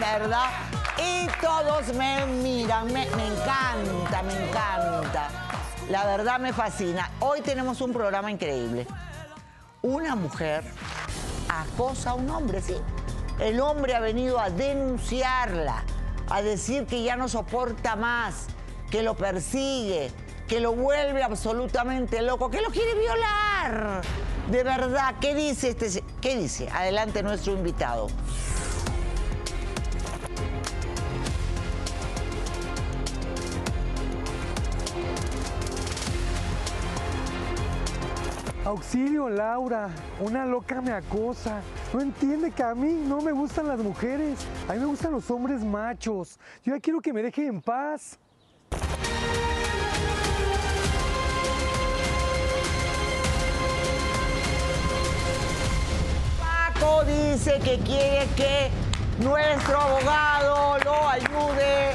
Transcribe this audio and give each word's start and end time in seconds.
¿verdad? 0.00 0.48
Y 0.96 1.26
todos 1.42 1.94
me 1.94 2.24
miran, 2.26 2.86
me, 2.86 3.06
me 3.10 3.26
encanta, 3.26 4.22
me 4.22 4.48
encanta. 4.48 5.28
La 5.90 6.06
verdad 6.06 6.40
me 6.40 6.54
fascina. 6.54 7.10
Hoy 7.20 7.42
tenemos 7.42 7.82
un 7.82 7.92
programa 7.92 8.30
increíble. 8.30 8.86
Una 9.82 10.16
mujer 10.16 10.64
acosa 11.50 12.10
a 12.10 12.14
un 12.14 12.30
hombre, 12.30 12.62
sí. 12.62 12.76
El 13.38 13.60
hombre 13.60 13.94
ha 13.94 14.00
venido 14.00 14.40
a 14.40 14.48
denunciarla, 14.48 15.84
a 16.30 16.40
decir 16.40 16.86
que 16.86 17.02
ya 17.02 17.16
no 17.16 17.28
soporta 17.28 17.94
más, 17.94 18.46
que 18.90 19.02
lo 19.02 19.16
persigue, 19.16 20.10
que 20.48 20.60
lo 20.60 20.72
vuelve 20.72 21.22
absolutamente 21.22 22.22
loco, 22.22 22.50
que 22.50 22.62
lo 22.62 22.70
quiere 22.70 22.94
violar. 22.98 24.00
De 24.50 24.62
verdad, 24.62 25.16
¿qué 25.20 25.34
dice 25.34 25.70
este? 25.70 26.02
¿Qué 26.22 26.36
dice? 26.36 26.70
Adelante 26.70 27.22
nuestro 27.22 27.52
invitado. 27.52 28.06
Auxilio, 38.76 39.30
Laura. 39.30 39.88
Una 40.20 40.44
loca 40.44 40.82
me 40.82 40.92
acosa. 40.92 41.62
No 41.94 42.00
entiende 42.02 42.50
que 42.50 42.62
a 42.62 42.74
mí 42.74 42.92
no 43.08 43.22
me 43.22 43.32
gustan 43.32 43.68
las 43.68 43.78
mujeres. 43.80 44.46
A 44.68 44.74
mí 44.74 44.80
me 44.80 44.84
gustan 44.84 45.12
los 45.12 45.30
hombres 45.30 45.64
machos. 45.64 46.38
Yo 46.62 46.74
ya 46.74 46.80
quiero 46.80 47.00
que 47.00 47.10
me 47.10 47.22
deje 47.22 47.46
en 47.46 47.62
paz. 47.62 48.18
Paco 56.38 57.04
dice 57.04 57.58
que 57.64 57.78
quiere 57.78 58.26
que 58.36 58.70
nuestro 59.24 59.80
abogado 59.80 60.76
lo 60.84 61.08
ayude 61.08 61.94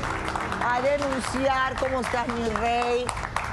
a 0.65 0.81
denunciar. 0.81 1.75
¿Cómo 1.79 2.01
estás, 2.01 2.27
mi 2.29 2.49
rey? 2.59 3.05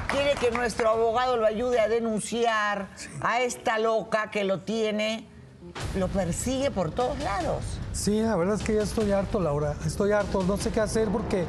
Quiere 0.09 0.35
que 0.35 0.51
nuestro 0.51 0.89
abogado 0.89 1.37
lo 1.37 1.47
ayude 1.47 1.81
a 1.81 1.89
denunciar 1.89 2.89
a 3.21 3.41
esta 3.43 3.79
loca 3.79 4.31
que 4.31 4.43
lo 4.45 4.61
tiene, 4.61 5.27
lo 5.97 6.09
persigue 6.09 6.71
por 6.71 6.91
todos 6.91 7.19
lados. 7.21 7.63
Sí, 7.93 8.23
la 8.23 8.37
verdad 8.37 8.55
es 8.55 8.63
que 8.63 8.75
ya 8.75 8.83
estoy 8.83 9.13
harto, 9.13 9.39
Laura. 9.41 9.75
Estoy 9.85 10.13
harto. 10.13 10.43
No 10.45 10.57
sé 10.57 10.71
qué 10.71 10.81
hacer 10.81 11.09
porque 11.09 11.45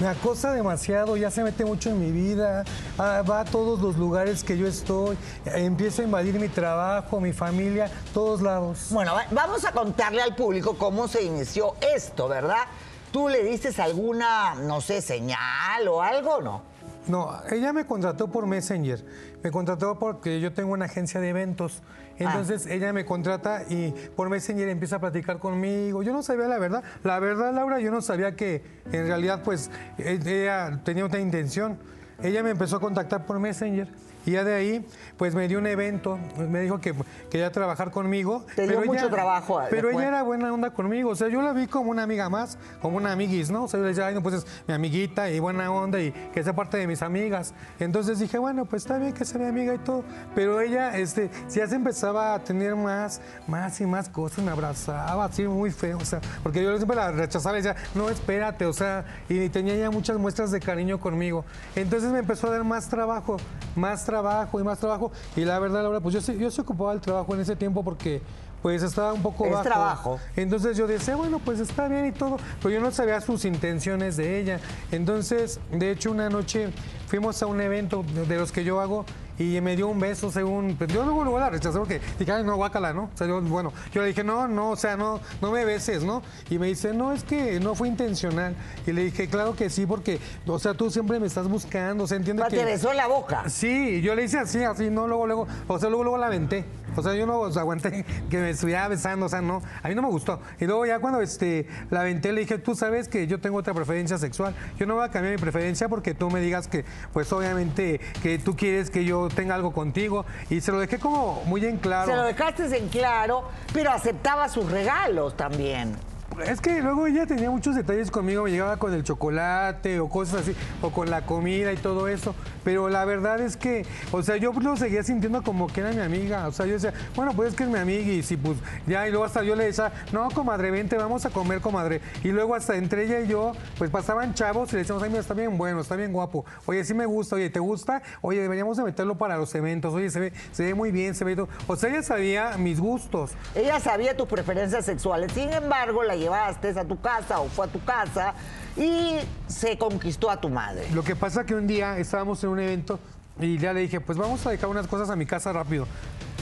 me 0.00 0.06
acosa 0.06 0.52
demasiado. 0.52 1.16
Ya 1.16 1.30
se 1.30 1.42
mete 1.42 1.64
mucho 1.64 1.90
en 1.90 1.98
mi 1.98 2.12
vida. 2.12 2.64
ah, 2.98 3.22
va 3.28 3.40
a 3.40 3.44
todos 3.44 3.80
los 3.80 3.96
lugares 3.96 4.44
que 4.44 4.56
yo 4.58 4.66
estoy. 4.68 5.16
Empieza 5.46 6.02
a 6.02 6.04
invadir 6.04 6.38
mi 6.38 6.48
trabajo, 6.48 7.20
mi 7.20 7.32
familia, 7.32 7.90
todos 8.12 8.42
lados. 8.42 8.88
Bueno, 8.90 9.14
va- 9.14 9.26
vamos 9.32 9.64
a 9.64 9.72
contarle 9.72 10.22
al 10.22 10.36
público 10.36 10.76
cómo 10.78 11.08
se 11.08 11.22
inició 11.24 11.74
esto, 11.94 12.28
¿verdad? 12.28 12.62
¿Tú 13.10 13.28
le 13.28 13.42
diste 13.42 13.70
alguna, 13.82 14.54
no 14.56 14.80
sé, 14.80 15.00
señal 15.00 15.88
o 15.88 16.02
algo, 16.02 16.40
no? 16.42 16.73
No, 17.06 17.30
ella 17.50 17.72
me 17.72 17.86
contrató 17.86 18.30
por 18.30 18.46
Messenger. 18.46 19.04
Me 19.42 19.50
contrató 19.50 19.98
porque 19.98 20.40
yo 20.40 20.52
tengo 20.52 20.72
una 20.72 20.86
agencia 20.86 21.20
de 21.20 21.28
eventos. 21.28 21.82
Entonces 22.16 22.66
ella 22.66 22.92
me 22.92 23.04
contrata 23.04 23.62
y 23.68 23.92
por 24.16 24.30
Messenger 24.30 24.68
empieza 24.68 24.96
a 24.96 25.00
platicar 25.00 25.38
conmigo. 25.38 26.02
Yo 26.02 26.12
no 26.12 26.22
sabía 26.22 26.46
la 26.48 26.58
verdad. 26.58 26.82
La 27.02 27.18
verdad, 27.18 27.52
Laura, 27.52 27.80
yo 27.80 27.90
no 27.90 28.00
sabía 28.00 28.36
que 28.36 28.62
en 28.92 29.06
realidad 29.06 29.42
pues 29.44 29.70
e- 29.98 30.20
ella 30.24 30.80
tenía 30.84 31.04
otra 31.04 31.20
intención. 31.20 31.76
Ella 32.22 32.42
me 32.42 32.50
empezó 32.50 32.76
a 32.76 32.80
contactar 32.80 33.26
por 33.26 33.38
Messenger. 33.40 33.88
Y 34.26 34.32
ya 34.32 34.44
de 34.44 34.54
ahí, 34.54 34.86
pues 35.16 35.34
me 35.34 35.46
dio 35.48 35.58
un 35.58 35.66
evento, 35.66 36.18
me 36.38 36.60
dijo 36.60 36.80
que 36.80 36.94
quería 37.30 37.52
trabajar 37.52 37.90
conmigo. 37.90 38.44
Te 38.56 38.62
dio 38.62 38.76
pero 38.80 38.86
mucho 38.86 39.00
ella- 39.02 39.10
trabajo, 39.10 39.60
Pero 39.70 39.88
después. 39.88 39.96
ella 39.96 40.08
era 40.08 40.22
buena 40.22 40.52
onda 40.52 40.70
conmigo, 40.70 41.10
o 41.10 41.14
sea, 41.16 41.28
yo 41.28 41.42
la 41.42 41.52
vi 41.52 41.66
como 41.66 41.90
una 41.90 42.02
amiga 42.04 42.28
más, 42.28 42.58
como 42.80 42.96
una 42.96 43.12
amiguis, 43.12 43.50
¿no? 43.50 43.64
O 43.64 43.68
sea, 43.68 43.78
yo 43.78 43.84
le 43.84 43.90
decía, 43.90 44.06
ay, 44.06 44.14
no, 44.14 44.22
pues 44.22 44.36
es 44.36 44.46
mi 44.66 44.74
amiguita 44.74 45.30
y 45.30 45.38
buena 45.40 45.70
onda 45.70 46.00
y 46.00 46.10
que 46.32 46.42
sea 46.42 46.54
parte 46.54 46.76
de 46.78 46.86
mis 46.86 47.02
amigas. 47.02 47.52
Entonces 47.78 48.18
dije, 48.18 48.38
bueno, 48.38 48.64
pues 48.64 48.82
está 48.82 48.96
bien 48.98 49.12
que 49.12 49.24
sea 49.24 49.38
mi 49.40 49.46
amiga 49.46 49.74
y 49.74 49.78
todo. 49.78 50.04
Pero 50.34 50.60
ella, 50.60 50.96
este, 50.96 51.30
si 51.48 51.58
ya 51.58 51.66
se 51.66 51.74
empezaba 51.76 52.34
a 52.34 52.38
tener 52.38 52.74
más, 52.76 53.20
más 53.46 53.80
y 53.80 53.86
más 53.86 54.08
cosas, 54.08 54.44
me 54.44 54.50
abrazaba 54.50 55.24
así 55.26 55.42
muy 55.46 55.70
feo, 55.70 55.98
o 55.98 56.04
sea, 56.04 56.20
porque 56.42 56.62
yo 56.62 56.74
siempre 56.76 56.96
la 56.96 57.12
rechazaba 57.12 57.58
y 57.58 57.62
decía, 57.62 57.76
no, 57.94 58.08
espérate, 58.08 58.64
o 58.66 58.72
sea, 58.72 59.04
y 59.28 59.48
tenía 59.50 59.74
ya 59.76 59.90
muchas 59.90 60.16
muestras 60.16 60.50
de 60.50 60.60
cariño 60.60 60.98
conmigo. 60.98 61.44
Entonces 61.76 62.10
me 62.10 62.20
empezó 62.20 62.46
a 62.46 62.50
dar 62.50 62.64
más 62.64 62.88
trabajo, 62.88 63.36
más 63.76 64.04
trabajo 64.04 64.13
y 64.60 64.62
más 64.62 64.78
trabajo. 64.78 65.10
Y 65.36 65.44
la 65.44 65.58
verdad, 65.58 65.82
Laura, 65.82 66.00
pues 66.00 66.14
yo, 66.26 66.32
yo 66.34 66.50
se 66.50 66.60
ocupaba 66.60 66.92
del 66.92 67.00
trabajo 67.00 67.34
en 67.34 67.40
ese 67.40 67.56
tiempo 67.56 67.82
porque 67.82 68.22
pues 68.62 68.82
estaba 68.82 69.12
un 69.12 69.20
poco 69.20 69.44
Es 69.44 69.52
bajo. 69.52 69.62
trabajo. 69.62 70.20
Entonces 70.36 70.76
yo 70.78 70.86
decía, 70.86 71.16
bueno, 71.16 71.38
pues 71.38 71.60
está 71.60 71.86
bien 71.86 72.06
y 72.06 72.12
todo, 72.12 72.38
pero 72.62 72.74
yo 72.74 72.80
no 72.80 72.90
sabía 72.90 73.20
sus 73.20 73.44
intenciones 73.44 74.16
de 74.16 74.40
ella. 74.40 74.58
Entonces, 74.90 75.60
de 75.70 75.90
hecho, 75.90 76.10
una 76.10 76.30
noche 76.30 76.70
fuimos 77.06 77.42
a 77.42 77.46
un 77.46 77.60
evento 77.60 78.02
de 78.26 78.38
los 78.38 78.52
que 78.52 78.64
yo 78.64 78.80
hago 78.80 79.04
y 79.38 79.60
me 79.60 79.76
dio 79.76 79.88
un 79.88 79.98
beso 79.98 80.30
según... 80.30 80.76
pues, 80.76 80.92
yo 80.92 81.04
luego, 81.04 81.24
luego 81.24 81.38
la 81.38 81.50
rechacé 81.50 81.78
porque 81.78 82.00
dije, 82.18 82.32
ay, 82.32 82.44
no, 82.44 82.56
guácala, 82.56 82.92
¿no? 82.92 83.04
O 83.04 83.16
sea, 83.16 83.26
yo, 83.26 83.40
bueno, 83.40 83.72
yo 83.92 84.02
le 84.02 84.08
dije, 84.08 84.22
no, 84.22 84.46
no, 84.48 84.70
o 84.70 84.76
sea, 84.76 84.96
no, 84.96 85.20
no 85.40 85.50
me 85.50 85.64
beses, 85.64 86.04
¿no? 86.04 86.22
Y 86.50 86.58
me 86.58 86.68
dice, 86.68 86.92
no, 86.92 87.12
es 87.12 87.24
que 87.24 87.58
no 87.60 87.74
fue 87.74 87.88
intencional. 87.88 88.54
Y 88.86 88.92
le 88.92 89.04
dije, 89.04 89.28
claro 89.28 89.54
que 89.56 89.70
sí, 89.70 89.86
porque, 89.86 90.20
o 90.46 90.58
sea, 90.58 90.74
tú 90.74 90.90
siempre 90.90 91.18
me 91.18 91.26
estás 91.26 91.48
buscando, 91.48 92.04
o 92.04 92.06
sea, 92.06 92.16
entiende 92.16 92.44
que... 92.48 92.56
te 92.56 92.64
besó 92.64 92.90
en 92.90 92.96
la 92.96 93.06
boca. 93.06 93.48
Sí, 93.48 94.00
yo 94.02 94.14
le 94.14 94.24
hice 94.24 94.38
así, 94.38 94.62
así, 94.62 94.90
no, 94.90 95.06
luego, 95.06 95.26
luego, 95.26 95.46
o 95.66 95.78
sea, 95.78 95.88
luego, 95.88 96.04
luego 96.04 96.18
la 96.18 96.26
aventé. 96.26 96.64
O 96.96 97.02
sea, 97.02 97.14
yo 97.14 97.26
no 97.26 97.40
o 97.40 97.50
sea, 97.50 97.62
aguanté 97.62 98.04
que 98.30 98.38
me 98.38 98.50
estuviera 98.50 98.86
besando, 98.88 99.26
o 99.26 99.28
sea, 99.28 99.40
no, 99.40 99.62
a 99.82 99.88
mí 99.88 99.94
no 99.94 100.02
me 100.02 100.08
gustó. 100.08 100.40
Y 100.60 100.66
luego 100.66 100.86
ya 100.86 100.98
cuando 100.98 101.20
este, 101.20 101.66
la 101.90 102.00
aventé 102.00 102.32
le 102.32 102.42
dije, 102.42 102.58
tú 102.58 102.74
sabes 102.74 103.08
que 103.08 103.26
yo 103.26 103.40
tengo 103.40 103.58
otra 103.58 103.74
preferencia 103.74 104.18
sexual. 104.18 104.54
Yo 104.78 104.86
no 104.86 104.94
voy 104.94 105.04
a 105.04 105.10
cambiar 105.10 105.34
mi 105.34 105.40
preferencia 105.40 105.88
porque 105.88 106.14
tú 106.14 106.30
me 106.30 106.40
digas 106.40 106.68
que, 106.68 106.84
pues 107.12 107.32
obviamente, 107.32 108.00
que 108.22 108.38
tú 108.38 108.56
quieres 108.56 108.90
que 108.90 109.04
yo 109.04 109.23
tenga 109.28 109.54
algo 109.54 109.72
contigo. 109.72 110.24
Y 110.50 110.60
se 110.60 110.72
lo 110.72 110.78
dejé 110.78 110.98
como 110.98 111.42
muy 111.46 111.64
en 111.64 111.78
claro. 111.78 112.10
Se 112.10 112.16
lo 112.16 112.24
dejaste 112.24 112.76
en 112.76 112.88
claro, 112.88 113.44
pero 113.72 113.90
aceptaba 113.90 114.48
sus 114.48 114.70
regalos 114.70 115.36
también. 115.36 115.96
Es 116.42 116.60
que 116.60 116.82
luego 116.82 117.06
ella 117.06 117.26
tenía 117.26 117.50
muchos 117.50 117.76
detalles 117.76 118.10
conmigo, 118.10 118.44
me 118.44 118.50
llegaba 118.50 118.76
con 118.76 118.92
el 118.92 119.04
chocolate 119.04 120.00
o 120.00 120.08
cosas 120.08 120.42
así, 120.42 120.56
o 120.82 120.90
con 120.90 121.08
la 121.10 121.24
comida 121.26 121.72
y 121.72 121.76
todo 121.76 122.08
eso. 122.08 122.34
Pero 122.64 122.88
la 122.88 123.04
verdad 123.04 123.40
es 123.40 123.56
que, 123.56 123.86
o 124.10 124.22
sea, 124.22 124.36
yo 124.36 124.52
lo 124.52 124.76
seguía 124.76 125.02
sintiendo 125.02 125.42
como 125.42 125.68
que 125.68 125.80
era 125.80 125.92
mi 125.92 126.00
amiga. 126.00 126.48
O 126.48 126.52
sea, 126.52 126.66
yo 126.66 126.72
decía, 126.72 126.92
bueno, 127.14 127.32
pues 127.34 127.50
es 127.50 127.54
que 127.54 127.64
es 127.64 127.68
mi 127.68 127.78
amiga 127.78 128.12
y 128.12 128.22
si 128.22 128.36
pues 128.36 128.58
ya, 128.86 129.06
y 129.06 129.10
luego 129.10 129.24
hasta 129.24 129.42
yo 129.42 129.54
le 129.54 129.66
decía, 129.66 129.92
no, 130.12 130.28
comadre, 130.30 130.70
vente, 130.70 130.96
vamos 130.96 131.24
a 131.24 131.30
comer, 131.30 131.60
comadre. 131.60 132.00
Y 132.22 132.28
luego 132.28 132.54
hasta 132.54 132.76
entre 132.76 133.04
ella 133.04 133.20
y 133.20 133.28
yo, 133.28 133.52
pues 133.78 133.90
pasaban 133.90 134.34
chavos 134.34 134.70
y 134.70 134.72
le 134.72 134.78
decíamos, 134.78 135.02
ay, 135.02 135.10
mira, 135.10 135.20
está 135.20 135.34
bien 135.34 135.56
bueno, 135.56 135.80
está 135.80 135.96
bien 135.96 136.12
guapo. 136.12 136.44
Oye, 136.66 136.84
sí 136.84 136.94
me 136.94 137.06
gusta, 137.06 137.36
oye, 137.36 137.50
¿te 137.50 137.60
gusta? 137.60 138.02
Oye, 138.22 138.40
deberíamos 138.40 138.76
de 138.76 138.84
meterlo 138.84 139.16
para 139.16 139.36
los 139.36 139.54
eventos. 139.54 139.94
Oye, 139.94 140.10
se 140.10 140.20
ve, 140.20 140.32
se 140.52 140.64
ve 140.64 140.74
muy 140.74 140.90
bien, 140.90 141.14
se 141.14 141.24
ve 141.24 141.36
todo. 141.36 141.48
O 141.66 141.76
sea, 141.76 141.90
ella 141.90 142.02
sabía 142.02 142.56
mis 142.58 142.80
gustos. 142.80 143.32
Ella 143.54 143.78
sabía 143.80 144.16
tus 144.16 144.26
preferencias 144.26 144.84
sexuales, 144.84 145.32
sin 145.32 145.52
embargo, 145.52 146.02
la 146.02 146.16
llevaste 146.24 146.68
a 146.78 146.84
tu 146.84 147.00
casa 147.00 147.40
o 147.40 147.48
fue 147.48 147.66
a 147.66 147.68
tu 147.68 147.82
casa 147.84 148.34
y 148.76 149.18
se 149.46 149.78
conquistó 149.78 150.30
a 150.30 150.40
tu 150.40 150.48
madre. 150.48 150.88
Lo 150.92 151.04
que 151.04 151.14
pasa 151.14 151.44
que 151.44 151.54
un 151.54 151.66
día 151.66 151.98
estábamos 151.98 152.42
en 152.44 152.50
un 152.50 152.60
evento 152.60 152.98
y 153.38 153.58
ya 153.58 153.72
le 153.72 153.80
dije, 153.80 154.00
pues 154.00 154.18
vamos 154.18 154.44
a 154.46 154.50
dejar 154.50 154.68
unas 154.68 154.86
cosas 154.86 155.10
a 155.10 155.16
mi 155.16 155.26
casa 155.26 155.52
rápido. 155.52 155.86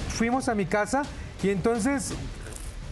Fuimos 0.08 0.48
a 0.48 0.54
mi 0.54 0.66
casa 0.66 1.02
y 1.42 1.50
entonces, 1.50 2.14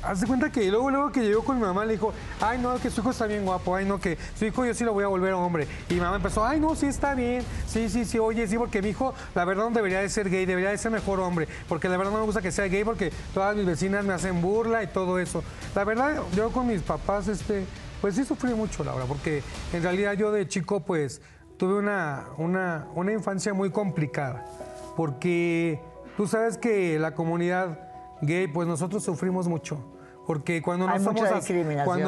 haz 0.03 0.21
de 0.21 0.27
cuenta 0.27 0.51
que 0.51 0.71
luego, 0.71 0.91
luego 0.91 1.13
que 1.13 1.21
llegó 1.21 1.43
con 1.43 1.57
mi 1.57 1.63
mamá 1.63 1.85
le 1.85 1.95
dijo, 1.95 2.13
ay 2.41 2.59
no, 2.59 2.79
que 2.79 2.91
su 2.91 3.01
hijo 3.01 3.11
está 3.11 3.27
bien 3.27 3.45
guapo, 3.45 3.77
ay 3.77 3.85
no, 3.85 4.01
que 4.01 4.17
su 4.39 4.45
hijo 4.45 4.65
yo 4.65 4.75
sí 4.75 4.85
lo 4.85 4.93
voy 4.93 5.05
a 5.05 5.09
volver 5.09 5.33
hombre. 5.35 5.67
Y 5.89 5.95
mi 5.95 6.01
mamá 6.01 6.17
empezó, 6.17 6.45
ay 6.45 6.61
no, 6.61 6.75
sí 6.75 6.87
está 6.87 7.15
bien, 7.15 7.43
sí, 7.67 7.89
sí, 7.89 8.05
sí, 8.05 8.19
oye, 8.19 8.47
sí, 8.47 8.57
porque 8.59 8.83
mi 8.83 8.91
hijo 8.91 9.15
la 9.35 9.45
verdad 9.45 9.65
no 9.65 9.71
debería 9.71 10.01
de 10.01 10.09
ser 10.09 10.31
gay, 10.31 10.47
debería 10.47 10.71
de 10.71 10.79
ser 10.79 10.91
mejor 10.91 11.21
hombre, 11.21 11.49
porque 11.69 11.89
la 11.89 11.97
verdad 11.97 12.13
no 12.13 12.19
me 12.19 12.25
gusta 12.25 12.41
que 12.41 12.53
sea 12.53 12.67
gay 12.67 12.85
porque 12.85 13.13
todas 13.35 13.57
mis 13.57 13.67
vecinas 13.67 14.05
me 14.05 14.13
hacen 14.13 14.41
burla 14.41 14.83
y 14.83 14.87
todo 14.87 15.19
eso. 15.19 15.43
La 15.75 15.85
verdad, 15.85 16.23
yo 16.35 16.51
con 16.51 16.67
mis 16.67 16.83
papás, 16.83 17.29
este, 17.29 17.65
pues 18.01 18.15
sí 18.15 18.25
sufrí 18.25 18.55
mucho, 18.55 18.85
Laura, 18.85 19.05
porque 19.05 19.43
en 19.73 19.83
realidad 19.83 20.15
yo 20.15 20.33
de 20.33 20.49
chico, 20.49 20.81
pues 20.81 21.21
tuve 21.57 21.75
una, 21.75 22.27
una, 22.39 22.87
una 22.95 23.13
infancia 23.13 23.53
muy 23.53 23.71
complicada, 23.71 24.45
porque 24.97 25.81
tú 26.17 26.27
sabes 26.27 26.57
que 26.57 26.99
la 26.99 27.15
comunidad 27.15 27.90
gay, 28.23 28.47
pues 28.49 28.67
nosotros 28.69 29.03
sufrimos 29.03 29.49
mucho, 29.49 29.79
porque 30.27 30.63
cuando 30.63 30.87
no 30.87 30.93
somos, 31.05 31.29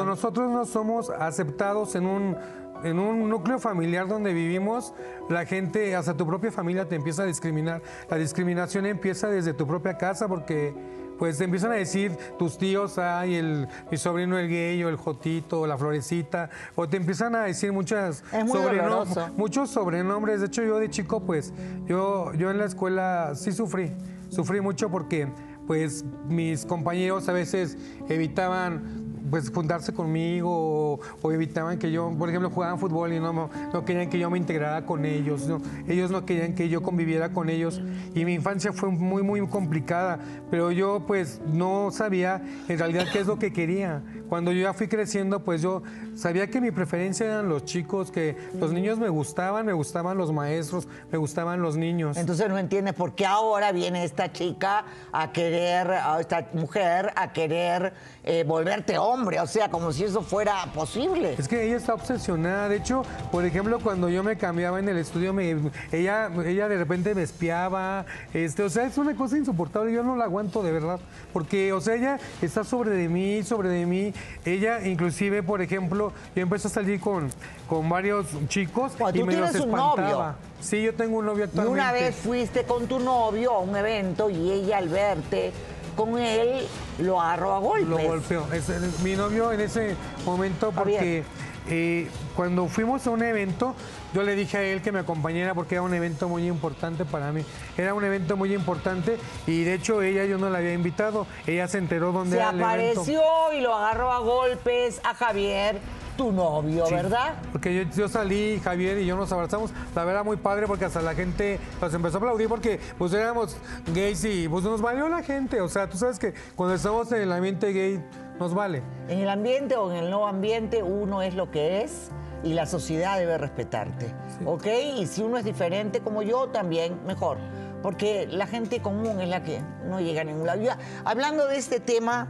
nosotros 0.05 0.51
no 0.51 0.65
somos 0.65 1.09
aceptados 1.09 1.95
en 1.95 2.05
un 2.05 2.37
en 2.83 2.99
un 2.99 3.29
núcleo 3.29 3.59
familiar 3.59 4.09
donde 4.09 4.33
vivimos, 4.33 4.93
la 5.29 5.45
gente, 5.45 5.95
hasta 5.95 6.17
tu 6.17 6.27
propia 6.27 6.51
familia 6.51 6.85
te 6.85 6.95
empieza 6.95 7.23
a 7.23 7.25
discriminar. 7.25 7.81
La 8.09 8.17
discriminación 8.17 8.85
empieza 8.85 9.29
desde 9.29 9.53
tu 9.53 9.65
propia 9.65 9.97
casa 9.97 10.27
porque 10.27 10.73
pues 11.17 11.37
te 11.37 11.45
empiezan 11.45 11.71
a 11.71 11.75
decir 11.75 12.11
tus 12.37 12.57
tíos, 12.57 12.97
ay, 12.97 13.35
el, 13.35 13.69
mi 13.89 13.95
sobrino 13.95 14.37
el 14.37 14.49
gay 14.49 14.83
o 14.83 14.89
el 14.89 14.97
jotito 14.97 15.61
o 15.61 15.67
la 15.67 15.77
florecita, 15.77 16.49
o 16.75 16.89
te 16.89 16.97
empiezan 16.97 17.35
a 17.35 17.43
decir 17.43 17.71
muchas 17.71 18.21
sobrenom- 18.65 19.05
muchos 19.37 19.69
sobrenombres. 19.69 20.41
De 20.41 20.47
hecho, 20.47 20.61
yo 20.63 20.77
de 20.77 20.89
chico, 20.89 21.21
pues, 21.21 21.53
yo, 21.87 22.33
yo 22.33 22.51
en 22.51 22.57
la 22.57 22.65
escuela 22.65 23.31
sí 23.35 23.53
sufrí, 23.53 23.93
sufrí 24.27 24.59
mucho 24.59 24.89
porque, 24.89 25.29
pues, 25.67 26.05
mis 26.27 26.65
compañeros 26.65 27.29
a 27.29 27.33
veces 27.33 27.77
evitaban 28.09 29.03
pues 29.33 29.49
juntarse 29.49 29.93
conmigo 29.93 30.99
o, 31.23 31.31
evitaban 31.31 31.79
que 31.79 31.91
yo, 31.91 32.13
por 32.19 32.29
ejemplo, 32.29 32.51
jugaban 32.51 32.77
fútbol 32.77 33.13
y 33.13 33.19
no, 33.19 33.49
no 33.73 33.83
querían 33.85 34.07
que 34.07 34.19
yo 34.19 34.29
me 34.29 34.37
integrara 34.37 34.85
con 34.85 35.05
ellos, 35.05 35.47
¿no? 35.47 35.59
ellos 35.87 36.11
no 36.11 36.23
querían 36.23 36.53
que 36.53 36.69
yo 36.69 36.83
conviviera 36.83 37.33
con 37.33 37.49
ellos 37.49 37.81
y 38.13 38.25
mi 38.25 38.35
infancia 38.35 38.71
fue 38.73 38.89
muy, 38.89 39.23
muy 39.23 39.45
complicada, 39.47 40.19
pero 40.51 40.71
yo 40.71 41.03
pues 41.07 41.41
no 41.51 41.89
sabía 41.89 42.43
en 42.67 42.77
realidad 42.77 43.07
qué 43.11 43.21
es 43.21 43.25
lo 43.25 43.39
que 43.39 43.51
quería. 43.51 44.03
Cuando 44.33 44.51
yo 44.51 44.63
ya 44.63 44.73
fui 44.73 44.87
creciendo, 44.87 45.41
pues 45.41 45.61
yo 45.61 45.83
sabía 46.15 46.49
que 46.49 46.59
mi 46.59 46.71
preferencia 46.71 47.27
eran 47.27 47.49
los 47.49 47.65
chicos, 47.65 48.09
que 48.09 48.35
los 48.59 48.73
niños 48.73 48.97
me 48.97 49.07
gustaban, 49.07 49.63
me 49.63 49.73
gustaban 49.73 50.17
los 50.17 50.33
maestros, 50.33 50.87
me 51.11 51.19
gustaban 51.19 51.61
los 51.61 51.77
niños. 51.77 52.17
Entonces 52.17 52.49
no 52.49 52.57
entiendes 52.57 52.95
por 52.95 53.13
qué 53.13 53.27
ahora 53.27 53.71
viene 53.71 54.03
esta 54.03 54.31
chica 54.31 54.85
a 55.11 55.31
querer, 55.31 55.91
a 55.91 56.19
esta 56.19 56.47
mujer 56.53 57.13
a 57.15 57.31
querer 57.31 57.93
eh, 58.23 58.43
volverte 58.43 58.97
hombre, 58.97 59.39
o 59.39 59.45
sea, 59.45 59.69
como 59.69 59.91
si 59.91 60.03
eso 60.03 60.23
fuera 60.23 60.65
posible. 60.73 61.35
Es 61.37 61.47
que 61.47 61.67
ella 61.67 61.77
está 61.77 61.93
obsesionada. 61.93 62.69
De 62.69 62.77
hecho, 62.77 63.03
por 63.31 63.45
ejemplo, 63.45 63.79
cuando 63.81 64.09
yo 64.09 64.23
me 64.23 64.35
cambiaba 64.35 64.79
en 64.79 64.89
el 64.89 64.97
estudio, 64.97 65.31
me, 65.31 65.57
ella, 65.91 66.31
ella 66.43 66.67
de 66.67 66.77
repente 66.79 67.13
me 67.13 67.21
espiaba. 67.21 68.07
Este, 68.33 68.63
o 68.63 68.69
sea, 68.71 68.85
es 68.85 68.97
una 68.97 69.15
cosa 69.15 69.37
insoportable. 69.37 69.93
Yo 69.93 70.01
no 70.01 70.15
la 70.15 70.23
aguanto 70.23 70.63
de 70.63 70.71
verdad. 70.71 70.99
Porque, 71.33 71.71
o 71.71 71.81
sea, 71.81 71.93
ella 71.93 72.19
está 72.41 72.63
sobre 72.63 72.91
de 72.91 73.09
mí, 73.09 73.43
sobre 73.43 73.69
de 73.69 73.85
mí. 73.85 74.13
Ella, 74.45 74.85
inclusive, 74.85 75.43
por 75.43 75.61
ejemplo, 75.61 76.11
yo 76.35 76.41
empecé 76.41 76.67
a 76.67 76.71
salir 76.71 76.99
con, 76.99 77.29
con 77.67 77.87
varios 77.89 78.27
chicos 78.47 78.93
y 79.13 79.23
me 79.23 79.35
los 79.37 79.55
espantaba. 79.55 79.95
Novio. 80.01 80.35
Sí, 80.59 80.81
yo 80.81 80.93
tengo 80.93 81.19
un 81.19 81.25
novio 81.25 81.45
actualmente. 81.45 81.79
Y 81.79 81.81
una 81.81 81.91
vez 81.91 82.15
fuiste 82.15 82.63
con 82.63 82.87
tu 82.87 82.99
novio 82.99 83.53
a 83.53 83.59
un 83.59 83.75
evento 83.75 84.29
y 84.29 84.51
ella 84.51 84.77
al 84.77 84.89
verte 84.89 85.51
con 85.95 86.17
él 86.17 86.65
lo 86.99 87.21
agarró 87.21 87.53
a 87.53 87.59
golpes. 87.59 87.89
Lo 87.89 87.97
golpeó. 87.97 88.47
Es, 88.51 88.69
mi 89.01 89.15
novio 89.15 89.51
en 89.51 89.61
ese 89.61 89.95
momento 90.25 90.71
porque 90.71 91.23
eh, 91.69 92.07
cuando 92.35 92.67
fuimos 92.67 93.05
a 93.07 93.11
un 93.11 93.23
evento, 93.23 93.75
yo 94.13 94.23
le 94.23 94.35
dije 94.35 94.57
a 94.57 94.63
él 94.63 94.81
que 94.81 94.91
me 94.91 94.99
acompañara 94.99 95.53
porque 95.53 95.75
era 95.75 95.81
un 95.81 95.93
evento 95.93 96.29
muy 96.29 96.47
importante 96.47 97.05
para 97.05 97.31
mí. 97.31 97.43
Era 97.77 97.93
un 97.93 98.03
evento 98.03 98.37
muy 98.37 98.53
importante 98.53 99.17
y 99.47 99.63
de 99.63 99.73
hecho 99.73 100.01
ella 100.01 100.25
yo 100.25 100.37
no 100.37 100.49
la 100.49 100.59
había 100.59 100.73
invitado. 100.73 101.25
Ella 101.47 101.67
se 101.67 101.79
enteró 101.79 102.11
dónde 102.11 102.37
era 102.37 102.49
el 102.49 102.61
evento. 102.61 103.03
Se 103.03 103.15
apareció 103.15 103.57
y 103.57 103.61
lo 103.61 103.75
agarró 103.75 104.11
a 104.11 104.19
golpes 104.19 105.01
a 105.03 105.13
Javier 105.13 105.79
tu 106.15 106.31
novio, 106.31 106.85
¿verdad? 106.89 107.35
Porque 107.51 107.87
yo, 107.95 108.07
salí, 108.07 108.59
Javier 108.63 108.99
y 108.99 109.05
yo 109.05 109.15
nos 109.15 109.31
abrazamos. 109.31 109.71
La 109.95 110.05
verdad, 110.05 110.23
muy 110.23 110.37
padre 110.37 110.67
porque 110.67 110.85
hasta 110.85 111.01
la 111.01 111.15
gente 111.15 111.59
nos 111.81 111.93
empezó 111.93 112.17
a 112.17 112.19
aplaudir 112.19 112.47
porque 112.47 112.79
pues 112.97 113.13
éramos 113.13 113.57
gays 113.93 114.23
y 114.23 114.47
pues 114.47 114.63
nos 114.63 114.81
valió 114.81 115.09
la 115.09 115.23
gente. 115.23 115.61
O 115.61 115.69
sea, 115.69 115.89
tú 115.89 115.97
sabes 115.97 116.19
que 116.19 116.33
cuando 116.55 116.75
estamos 116.75 117.11
en 117.11 117.21
el 117.21 117.31
ambiente 117.31 117.71
gay 117.73 118.03
nos 118.39 118.53
vale. 118.53 118.83
En 119.07 119.19
el 119.19 119.29
ambiente 119.29 119.75
o 119.75 119.91
en 119.91 119.97
el 119.97 120.09
no 120.09 120.27
ambiente 120.27 120.83
uno 120.83 121.21
es 121.21 121.33
lo 121.35 121.49
que 121.49 121.81
es 121.81 122.11
y 122.43 122.53
la 122.53 122.65
sociedad 122.65 123.17
debe 123.17 123.37
respetarte. 123.37 124.13
¿Ok? 124.45 124.67
Y 124.97 125.07
si 125.07 125.21
uno 125.21 125.37
es 125.37 125.45
diferente 125.45 126.01
como 126.01 126.21
yo, 126.21 126.49
también 126.49 127.05
mejor. 127.05 127.37
Porque 127.81 128.27
la 128.27 128.47
gente 128.47 128.81
común 128.81 129.21
es 129.21 129.29
la 129.29 129.43
que 129.43 129.61
no 129.85 129.99
llega 129.99 130.21
a 130.21 130.23
ningún 130.23 130.47
lado. 130.47 130.61
hablando 131.05 131.47
de 131.47 131.57
este 131.57 131.79
tema, 131.79 132.27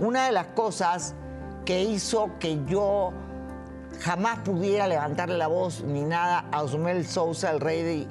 una 0.00 0.26
de 0.26 0.32
las 0.32 0.46
cosas 0.48 1.14
que 1.64 1.82
hizo 1.82 2.30
que 2.38 2.64
yo 2.66 3.12
jamás 4.00 4.40
pudiera 4.40 4.86
levantarle 4.86 5.38
la 5.38 5.46
voz 5.46 5.82
ni 5.82 6.02
nada 6.04 6.46
a 6.50 6.62
Osmel 6.62 7.06
Sousa, 7.06 7.50
el 7.50 7.60
rey 7.60 8.08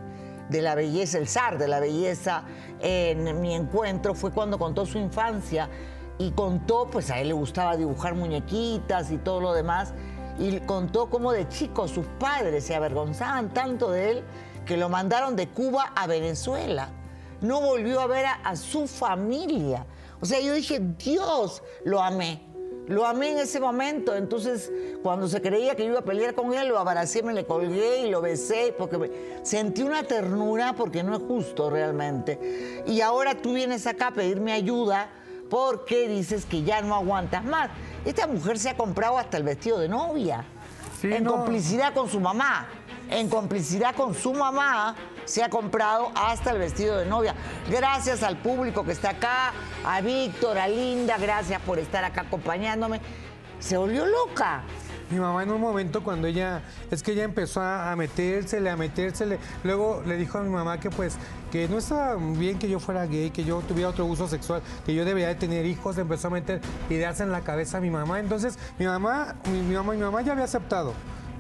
de, 0.50 0.62
la 0.62 0.76
belleza, 0.76 1.18
el 1.18 1.28
zar 1.28 1.58
de 1.58 1.68
la 1.68 1.80
belleza, 1.80 2.44
en 2.80 3.42
mi 3.42 3.56
encuentro 3.56 4.14
fue 4.14 4.32
cuando 4.32 4.58
contó 4.58 4.86
su 4.86 4.98
infancia 4.98 5.70
y 6.18 6.32
contó, 6.32 6.88
pues 6.92 7.12
a 7.12 7.20
él 7.20 7.30
le 7.30 7.34
gustaba 7.34 7.76
dibujar 7.76 8.16
muñequitas 8.16 9.12
y 9.12 9.18
todo 9.18 9.42
lo 9.42 9.54
demás, 9.54 9.94
y 10.38 10.60
contó 10.62 11.10
cómo 11.10 11.32
de 11.32 11.48
chico 11.48 11.88
sus 11.88 12.06
padres 12.20 12.66
se 12.66 12.76
avergonzaban 12.76 13.54
tanto 13.54 13.92
de 13.92 14.12
él 14.12 14.24
que 14.66 14.78
lo 14.78 14.90
mandaron 14.90 15.36
de 15.36 15.48
Cuba 15.48 15.94
a 15.96 16.08
Venezuela. 16.08 16.90
No 17.42 17.62
volvió 17.62 18.00
a 18.00 18.08
ver 18.08 18.26
a, 18.44 18.56
su 18.56 18.88
familia. 18.88 19.86
O 20.20 20.26
sea, 20.26 20.40
yo 20.40 20.54
dije, 20.54 20.80
Dios, 20.80 21.62
lo 21.84 22.02
amé. 22.02 22.42
Lo 22.88 23.06
amé 23.06 23.32
en 23.32 23.40
ese 23.40 23.60
momento, 23.60 24.14
entonces 24.14 24.72
cuando 25.02 25.28
se 25.28 25.42
creía 25.42 25.76
que 25.76 25.84
iba 25.84 26.00
a 26.00 26.04
pelear 26.04 26.36
con 26.36 26.54
él, 26.54 26.68
lo 26.68 26.78
abracé, 26.78 27.24
me 27.24 27.34
le 27.34 27.44
colgué 27.44 28.02
y 28.02 28.12
lo 28.12 28.22
besé, 28.22 28.76
porque 28.78 29.40
sentí 29.42 29.82
una 29.82 30.04
ternura 30.04 30.76
porque 30.76 31.02
no 31.02 31.16
es 31.16 31.24
justo 31.24 31.72
realmente. 31.72 32.84
Y 32.86 33.02
ahora 33.02 33.42
tú 33.42 33.54
vienes 33.54 33.88
acá 33.88 34.08
a 34.08 34.14
pedirme 34.14 34.52
ayuda 34.52 35.10
porque 35.50 36.08
dices 36.08 36.46
que 36.46 36.64
ya 36.64 36.82
no 36.82 36.96
aguantas 36.96 37.44
más. 37.44 37.70
Esta 38.06 38.28
mujer 38.28 38.60
se 38.60 38.70
ha 38.70 38.78
comprado 38.78 39.18
hasta 39.18 39.38
el 39.38 39.44
vestido 39.44 39.80
de 39.80 39.90
novia, 39.90 40.46
en 41.04 41.26
complicidad 41.26 41.94
con 41.94 42.10
su 42.10 42.20
mamá, 42.20 42.68
en 43.10 43.30
complicidad 43.30 43.96
con 43.96 44.14
su 44.16 44.34
mamá 44.34 44.96
se 45.26 45.44
ha 45.44 45.50
comprado 45.50 46.12
hasta 46.16 46.52
el 46.52 46.60
vestido 46.60 46.98
de 46.98 47.06
novia. 47.06 47.36
Gracias 47.70 48.24
al 48.24 48.38
público 48.38 48.84
que 48.84 48.92
está 48.92 49.12
acá, 49.12 49.54
a 49.84 50.02
Víctor, 50.02 50.58
a 50.58 50.68
Linda, 50.68 51.18
gracias 51.18 51.62
por 51.62 51.80
estar 51.80 52.04
acá 52.04 52.22
acompañándome. 52.22 53.02
Se 53.60 53.78
volvió 53.78 54.06
loca. 54.06 54.64
Mi 55.12 55.20
mamá 55.20 55.44
en 55.44 55.52
un 55.52 55.62
momento 55.62 56.04
cuando 56.04 56.28
ella, 56.28 56.62
es 56.90 57.04
que 57.04 57.12
ella 57.12 57.24
empezó 57.24 57.62
a, 57.62 57.96
metérsele, 57.96 58.70
a 58.70 58.76
metérsele, 58.76 59.40
luego 59.64 60.02
le 60.06 60.18
dijo 60.18 60.38
a 60.38 60.42
mi 60.42 60.50
mamá 60.50 60.80
que 60.80 60.90
pues 60.90 61.18
que 61.52 61.68
no 61.68 61.78
estaba 61.78 62.16
bien 62.16 62.58
que 62.58 62.70
yo 62.70 62.80
fuera 62.80 63.06
gay, 63.06 63.30
que 63.30 63.44
yo 63.44 63.60
tuviera 63.62 63.90
otro 63.90 64.06
uso 64.06 64.28
sexual, 64.28 64.62
que 64.86 64.96
yo 64.96 65.06
debería 65.06 65.28
de 65.28 65.36
tener 65.36 65.66
hijos, 65.66 65.98
empezó 65.98 66.28
a 66.28 66.32
meter 66.32 66.60
ideas 66.90 67.20
en 67.22 67.32
la 67.32 67.42
cabeza 67.42 67.78
a 67.78 67.82
mi 67.82 67.90
mamá. 67.90 68.20
Entonces 68.20 68.58
mi 68.80 68.86
mamá, 68.86 69.36
mi 69.52 69.76
mamá, 69.76 69.94
mi 69.94 70.00
mamá 70.00 70.22
ya 70.22 70.32
había 70.32 70.46
aceptado 70.46 70.94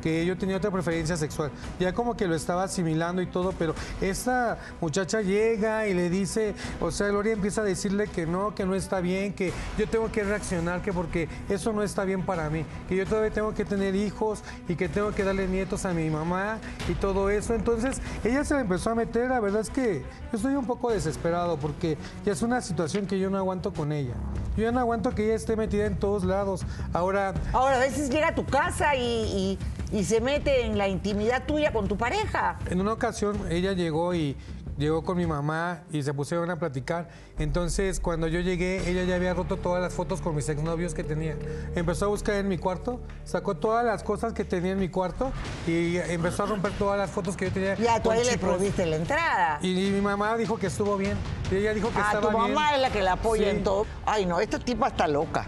que 0.05 0.23
yo 0.23 0.37
tenía 0.37 0.57
otra 0.57 0.69
preferencia 0.69 1.17
sexual. 1.17 1.49
Ya 1.79 1.91
como 1.91 2.15
que 2.15 2.27
lo 2.27 2.35
estaba 2.35 2.61
asimilando 2.61 3.23
y 3.23 3.25
todo, 3.25 3.53
pero 3.57 3.73
esta 3.99 4.59
muchacha 4.79 5.23
llega 5.23 5.87
y 5.87 5.95
le 5.95 6.11
dice, 6.11 6.53
o 6.79 6.91
sea, 6.91 7.07
Gloria 7.07 7.33
empieza 7.33 7.61
a 7.61 7.63
decirle 7.63 8.05
que 8.05 8.27
no, 8.27 8.53
que 8.53 8.67
no 8.67 8.75
está 8.75 8.99
bien, 8.99 9.33
que 9.33 9.51
yo 9.79 9.89
tengo 9.89 10.11
que 10.11 10.23
reaccionar, 10.23 10.83
que 10.83 10.93
porque 10.93 11.27
eso 11.49 11.73
no 11.73 11.81
está 11.81 12.05
bien 12.05 12.23
para 12.23 12.51
mí, 12.51 12.67
que 12.87 12.95
yo 12.95 13.07
todavía 13.07 13.31
tengo 13.31 13.55
que 13.55 13.65
tener 13.65 13.95
hijos 13.95 14.43
y 14.69 14.75
que 14.75 14.89
tengo 14.89 15.11
que 15.11 15.23
darle 15.23 15.47
nietos 15.47 15.85
a 15.85 15.93
mi 15.95 16.07
mamá 16.11 16.59
y 16.87 16.93
todo 16.93 17.31
eso. 17.31 17.55
Entonces, 17.55 17.99
ella 18.23 18.43
se 18.43 18.53
le 18.53 18.61
empezó 18.61 18.91
a 18.91 18.95
meter, 18.95 19.29
la 19.31 19.39
verdad 19.39 19.61
es 19.61 19.71
que 19.71 20.03
yo 20.31 20.37
estoy 20.37 20.53
un 20.53 20.67
poco 20.67 20.91
desesperado 20.91 21.57
porque 21.57 21.97
ya 22.23 22.33
es 22.33 22.43
una 22.43 22.61
situación 22.61 23.07
que 23.07 23.17
yo 23.17 23.31
no 23.31 23.39
aguanto 23.39 23.73
con 23.73 23.91
ella. 23.91 24.13
Yo 24.55 24.65
ya 24.65 24.71
no 24.71 24.79
aguanto 24.79 25.15
que 25.15 25.25
ella 25.25 25.33
esté 25.33 25.55
metida 25.55 25.87
en 25.87 25.97
todos 25.97 26.23
lados. 26.23 26.61
Ahora... 26.93 27.33
Ahora, 27.53 27.77
a 27.77 27.79
veces 27.79 28.11
llega 28.11 28.27
a 28.27 28.35
tu 28.35 28.45
casa 28.45 28.95
y 28.95 29.57
se 30.03 30.21
mete 30.21 30.65
en 30.65 30.77
la 30.77 30.87
intimidad 30.87 31.45
tuya 31.45 31.71
con 31.71 31.87
tu 31.87 31.97
pareja. 31.97 32.59
En 32.69 32.81
una 32.81 32.93
ocasión 32.93 33.39
ella 33.49 33.73
llegó 33.73 34.13
y 34.13 34.35
llegó 34.77 35.03
con 35.03 35.17
mi 35.17 35.25
mamá 35.25 35.83
y 35.91 36.03
se 36.03 36.13
pusieron 36.13 36.49
a 36.49 36.59
platicar. 36.59 37.09
Entonces, 37.39 37.99
cuando 37.99 38.27
yo 38.27 38.39
llegué, 38.39 38.89
ella 38.89 39.03
ya 39.03 39.15
había 39.15 39.33
roto 39.33 39.57
todas 39.57 39.81
las 39.81 39.93
fotos 39.93 40.21
con 40.21 40.35
mis 40.35 40.47
exnovios 40.49 40.93
que 40.93 41.03
tenía. 41.03 41.37
Empezó 41.75 42.05
a 42.05 42.07
buscar 42.09 42.35
en 42.35 42.47
mi 42.47 42.57
cuarto, 42.57 42.99
sacó 43.23 43.55
todas 43.55 43.85
las 43.85 44.03
cosas 44.03 44.33
que 44.33 44.43
tenía 44.43 44.73
en 44.73 44.79
mi 44.79 44.89
cuarto 44.89 45.31
y 45.67 45.97
empezó 45.97 46.43
a 46.43 46.47
romper 46.47 46.73
todas 46.73 46.97
las 46.97 47.09
fotos 47.09 47.35
que 47.35 47.45
yo 47.45 47.51
tenía. 47.51 47.75
Ya, 47.75 48.01
tú 48.01 48.11
ahí 48.11 48.23
le 48.23 48.37
prohibiste 48.37 48.85
la 48.85 48.97
entrada. 48.97 49.59
Y, 49.61 49.91
mi 49.95 50.01
mamá 50.01 50.35
dijo 50.37 50.57
que 50.57 50.67
estuvo 50.67 50.97
bien. 50.97 51.17
Y 51.51 51.55
ella 51.55 51.73
dijo 51.73 51.89
que 51.89 51.99
ah, 51.99 52.11
estaba 52.13 52.29
bien. 52.29 52.31
tu 52.31 52.37
mamá 52.49 52.75
es 52.75 52.81
la 52.81 52.89
que 52.89 53.01
la 53.01 53.13
apoya 53.13 53.49
en 53.49 53.63
todo. 53.63 53.85
Ay, 54.05 54.25
no, 54.25 54.39
esta 54.39 54.59
tipa 54.59 54.87
está 54.87 55.07
loca. 55.07 55.45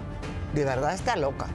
De 0.54 0.64
verdad 0.64 0.94
está 0.94 1.16
loca 1.16 1.48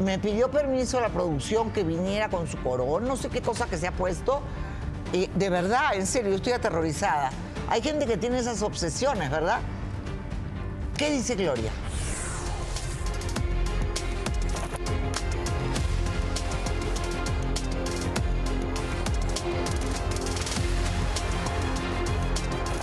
me 0.00 0.18
pidió 0.18 0.50
permiso 0.50 0.98
a 0.98 1.02
la 1.02 1.08
producción 1.10 1.70
que 1.70 1.84
viniera 1.84 2.28
con 2.28 2.46
su 2.46 2.56
corón, 2.62 3.06
no 3.06 3.16
sé 3.16 3.28
qué 3.28 3.42
cosa 3.42 3.66
que 3.66 3.76
se 3.76 3.86
ha 3.86 3.92
puesto. 3.92 4.40
Y 5.12 5.26
de 5.34 5.50
verdad, 5.50 5.94
en 5.94 6.06
serio, 6.06 6.34
estoy 6.34 6.52
aterrorizada. 6.54 7.30
Hay 7.68 7.82
gente 7.82 8.06
que 8.06 8.16
tiene 8.16 8.38
esas 8.38 8.62
obsesiones, 8.62 9.30
¿verdad? 9.30 9.60
¿Qué 10.96 11.10
dice 11.10 11.34
Gloria? 11.34 11.70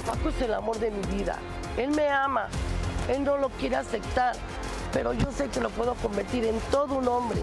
Paco 0.06 0.30
es 0.30 0.42
el 0.42 0.54
amor 0.54 0.80
de 0.80 0.92
mi 0.92 1.02
vida. 1.18 1.40
Él 1.78 1.92
me 1.92 2.10
ama. 2.10 2.48
Él 3.08 3.24
no 3.24 3.38
lo 3.38 3.50
quiere 3.50 3.78
aceptar 3.78 4.36
pero 4.94 5.14
yo 5.14 5.32
sé 5.32 5.50
que 5.50 5.60
lo 5.60 5.70
puedo 5.70 5.94
convertir 5.96 6.46
en 6.46 6.60
todo 6.72 6.96
un 6.96 7.08
hombre. 7.08 7.42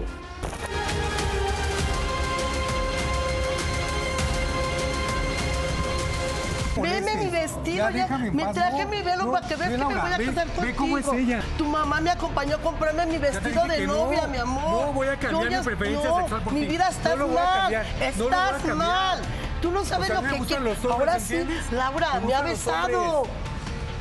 Veme 6.81 7.15
mi 7.15 7.29
vestido, 7.29 7.89
ya, 7.89 8.07
me 8.33 8.45
traje 8.47 8.85
mi 8.85 9.01
velo 9.01 9.31
para 9.31 9.47
que 9.47 9.55
veas 9.55 9.71
que 9.71 9.77
me 9.77 9.85
voy 9.85 9.95
a 9.95 10.17
casar 10.17 10.47
contigo. 10.47 10.61
Ve 10.61 10.75
cómo 10.75 10.97
es 10.97 11.07
ella. 11.07 11.41
Tu 11.57 11.65
mamá 11.65 12.01
me 12.01 12.11
acompañó 12.11 12.57
a 12.57 12.59
comprarme 12.59 13.05
mi 13.05 13.17
vestido 13.17 13.65
de 13.65 13.87
novia, 13.87 14.27
mi 14.27 14.37
amor. 14.37 14.87
No 14.87 14.93
voy 14.93 15.07
a 15.07 15.17
cambiar 15.17 15.51
mi 15.51 15.65
preferencia 15.65 16.13
sexual 16.15 16.41
por 16.41 16.53
Mi 16.53 16.65
vida 16.65 16.89
estás 16.89 17.17
mal. 17.17 17.73
Estás 18.01 18.75
mal. 18.75 19.21
Tú 19.61 19.71
no 19.71 19.85
sabes 19.85 20.09
lo 20.09 20.21
que 20.21 20.39
quiero. 20.39 20.75
Ahora 20.91 21.19
sí, 21.19 21.47
Laura, 21.71 22.19
me 22.25 22.33
ha 22.33 22.41
besado. 22.41 23.25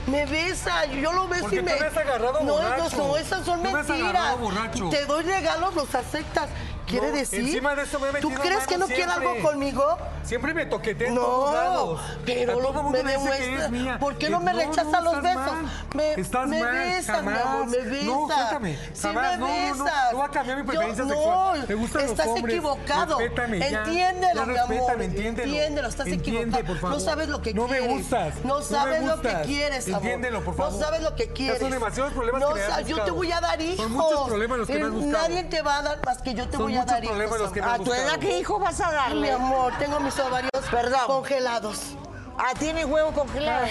Me 0.07 0.27
besa, 0.27 0.85
yo 0.87 1.13
lo 1.13 1.27
beso 1.29 1.49
y 1.53 1.57
me. 1.57 1.63
me 1.63 1.73
has 1.73 1.97
agarrado 1.97 2.41
no, 2.43 2.53
borracho. 2.55 2.97
no, 2.97 3.09
no, 3.09 3.17
esas 3.17 3.45
son 3.45 3.63
Tú 3.63 3.71
me 3.71 3.79
has 3.79 3.89
mentiras. 3.89 4.39
borracho. 4.39 4.89
Te 4.91 5.07
doy 5.07 5.23
regalos, 5.25 5.75
los 5.75 5.95
aceptas. 5.95 6.51
¿Quiere 6.87 7.11
No, 7.11 7.17
decir? 7.17 7.41
encima 7.41 7.75
de 7.75 7.83
eso 7.83 7.99
me 7.99 8.09
he 8.11 8.21
¿Tú 8.21 8.31
crees 8.31 8.67
que 8.67 8.77
no 8.79 8.87
quiere 8.87 9.05
siempre. 9.05 9.29
algo 9.31 9.43
conmigo? 9.49 9.97
Siempre 10.25 10.55
me 10.55 10.67
toqueteé 10.67 11.09
en 11.09 11.15
todos 11.15 11.51
No, 11.51 11.57
lados. 11.57 12.01
pero 12.25 12.53
A 12.53 12.55
todo 12.55 12.73
lo- 12.73 12.83
mundo 12.83 13.03
me 13.03 13.13
demuestra. 13.13 13.69
mía. 13.69 13.99
¿Por 13.99 14.17
qué 14.17 14.31
no 14.31 14.41
me 14.41 14.53
rechaza 14.53 15.01
los 15.01 15.15
estás 15.15 15.23
besos? 15.23 15.53
mal. 15.53 15.87
Me- 15.95 16.13
estás 16.15 16.49
me 16.49 16.61
mal, 16.61 16.73
besas, 16.73 17.23
mi 17.23 17.29
jamás. 17.33 17.47
amor, 17.47 17.67
me 17.67 17.77
No, 18.05 18.27
besas. 18.27 18.37
suéltame. 18.39 18.79
Sí 18.93 19.03
jamás. 19.09 19.33
me 19.33 19.37
no, 19.39 19.47
no, 19.49 19.75
no. 19.77 19.85
besas. 19.85 20.13
No 20.13 20.19
va 20.19 20.25
a 20.25 20.31
cambiar 20.31 20.57
mi 20.59 20.63
Yo- 20.63 20.67
preferencia 20.69 21.05
no, 21.05 21.11
sexual. 21.11 21.65
Me 21.69 21.75
gustan 21.75 22.05
estás 22.05 22.27
los 22.27 22.37
hombres. 22.37 22.55
equivocado. 22.57 23.19
Respétame. 23.19 23.69
Entiéndelo, 23.69 24.47
mi 24.47 24.57
amor. 24.59 25.03
entiéndelo. 25.03 25.53
Entiéndelo, 25.53 25.89
estás 25.89 26.07
equivocado. 26.09 26.65
por 26.65 26.79
favor. 26.79 26.91
No 26.97 27.01
sabes 27.01 27.29
lo 27.29 27.43
que 27.43 27.55
no 27.55 27.67
quieres. 27.67 27.87
me 27.87 27.95
gustas. 27.95 28.35
No 28.45 28.63
sabes 28.63 29.05
lo 29.05 29.21
que 29.21 29.35
quieres, 29.47 29.89
amor. 29.89 30.01
Entiéndelo, 30.03 30.45
por 30.45 30.57
favor. 30.57 30.73
No 30.73 30.79
sabes 30.79 31.03
lo 31.03 31.15
que 31.15 31.29
quieres. 31.33 31.61
Son 31.61 31.71
demasiados 31.71 32.13
problemas 32.13 32.41
no, 32.41 32.49
que 32.55 32.61
me 32.61 32.85
Yo 32.85 33.03
te 33.05 33.11
voy 33.11 33.31
a 33.33 33.41
dar 33.41 33.61
hijos. 33.61 33.85
Son 33.85 33.93
muchos 33.93 34.27
problemas 34.29 34.59
los 34.59 34.67
que 34.67 34.75
me 34.75 34.81
has 34.83 34.87
Eh, 34.89 34.91
buscado. 34.91 35.29
Nadie 35.29 35.45
te 35.45 35.63
va 35.63 35.79
a 35.79 35.83
dar 35.83 36.05
más 36.05 36.23
que 36.23 36.35
yo 36.35 36.49
te 36.49 36.57
voy 36.57 36.74
a 36.74 36.74
muchos 36.75 37.01
problemas 37.01 37.39
los 37.41 37.53
que 37.53 37.61
me 37.63 37.67
has 37.69 37.81
¿A 37.81 37.85
tu 37.85 37.93
edad 37.93 38.19
qué 38.19 38.39
hijo 38.39 38.59
vas 38.59 38.81
a 38.81 38.89
Mi 38.89 38.95
darle? 38.95 39.33
amor, 39.33 39.73
tengo 39.79 40.01
mis 40.01 40.19
ovarios 40.19 40.51
Perdón. 40.71 41.01
congelados. 41.07 41.97
Ah, 42.37 42.53
tiene 42.59 42.85
huevo 42.85 43.13
congelado. 43.13 43.67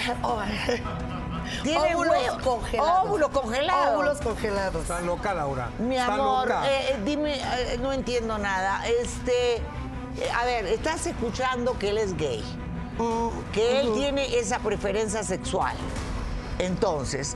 Tiene 1.62 1.94
Óvulos 1.96 2.12
huevo. 2.18 2.38
congelados. 2.44 3.06
Óvulos 3.06 3.30
congelados. 3.30 3.94
Óvulos 3.94 4.22
congelados. 4.22 4.82
Está 4.84 5.02
loca, 5.02 5.34
Laura. 5.34 5.70
Mi 5.80 5.98
Está 5.98 6.14
amor, 6.14 6.48
loca. 6.48 6.70
eh, 6.72 6.92
eh, 6.94 7.00
dime, 7.04 7.36
eh, 7.36 7.78
no 7.82 7.92
entiendo 7.92 8.38
nada. 8.38 8.82
Este, 8.88 9.56
eh, 9.58 9.62
a 10.36 10.46
ver, 10.46 10.66
estás 10.68 11.06
escuchando 11.06 11.78
que 11.78 11.90
él 11.90 11.98
es 11.98 12.16
gay, 12.16 12.44
que 13.52 13.82
él 13.82 13.92
tiene 13.94 14.38
esa 14.40 14.60
preferencia 14.60 15.24
sexual. 15.24 15.76
Entonces, 16.60 17.36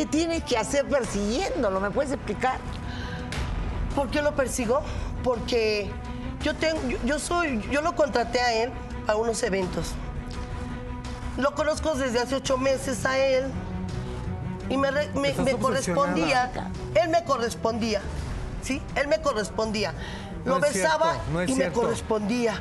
¿qué 0.00 0.06
tienes 0.06 0.42
que 0.44 0.56
hacer 0.56 0.88
persiguiéndolo? 0.88 1.78
¿Me 1.78 1.90
puedes 1.90 2.10
explicar? 2.12 2.58
¿Por 3.94 4.10
qué 4.10 4.22
lo 4.22 4.34
persigo? 4.34 4.80
Porque 5.22 5.90
yo 6.42 6.56
tengo, 6.56 6.80
yo, 6.88 6.96
yo 7.04 7.18
soy, 7.18 7.60
yo 7.70 7.82
lo 7.82 7.94
contraté 7.94 8.40
a 8.40 8.54
él 8.62 8.70
a 9.06 9.16
unos 9.16 9.42
eventos. 9.42 9.92
Lo 11.36 11.54
conozco 11.54 11.94
desde 11.96 12.18
hace 12.18 12.34
ocho 12.36 12.56
meses 12.56 13.04
a 13.04 13.18
él 13.18 13.44
y 14.70 14.78
me, 14.78 14.88
correspondía, 15.60 16.50
él 16.94 17.10
me 17.10 17.22
correspondía, 17.24 18.00
¿sí? 18.62 18.80
Él 18.94 19.06
me 19.06 19.20
correspondía. 19.20 19.92
Lo 20.46 20.54
No 20.54 20.60
besaba 20.60 21.12
cierto, 21.12 21.30
no 21.32 21.40
es 21.42 21.50
y 21.50 21.54
me 21.56 21.70
correspondía. 21.72 22.54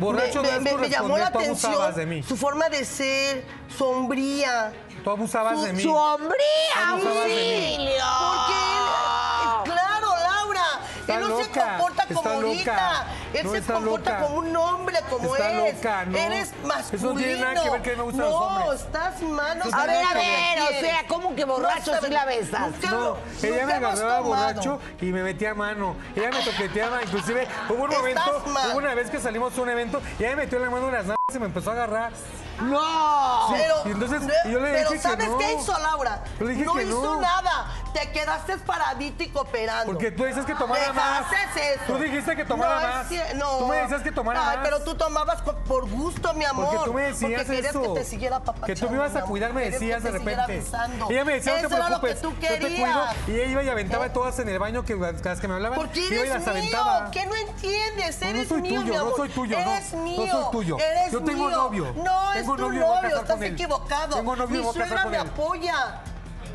Borracho 0.00 0.42
me, 0.42 0.88
llamó 0.88 1.18
la 1.18 1.30
de 1.30 1.38
atención 1.38 2.08
mí. 2.08 2.22
su 2.22 2.36
forma 2.36 2.70
de 2.70 2.86
ser, 2.86 3.44
sombría. 3.76 4.72
Tú 5.04 5.10
abusabas 5.10 5.58
su- 5.58 5.64
de 5.66 5.72
mí. 5.74 5.82
¡Su 5.82 5.94
hombría, 5.94 6.88
auxilio! 6.88 8.04
Porque 8.18 8.54
él, 8.54 9.72
claro, 9.74 10.06
Laura, 10.16 10.62
Está 11.00 11.14
él 11.14 11.20
no 11.28 11.38
se 11.38 11.50
comporta 11.50 12.02
está 12.04 12.14
como 12.14 12.28
loca. 12.30 12.46
ahorita. 12.46 13.06
Él 13.34 13.44
No 13.44 13.52
se 13.52 13.62
comporta 13.62 14.10
loca. 14.12 14.22
como 14.22 14.36
un 14.38 14.56
hombre, 14.56 14.96
como 15.10 15.36
Está 15.36 15.50
es. 15.66 15.74
loca, 15.76 16.04
no. 16.06 16.16
Eres 16.18 16.48
Eso 16.48 16.56
no 16.62 16.68
masculino. 16.68 17.14
tiene 17.16 17.40
nada 17.40 17.62
que 17.62 17.70
ver 17.70 17.82
que 17.82 17.96
me 17.96 18.02
gustan 18.02 18.20
no, 18.20 18.30
los 18.30 18.40
hombres. 18.40 18.80
estás 18.80 19.22
mal. 19.22 19.58
no 19.58 19.64
A 19.76 19.86
ver, 19.86 20.04
a 20.04 20.14
ver, 20.14 20.60
o 20.62 20.80
sea, 20.80 21.06
¿cómo 21.08 21.34
que 21.36 21.44
borracho 21.44 21.94
No 21.94 22.00
si 22.00 22.08
la 22.10 22.24
besas? 22.24 22.60
Nunca 22.70 22.90
No, 22.90 23.16
ella 23.42 23.66
me 23.66 23.72
agarraba 23.74 24.20
borracho 24.20 24.80
y 25.02 25.06
me 25.06 25.22
metía 25.22 25.50
a 25.50 25.54
mano. 25.54 25.96
Ella 26.16 26.30
me 26.30 26.40
toqueteaba, 26.42 27.02
inclusive 27.02 27.46
hubo 27.68 27.84
un 27.84 27.90
momento, 27.90 28.42
hubo 28.70 28.78
una 28.78 28.94
vez 28.94 29.10
que 29.10 29.20
salimos 29.20 29.56
a 29.58 29.60
un 29.60 29.68
evento 29.68 30.00
y 30.18 30.22
ella 30.24 30.30
me 30.36 30.44
metió 30.44 30.58
la 30.58 30.70
mano 30.70 30.86
en 30.88 30.94
las 30.94 31.04
nalgas 31.04 31.34
y 31.34 31.38
me 31.38 31.46
empezó 31.46 31.70
a 31.70 31.72
agarrar. 31.74 32.12
¡No! 32.60 33.48
Pero, 33.52 33.74
y 33.86 33.90
entonces, 33.90 34.22
y 34.44 34.50
yo 34.52 34.60
le 34.60 34.70
pero 34.72 34.90
dije 34.90 35.02
que 35.02 35.08
¿sabes 35.08 35.28
no. 35.28 35.38
qué 35.38 35.52
hizo 35.54 35.78
Laura? 35.78 36.22
Yo 36.38 36.46
le 36.46 36.52
dije 36.52 36.64
no 36.64 36.74
que 36.74 36.82
hizo 36.84 37.02
no. 37.14 37.20
nada. 37.20 37.66
Te 37.92 38.10
quedaste 38.10 38.58
paradito 38.58 39.22
y 39.22 39.28
cooperando. 39.28 39.92
Porque 39.92 40.10
tú 40.10 40.24
dices 40.24 40.44
que 40.44 40.54
tomara 40.54 40.92
más. 40.92 41.26
Eso. 41.32 41.80
Tú 41.86 41.98
dijiste 41.98 42.34
que 42.34 42.44
tomara 42.44 42.74
No, 42.74 42.80
es 42.80 43.10
más. 43.26 43.34
No. 43.36 43.58
Tú 43.58 43.66
me 43.68 43.76
decías 43.76 44.02
que 44.02 44.10
tomara 44.12 44.50
Ay, 44.50 44.56
más. 44.56 44.64
pero 44.66 44.80
tú 44.82 44.94
tomabas 44.96 45.42
por 45.42 45.88
gusto, 45.88 46.34
mi 46.34 46.44
amor. 46.44 46.66
Porque 46.66 46.84
tú 46.84 46.92
me 46.94 47.02
decías 47.02 47.42
Porque 47.42 47.56
querías 47.56 47.74
eso. 47.74 47.82
que 47.94 48.00
te 48.00 48.04
siguiera 48.04 48.40
papachando, 48.40 48.66
Que 48.66 48.74
tú 48.74 48.90
me 48.90 48.96
ibas 48.96 49.14
a 49.14 49.22
cuidar, 49.22 49.52
me 49.52 49.62
Querías 49.62 49.80
decías 49.80 50.02
de 50.02 50.10
repente. 50.10 50.62
Ella 51.10 51.24
me 51.24 51.32
decía, 51.34 51.62
no 51.62 51.68
te 51.68 51.74
era 51.76 51.88
lo 51.88 52.00
que 52.00 52.06
preocupes, 52.14 52.20
tú 52.20 52.30
yo 52.32 52.48
te 52.48 52.58
cuido. 52.58 52.68
querías. 52.68 53.16
Y 53.28 53.32
ella 53.32 53.44
iba 53.46 53.62
y 53.62 53.68
aventaba 53.68 54.06
¿Eh? 54.06 54.10
todas 54.10 54.38
en 54.40 54.48
el 54.48 54.58
baño 54.58 54.84
que 54.84 54.96
las 54.96 55.40
que 55.40 55.48
me 55.48 55.54
hablaban. 55.54 55.78
Porque 55.78 56.00
iba 56.00 56.14
y 56.16 56.18
eres 56.18 56.34
las 56.34 56.48
aventaba. 56.48 57.10
¿qué 57.12 57.26
no 57.26 57.34
entiendes? 57.36 58.20
No, 58.20 58.26
no 58.26 58.34
Eres 58.34 58.50
mío, 58.52 58.80
mi 58.82 58.90
no 58.90 59.00
amor. 59.00 59.16
soy 59.16 59.28
tuyo, 59.28 59.56
no. 59.60 59.70
Eres 59.72 59.92
No 59.92 60.02
mío. 60.02 60.26
soy 60.32 60.50
tuyo. 60.50 60.78
Eres 60.80 61.12
Yo 61.12 61.22
tengo 61.22 61.48
novio. 61.50 61.94
No, 61.96 62.32
es 62.52 62.56
Tengo 62.56 62.68
tu 62.68 62.72
novio 62.72 63.20
estás 63.20 63.42
equivocado. 63.42 64.16
Tengo 64.16 64.36
novio 64.36 64.60
y 64.60 64.64
Mi 64.66 64.72
suegra 64.72 65.04
me 65.06 65.16
él. 65.16 65.22
apoya. 65.22 66.00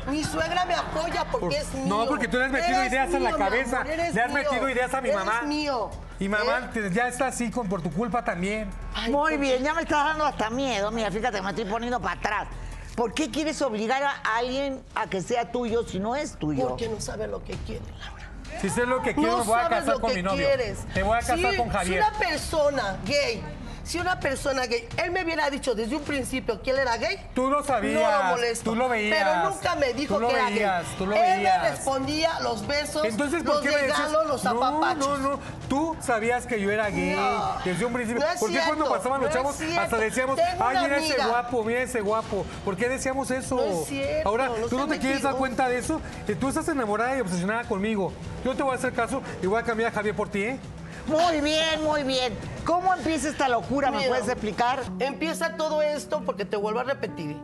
Mi 0.08 0.24
suegra 0.24 0.64
me 0.64 0.74
apoya 0.74 1.24
porque 1.30 1.46
Por- 1.46 1.54
es 1.54 1.74
mío. 1.74 1.84
No, 1.86 2.06
porque 2.06 2.26
tú 2.26 2.38
le 2.38 2.46
has 2.46 2.50
metido 2.50 2.78
Eres 2.78 2.92
ideas 2.92 3.12
en 3.14 3.22
la 3.22 3.28
mío, 3.30 3.38
cabeza. 3.38 3.80
amor, 3.82 3.86
Le 3.96 4.02
has 4.06 4.14
mío. 4.14 4.28
metido 4.32 4.68
ideas 4.70 4.94
a 4.94 5.00
mi 5.02 5.08
Eres 5.10 5.24
mamá. 5.24 5.42
mío. 5.42 5.90
Y 6.18 6.28
mamá 6.28 6.70
¿Eh? 6.74 6.90
ya 6.92 7.06
está 7.08 7.26
así 7.26 7.50
con, 7.50 7.68
por 7.68 7.82
tu 7.82 7.90
culpa 7.90 8.24
también. 8.24 8.70
Ay, 8.94 9.10
Muy 9.12 9.36
bien, 9.36 9.62
ya 9.62 9.74
me 9.74 9.82
estás 9.82 10.04
dando 10.04 10.24
hasta 10.24 10.48
miedo. 10.50 10.90
Mira, 10.90 11.10
fíjate, 11.10 11.40
me 11.42 11.50
estoy 11.50 11.66
poniendo 11.66 12.00
para 12.00 12.14
atrás. 12.18 12.48
¿Por 12.96 13.14
qué 13.14 13.30
quieres 13.30 13.60
obligar 13.62 14.02
a 14.02 14.20
alguien 14.36 14.82
a 14.94 15.06
que 15.06 15.20
sea 15.22 15.52
tuyo 15.52 15.86
si 15.86 16.00
no 16.00 16.16
es 16.16 16.36
tuyo? 16.36 16.68
Porque 16.68 16.88
no 16.88 17.00
sabe 17.00 17.26
lo 17.28 17.42
que 17.44 17.54
quiere, 17.58 17.84
Laura. 17.98 18.26
Si 18.60 18.68
sé 18.68 18.84
lo 18.84 19.00
que 19.00 19.14
quiero, 19.14 19.32
no 19.32 19.38
me 19.38 19.44
voy 19.44 19.58
a 19.58 19.62
sabes 19.62 19.78
casar 19.80 19.94
lo 19.94 20.00
con 20.00 20.10
que 20.10 20.16
mi 20.16 20.22
novio. 20.22 20.46
quieres. 20.46 20.78
Me 20.94 21.02
voy 21.02 21.16
a 21.16 21.20
casar 21.20 21.38
Si- 21.38 21.56
con 21.56 21.68
Javier. 21.70 22.02
Si 22.02 22.08
una 22.08 22.18
persona 22.18 22.96
gay, 23.06 23.42
si 23.84 23.98
una 23.98 24.20
persona 24.20 24.66
gay, 24.66 24.86
él 24.96 25.10
me 25.10 25.24
hubiera 25.24 25.48
dicho 25.50 25.74
desde 25.74 25.96
un 25.96 26.02
principio 26.02 26.62
que 26.62 26.70
él 26.70 26.78
era 26.78 26.96
gay. 26.96 27.18
Tú 27.34 27.48
lo 27.50 27.62
sabías, 27.64 28.00
No 28.02 28.10
lo 28.18 28.24
molesto. 28.30 28.70
tú 28.70 28.76
lo 28.76 28.88
veías, 28.88 29.18
Pero 29.18 29.50
nunca 29.50 29.74
me 29.76 29.92
dijo 29.94 30.14
tú 30.14 30.20
lo 30.20 30.28
que 30.28 30.34
era 30.34 30.50
gay. 30.50 30.86
tú 30.98 31.06
lo 31.06 31.14
él 31.16 31.20
veías. 31.38 31.62
me 31.62 31.70
respondía 31.70 32.40
los 32.40 32.66
besos, 32.66 33.04
Entonces, 33.04 33.42
¿por 33.42 33.54
los 33.56 33.62
qué 33.62 33.70
regalos, 33.70 34.26
los 34.26 34.44
no, 34.44 34.50
apapachos. 34.50 35.18
no, 35.20 35.30
no. 35.30 35.40
Tú 35.68 35.96
sabías 36.00 36.46
que 36.46 36.60
yo 36.60 36.70
era 36.70 36.88
gay 36.90 37.16
No, 37.16 37.54
desde 37.64 37.84
un 37.84 37.92
principio. 37.92 38.22
no 38.24 38.30
es 38.32 38.38
¿Por 38.40 38.50
qué 38.50 38.60
cuando 38.66 38.88
pasaban 38.88 39.20
los 39.20 39.30
no 39.30 39.34
chavos 39.34 39.56
hasta 39.78 39.96
decíamos, 39.98 40.36
Tengo 40.36 40.64
ay, 40.64 40.76
mira 40.82 40.96
ese 40.98 41.12
amiga". 41.14 41.26
guapo, 41.28 41.64
mira 41.64 41.82
ese 41.82 42.00
guapo? 42.00 42.46
¿Por 42.64 42.76
qué 42.76 42.88
decíamos 42.88 43.30
eso? 43.30 43.56
No 43.56 43.62
es 43.82 43.86
cierto, 43.88 44.28
Ahora, 44.28 44.48
no 44.48 44.66
¿tú 44.68 44.78
no 44.78 44.86
te 44.88 44.98
quieres 44.98 45.22
dar 45.22 45.34
cuenta 45.36 45.68
de 45.68 45.78
eso? 45.78 46.00
Que 46.26 46.34
tú 46.34 46.48
estás 46.48 46.68
enamorada 46.68 47.16
y 47.16 47.20
obsesionada 47.20 47.64
conmigo. 47.64 48.12
Yo 48.44 48.54
te 48.54 48.62
voy 48.62 48.72
a 48.72 48.76
hacer 48.76 48.92
caso 48.92 49.22
y 49.42 49.46
voy 49.46 49.60
a 49.60 49.64
cambiar 49.64 49.90
a 49.90 49.94
Javier 49.94 50.14
por 50.14 50.28
ti, 50.28 50.42
¿eh? 50.44 50.58
Muy 51.06 51.40
bien, 51.40 51.82
muy 51.82 52.02
bien. 52.04 52.32
¿Cómo 52.70 52.94
empieza 52.94 53.28
esta 53.28 53.48
locura? 53.48 53.90
¿Me 53.90 54.06
puedes 54.06 54.28
explicar? 54.28 54.80
Empieza 55.00 55.56
todo 55.56 55.82
esto 55.82 56.22
porque 56.24 56.44
te 56.44 56.56
vuelvo 56.56 56.78
a 56.78 56.84
repetir. 56.84 57.36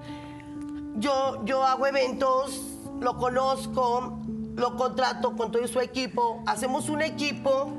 Yo, 0.98 1.44
yo 1.44 1.64
hago 1.64 1.84
eventos, 1.88 2.62
lo 3.00 3.16
conozco, 3.16 4.20
lo 4.54 4.76
contrato 4.76 5.36
con 5.36 5.50
todo 5.50 5.66
su 5.66 5.80
equipo, 5.80 6.44
hacemos 6.46 6.88
un 6.88 7.02
equipo 7.02 7.72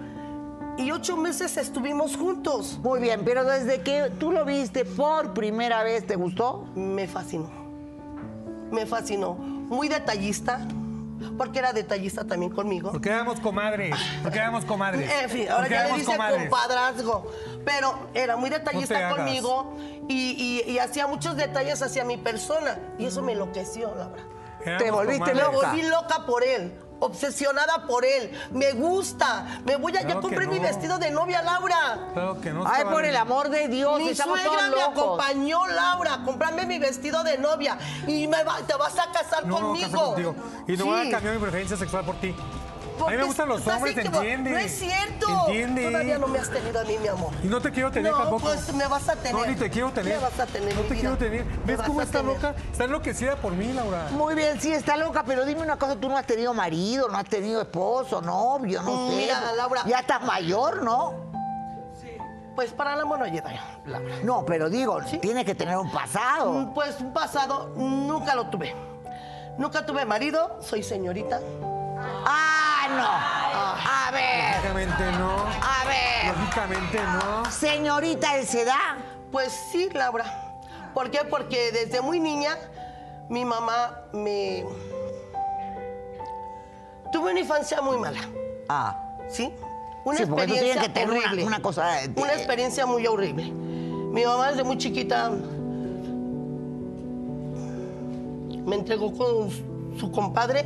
y 0.78 0.92
ocho 0.92 1.16
meses 1.16 1.56
estuvimos 1.56 2.18
juntos. 2.18 2.80
Muy 2.84 3.00
bien, 3.00 3.22
pero 3.24 3.46
desde 3.46 3.80
que 3.80 4.12
tú 4.20 4.34
lo 4.34 4.44
viste 4.44 4.84
por 4.84 5.34
primera 5.34 5.84
vez, 5.84 6.06
¿te 6.06 6.18
gustó? 6.18 6.68
Me 6.76 7.08
fascinó. 7.08 7.50
Me 8.72 8.86
fascinó. 8.86 9.36
Muy 9.36 9.88
detallista, 9.88 10.68
porque 11.38 11.60
era 11.60 11.74
detallista 11.74 12.24
también 12.26 12.52
conmigo. 12.52 12.92
Porque 12.92 13.10
éramos 13.10 13.40
comadres. 13.40 13.96
Porque 14.24 14.38
éramos 14.40 14.66
comadres. 14.66 15.12
En 15.24 15.30
fin, 15.30 15.50
ahora 15.50 15.68
ya 15.68 15.88
le 15.88 15.94
dice 15.94 16.12
comadres. 16.12 16.42
compadrazgo. 16.50 17.32
Pero 17.66 18.08
era 18.14 18.36
muy 18.38 18.50
detallista 18.50 19.10
conmigo 19.10 19.76
y, 20.08 20.64
y- 20.68 20.72
y 20.72 20.80
hacía 20.80 21.08
muchos 21.08 21.36
detalles 21.36 21.82
hacia 21.82 22.04
mi 22.06 22.18
persona. 22.18 22.78
Y 22.98 23.06
eso 23.06 23.22
me 23.22 23.34
enloqueció, 23.34 23.94
Laura. 23.96 24.24
Éramos 24.62 24.84
Te 24.84 24.92
volviste 24.92 25.20
comadres. 25.20 25.46
Me 25.48 25.54
loca. 25.54 25.68
volví 25.70 25.82
loca 25.84 26.26
por 26.26 26.44
él, 26.44 26.74
obsesionada 27.00 27.86
por 27.88 28.06
él. 28.06 28.32
Me 28.52 28.72
gusta. 28.74 29.60
Me 29.66 29.76
voy 29.76 29.96
a. 29.96 30.02
Claro 30.02 30.16
ya 30.16 30.20
compré 30.22 30.48
mi 30.48 30.60
vestido 30.60 30.98
de 30.98 31.12
novia, 31.12 31.42
Laura. 31.42 32.10
Claro 32.14 32.42
que 32.42 32.52
no. 32.52 32.64
Ay, 32.68 32.84
por 32.84 33.02
bien. 33.02 33.06
el 33.06 33.16
amor 33.18 33.50
de 33.50 33.68
Dios, 33.68 34.00
Mi 34.00 34.16
suegra 34.16 34.70
me 34.70 34.82
acompañó, 34.82 35.66
Laura, 35.68 36.14
a 36.16 36.24
comprarme 36.24 36.66
mi 36.66 36.80
vestido 36.80 37.24
de 37.24 37.38
novia. 37.38 37.78
Y 38.08 38.28
me 38.28 38.44
va- 38.44 38.58
te 38.66 38.74
vas 38.76 38.98
a 39.00 39.12
casar 39.12 39.46
No, 39.46 39.60
no, 39.60 39.68
conmigo. 39.68 40.16
Y 40.68 40.78
no 40.78 40.86
voy 40.86 41.02
Sí. 41.04 41.08
a 41.08 41.12
cambiar 41.12 41.36
mi 41.36 41.42
preferencia 41.42 41.78
sexual 41.78 42.04
por 42.06 42.16
ti. 42.18 42.36
A 43.06 43.10
mí 43.12 43.18
me 43.18 43.24
gustan 43.24 43.48
los 43.50 43.66
hombres, 43.68 43.96
equivo- 43.98 44.18
entiende. 44.18 44.52
No 44.52 44.58
es 44.58 44.72
cierto. 44.80 45.28
Todavía 45.28 46.18
no 46.18 46.28
me 46.28 46.40
has 46.40 46.50
tenido 46.50 46.80
a 46.80 46.84
mí, 46.84 46.98
mi 46.98 47.08
amor. 47.08 47.32
Y 47.44 47.48
no 47.48 47.62
te 47.62 47.72
quiero 47.72 47.92
tener 47.92 48.12
no, 48.12 48.18
tampoco. 48.20 48.44
pues 48.44 48.74
me 48.74 48.88
vas 48.88 49.08
a 49.10 49.16
tener. 49.16 49.34
No, 49.34 49.46
ni 49.46 49.56
te 49.56 49.70
quiero 49.70 49.92
tener. 49.92 50.16
Me 50.16 50.22
vas 50.24 50.40
a 50.40 50.46
tener, 50.46 50.74
No 50.76 50.82
mi 50.82 50.88
te 50.88 50.94
vida. 50.96 51.02
quiero 51.02 51.18
tener. 51.18 51.46
¿Ves 51.66 51.82
cómo 51.86 52.02
está 52.02 52.20
tener. 52.20 52.36
loca? 52.36 52.56
Está 52.72 52.84
enloquecida 52.86 53.36
por 53.36 53.54
mí, 53.54 53.72
Laura. 53.74 54.08
Muy 54.12 54.36
bien, 54.36 54.60
sí, 54.60 54.72
está 54.74 54.98
loca, 54.98 55.24
pero 55.26 55.46
dime 55.46 55.62
una 55.62 55.78
cosa, 55.78 55.96
tú 55.96 56.10
no 56.10 56.18
has 56.18 56.26
tenido 56.26 56.54
marido, 56.54 57.08
no 57.10 57.18
has 57.18 57.26
tenido 57.26 57.62
esposo, 57.62 58.22
novio, 58.22 58.82
no 58.82 59.10
sé. 59.10 59.16
Mira, 59.16 59.52
Laura. 59.56 59.84
Ya 59.86 60.00
estás 60.00 60.22
mayor, 60.24 60.84
¿no? 60.84 61.28
Pues 62.56 62.72
para 62.72 62.96
la 62.96 63.06
mano 63.06 63.26
llega, 63.28 63.54
Laura. 63.86 64.16
No, 64.24 64.44
pero 64.44 64.68
digo, 64.68 65.00
tienes 65.22 65.46
que 65.46 65.54
tener 65.54 65.78
un 65.78 65.92
pasado. 65.92 66.52
Mm, 66.54 66.74
Pues 66.74 67.00
un 67.00 67.14
pasado 67.14 67.72
nunca 67.76 68.34
lo 68.34 68.48
tuve. 68.48 68.74
Nunca 69.60 69.86
tuve 69.86 70.06
marido, 70.06 70.58
soy 70.62 70.82
señorita. 70.82 71.40
Ah, 72.00 72.88
no. 72.90 73.78
A 73.90 74.12
ver, 74.12 74.56
Lógicamente 74.56 75.12
no. 75.20 75.38
a 75.62 75.86
ver. 75.86 76.38
Lógicamente 76.38 77.00
no. 77.04 77.52
Señorita 77.52 78.34
de 78.36 78.42
esa 78.42 78.62
edad. 78.62 78.96
Pues 79.32 79.52
sí, 79.72 79.90
Laura. 79.94 80.26
¿Por 80.94 81.12
qué? 81.12 81.20
Porque 81.30 81.72
desde 81.72 82.02
muy 82.02 82.20
niña 82.20 82.58
mi 83.30 83.46
mamá 83.46 84.02
me... 84.14 84.66
Tuve 87.12 87.32
una 87.32 87.40
infancia 87.40 87.82
muy 87.82 87.98
mala, 87.98 88.20
Ah, 88.70 88.98
¿sí? 89.30 89.54
Una 90.04 90.18
Sí, 90.18 90.26
tú 90.26 90.34
experiencia 90.38 90.82
que 90.82 90.90
tener 90.90 91.10
una- 91.12 91.46
una 91.46 91.62
cosa 91.62 91.86
de- 91.88 92.22
Una 92.22 92.34
experiencia 92.34 92.86
muy 92.86 93.06
horrible. 93.08 93.44
Mi 93.52 94.26
mamá 94.26 94.50
desde 94.50 94.64
muy 94.64 94.78
chiquita 94.78 95.30
me 98.66 98.76
entregó 98.76 99.14
con 99.16 99.50
su 99.98 100.12
compadre 100.12 100.66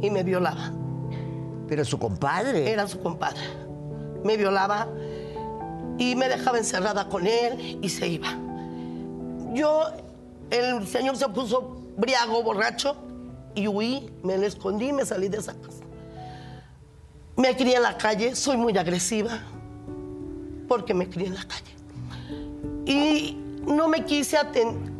y 0.00 0.10
me 0.10 0.22
violaba. 0.22 0.72
pero 1.68 1.84
su 1.84 1.98
compadre. 1.98 2.70
Era 2.72 2.86
su 2.88 2.98
compadre. 3.00 3.40
Me 4.24 4.36
violaba 4.36 4.88
y 5.98 6.14
me 6.16 6.28
dejaba 6.28 6.58
encerrada 6.58 7.08
con 7.08 7.26
él 7.26 7.78
y 7.82 7.88
se 7.90 8.08
iba. 8.08 8.28
Yo, 9.52 9.82
el 10.50 10.86
señor 10.86 11.16
se 11.16 11.28
puso 11.28 11.76
briago, 11.96 12.42
borracho, 12.42 12.96
y 13.54 13.66
huí, 13.68 14.08
me 14.22 14.38
le 14.38 14.46
escondí, 14.46 14.92
me 14.92 15.04
salí 15.04 15.28
de 15.28 15.38
esa 15.38 15.52
casa. 15.54 15.82
Me 17.36 17.56
crié 17.56 17.76
en 17.76 17.82
la 17.82 17.96
calle, 17.98 18.34
soy 18.34 18.56
muy 18.56 18.76
agresiva, 18.78 19.38
porque 20.68 20.94
me 20.94 21.08
crié 21.08 21.26
en 21.28 21.34
la 21.34 21.44
calle. 21.44 21.74
Y 22.86 23.36
no 23.66 23.88
me 23.88 24.04
quise 24.04 24.36
aten- 24.38 24.90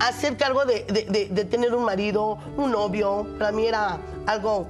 hacer 0.00 0.36
cargo 0.36 0.64
de, 0.64 0.84
de- 0.84 1.04
de- 1.04 1.28
de 1.30 1.44
tener 1.44 1.74
un 1.74 1.84
marido, 1.84 2.38
un 2.56 2.70
novio. 2.72 3.26
Para 3.38 3.52
mí 3.52 3.66
era 3.66 3.98
algo 4.26 4.68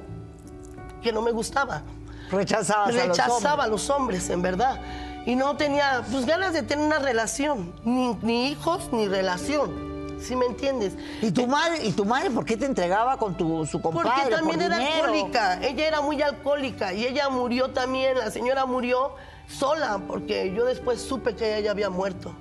que 1.03 1.13
no 1.13 1.23
me 1.23 1.33
gustaba. 1.33 1.83
Rechazabas 2.31 2.89
a 2.89 2.93
los 2.93 3.07
Rechazaba 3.09 3.51
a 3.51 3.53
hombres. 3.67 3.71
los 3.71 3.91
hombres, 3.91 4.31
en 4.31 4.43
verdad. 4.43 4.81
Y 5.27 5.35
no 5.37 5.57
tenía 5.57 6.05
pues 6.11 6.25
ganas 6.27 6.53
de 6.53 6.63
tener 6.63 6.85
una 6.87 6.99
relación, 6.99 7.73
ni, 7.85 8.15
ni 8.23 8.49
hijos 8.49 8.91
ni 8.93 9.09
relación. 9.09 9.97
¿Sí 10.21 10.35
me 10.35 10.47
entiendes? 10.47 10.95
¿Y 11.21 11.31
tu 11.31 11.47
madre, 11.47 11.85
y 11.85 11.93
tu 11.93 12.05
madre 12.05 12.31
por 12.31 12.45
qué 12.45 12.57
te 12.57 12.65
entregaba 12.65 13.19
con 13.19 13.37
tu, 13.37 13.67
su 13.67 13.81
compadre? 13.83 14.11
Porque 14.23 14.35
también 14.35 14.57
por 14.59 14.67
era 14.67 14.79
dinero? 14.79 14.95
alcohólica. 15.05 15.63
Ella 15.63 15.87
era 15.89 16.01
muy 16.01 16.23
alcohólica 16.23 16.93
y 16.95 17.05
ella 17.05 17.29
murió 17.29 17.71
también. 17.71 18.17
La 18.19 18.31
señora 18.31 18.65
murió 18.67 19.15
sola 19.47 20.01
porque 20.09 20.53
yo 20.55 20.65
después 20.65 21.03
supe 21.03 21.35
que 21.37 21.59
ella 21.59 21.71
había 21.73 21.91
muerto. 21.91 22.33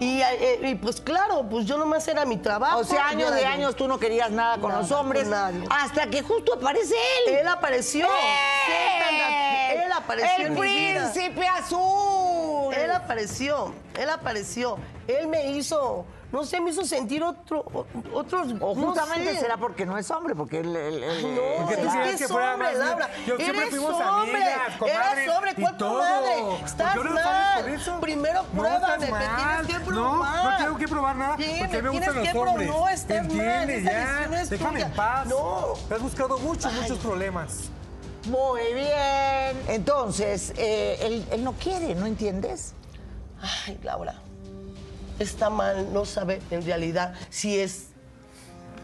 Y, 0.00 0.20
eh, 0.22 0.60
y, 0.62 0.74
pues 0.76 1.00
claro, 1.00 1.44
pues 1.50 1.66
yo 1.66 1.76
nomás 1.76 2.06
era 2.06 2.24
mi 2.24 2.36
trabajo. 2.36 2.78
O 2.78 2.84
sea, 2.84 3.08
años 3.08 3.34
de 3.34 3.44
años 3.44 3.74
tú 3.74 3.88
no 3.88 3.98
querías 3.98 4.30
nada 4.30 4.58
con 4.58 4.70
Nada, 4.70 4.82
los 4.82 4.92
hombres. 4.92 5.26
nadie. 5.26 5.64
Hasta 5.70 6.06
que 6.08 6.22
justo 6.22 6.54
aparece 6.54 6.94
él. 7.26 7.34
Él 7.34 7.48
apareció. 7.48 8.06
¡Eh! 8.06 9.82
Él 9.84 9.92
apareció 9.92 10.30
El 10.38 10.46
en 10.46 10.54
mi 10.54 10.60
vida. 10.60 11.10
príncipe 11.12 11.46
azul. 11.46 12.72
Él 12.74 12.90
apareció, 12.90 13.74
él 13.98 14.10
apareció. 14.10 14.78
Él 15.06 15.26
me 15.26 15.50
hizo, 15.52 16.04
no 16.30 16.44
sé, 16.44 16.60
me 16.60 16.70
hizo 16.70 16.84
sentir 16.84 17.22
otro, 17.22 17.64
otros. 18.12 18.48
O 18.60 18.74
no 18.74 18.86
justamente 18.88 19.32
sé. 19.34 19.40
será 19.40 19.56
porque 19.56 19.86
no 19.86 19.96
es 19.96 20.10
hombre, 20.10 20.34
porque 20.34 20.60
él... 20.60 20.76
él- 20.76 21.02
él- 21.02 21.34
No, 21.34 21.64
Porque 21.64 21.76
tú 21.78 21.88
es 21.88 21.94
que 21.94 22.16
que 22.18 22.24
es 22.24 22.30
fuera 22.30 22.52
hombre, 22.54 22.68
más- 22.68 22.78
Laura. 22.78 23.10
yo 23.26 23.36
siempre 23.36 23.58
Eres 23.58 23.70
fuimos 23.70 23.92
hombre. 23.94 24.36
amigas, 24.36 24.76
comadres, 24.78 25.18
Eres 25.24 25.34
hombre, 25.34 25.50
y 25.56 25.60
¿cuál 25.62 25.76
todo. 25.78 25.90
comadre? 25.94 26.34
¿Por 26.42 26.66
Estás 26.66 26.96
no 26.96 27.02
mal. 27.14 27.68
eso? 27.68 28.00
Primero 28.00 28.42
No, 28.42 28.48
pruébame, 28.60 28.84
estás 28.84 29.00
me 29.00 29.10
mal. 29.10 29.66
tienes 29.66 29.66
que 29.66 29.78
No, 29.78 29.84
probar. 30.12 30.44
no 30.44 30.64
tengo 30.64 30.78
que 30.78 30.88
probar 30.88 31.16
nada, 31.16 31.36
Sí, 31.38 31.44
porque 31.58 31.82
me 31.82 31.90
tienes 31.90 31.92
gustan 31.92 32.14
los 32.16 32.24
que 32.26 32.30
probar. 32.30 32.48
hombres. 32.48 32.68
No, 32.68 32.88
estás 32.88 33.16
mal. 33.24 33.24
Entiende, 33.40 33.82
ya. 33.84 34.24
es 34.42 34.50
Déjame 34.50 34.80
en 34.82 34.92
paz. 34.92 35.26
No. 35.26 35.64
Te 35.88 35.94
has 35.94 36.02
buscado 36.02 36.38
muchos, 36.38 36.72
muchos 36.74 36.98
problemas. 36.98 37.70
Muy 38.26 38.74
bien. 38.74 39.56
Entonces, 39.68 40.52
eh, 40.58 40.98
él, 41.00 41.26
él 41.30 41.42
no 41.44 41.52
quiere, 41.54 41.94
¿no 41.94 42.04
entiendes? 42.04 42.74
Ay, 43.40 43.78
Laura, 43.82 44.14
está 45.18 45.50
mal, 45.50 45.92
no 45.92 46.04
sabe 46.04 46.40
en 46.50 46.64
realidad 46.64 47.14
si 47.30 47.58
es 47.58 47.86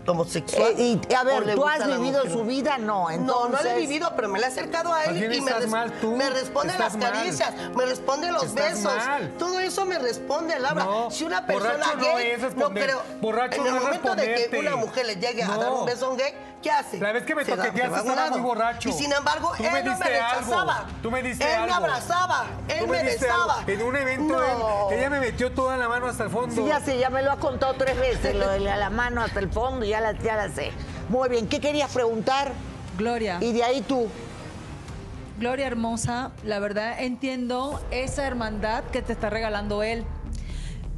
homosexual. 0.07 0.75
Eh, 0.77 0.99
y 1.09 1.15
a 1.15 1.25
ver, 1.25 1.47
le 1.47 1.55
¿tú 1.55 1.67
has 1.67 1.79
la 1.79 1.97
vivido 1.97 2.23
su 2.31 2.45
vida? 2.45 2.77
No, 2.77 3.05
No, 3.05 3.11
entonces... 3.11 3.53
no 3.65 3.71
lo 3.71 3.71
he 3.77 3.81
vivido, 3.81 4.13
pero 4.15 4.29
me 4.29 4.39
lo 4.39 4.45
he 4.45 4.49
acercado 4.49 4.93
a 4.93 5.05
él 5.05 5.33
y 5.35 5.41
me, 5.41 5.67
mal 5.67 5.93
tú. 6.01 6.15
me 6.15 6.29
responde 6.29 6.73
Estás 6.73 6.93
las 6.95 7.03
mal. 7.03 7.13
caricias, 7.13 7.53
me 7.75 7.87
responde 7.87 8.31
los 8.33 8.45
Estás 8.45 8.75
besos. 8.75 8.95
mal. 8.95 9.33
Todo 9.39 9.61
eso 9.61 9.85
me 9.87 9.99
responde, 9.99 10.59
Laura. 10.59 10.85
No, 10.85 11.11
si 11.11 11.25
una 11.25 11.47
persona 11.47 11.73
borracho 11.73 11.97
no 11.97 12.17
gay, 12.17 12.31
es 12.33 12.57
no, 12.57 12.71
creo. 12.71 13.03
Borracho 13.23 13.61
en 13.63 13.67
el 13.67 13.75
no 13.75 13.81
momento 13.81 14.15
de 14.15 14.49
que 14.51 14.59
una 14.59 14.77
mujer 14.77 15.07
le 15.07 15.17
llegue 15.17 15.43
a 15.43 15.47
No. 15.47 15.59
dar 15.59 15.73
un 15.73 15.87
beso 15.87 16.07
a 16.07 16.09
un 16.11 16.17
gay, 16.19 16.35
¿qué 16.65 16.71
hace? 16.71 16.99
La 16.99 17.13
vez 17.13 17.25
que 17.25 17.35
me 17.35 17.45
toqueteaste 17.45 17.99
estaba 17.99 18.31
muy 18.31 18.41
borracho. 18.41 18.89
Y 18.89 18.93
sin 18.93 19.13
embargo, 19.13 19.53
Tú 19.57 19.63
él 19.63 19.71
me 19.73 19.83
no 19.83 19.97
me 19.99 20.05
algo. 20.05 20.41
rechazaba. 20.41 20.87
Tú 21.03 21.11
me 21.11 21.23
diste 21.23 21.45
él 21.55 21.67
me 21.67 21.73
abrazaba, 21.73 22.47
él 22.67 22.79
Tú 22.81 22.87
me, 22.89 23.03
besaba. 23.05 23.59
algo. 23.61 23.71
En 23.71 23.83
un 23.83 23.97
evento, 23.97 24.35
No. 24.41 24.91
él- 24.91 24.99
ella 24.99 25.11
me 25.11 25.21
metió 25.21 25.53
toda 25.53 25.77
la 25.77 25.89
mano 25.89 26.07
hasta 26.07 26.25
el 26.25 26.31
fondo. 26.31 26.55
Sí, 26.55 26.65
ya 26.67 26.81
sé, 26.81 26.99
ya 26.99 27.11
me 27.11 27.23
lo 27.23 27.31
has 27.33 27.39
contado 27.39 27.75
tres 27.75 27.99
veces, 28.01 28.35
lo 28.35 28.49
de 28.49 28.61
la 28.61 28.91
mano 28.91 29.23
hasta 29.23 29.39
el 29.41 29.51
fondo, 29.51 29.85
ya 29.85 30.01
la, 30.01 30.13
ya 30.13 30.35
la 30.37 30.49
sé. 30.49 30.73
Muy 31.11 31.29
bien, 31.29 31.47
¿qué 31.47 31.61
querías 31.61 31.91
preguntar? 31.93 32.53
Gloria, 32.97 33.37
Y 33.41 33.53
de 33.53 33.63
ahí 33.63 33.83
tú. 33.83 34.09
Gloria 35.39 35.67
hermosa, 35.67 36.31
la 36.45 36.61
verdad 36.61 36.95
entiendo 37.01 37.81
esa 37.91 38.25
hermandad 38.27 38.85
que 38.85 39.03
te 39.03 39.13
está 39.13 39.29
regalando 39.31 39.83
él. 39.83 40.05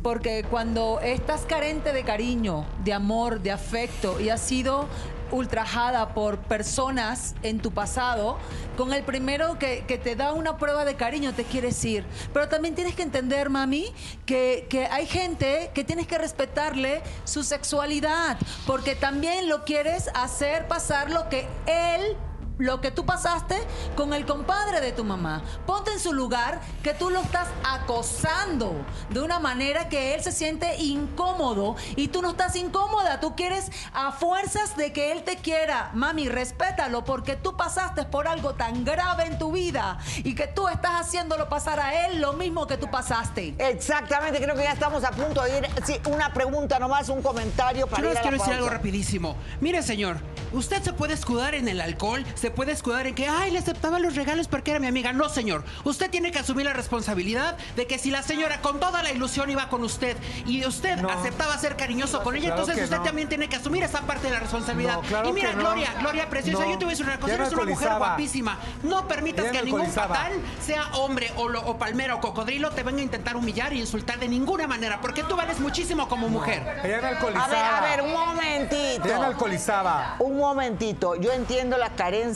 Porque 0.03 0.45
cuando 0.49 1.01
estás 1.01 1.41
carente 1.49 1.93
de 1.93 2.05
cariño, 2.05 2.65
de 2.85 2.93
amor, 2.93 3.41
de 3.41 3.51
afecto 3.51 4.21
y 4.21 4.29
has 4.29 4.41
sido 4.41 4.87
ultrajada 5.31 6.15
por 6.15 6.39
personas 6.39 7.35
en 7.43 7.61
tu 7.61 7.73
pasado, 7.73 8.39
con 8.77 8.93
el 8.93 9.03
primero 9.03 9.59
que, 9.59 9.85
que 9.87 9.99
te 9.99 10.17
da 10.17 10.33
una 10.33 10.57
prueba 10.59 10.85
de 10.85 10.95
cariño 10.95 11.33
te 11.35 11.45
quieres 11.45 11.85
ir. 11.85 12.05
Pero 12.33 12.49
también 12.49 12.75
tienes 12.75 12.95
que 12.95 13.03
entender, 13.03 13.51
mami, 13.51 13.93
que, 14.25 14.67
que 14.69 14.87
hay 14.87 15.07
gente 15.07 15.71
que 15.75 15.85
tienes 15.85 16.07
que 16.07 16.19
respetarle 16.19 17.03
su 17.25 17.43
sexualidad, 17.43 18.39
porque 18.67 18.95
también 18.95 19.49
lo 19.49 19.65
quieres 19.65 20.11
hacer 20.15 20.69
pasar 20.69 21.11
lo 21.11 21.29
que 21.29 21.47
él 21.67 22.17
lo 22.59 22.81
que 22.81 22.91
tú 22.91 23.05
pasaste 23.05 23.57
con 23.97 24.15
el 24.15 24.25
compadre 24.25 24.81
de 24.81 24.93
tu 24.93 25.05
mamá. 25.05 25.43
Ponte 25.67 25.93
en 25.93 26.01
su 26.01 26.13
lugar 26.13 26.61
que 26.83 26.95
tú 26.95 27.11
lo 27.11 27.21
estás 27.21 27.49
acosando 27.65 28.75
de 29.11 29.21
una 29.21 29.39
manera 29.39 29.89
que 29.89 30.15
él 30.15 30.23
se 30.23 30.33
siente 30.33 30.77
incómodo 30.77 31.77
y 31.97 32.09
tú 32.09 32.23
no 32.23 32.31
estás 32.31 32.57
incómoda. 32.57 33.21
Tú 33.21 33.37
quieres 33.37 33.71
a 33.93 34.13
fuerzas 34.13 34.77
de 34.77 34.93
que 34.93 35.13
él 35.13 35.23
te 35.23 35.37
quiera. 35.37 35.91
Mami, 35.95 36.29
respétalo 36.29 37.05
porque 37.05 37.37
tú 37.37 37.57
pasaste 37.57 38.05
por 38.05 38.29
algo 38.29 38.55
tan 38.55 38.85
grave 38.85 39.25
en 39.27 39.39
tu 39.39 39.53
vida 39.53 39.99
y 40.19 40.35
que 40.35 40.47
tú 40.47 40.69
estás 40.69 41.01
haciéndolo 41.01 41.49
pasar 41.49 41.81
a 41.81 42.07
él 42.07 42.21
lo 42.21 42.33
mismo 42.33 42.67
que 42.67 42.77
tú 42.77 42.91
pasaste. 42.91 43.55
Exactamente, 43.59 44.41
creo 44.41 44.55
que 44.55 44.63
ya 44.63 44.73
estamos 44.73 45.05
a 45.05 45.11
punto 45.11 45.43
de 45.43 45.59
ir. 45.59 45.67
Sí, 45.85 46.01
una 46.09 46.33
pregunta 46.33 46.79
nomás, 46.79 47.09
un 47.09 47.23
comentario 47.23 47.87
para 47.87 48.03
Yo 48.03 48.09
les 48.11 48.21
quiero 48.21 48.37
decir 48.37 48.47
pausa. 48.47 48.57
algo 48.57 48.71
rapidísimo. 48.71 49.37
Mire, 49.61 49.83
señor, 49.83 50.19
usted 50.53 50.83
se 50.83 50.93
puede 50.93 51.15
escudar 51.15 51.55
en 51.55 51.69
el 51.69 51.81
alcohol, 51.81 52.25
se 52.35 52.46
puede 52.51 52.73
escudar 52.73 53.07
en 53.07 53.15
que, 53.15 53.29
ay, 53.29 53.51
le 53.51 53.59
aceptaba 53.59 53.99
los 53.99 54.15
regalos 54.17 54.49
porque 54.49 54.71
era 54.71 54.81
mi 54.81 54.87
amiga. 54.87 55.13
No, 55.13 55.29
señor. 55.29 55.65
Usted 55.85 56.11
tiene 56.11 56.31
que 56.33 56.39
asumir 56.39 56.67
la 56.67 56.73
responsabilidad 56.73 57.57
de 57.77 57.87
que 57.87 57.99
si 57.99 58.11
la 58.11 58.23
señora 58.23 58.61
con 58.61 58.81
toda 58.81 59.03
la 59.03 59.11
ilusión 59.13 59.51
iba 59.51 59.69
con 59.69 59.83
usted 59.85 60.17
y 60.47 60.65
usted 60.67 60.97
No. 60.99 61.09
aceptaba 61.11 61.57
ser 61.59 61.77
cariñoso 61.77 62.23
con 62.23 62.35
ella, 62.37 62.47
Claro 62.49 62.63
entonces 62.63 62.85
usted 62.85 62.99
no. 62.99 63.03
también 63.03 63.29
tiene 63.29 63.49
que 63.49 63.57
asumir 63.57 63.83
esa 63.83 64.01
parte 64.03 64.27
de 64.29 64.35
la 64.35 64.41
responsabilidad. 64.41 64.95
No, 64.95 65.01
claro 65.03 65.29
y 65.29 65.33
mira. 65.33 65.53
Gloria, 65.53 65.93
Gloria 66.01 66.29
preciosa, 66.31 66.65
No. 66.65 66.71
yo 66.73 66.79
te 66.79 66.85
voy 66.85 66.93
a 66.93 66.97
decir 66.97 67.07
una 67.07 67.19
cosa, 67.21 67.35
eres 67.35 67.53
una 67.53 67.65
mujer 67.65 67.89
guapísima. 67.99 68.59
No 68.83 69.09
permitas 69.09 69.51
que 69.51 69.63
ningún 69.63 69.91
patán, 69.91 70.33
sea 70.65 70.87
hombre 70.95 71.31
o, 71.37 71.49
lo- 71.49 71.63
o 71.67 71.79
palmera 71.79 72.15
o 72.15 72.21
cocodrilo, 72.21 72.71
te 72.71 72.83
venga 72.83 73.01
a 73.01 73.05
intentar 73.05 73.37
humillar 73.37 73.73
y 73.73 73.81
insultar 73.81 74.19
de 74.19 74.29
ninguna 74.29 74.67
manera, 74.67 75.01
porque 75.01 75.23
tú 75.23 75.37
vales 75.37 75.61
muchísimo 75.61 76.09
como 76.09 76.29
mujer. 76.29 76.81
Ella 76.85 77.01
me 77.01 77.07
A 77.07 77.11
alcoholizaba. 77.11 77.49
ver, 77.49 77.65
a 77.65 77.81
ver, 77.81 78.03
un 78.03 78.13
momentito. 78.13 79.05
Ella 79.05 79.27
alcoholizaba. 79.27 80.17
Un 80.19 80.37
momentito. 80.37 81.17
Yo 81.17 81.33
entiendo 81.33 81.77
las 81.79 81.91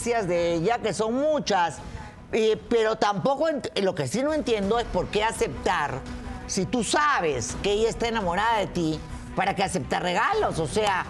de 0.05 0.55
ella, 0.55 0.79
que 0.79 0.95
son 0.95 1.15
muchas, 1.15 1.79
eh, 2.33 2.59
pero 2.69 2.97
tampoco 2.97 3.49
lo 3.83 3.95
que 3.95 4.09
sí 4.09 4.23
no 4.23 4.33
entiendo 4.33 4.79
es 4.79 4.87
por 4.87 5.09
qué 5.09 5.23
aceptar, 5.23 6.01
si 6.47 6.65
tú 6.65 6.83
sabes 6.83 7.57
que 7.63 7.73
ella 7.73 7.91
está 7.91 8.09
enamorada 8.09 8.59
de 8.59 8.67
ti, 8.67 9.01
¿para 9.37 9.55
qué 9.55 9.63
aceptar 9.63 10.03
regalos? 10.03 10.59
O 10.59 10.67
sea, 10.67 11.05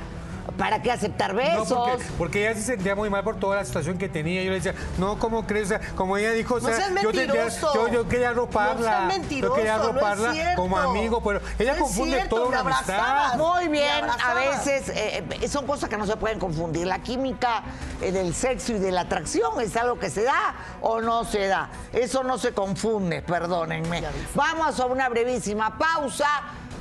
¿para 0.60 0.82
qué 0.82 0.92
aceptar 0.92 1.30
No, 1.32 1.38
besos? 1.38 1.68
porque, 1.72 2.04
porque 2.18 2.46
ella 2.48 2.54
se 2.54 2.62
sentía 2.66 2.94
muy 2.94 3.08
mal 3.08 3.24
por 3.24 3.36
toda 3.40 3.56
la 3.56 3.64
situación 3.64 3.96
que 3.96 4.08
tenía. 4.10 4.42
Yo 4.42 4.50
le 4.50 4.56
decía, 4.60 4.74
no, 4.98 5.18
¿cómo 5.18 5.46
crees? 5.46 5.64
O 5.64 5.68
sea, 5.70 5.80
como 5.96 6.16
ella 6.18 6.32
dijo, 6.32 6.56
o 6.56 6.60
No 6.60 6.68
sea, 6.68 6.76
seas 6.76 6.90
yo, 7.02 7.10
tendría- 7.12 7.48
yo, 7.48 7.88
yo 7.88 8.06
quería 8.08 8.28
No 8.28 8.34
roparla. 8.42 9.08
seas 9.10 9.28
yo 9.30 9.54
quería 9.54 9.78
no 9.78 9.92
roparla 9.92 10.54
como 10.54 10.76
amigo, 10.76 11.22
pero 11.22 11.40
ella 11.58 11.74
No 11.74 11.80
confunde 11.84 12.16
cierto, 12.16 12.36
todo 12.36 12.50
me 12.50 12.60
una 12.60 12.60
amistad. 12.60 13.36
Muy 13.36 13.68
bien, 13.68 14.04
a 14.24 14.34
veces 14.34 14.90
eh, 14.90 15.24
eh, 15.40 15.48
son 15.48 15.66
cosas 15.66 15.88
que 15.88 15.96
no 15.96 16.06
se 16.06 16.16
pueden 16.16 16.38
confundir. 16.38 16.86
La 16.86 16.98
química 17.00 17.62
eh, 18.02 18.12
del 18.12 18.34
sexo 18.34 18.72
y 18.72 18.78
de 18.78 18.92
la 18.92 19.00
atracción 19.02 19.58
es 19.62 19.74
algo 19.76 19.98
que 19.98 20.10
se 20.10 20.24
da 20.24 20.54
o 20.82 21.00
no 21.00 21.24
se 21.24 21.46
da. 21.46 21.70
Eso 21.92 22.22
no 22.22 22.36
se 22.36 22.52
confunde, 22.52 23.22
perdónenme. 23.22 24.02
Vamos 24.34 24.78
a 24.78 24.84
una 24.86 25.08
brevísima 25.08 25.78
pausa 25.78 26.28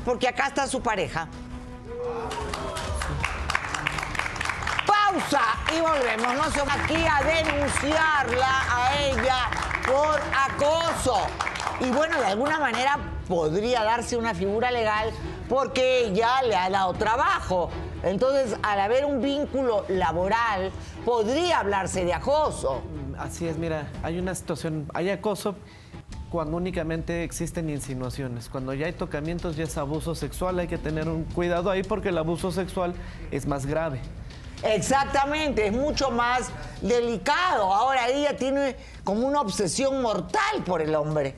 porque 0.03 0.27
acá 0.27 0.47
está 0.47 0.67
su 0.67 0.81
pareja. 0.81 1.27
Y 5.75 5.81
volvemos. 5.81 6.35
No 6.35 6.49
se 6.51 6.61
aquí 6.61 6.95
a 6.95 7.23
denunciarla 7.23 8.61
a 8.69 9.01
ella 9.01 9.49
por 9.85 10.19
acoso. 10.33 11.17
Y 11.79 11.89
bueno, 11.91 12.19
de 12.19 12.25
alguna 12.25 12.59
manera 12.59 12.97
podría 13.27 13.83
darse 13.83 14.17
una 14.17 14.33
figura 14.33 14.71
legal 14.71 15.11
porque 15.47 16.05
ella 16.05 16.41
le 16.43 16.55
ha 16.55 16.69
dado 16.69 16.93
trabajo. 16.93 17.69
Entonces, 18.03 18.57
al 18.63 18.79
haber 18.79 19.05
un 19.05 19.21
vínculo 19.21 19.85
laboral, 19.89 20.71
podría 21.05 21.59
hablarse 21.59 22.05
de 22.05 22.13
acoso. 22.13 22.81
Así 23.17 23.47
es, 23.47 23.57
mira, 23.57 23.91
hay 24.03 24.19
una 24.19 24.33
situación, 24.35 24.89
hay 24.93 25.09
acoso 25.09 25.55
cuando 26.29 26.57
únicamente 26.57 27.23
existen 27.23 27.69
insinuaciones. 27.69 28.49
Cuando 28.49 28.73
ya 28.73 28.85
hay 28.85 28.93
tocamientos 28.93 29.55
ya 29.55 29.63
es 29.63 29.77
abuso 29.77 30.15
sexual, 30.15 30.59
hay 30.59 30.67
que 30.67 30.77
tener 30.77 31.09
un 31.09 31.23
cuidado 31.23 31.69
ahí 31.69 31.83
porque 31.83 32.09
el 32.09 32.17
abuso 32.17 32.51
sexual 32.51 32.93
es 33.31 33.45
más 33.47 33.65
grave. 33.65 33.99
Exactamente, 34.63 35.67
es 35.67 35.73
mucho 35.73 36.11
más 36.11 36.49
delicado. 36.81 37.73
Ahora 37.73 38.07
ella 38.09 38.35
tiene 38.35 38.75
como 39.03 39.27
una 39.27 39.41
obsesión 39.41 40.01
mortal 40.01 40.63
por 40.65 40.81
el 40.81 40.95
hombre, 40.95 41.35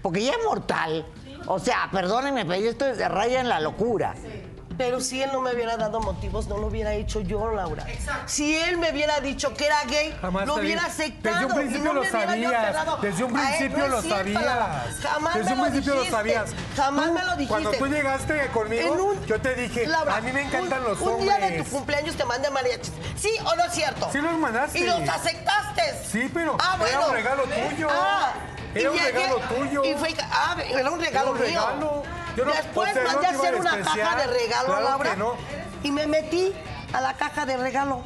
porque 0.00 0.24
ya 0.24 0.32
es 0.32 0.44
mortal. 0.44 1.06
O 1.46 1.58
sea, 1.58 1.88
perdónenme, 1.90 2.44
pero 2.44 2.68
esto 2.68 2.86
es 2.86 2.98
de 2.98 3.08
raya 3.08 3.40
en 3.40 3.48
la 3.48 3.60
locura. 3.60 4.14
Pero 4.82 5.00
si 5.00 5.22
él 5.22 5.30
no 5.32 5.40
me 5.40 5.52
hubiera 5.54 5.76
dado 5.76 6.00
motivos, 6.00 6.48
no 6.48 6.58
lo 6.58 6.66
hubiera 6.66 6.92
hecho 6.94 7.20
yo, 7.20 7.52
Laura. 7.52 7.86
Si 8.26 8.56
él 8.56 8.78
me 8.78 8.90
hubiera 8.90 9.20
dicho 9.20 9.54
que 9.54 9.66
era 9.66 9.84
gay, 9.84 10.12
Jamás 10.20 10.44
lo 10.44 10.56
hubiera 10.56 10.86
aceptado. 10.86 11.36
Desde 11.36 11.46
un 11.46 11.52
y 11.52 11.54
principio 11.54 11.84
no 11.84 11.92
lo 11.92 12.00
me 12.02 12.10
hubiera 12.10 12.36
yo 12.36 12.50
sabías. 12.50 13.00
Desde 13.02 13.24
un 13.24 13.32
principio 13.32 13.78
No 13.78 13.86
lo 13.88 14.02
sabías. 14.02 14.96
Jamás 15.00 15.34
Desde 15.34 15.50
me 15.50 15.52
un 15.52 15.58
lo 15.58 15.64
principio 15.70 15.94
lo 15.94 16.00
dijiste. 16.00 16.16
sabías. 16.16 16.50
Jamás 16.76 17.06
Tú, 17.06 17.12
me 17.12 17.20
lo 17.24 17.30
dijiste. 17.36 17.48
cuando 17.48 17.70
tú 17.70 17.86
llegaste 17.86 18.46
conmigo, 18.48 18.92
un- 18.92 19.24
yo 19.26 19.40
te 19.40 19.54
dije, 19.54 19.86
Laura, 19.86 20.16
a 20.16 20.20
mí 20.20 20.32
me 20.32 20.42
encantan 20.42 20.80
un- 20.82 20.88
los 20.88 21.00
Un 21.00 21.20
día 21.20 21.36
de 21.38 21.44
hombres. 21.46 21.64
tu 21.64 21.70
cumpleaños 21.70 22.16
te 22.16 22.24
mandé 22.24 22.50
mariachis. 22.50 22.92
¿Sí 23.16 23.30
o 23.44 23.54
no 23.54 23.64
es 23.64 23.72
cierto? 23.72 24.08
Sí 24.10 24.18
los 24.18 24.32
mandaste. 24.36 24.78
Y 24.80 24.82
los 24.84 25.08
aceptaste. 25.08 25.82
Sí, 26.10 26.28
pero 26.34 26.56
Ah, 26.58 26.76
era 26.80 26.98
bueno. 26.98 27.06
un 27.06 27.12
regalo 27.14 27.42
tuyo. 27.44 27.86
Ah, 27.88 28.32
Era 28.74 28.90
un 28.90 28.98
regalo 28.98 29.36
tuyo. 29.40 29.84
Y 29.84 29.94
fue, 29.94 30.14
ah, 30.30 30.56
era 30.66 30.90
un 30.90 31.00
regalo 31.00 31.30
un 31.32 31.36
mío. 31.38 31.46
regalo. 31.46 32.02
Yo 32.36 32.44
no- 32.44 32.52
Después 32.52 32.94
mandé 33.04 33.26
a 33.26 33.30
hacer 33.30 33.54
una 33.56 33.78
caja 33.82 34.16
de 34.16 34.26
regalo, 34.26 34.66
Claro 34.66 34.82
Laura. 34.84 35.16
no. 35.16 35.34
Y 35.82 35.90
me 35.90 36.06
metí 36.06 36.54
a 36.92 37.00
la 37.00 37.14
caja 37.14 37.44
de 37.44 37.56
regalo 37.56 38.02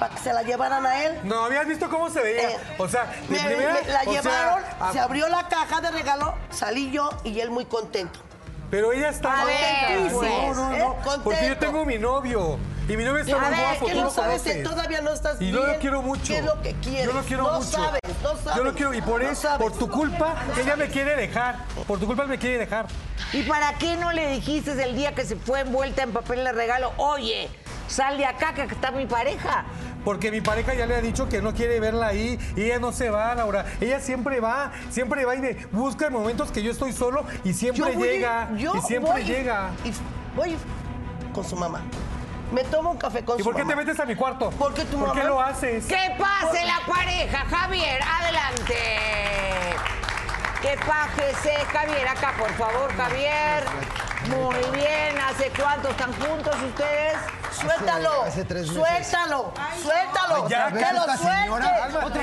para 0.00 0.14
que 0.14 0.20
se 0.20 0.32
la 0.32 0.42
llevaran 0.42 0.84
a 0.86 1.04
él. 1.04 1.20
No, 1.24 1.44
habías 1.44 1.66
visto 1.66 1.88
cómo 1.90 2.08
se 2.10 2.20
veía. 2.20 2.50
Eh, 2.50 2.56
o 2.78 2.88
sea, 2.88 3.04
me- 3.28 3.38
primera. 3.38 3.74
me 3.74 3.92
la 3.92 4.02
sea, 4.04 4.12
llevaron, 4.12 4.62
se 4.92 4.98
abrió 4.98 5.28
la 5.28 5.46
caja 5.48 5.80
de 5.80 5.90
regalo, 5.90 6.34
salí 6.50 6.90
yo 6.90 7.10
y 7.22 7.38
él 7.40 7.50
muy 7.50 7.66
contento. 7.66 8.18
Pero 8.70 8.92
ella 8.92 9.08
está. 9.08 9.42
A 9.42 9.44
ver, 9.44 10.00
no, 10.12 10.18
pues, 10.18 10.30
no, 10.30 10.54
no. 10.54 10.74
¿eh? 10.74 10.84
Porque 11.24 11.48
yo 11.48 11.56
tengo 11.58 11.84
mi 11.84 11.98
novio. 11.98 12.58
Y 12.88 12.96
mi 12.96 13.04
novio 13.04 13.22
está 13.22 13.38
muy 13.38 13.50
ver, 13.50 13.60
guapo. 13.60 13.86
que 13.86 13.92
tú 13.92 13.98
no 13.98 14.04
lo 14.04 14.10
sabes, 14.10 14.42
conoces. 14.42 14.56
que 14.56 14.62
todavía 14.64 15.00
no 15.00 15.12
estás 15.12 15.40
Y 15.40 15.52
yo 15.52 15.64
lo 15.64 15.78
quiero 15.78 16.02
mucho. 16.02 16.24
¿Qué 16.32 16.38
es 16.38 16.44
lo 16.44 16.60
que 16.60 16.74
quieres? 16.74 17.06
Yo 17.06 17.12
lo 17.12 17.22
quiero 17.22 17.44
no 17.44 17.52
mucho. 17.60 17.70
Sabes, 17.70 18.00
no 18.22 18.36
sabes. 18.36 18.56
Yo 18.56 18.64
lo 18.64 18.74
quiero. 18.74 18.94
Y 18.94 19.00
por 19.02 19.22
No 19.22 19.30
eso, 19.30 19.42
sabes. 19.42 19.58
por 19.62 19.78
tu 19.78 19.88
culpa, 19.88 20.34
ella 20.60 20.74
me 20.76 20.88
quiere 20.88 21.14
dejar. 21.16 21.56
Por 21.86 22.00
tu 22.00 22.06
culpa 22.06 22.24
me 22.24 22.38
quiere 22.38 22.58
dejar. 22.58 22.86
¿Y 23.32 23.42
para 23.44 23.74
qué 23.74 23.96
no 23.96 24.10
le 24.12 24.28
dijiste 24.32 24.72
el 24.82 24.96
día 24.96 25.14
que 25.14 25.24
se 25.24 25.36
fue 25.36 25.60
envuelta 25.60 26.02
en 26.02 26.12
papel 26.12 26.42
de 26.42 26.50
regalo, 26.52 26.92
oye, 26.96 27.48
sal 27.86 28.18
de 28.18 28.26
acá 28.26 28.54
que 28.54 28.62
está 28.62 28.90
mi 28.90 29.06
pareja? 29.06 29.64
Porque 30.04 30.30
mi 30.30 30.40
pareja 30.40 30.74
ya 30.74 30.86
le 30.86 30.96
ha 30.96 31.00
dicho 31.00 31.28
que 31.28 31.42
no 31.42 31.52
quiere 31.54 31.78
verla 31.80 32.08
ahí 32.08 32.38
y 32.56 32.62
ella 32.62 32.78
no 32.78 32.92
se 32.92 33.10
va, 33.10 33.34
Laura. 33.34 33.64
Ella 33.80 34.00
siempre 34.00 34.40
va, 34.40 34.72
siempre 34.90 35.24
va 35.24 35.34
y 35.34 35.38
me 35.40 35.54
busca 35.72 36.06
en 36.06 36.12
momentos 36.12 36.50
que 36.50 36.62
yo 36.62 36.70
estoy 36.72 36.92
solo 36.92 37.24
y 37.44 37.52
siempre 37.52 37.92
Yo 37.92 37.98
voy- 37.98 38.08
llega. 38.08 38.48
yo 38.56 38.74
y 38.76 38.80
siempre 38.82 39.12
voy 39.12 39.24
llega. 39.24 39.70
Y 39.84 39.92
voy 40.36 40.56
con 41.34 41.44
su 41.44 41.56
mamá. 41.56 41.82
Me 42.52 42.64
tomo 42.64 42.90
un 42.90 42.96
café 42.98 43.24
con 43.24 43.36
¿Y 43.38 43.42
su 43.42 43.44
por 43.44 43.54
qué 43.54 43.60
te 43.62 43.66
mamá. 43.68 43.82
metes 43.82 44.00
a 44.00 44.04
mi 44.06 44.16
cuarto? 44.16 44.50
Porque 44.58 44.84
tu 44.86 44.98
¿Por 44.98 45.12
qué 45.12 45.18
mamá- 45.18 45.28
lo 45.30 45.40
haces? 45.40 45.86
¡Que 45.86 46.16
pase 46.18 46.64
la 46.64 46.80
pareja, 46.92 47.38
Javier! 47.48 48.00
¡Adelante! 48.02 48.74
¡Que 50.60 50.76
pase, 50.78 51.54
Javier! 51.72 52.08
Acá, 52.08 52.32
por 52.38 52.50
favor, 52.54 52.92
Javier. 52.96 53.64
Muy 54.30 54.78
bien. 54.78 55.18
¿Hace 55.18 55.50
cuánto 55.60 55.88
están 55.90 56.12
juntos 56.14 56.54
ustedes? 56.68 57.14
Suéltalo. 57.52 58.22
hace 58.22 58.44
tres 58.44 58.68
meses. 58.68 58.76
Suéltalo. 59.08 59.52
Suéltalo. 59.82 60.48
Ya, 60.48 60.72
que 60.72 60.92
lo 60.92 61.02
suelte. 61.16 61.46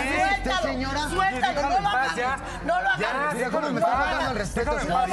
Suéltalo. 0.04 1.10
Suéltalo. 1.10 1.62
No 1.70 1.80
lo 1.82 1.90
hagas. 1.90 2.16
ya. 2.16 2.38
No 2.64 2.82
lo 2.82 2.90
Ya, 2.98 3.10
hagas. 3.30 3.52
Cómo 3.52 3.70
me 3.70 3.80
está 3.80 3.92
faltando 3.92 4.32
el 4.32 4.38
respeto, 4.38 4.72
Déjalo 4.76 4.84
en 4.84 4.88
paz. 4.90 5.10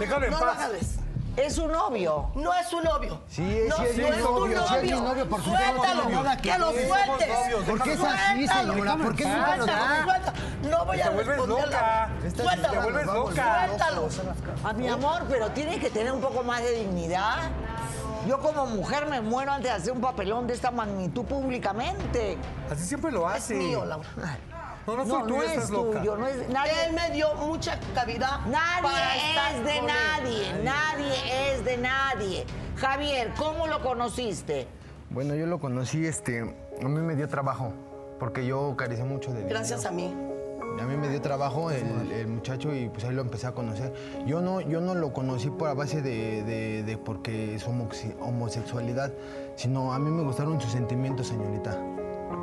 en 0.00 0.30
No 0.30 0.40
lo 0.40 0.46
paz. 0.46 0.99
Es 1.40 1.54
su 1.54 1.66
novio. 1.68 2.30
No 2.34 2.52
es 2.54 2.68
su 2.68 2.80
novio. 2.80 3.20
Sí, 3.28 3.60
no, 3.68 3.76
sí 3.76 3.84
es 3.86 3.96
no 3.98 4.06
es 4.08 4.16
tu 4.18 4.22
novio, 4.40 4.68
sí 4.68 4.74
es 4.76 4.82
mi 4.82 4.90
novio, 4.90 5.24
no 5.24 5.38
Suéltalo. 5.42 6.02
que 6.42 6.58
lo 6.58 6.70
sueltes. 6.72 7.64
¿Por 7.66 7.82
qué 7.82 7.92
es 7.94 8.00
así, 8.00 8.46
Suéltalo. 8.46 8.72
señora? 8.74 8.96
¿Por 8.96 9.16
qué 9.16 9.24
nunca 9.24 9.56
lo 9.56 9.64
Suéltalo, 9.64 10.22
da? 10.22 10.32
No 10.70 10.84
voy 10.84 11.00
a 11.00 11.04
Te 11.04 11.10
vuelves 11.10 11.26
responderla. 11.36 12.10
Suéltalo. 12.20 12.50
señora 12.60 12.80
vuelves 12.82 13.06
loca. 13.06 13.66
Suéltalo. 13.66 14.08
A 14.64 14.72
mi 14.74 14.88
amor, 14.88 15.22
pero 15.30 15.50
tienes 15.52 15.78
que 15.80 15.90
tener 15.90 16.12
un 16.12 16.20
poco 16.20 16.42
más 16.42 16.60
de 16.62 16.72
dignidad. 16.72 17.36
Yo 18.26 18.38
como 18.40 18.66
mujer 18.66 19.06
me 19.06 19.22
muero 19.22 19.52
antes 19.52 19.70
de 19.70 19.76
hacer 19.78 19.92
un 19.92 20.00
papelón 20.02 20.46
de 20.46 20.52
esta 20.52 20.70
magnitud 20.70 21.24
públicamente. 21.24 22.36
Así 22.70 22.84
siempre 22.84 23.10
lo 23.10 23.28
Es 23.30 23.44
hace. 23.44 23.54
mío, 23.54 23.84
Laura. 23.86 24.08
No, 24.86 24.96
no, 24.96 25.04
No, 25.04 25.20
soy 25.20 25.30
no 25.32 25.42
es 25.42 25.66
tuyo, 25.68 26.16
no 26.16 26.26
es 26.26 26.36
Él 26.36 26.52
nadie. 26.52 26.72
me 26.92 27.10
dio 27.14 27.34
mucha 27.34 27.78
cavidad. 27.94 28.40
para 28.40 28.48
Nadie 28.50 29.30
estar 29.30 29.54
es 29.54 29.64
de 29.64 29.80
con 29.80 29.90
él. 29.90 29.94
nadie, 29.94 30.62
nadie 30.64 31.54
es 31.54 31.64
de 31.64 31.76
nadie. 31.76 32.46
Javier, 32.76 33.32
¿cómo 33.36 33.66
lo 33.66 33.82
conociste? 33.82 34.66
Bueno, 35.10 35.34
yo 35.34 35.46
lo 35.46 35.58
conocí, 35.60 36.06
este, 36.06 36.40
a 36.40 36.88
mí 36.88 37.00
me 37.00 37.14
dio 37.16 37.28
trabajo, 37.28 37.72
porque 38.18 38.46
yo 38.46 38.74
carecía 38.76 39.04
mucho 39.04 39.30
de 39.32 39.38
dinero. 39.40 39.56
Gracias 39.58 39.84
a 39.84 39.90
mí. 39.90 40.14
A 40.80 40.84
mí 40.84 40.96
me 40.96 41.08
dio 41.08 41.20
trabajo 41.20 41.70
el, 41.70 42.10
el 42.12 42.26
muchacho 42.28 42.72
y 42.74 42.88
pues 42.88 43.04
ahí 43.04 43.12
lo 43.12 43.20
empecé 43.22 43.46
a 43.48 43.52
conocer. 43.52 43.92
Yo 44.24 44.40
no, 44.40 44.60
yo 44.60 44.80
no 44.80 44.94
lo 44.94 45.12
conocí 45.12 45.50
por 45.50 45.68
a 45.68 45.74
base 45.74 46.00
de, 46.00 46.42
de- 46.44 46.82
de 46.84 46.96
porque 46.96 47.56
es 47.56 47.66
homosexualidad, 47.66 49.12
sino 49.56 49.92
a 49.92 49.98
mí 49.98 50.10
me 50.10 50.22
gustaron 50.22 50.60
sus 50.60 50.72
sentimientos, 50.72 51.26
señorita. 51.26 51.76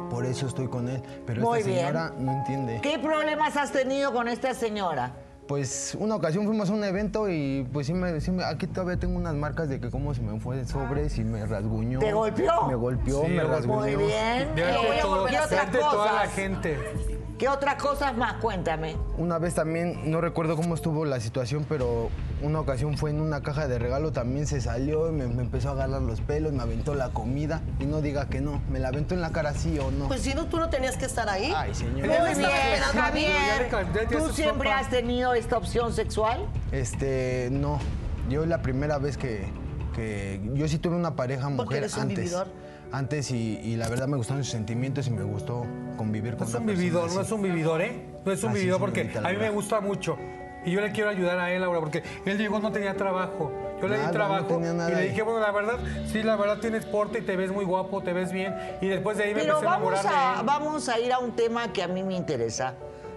Por 0.10 0.26
eso 0.26 0.48
estoy 0.48 0.68
con 0.68 0.88
él. 0.90 1.02
Pero 1.26 1.42
Muy 1.42 1.60
esta 1.60 1.70
bien. 1.72 1.86
señora 1.88 2.14
no 2.18 2.32
entiende. 2.32 2.80
¿Qué 2.82 3.00
problemas 3.00 3.56
has 3.58 3.72
tenido 3.72 4.14
con 4.14 4.28
esta 4.28 4.54
señora? 4.54 5.12
Pues 5.48 5.96
una 5.98 6.16
ocasión 6.16 6.46
fuimos 6.46 6.70
a 6.70 6.74
un 6.74 6.84
evento 6.84 7.30
y 7.30 7.66
pues 7.72 7.88
sí 7.88 7.94
me, 7.94 8.20
sí 8.20 8.32
me- 8.32 8.44
aquí 8.44 8.68
todavía 8.68 8.98
tengo 8.98 9.16
unas 9.18 9.34
marcas 9.34 9.70
de 9.70 9.80
que 9.80 9.90
cómo 9.90 10.14
se 10.14 10.22
me 10.22 10.38
fue 10.42 10.60
el 10.60 10.68
sobre, 10.68 11.10
si 11.10 11.24
me 11.24 11.46
rasguñó. 11.46 12.00
¿Te 12.00 12.12
golpeó? 12.12 12.68
Me 12.68 12.76
golpeó, 12.76 13.22
Sí, 13.26 13.32
me 13.32 13.44
rasguñó. 13.46 13.80
Muy 13.80 13.96
bien. 13.96 14.50
Todo- 15.02 15.26
¿Qué 15.28 15.36
otras 15.36 15.50
delante 15.50 15.78
de 15.78 15.84
toda 15.84 16.12
la 16.14 16.28
gente. 16.28 16.78
¿Qué 17.38 17.48
otras 17.48 17.76
cosas 17.82 18.18
más? 18.18 18.36
Cuéntame. 18.42 18.96
Una 19.18 19.38
vez 19.38 19.54
también, 19.54 20.10
no 20.10 20.22
recuerdo 20.22 20.56
cómo 20.56 20.74
estuvo 20.74 21.06
la 21.06 21.20
situación, 21.20 21.66
pero 21.70 22.10
una 22.42 22.60
ocasión 22.60 22.98
fue 22.98 23.12
en 23.12 23.22
una 23.22 23.44
caja 23.44 23.68
de 23.68 23.78
regalo, 23.78 24.12
también 24.12 24.48
se 24.48 24.60
salió, 24.60 25.08
y 25.10 25.12
me, 25.12 25.28
me 25.28 25.44
empezó 25.44 25.70
a 25.70 25.72
agarrar 25.74 26.02
los 26.02 26.20
pelos, 26.22 26.52
me 26.54 26.64
aventó 26.64 26.96
la 26.96 27.10
comida 27.10 27.62
y 27.80 27.86
no 27.86 28.02
diga 28.02 28.28
que 28.28 28.42
no, 28.42 28.60
me 28.72 28.80
la 28.80 28.88
aventó 28.88 29.14
en 29.14 29.22
la 29.22 29.32
cara 29.32 29.54
sí 29.54 29.78
o 29.78 29.92
no. 29.92 30.08
Pues 30.08 30.22
si 30.22 30.34
no, 30.34 30.48
tú 30.48 30.58
no 30.58 30.70
tenías 30.70 30.98
que 30.98 31.06
estar 31.06 31.30
ahí. 31.30 31.54
Ay, 31.56 31.76
señor. 31.76 32.08
Muy 32.08 32.34
bien, 32.36 32.82
Javier. 32.94 33.70
¿Tú 34.10 34.30
siempre 34.34 34.72
has 34.72 34.90
tenido 34.90 35.36
esta 35.36 35.58
opción 35.58 35.94
sexual? 35.94 36.44
Este, 36.72 37.50
no, 37.52 37.78
yo 38.30 38.48
la 38.48 38.64
primera 38.64 38.98
vez 38.98 39.16
que, 39.16 39.48
que 39.96 40.42
yo 40.56 40.68
sí 40.68 40.80
tuve 40.80 40.96
una 40.96 41.16
pareja 41.16 41.44
Porque 41.50 41.64
mujer 41.64 41.78
eres 41.84 41.96
un 41.96 42.02
antes. 42.02 42.18
vividor. 42.18 42.48
Antes 42.92 43.32
y, 43.32 43.60
y 43.64 43.76
la 43.76 43.90
verdad 43.90 44.08
me 44.08 44.18
gustaron 44.18 44.44
sus 44.44 44.52
sentimientos 44.52 45.08
y 45.08 45.12
me 45.12 45.24
gustó 45.24 45.66
convivir 45.98 46.34
No 46.34 46.40
con 46.40 46.48
es 46.48 46.54
una 46.54 46.60
un 46.62 46.66
persona 46.68 46.84
vividor, 46.84 47.14
no 47.14 47.22
es 47.22 47.32
un 47.32 47.42
vividor, 47.42 47.82
¿eh? 47.82 48.06
No 48.26 48.32
es 48.32 48.44
un 48.44 48.50
Así, 48.52 48.60
vividor 48.60 48.80
porque 48.80 49.12
a 49.24 49.30
mí 49.30 49.38
me 49.38 49.50
gusta 49.50 49.82
mucho. 49.82 50.18
Y 50.66 50.72
yo 50.72 50.82
le 50.82 50.92
quiero 50.92 51.10
ayudar 51.10 51.40
a 51.40 51.52
él 51.52 51.64
ahora 51.64 51.80
porque 51.80 52.04
él 52.26 52.38
llegó 52.38 52.60
no 52.60 52.72
tenía 52.72 52.96
trabajo. 52.96 53.52
Yo 53.82 53.88
le 53.88 54.00
di 54.00 54.06
no 54.06 54.12
trabajo 54.12 54.46
tenía 54.46 54.74
nada 54.74 54.92
y 54.92 54.96
le 54.96 55.10
dije, 55.10 55.22
bueno, 55.22 55.40
la 55.40 55.52
verdad, 55.52 55.80
sí, 56.12 56.24
la 56.24 56.36
verdad 56.36 56.58
tienes 56.60 56.86
porte 56.86 57.20
y 57.20 57.22
te 57.22 57.36
ves 57.36 57.52
muy 57.52 57.64
guapo, 57.64 58.02
te 58.02 58.12
ves 58.12 58.32
bien. 58.32 58.56
Y 58.82 58.88
después 58.88 59.18
de 59.18 59.26
ahí 59.26 59.34
me 59.36 59.42
Pero 59.42 59.60
empecé 59.60 59.68
a 59.68 59.78
vamos 59.78 59.94
enamorar 60.04 60.14
a, 60.14 60.34
de 60.34 60.40
él. 60.42 60.46
vamos 60.46 60.90
a 60.90 61.00
ir 61.00 61.14
a 61.14 61.20
un 61.20 61.36
tema 61.36 61.72
que 61.72 61.84
a 61.84 61.88
mí 61.88 62.04
me 62.04 62.16
interesa. 62.16 62.74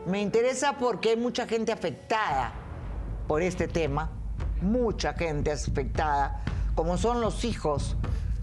Me 0.06 0.20
interesa 0.20 0.76
porque 0.78 1.10
hay 1.10 1.16
mucha 1.16 1.46
gente 1.46 1.72
afectada 1.72 2.52
por 3.26 3.42
este 3.42 3.68
tema, 3.68 4.10
mucha 4.60 5.14
gente 5.14 5.50
afectada, 5.50 6.42
como 6.74 6.98
son 6.98 7.20
los 7.20 7.44
hijos 7.44 7.96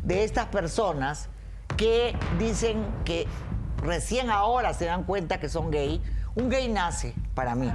de 0.08 0.24
estas 0.24 0.46
personas 0.46 1.28
que 1.76 2.15
dicen 2.39 2.86
que 3.04 3.28
recién 3.84 4.30
ahora 4.30 4.74
se 4.74 4.86
dan 4.86 5.04
cuenta 5.04 5.39
que 5.39 5.50
son 5.50 5.70
gay. 5.70 6.02
Un 6.34 6.50
gay 6.50 6.70
nace, 6.70 7.13
para 7.36 7.56
mí. 7.56 7.72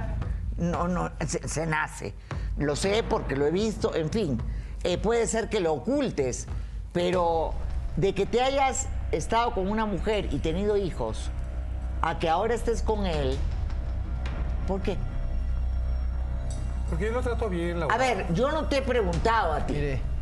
No, 0.57 0.87
no, 0.87 1.11
se, 1.27 1.47
se 1.47 1.67
nace. 1.67 2.15
Lo 2.57 2.75
sé 2.75 3.03
porque 3.07 3.35
lo 3.35 3.45
he 3.45 3.51
visto, 3.51 3.93
en 3.93 4.09
fin. 4.09 4.41
Eh, 4.83 4.97
puede 4.97 5.27
ser 5.27 5.47
que 5.47 5.59
lo 5.59 5.73
ocultes, 5.73 6.47
pero 6.91 7.53
de 7.97 8.15
que 8.15 8.25
te 8.25 8.41
hayas 8.41 8.87
estado 9.11 9.53
con 9.53 9.69
una 9.69 9.85
mujer 9.85 10.27
y 10.31 10.39
tenido 10.39 10.75
hijos, 10.75 11.29
a 12.01 12.17
que 12.17 12.29
ahora 12.29 12.55
estés 12.55 12.81
con 12.81 13.05
él, 13.05 13.37
¿por 14.67 14.81
qué? 14.81 14.97
Porque 16.89 17.05
yo 17.05 17.11
lo 17.11 17.21
trato 17.21 17.47
bien, 17.47 17.79
Laura. 17.79 17.93
A 17.93 17.97
ver, 17.99 18.33
yo 18.33 18.51
no 18.51 18.67
te 18.67 18.77
he 18.77 18.81
preguntado 18.81 19.53
a 19.53 19.65
ti. 19.65 19.73
Mire, 19.73 20.12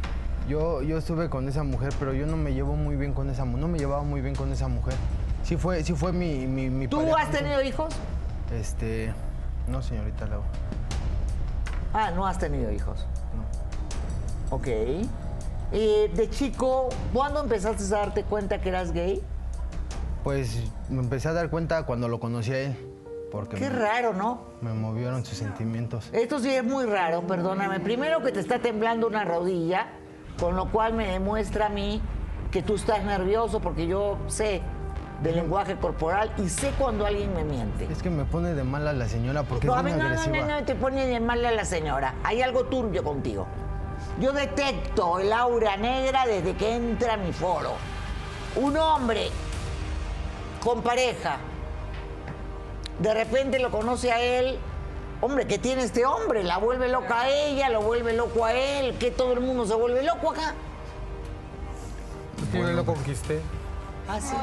yo, 0.51 0.81
yo 0.81 0.97
estuve 0.97 1.29
con 1.29 1.47
esa 1.47 1.63
mujer, 1.63 1.93
pero 1.97 2.13
yo 2.13 2.27
no 2.27 2.35
me 2.35 2.53
llevo 2.53 2.75
muy 2.75 2.97
bien 2.97 3.13
con 3.13 3.29
esa 3.29 3.45
mujer. 3.45 3.61
No 3.61 3.67
me 3.69 3.79
llevaba 3.79 4.03
muy 4.03 4.19
bien 4.21 4.35
con 4.35 4.51
esa 4.51 4.67
mujer. 4.67 4.95
Sí 5.43 5.55
fue, 5.55 5.81
sí 5.83 5.93
fue 5.93 6.11
mi, 6.11 6.45
mi, 6.45 6.69
mi 6.69 6.87
¿Tú 6.87 6.97
pareja. 6.97 7.21
has 7.21 7.31
tenido 7.31 7.61
hijos? 7.61 7.93
Este, 8.53 9.13
no, 9.67 9.81
señorita 9.81 10.27
Laura. 10.27 10.47
Ah, 11.93 12.11
no 12.11 12.27
has 12.27 12.37
tenido 12.37 12.69
hijos. 12.71 13.05
Ok. 14.49 14.67
Eh, 14.67 16.11
de 16.13 16.29
chico, 16.29 16.89
¿cuándo 17.13 17.39
empezaste 17.41 17.83
a 17.95 17.99
darte 17.99 18.23
cuenta 18.23 18.59
que 18.59 18.69
eras 18.69 18.91
gay? 18.91 19.21
Pues 20.23 20.63
me 20.89 20.99
empecé 21.01 21.29
a 21.29 21.33
dar 21.33 21.49
cuenta 21.49 21.85
cuando 21.85 22.09
lo 22.09 22.19
conocí 22.19 22.51
a 22.51 22.59
él. 22.59 22.87
Porque 23.31 23.55
Qué 23.55 23.69
me, 23.69 23.75
raro, 23.77 24.13
¿no? 24.13 24.41
me 24.59 24.73
movieron 24.73 25.23
sus 25.23 25.37
sentimientos. 25.37 26.09
Esto 26.11 26.39
sí 26.39 26.49
es 26.53 26.65
muy 26.65 26.85
raro, 26.85 27.21
perdóname. 27.25 27.79
Primero 27.79 28.21
que 28.21 28.33
te 28.33 28.41
está 28.41 28.59
temblando 28.59 29.07
una 29.07 29.23
rodilla, 29.23 29.87
con 30.41 30.55
lo 30.55 30.65
cual 30.65 30.93
me 30.93 31.07
demuestra 31.07 31.67
a 31.67 31.69
mí 31.69 32.01
que 32.49 32.63
tú 32.63 32.73
estás 32.73 33.03
nervioso 33.03 33.59
porque 33.59 33.85
yo 33.85 34.17
sé 34.25 34.63
de 35.21 35.33
lenguaje 35.33 35.75
corporal 35.75 36.33
y 36.39 36.49
sé 36.49 36.71
cuando 36.79 37.05
alguien 37.05 37.31
me 37.35 37.43
miente. 37.43 37.87
Es 37.91 38.01
que 38.01 38.09
me 38.09 38.25
pone 38.25 38.55
de 38.55 38.63
mala 38.63 38.91
la 38.91 39.07
señora 39.07 39.43
porque 39.43 39.67
No, 39.67 39.77
es 39.77 39.83
muy 39.83 39.91
no, 39.91 39.97
no, 39.99 40.03
agresiva. 40.05 40.37
no, 40.37 40.59
no, 40.59 40.65
te 40.65 40.73
pone 40.73 41.05
de 41.05 41.19
mal 41.19 41.45
a 41.45 41.51
la 41.51 41.63
señora. 41.63 42.15
Hay 42.23 42.41
algo 42.41 42.63
turbio 42.63 43.03
contigo. 43.03 43.45
Yo 44.19 44.31
detecto 44.33 45.19
el 45.19 45.31
aura 45.31 45.77
negra 45.77 46.25
desde 46.25 46.55
que 46.55 46.75
entra 46.75 47.13
a 47.13 47.17
mi 47.17 47.31
foro. 47.31 47.73
Un 48.55 48.75
hombre 48.77 49.29
con 50.59 50.81
pareja, 50.81 51.37
de 52.97 53.13
repente 53.13 53.59
lo 53.59 53.69
conoce 53.69 54.11
a 54.11 54.19
él. 54.19 54.57
Hombre, 55.21 55.45
¿qué 55.45 55.59
tiene 55.59 55.83
este 55.83 56.03
hombre? 56.05 56.43
La 56.43 56.57
vuelve 56.57 56.89
loca 56.89 57.21
a 57.21 57.29
ella, 57.29 57.69
lo 57.69 57.81
vuelve 57.81 58.13
loco 58.13 58.43
a 58.43 58.53
él, 58.53 58.97
que 58.97 59.11
todo 59.11 59.33
el 59.33 59.39
mundo 59.39 59.67
se 59.67 59.75
vuelve 59.75 60.01
loco 60.01 60.31
acá. 60.31 60.55
Yo 62.51 62.63
lo 62.63 62.85
conquisté. 62.85 63.39
Ah, 64.07 64.19
sí. 64.19 64.35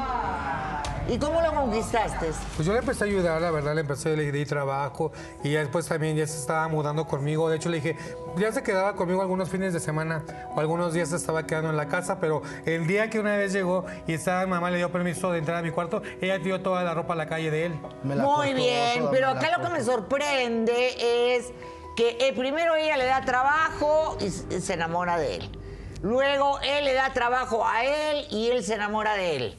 ¿Y 1.09 1.17
cómo 1.17 1.41
lo 1.41 1.51
conquistaste? 1.51 2.27
Pues 2.55 2.67
yo 2.67 2.71
le 2.71 2.79
empecé 2.79 3.03
a 3.03 3.07
ayudar, 3.07 3.41
la 3.41 3.49
verdad, 3.49 3.73
le 3.73 3.81
empecé, 3.81 4.15
le 4.15 4.31
di 4.31 4.45
trabajo 4.45 5.11
y 5.43 5.51
ya 5.51 5.59
después 5.59 5.87
también 5.87 6.15
ya 6.15 6.27
se 6.27 6.37
estaba 6.37 6.67
mudando 6.67 7.07
conmigo. 7.07 7.49
De 7.49 7.55
hecho, 7.55 7.69
le 7.69 7.77
dije, 7.77 7.97
ya 8.37 8.51
se 8.51 8.61
quedaba 8.61 8.95
conmigo 8.95 9.21
algunos 9.21 9.49
fines 9.49 9.73
de 9.73 9.79
semana 9.79 10.23
o 10.55 10.59
algunos 10.59 10.93
días 10.93 11.09
se 11.09 11.15
estaba 11.15 11.47
quedando 11.47 11.71
en 11.71 11.77
la 11.77 11.87
casa, 11.87 12.19
pero 12.19 12.43
el 12.65 12.85
día 12.85 13.09
que 13.09 13.19
una 13.19 13.35
vez 13.37 13.53
llegó 13.53 13.85
y 14.05 14.13
estaba, 14.13 14.45
mamá 14.45 14.69
le 14.69 14.77
dio 14.77 14.91
permiso 14.91 15.31
de 15.31 15.39
entrar 15.39 15.57
a 15.57 15.61
mi 15.63 15.71
cuarto, 15.71 16.03
ella 16.21 16.39
tiró 16.43 16.61
toda 16.61 16.83
la 16.83 16.93
ropa 16.93 17.13
a 17.13 17.17
la 17.17 17.27
calle 17.27 17.49
de 17.49 17.65
él. 17.65 17.79
Me 18.03 18.15
la 18.15 18.23
Muy 18.23 18.53
bien, 18.53 19.05
pero 19.09 19.29
acá 19.29 19.57
lo 19.57 19.63
que 19.63 19.73
me 19.73 19.83
sorprende 19.83 21.35
es 21.35 21.51
que 21.95 22.17
eh, 22.19 22.33
primero 22.37 22.75
ella 22.75 22.97
le 22.97 23.05
da 23.05 23.25
trabajo 23.25 24.15
y 24.21 24.29
se 24.29 24.73
enamora 24.73 25.17
de 25.17 25.37
él. 25.37 25.58
Luego 26.01 26.59
él 26.61 26.85
le 26.85 26.93
da 26.93 27.11
trabajo 27.13 27.65
a 27.65 27.83
él 27.83 28.25
y 28.31 28.47
él 28.49 28.63
se 28.63 28.75
enamora 28.75 29.15
de 29.15 29.35
él. 29.35 29.55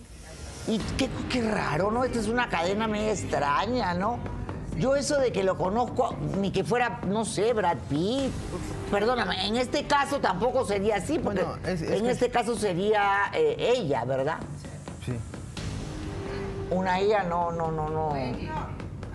Y 0.67 0.79
qué, 0.97 1.09
qué 1.31 1.43
raro, 1.43 1.91
¿no? 1.91 2.05
Esta 2.05 2.19
es 2.21 2.29
una 2.29 2.49
cadena 2.49 2.87
medio 2.87 3.11
extraña, 3.11 3.93
¿no? 3.95 4.19
Yo 4.79 4.97
eso 4.97 5.19
de 5.19 5.33
que 5.33 5.43
lo 5.43 5.59
conozco, 5.59 6.17
ni 6.39 6.51
que 6.51 6.65
fuera, 6.65 7.01
no 7.07 7.25
sé, 7.27 7.53
Brad 7.53 7.77
Pitt. 7.91 8.31
Perdóname, 8.91 9.47
en 9.47 9.57
este 9.57 9.85
caso 9.87 10.21
tampoco 10.21 10.65
sería 10.65 10.97
así, 10.97 11.19
porque 11.19 11.43
Bueno, 11.43 11.59
es- 11.67 11.83
es 11.83 11.91
en 11.99 12.05
que- 12.05 12.11
este 12.13 12.31
caso 12.31 12.57
sería 12.57 13.31
eh, 13.35 13.57
ella, 13.77 14.05
¿verdad? 14.05 14.39
Sí. 15.05 15.13
Una 16.71 16.99
ella, 17.01 17.25
no, 17.25 17.51
no, 17.53 17.71
no, 17.71 17.89
no. 17.91 18.15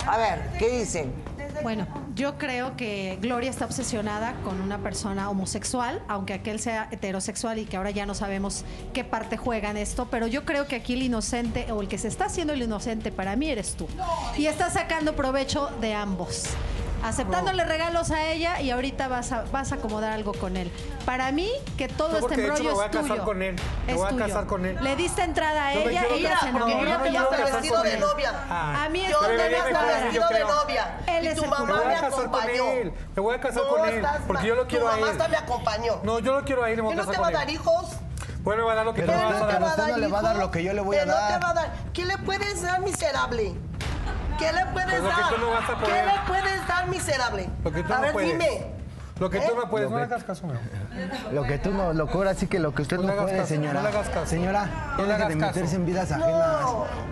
A 0.08 0.18
ver, 0.18 0.52
¿qué 0.60 0.70
dicen? 0.80 1.14
Bueno, 1.64 1.88
yo 2.16 2.38
creo 2.38 2.76
que 2.76 3.18
Gloria 3.22 3.50
está 3.50 3.66
obsesionada 3.66 4.34
con 4.44 4.62
una 4.62 4.80
persona 4.80 5.30
homosexual, 5.30 6.02
aunque 6.08 6.34
aquel 6.34 6.60
sea 6.60 6.88
heterosexual 6.92 7.60
y 7.60 7.66
que 7.66 7.78
ahora 7.78 7.92
ya 7.92 8.06
no 8.06 8.14
sabemos 8.14 8.66
qué 8.94 9.04
parte 9.04 9.38
juega 9.38 9.70
en 9.72 9.78
esto, 9.78 10.08
pero 10.10 10.28
yo 10.28 10.46
creo 10.46 10.68
que 10.68 10.76
aquí 10.76 10.94
el 10.94 11.04
inocente 11.04 11.72
o 11.72 11.82
el 11.82 11.88
que 11.88 11.98
se 11.98 12.08
está 12.08 12.26
haciendo 12.26 12.54
el 12.54 12.62
inocente 12.62 13.12
para 13.12 13.36
mí 13.36 13.50
eres 13.50 13.76
tú. 13.76 13.88
Y 14.38 14.48
estás 14.48 14.74
sacando 14.74 15.16
provecho 15.16 15.70
de 15.82 15.94
ambos. 15.94 16.46
Aceptándole 17.08 17.64
regalos 17.66 18.10
a 18.12 18.26
ella 18.26 18.60
y 18.62 18.72
ahorita 18.72 19.08
vas 19.08 19.32
a, 19.32 19.44
vas 19.52 19.72
a 19.72 19.76
acomodar 19.76 20.12
algo 20.12 20.34
con 20.34 20.58
él. 20.58 20.72
Para 21.06 21.32
mí, 21.32 21.52
que 21.78 21.88
todo 21.88 22.10
No, 22.10 22.18
este 22.18 22.36
de 22.36 22.44
hecho 22.46 22.54
embrollo 22.56 22.70
me 22.70 22.76
voy 22.76 22.84
a 22.84 22.86
es 22.88 22.92
casar 22.92 23.10
tuyo. 23.12 23.24
con 23.26 23.42
él. 23.44 23.56
Me 23.86 23.92
Es 23.92 23.98
voy 23.98 24.06
a 24.08 24.10
tuyo. 24.10 24.26
casar 24.26 24.46
con 24.48 24.66
él. 24.66 24.78
Le 24.82 24.96
diste 24.96 25.22
entrada 25.22 25.68
a 25.68 25.74
No 25.76 25.80
ella, 25.82 26.04
ella 26.12 26.40
se 26.40 26.50
enamoró. 26.50 26.82
No 26.84 27.04
te 27.04 27.14
casar 27.14 27.52
vestido 27.52 27.84
de 27.84 27.98
novia. 27.98 28.34
A 28.50 28.90
mí 28.90 29.04
Yo 29.10 29.20
te 29.20 29.28
no 29.38 29.80
vestido 29.86 30.30
de 30.30 30.40
novia. 30.40 30.98
Él 31.08 31.26
y 31.26 31.28
es 31.28 31.36
tu 31.36 31.46
mamá 31.46 31.82
Me 31.86 31.96
acompañó. 31.96 32.64
Me 33.16 33.22
voy 33.22 33.36
a 33.36 33.40
casar 33.40 33.64
No 33.64 33.70
con 33.70 33.90
él. 33.90 34.06
Porque 34.28 34.48
yo 34.48 34.56
lo 34.56 34.68
quiero 34.68 34.86
tu 34.86 34.92
a 34.92 34.96
mamá 34.96 35.06
él. 35.08 35.12
hasta 35.12 35.28
me 35.28 35.38
acompañó. 35.38 36.00
No, 36.04 36.20
yo 36.20 36.34
lo 36.34 36.44
quiero 36.44 36.64
a 36.64 36.70
él 36.72 36.80
y 36.80 36.82
me 36.82 36.88
voy 36.88 36.96
¿Qué 36.96 37.02
a 37.02 37.06
no 37.06 37.12
te 37.12 37.18
va 37.20 37.28
a 37.28 37.32
dar 37.32 37.50
hijos? 37.50 37.86
Bueno, 38.44 38.62
me 38.62 38.68
va 38.68 38.74
a 38.74 38.76
dar 38.76 38.86
lo 38.86 38.94
que 38.94 39.02
Pero 39.02 39.14
tú 39.14 39.20
me 39.20 39.26
¿Qué 39.26 39.34
vas 39.34 39.40
no 39.40 39.46
a 39.46 39.48
te 39.48 39.54
dar. 39.54 39.62
va 39.62 39.68
a 39.68 39.70
usted 39.72 39.82
dar 39.84 39.92
no 39.92 39.98
le 39.98 40.08
va 40.08 40.20
a 40.20 40.22
dar 40.22 40.36
lo 40.38 40.52
que 40.52 40.64
yo 40.64 40.74
le 40.74 40.82
voy 40.82 40.98
a 40.98 41.00
¿Qué 41.00 41.06
no 41.08 41.14
a 41.14 41.54
dar? 41.54 41.74
¿Qué 41.94 42.06
le 42.06 42.18
puedes 42.20 42.62
dar, 42.62 42.80
miserable? 42.82 43.56
¿Qué 44.38 44.52
le 44.52 44.66
puedes 44.68 45.00
Pues 45.00 45.04
dar? 45.04 45.30
tú 45.30 45.38
no 45.40 45.50
vas 45.52 45.70
a 45.70 45.78
¿Qué 45.78 46.04
le 46.04 46.14
puedes 46.28 46.68
dar, 46.68 46.88
miserable? 46.88 47.50
Tú 47.64 47.70
a 47.70 47.96
no 47.98 48.02
ver, 48.02 48.14
puedes. 48.14 48.32
dime. 48.32 48.75
Lo 49.18 49.30
que 49.30 49.38
¿Eh? 49.38 49.44
tú 49.48 49.56
no 49.56 49.70
puedes. 49.70 49.90
No 49.90 49.98
le 49.98 50.04
hagas 50.04 50.26
caso, 50.26 50.44
amor. 50.46 50.60
Lo 51.32 51.44
que 51.44 51.58
tú 51.58 51.72
no, 51.72 51.94
lo 51.94 52.06
que 52.08 52.14
ahora 52.14 52.34
sí 52.34 52.48
que 52.48 52.60
lo 52.60 52.74
que 52.74 52.82
usted 52.82 52.98
No 52.98 53.14
puede, 53.16 53.38
caso, 53.38 53.48
señora. 53.48 53.74
no 53.74 53.82
le 53.84 53.88
hagas 53.96 54.10
caso. 54.10 54.26
Señora, 54.28 54.70
No 54.98 55.06
le 55.06 55.14
hagas 55.14 55.28
de 55.30 55.38
caso. 55.38 55.54
meterse 55.54 55.76
en 55.78 55.86
vidas 55.86 56.10
No. 56.12 56.16
ajenas. 56.26 56.60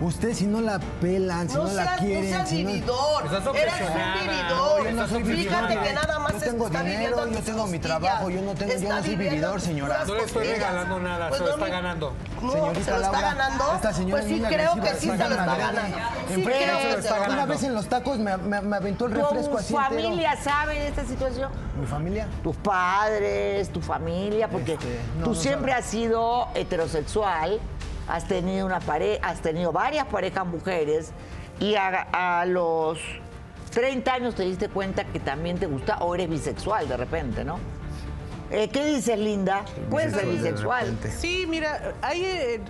Usted 0.02 0.34
si 0.34 0.46
no 0.46 0.60
la 0.60 0.78
pelan, 1.00 1.48
si 1.48 1.56
no, 1.56 1.64
No 1.64 1.72
la 1.72 1.82
seas, 1.84 2.00
no 2.00 2.06
quieren, 2.06 2.28
seas 2.30 2.48
si 2.48 2.62
no... 2.62 2.68
vividor. 2.72 3.24
Eres 3.26 3.46
un 3.46 3.52
vividor. 3.54 4.84
Yo 4.84 4.92
no 4.92 5.08
soy 5.08 5.24
Fíjate 5.24 5.66
vividor. 5.66 5.82
que 5.84 5.92
nada 5.94 6.18
más 6.18 6.32
Yo 6.34 6.40
tengo 6.40 6.66
está 6.66 6.82
dinero, 6.82 7.26
yo 7.30 7.40
tengo 7.42 7.66
mi 7.68 7.78
trabajo, 7.78 8.28
yo 8.30 8.42
no 8.42 8.54
tengo- 8.54 8.74
yo 8.74 8.88
no 8.90 9.02
soy 9.02 9.16
vividor, 9.16 9.60
señora. 9.62 10.04
No 10.06 10.14
le 10.14 10.24
estoy 10.24 10.46
regalando 10.46 11.00
nada, 11.00 11.32
se 11.32 11.38
lo 11.40 11.54
está 11.54 11.68
ganando. 11.68 12.12
Señorita 12.38 12.84
se 12.84 12.90
lo 12.90 12.96
está 12.96 13.10
Laura, 13.12 13.20
ganando. 13.34 13.72
esta 13.76 13.92
señora 13.94 14.22
pues 14.22 14.34
sí 14.34 14.42
creo 14.46 14.74
que 14.74 14.88
sí 14.96 15.00
se 15.00 15.16
lo 15.16 15.24
está 15.24 15.56
ganando. 15.56 17.32
Una 17.32 17.46
vez 17.46 17.62
en 17.62 17.74
los 17.74 17.86
tacos 17.88 18.18
me, 18.18 18.30
aventó 18.76 19.06
el 19.06 19.12
refresco 19.12 19.52
¿Tu 19.52 19.58
así 19.58 19.74
entero. 19.74 19.90
familia 20.02 20.36
sabe 20.36 20.74
de 20.74 20.88
esta 20.88 21.04
situación? 21.06 21.50
Tus 22.42 22.56
padres, 22.56 23.70
tu 23.70 23.80
familia, 23.80 24.48
porque 24.48 24.74
Este, 24.74 24.98
no, 25.18 25.24
tú 25.24 25.30
no 25.30 25.34
siempre 25.36 25.72
sabe. 25.72 25.82
has 25.84 25.90
sido 25.90 26.48
heterosexual, 26.54 27.60
has 28.08 28.26
tenido 28.28 28.66
una 28.66 28.80
pareja, 28.80 29.26
has 29.28 29.40
tenido 29.40 29.72
varias 29.72 30.06
parejas 30.06 30.46
mujeres 30.46 31.10
y 31.60 31.74
a, 31.76 32.40
a 32.40 32.44
los 32.46 32.98
30 33.72 34.12
años 34.12 34.34
te 34.34 34.42
diste 34.44 34.68
cuenta 34.68 35.04
que 35.04 35.20
también 35.20 35.58
te 35.58 35.66
gusta 35.66 35.98
o 35.98 36.14
eres 36.14 36.28
bisexual 36.28 36.86
de 36.88 36.96
repente, 36.96 37.44
¿no? 37.44 37.58
Eh, 38.50 38.68
¿Qué 38.68 38.84
dices, 38.84 39.18
Linda? 39.18 39.64
Puedes 39.90 40.12
ser 40.12 40.26
bisexual. 40.26 40.96
Sí, 41.18 41.46
mira, 41.48 41.94
hay 42.02 42.22
eh, 42.24 42.60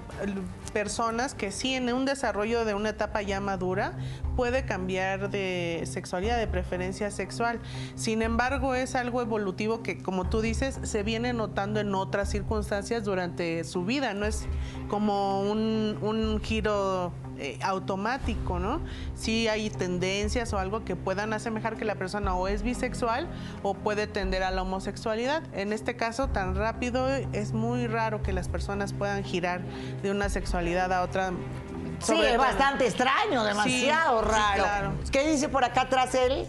personas 0.72 1.34
que 1.34 1.50
sí 1.50 1.74
en 1.74 1.92
un 1.92 2.04
desarrollo 2.04 2.64
de 2.64 2.74
una 2.74 2.90
etapa 2.90 3.20
ya 3.22 3.40
madura 3.40 3.92
puede 4.36 4.64
cambiar 4.64 5.30
de 5.30 5.82
sexualidad, 5.86 6.38
de 6.38 6.46
preferencia 6.46 7.10
sexual. 7.10 7.60
Sin 7.94 8.22
embargo, 8.22 8.74
es 8.74 8.94
algo 8.94 9.20
evolutivo 9.20 9.82
que, 9.82 9.98
como 9.98 10.28
tú 10.28 10.40
dices, 10.40 10.78
se 10.82 11.02
viene 11.02 11.32
notando 11.32 11.80
en 11.80 11.94
otras 11.94 12.30
circunstancias 12.30 13.04
durante 13.04 13.64
su 13.64 13.84
vida. 13.84 14.14
No 14.14 14.26
es 14.26 14.46
como 14.88 15.42
un, 15.42 16.40
giro 16.42 17.12
eh, 17.38 17.58
automático, 17.62 18.58
¿no? 18.58 18.80
Sí 19.14 19.48
hay 19.48 19.70
tendencias 19.70 20.52
o 20.52 20.58
algo 20.58 20.84
que 20.84 20.96
puedan 20.96 21.32
asemejar 21.32 21.76
que 21.76 21.84
la 21.84 21.94
persona 21.94 22.34
o 22.34 22.48
es 22.48 22.62
bisexual 22.62 23.28
o 23.62 23.74
puede 23.74 24.06
tender 24.06 24.42
a 24.42 24.50
la 24.50 24.62
homosexualidad. 24.62 25.42
En 25.54 25.72
este 25.72 25.96
caso, 25.96 26.28
tan 26.28 26.54
rápido, 26.54 27.08
es 27.08 27.52
muy 27.52 27.86
raro 27.86 28.22
que 28.22 28.32
las 28.32 28.48
personas 28.48 28.92
puedan 28.92 29.24
girar 29.24 29.62
de 30.02 30.10
una 30.10 30.28
sexualidad 30.28 30.92
a 30.92 31.02
otra. 31.02 31.32
Sí, 32.00 32.20
es 32.20 32.38
bastante 32.38 32.86
extraño, 32.86 33.44
demasiado 33.44 34.22
sí, 34.22 34.28
raro. 34.28 34.62
claro. 34.62 34.92
¿Qué 35.10 35.28
dice 35.30 35.48
por 35.48 35.64
acá 35.64 35.82
atrás 35.82 36.14
él? 36.14 36.46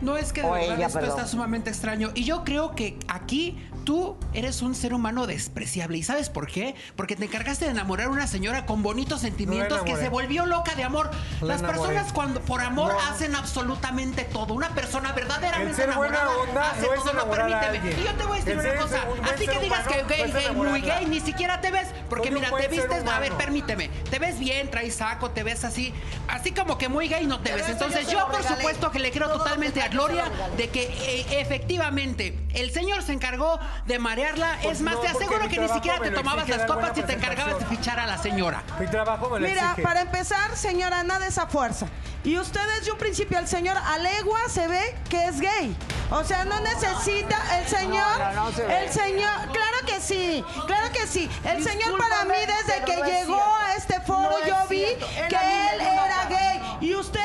No 0.00 0.16
es 0.16 0.32
que 0.32 0.42
de 0.42 0.50
verdad 0.50 0.74
ella, 0.76 0.86
esto 0.86 0.98
perdón. 0.98 1.16
está 1.18 1.28
sumamente 1.30 1.70
extraño. 1.70 2.10
Y 2.14 2.24
yo 2.24 2.42
creo 2.44 2.74
que 2.74 2.98
aquí 3.06 3.64
tú 3.84 4.16
eres 4.34 4.62
un 4.62 4.74
ser 4.74 4.94
humano 4.94 5.26
despreciable. 5.26 5.98
¿Y 5.98 6.02
sabes 6.02 6.28
por 6.30 6.46
qué? 6.46 6.74
Porque 6.96 7.16
te 7.16 7.24
encargaste 7.24 7.64
de 7.66 7.70
enamorar 7.72 8.08
a 8.08 8.10
una 8.10 8.26
señora 8.26 8.66
con 8.66 8.82
bonitos 8.82 9.20
sentimientos 9.20 9.82
que 9.82 9.96
se 9.96 10.08
volvió 10.08 10.46
loca 10.46 10.74
de 10.74 10.84
amor. 10.84 11.10
La 11.40 11.48
Las 11.48 11.60
enamoré. 11.60 11.78
personas 11.88 12.12
cuando 12.12 12.40
por 12.40 12.60
amor 12.60 12.92
No. 12.92 13.00
hacen 13.00 13.34
absolutamente 13.34 14.24
todo. 14.24 14.54
Una 14.54 14.70
persona 14.70 15.12
verdaderamente 15.12 15.82
enamorada 15.82 16.30
onda 16.38 16.70
hace 16.70 16.86
no 16.86 16.94
es 16.94 17.00
todo. 17.02 17.12
No, 17.12 17.30
permíteme. 17.30 17.92
Y 18.00 18.04
yo 18.04 18.14
te 18.14 18.24
voy 18.24 18.38
a 18.38 18.44
decir 18.44 18.52
El 18.52 18.58
una 18.60 18.68
ser 18.70 18.78
cosa. 18.78 19.04
un 19.18 19.24
Así 19.24 19.46
que 19.46 19.58
digas 19.60 19.86
que 19.86 19.94
humano 20.00 20.08
gay, 20.08 20.20
no 20.32 20.38
es 20.38 20.44
gay, 20.46 20.54
muy 20.54 20.80
gay, 20.80 21.06
ni 21.06 21.20
siquiera 21.20 21.60
te 21.60 21.70
ves. 21.70 21.88
Porque 22.08 22.30
mira, 22.30 22.50
te 22.50 22.68
vistes, 22.68 23.06
a 23.06 23.18
ver, 23.20 23.32
permíteme. 23.34 23.88
Te 24.10 24.18
ves 24.18 24.38
bien, 24.38 24.70
traes 24.70 24.96
saco, 24.96 25.30
te 25.30 25.42
ves 25.42 25.64
así. 25.64 25.92
Así 26.28 26.52
como 26.52 26.78
que 26.78 26.88
muy 26.88 27.08
gay 27.08 27.26
no 27.26 27.40
te 27.40 27.52
ves. 27.54 27.68
yo 27.68 27.72
Entonces 27.72 28.08
yo, 28.08 28.26
por 28.28 28.42
supuesto, 28.42 28.90
que 28.90 28.98
le 28.98 29.10
creo 29.10 29.30
que 29.32 29.38
totalmente 29.38 29.82
a 29.82 29.88
Gloria 29.88 30.24
de 30.56 30.68
que 30.70 30.82
eh, 30.84 31.40
efectivamente 31.40 32.38
el 32.54 32.70
señor 32.70 33.02
se 33.02 33.12
encargó 33.12 33.58
de 33.86 33.98
marearla. 33.98 34.58
Pues 34.62 34.76
es 34.78 34.82
más, 34.82 34.94
no, 34.94 35.00
te 35.00 35.08
aseguro 35.08 35.40
mi 35.44 35.48
que 35.48 35.60
ni 35.60 35.66
trabajo 35.66 35.74
siquiera 35.74 35.98
te 36.00 36.10
tomabas 36.10 36.48
las 36.48 36.64
copas 36.66 36.96
y 36.96 37.02
te 37.02 37.12
encargabas 37.14 37.58
de 37.58 37.66
fichar 37.66 37.98
a 37.98 38.06
la 38.06 38.18
señora. 38.18 38.62
Mi 38.78 38.86
trabajo 38.86 39.28
me 39.30 39.40
lo 39.40 39.48
Mira, 39.48 39.62
exige. 39.62 39.82
para 39.82 40.00
empezar, 40.02 40.56
señora, 40.56 41.02
nada 41.04 41.26
esa 41.26 41.46
fuerza. 41.46 41.86
Y 42.24 42.38
usted 42.38 42.60
desde 42.78 42.92
un 42.92 42.98
principio, 42.98 43.38
el 43.38 43.48
señor 43.48 43.76
a 43.76 43.98
legua 43.98 44.38
se 44.48 44.68
ve 44.68 44.94
que 45.10 45.26
es 45.26 45.40
gay. 45.40 45.76
O 46.10 46.22
sea, 46.22 46.44
no 46.44 46.60
necesita 46.60 47.36
el 47.58 47.66
señor. 47.66 48.18
No, 48.18 48.32
no, 48.32 48.44
no 48.44 48.52
se 48.52 48.64
ve. 48.64 48.84
el 48.84 48.92
señor, 48.92 49.36
claro 49.50 49.86
que 49.86 50.00
sí, 50.00 50.44
claro 50.66 50.92
que 50.92 51.06
sí. 51.06 51.28
El 51.44 51.64
señor 51.64 51.98
para 51.98 52.24
mí, 52.24 52.34
desde 52.46 52.84
que 52.84 52.96
llegó 52.96 53.34
cierto. 53.34 53.56
a 53.56 53.74
este 53.76 54.00
foro, 54.02 54.30
No 54.30 54.38
es 54.38 54.46
yo 54.46 54.56
vi 54.68 54.84
que 55.28 55.36
él 55.72 55.80
era 55.80 56.26
gay. 56.28 56.60
Y 56.80 56.94
usted 56.94 57.20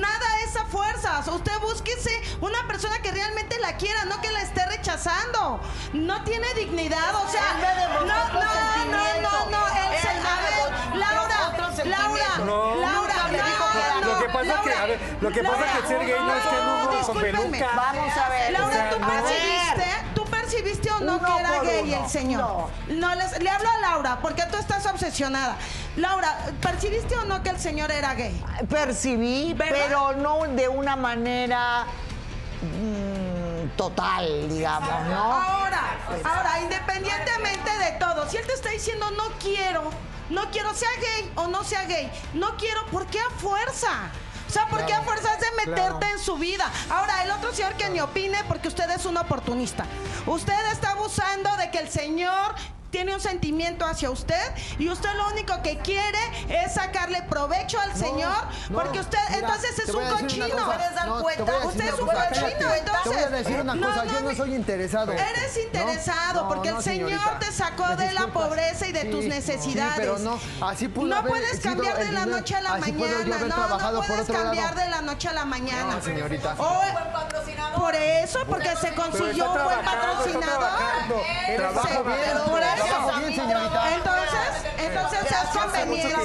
Nada 0.00 0.26
es 0.44 0.56
a 0.56 0.64
fuerzas. 0.66 1.28
Usted 1.28 1.52
búsquese 1.60 2.10
una 2.40 2.66
persona 2.66 2.98
que 3.00 3.10
realmente 3.12 3.58
la 3.60 3.76
quiera, 3.76 4.04
no 4.06 4.20
que 4.20 4.30
la 4.32 4.42
esté 4.42 4.64
rechazando. 4.66 5.60
No 5.92 6.24
tiene 6.24 6.46
dignidad, 6.54 7.14
o 7.14 7.28
sea, 7.30 7.42
Él 7.52 7.58
me 7.58 7.80
demostró 7.80 8.06
no, 8.06 8.84
no, 8.86 9.20
no, 9.20 9.20
no, 9.20 9.50
no, 9.50 9.66
él 9.68 10.00
se- 10.00 10.10
Él 10.10 10.22
me 10.22 10.28
a 10.28 10.36
ver, 10.40 10.96
Laura, 10.98 11.48
otro 11.48 11.84
Laura. 11.84 12.38
No. 12.44 12.74
Laura, 12.80 13.14
no, 14.00 14.10
Lo 14.10 14.18
que 14.18 14.26
pasa 14.28 14.44
Laura, 14.44 14.62
que, 14.62 14.72
a 14.74 14.86
ver, 14.86 15.16
lo 15.20 15.30
que 15.30 15.42
pasa 15.44 15.64
que 15.80 15.86
ser 15.88 16.00
gay 16.06 16.20
no 16.20 16.34
es 16.34 16.42
que 16.44 16.56
no, 16.56 16.92
no, 16.92 17.06
con 17.06 17.18
peluca. 17.20 17.70
Vamos 17.76 18.16
a 18.16 18.28
ver. 18.28 18.52
Laura, 18.52 18.66
O 18.66 18.72
sea, 18.72 18.90
¿tú 18.90 18.98
no. 18.98 19.06
Percibiste 20.54 20.90
o 20.90 21.00
no 21.00 21.16
Uno 21.16 21.26
que 21.34 21.40
era 21.40 21.62
gay 21.62 21.82
uno. 21.82 22.04
el 22.04 22.10
señor? 22.10 22.70
No. 22.88 23.14
les, 23.14 23.42
le 23.42 23.50
hablo 23.50 23.68
a 23.68 23.78
Laura, 23.80 24.18
porque 24.20 24.42
tú 24.50 24.56
estás 24.56 24.86
obsesionada. 24.86 25.56
Laura, 25.96 26.36
¿percibiste 26.60 27.16
o 27.16 27.24
no 27.24 27.42
que 27.42 27.50
el 27.50 27.58
señor 27.58 27.90
era 27.90 28.14
gay? 28.14 28.42
Percibí, 28.68 29.54
¿Verdad? 29.54 29.76
pero 29.86 30.12
no 30.16 30.42
de 30.54 30.68
una 30.68 30.96
manera 30.96 31.84
mm, 32.62 33.76
total, 33.76 34.48
digamos, 34.48 35.06
¿no? 35.08 35.32
Ahora, 35.32 35.82
ahora, 36.24 36.60
independientemente 36.62 37.70
de 37.78 37.92
todo, 37.98 38.28
si 38.28 38.36
él 38.36 38.46
te 38.46 38.52
está 38.54 38.70
diciendo 38.70 39.10
no 39.12 39.24
quiero, 39.40 39.90
no 40.30 40.50
quiero, 40.50 40.74
sea 40.74 40.88
gay 41.00 41.30
o 41.36 41.48
no 41.48 41.64
sea 41.64 41.84
gay, 41.84 42.10
no 42.34 42.56
quiero, 42.56 42.84
¿por 42.86 43.06
qué 43.06 43.20
a 43.20 43.30
fuerza? 43.38 44.10
O 44.54 44.56
sea, 44.56 44.68
¿por 44.68 44.86
qué 44.86 44.94
a 44.94 45.02
fuerza 45.02 45.34
es 45.34 45.40
de 45.40 45.50
meterte 45.66 45.98
claro. 45.98 46.16
en 46.16 46.18
su 46.20 46.36
vida? 46.36 46.70
Ahora, 46.88 47.24
el 47.24 47.32
otro 47.32 47.52
señor 47.52 47.74
que 47.74 47.90
ni 47.90 47.98
opine 47.98 48.38
porque 48.46 48.68
usted 48.68 48.88
es 48.88 49.04
un 49.04 49.16
oportunista. 49.16 49.84
Usted 50.26 50.54
está 50.70 50.92
abusando 50.92 51.56
de 51.56 51.72
que 51.72 51.78
el 51.78 51.88
señor 51.88 52.54
tiene 52.94 53.12
un 53.12 53.20
sentimiento 53.20 53.84
hacia 53.84 54.08
usted 54.08 54.40
y 54.78 54.88
usted 54.88 55.12
lo 55.16 55.26
único 55.30 55.60
que 55.62 55.78
quiere 55.78 56.16
es 56.48 56.74
sacarle 56.74 57.22
provecho 57.24 57.80
al 57.80 57.92
señor 57.96 58.32
no, 58.70 58.78
porque 58.78 59.00
usted 59.00 59.18
mira, 59.30 59.40
entonces 59.40 59.76
es 59.80 59.88
un 59.92 60.04
cochino. 60.10 60.46
¿Puedes 60.64 60.94
dar 60.94 61.08
No, 61.08 61.20
cuenta? 61.20 61.56
Usted 61.66 61.86
es 61.88 61.98
un 61.98 62.06
cosa, 62.06 62.28
cochino, 62.28 62.46
espérate. 62.46 62.78
entonces. 62.78 63.02
Te 63.02 63.08
voy 63.08 63.18
a 63.24 63.28
decir 63.30 63.60
una 63.62 63.74
No, 63.74 63.88
cosa, 63.88 64.04
no, 64.04 64.12
yo 64.12 64.20
no 64.20 64.34
soy 64.36 64.54
interesado. 64.54 65.10
Eres 65.10 65.56
interesado 65.64 66.46
porque 66.48 66.68
el 66.68 66.82
Señor 66.84 67.20
te 67.40 67.50
sacó 67.50 67.96
de 67.96 68.12
la 68.12 68.28
pobreza 68.28 68.86
y 68.86 68.92
de 68.92 69.02
Sí, 69.02 69.10
tus 69.10 69.22
sí, 69.22 69.28
necesidades. 69.28 69.94
pero 69.96 70.18
no, 70.20 70.38
así 70.60 70.86
pudo 70.86 71.08
No 71.08 71.16
haber 71.16 71.32
puedes 71.32 71.58
cambiar 71.58 71.98
de 71.98 72.12
la 72.12 72.26
noche 72.26 72.54
a 72.54 72.60
la 72.60 72.74
así 72.74 72.92
mañana. 72.92 73.38
No, 73.48 73.90
no 73.90 74.02
puedes 74.02 74.28
lado. 74.28 74.42
cambiar 74.44 74.74
de 74.76 74.88
la 74.88 75.00
noche 75.00 75.28
a 75.28 75.32
la 75.32 75.44
mañana. 75.44 75.94
No, 75.96 76.00
señorita. 76.00 76.54
O- 76.58 76.80
por 77.76 77.94
eso, 77.96 78.38
porque 78.48 78.70
se 78.80 78.94
consiguió 78.94 79.50
un 79.50 79.64
buen 79.64 79.78
está 79.80 79.90
patrocinador. 79.90 80.44
trabajando. 80.48 81.22
Trabajo 81.56 81.88
está 81.88 82.02
bien, 82.02 82.20
trabajando. 82.20 82.44
Por 82.50 82.62
eso. 82.62 82.83
Bien, 83.20 83.34
señorita. 83.34 83.94
Entonces, 83.94 84.72
entonces 84.78 85.20
es 85.30 85.60
conveniencia. 85.60 86.18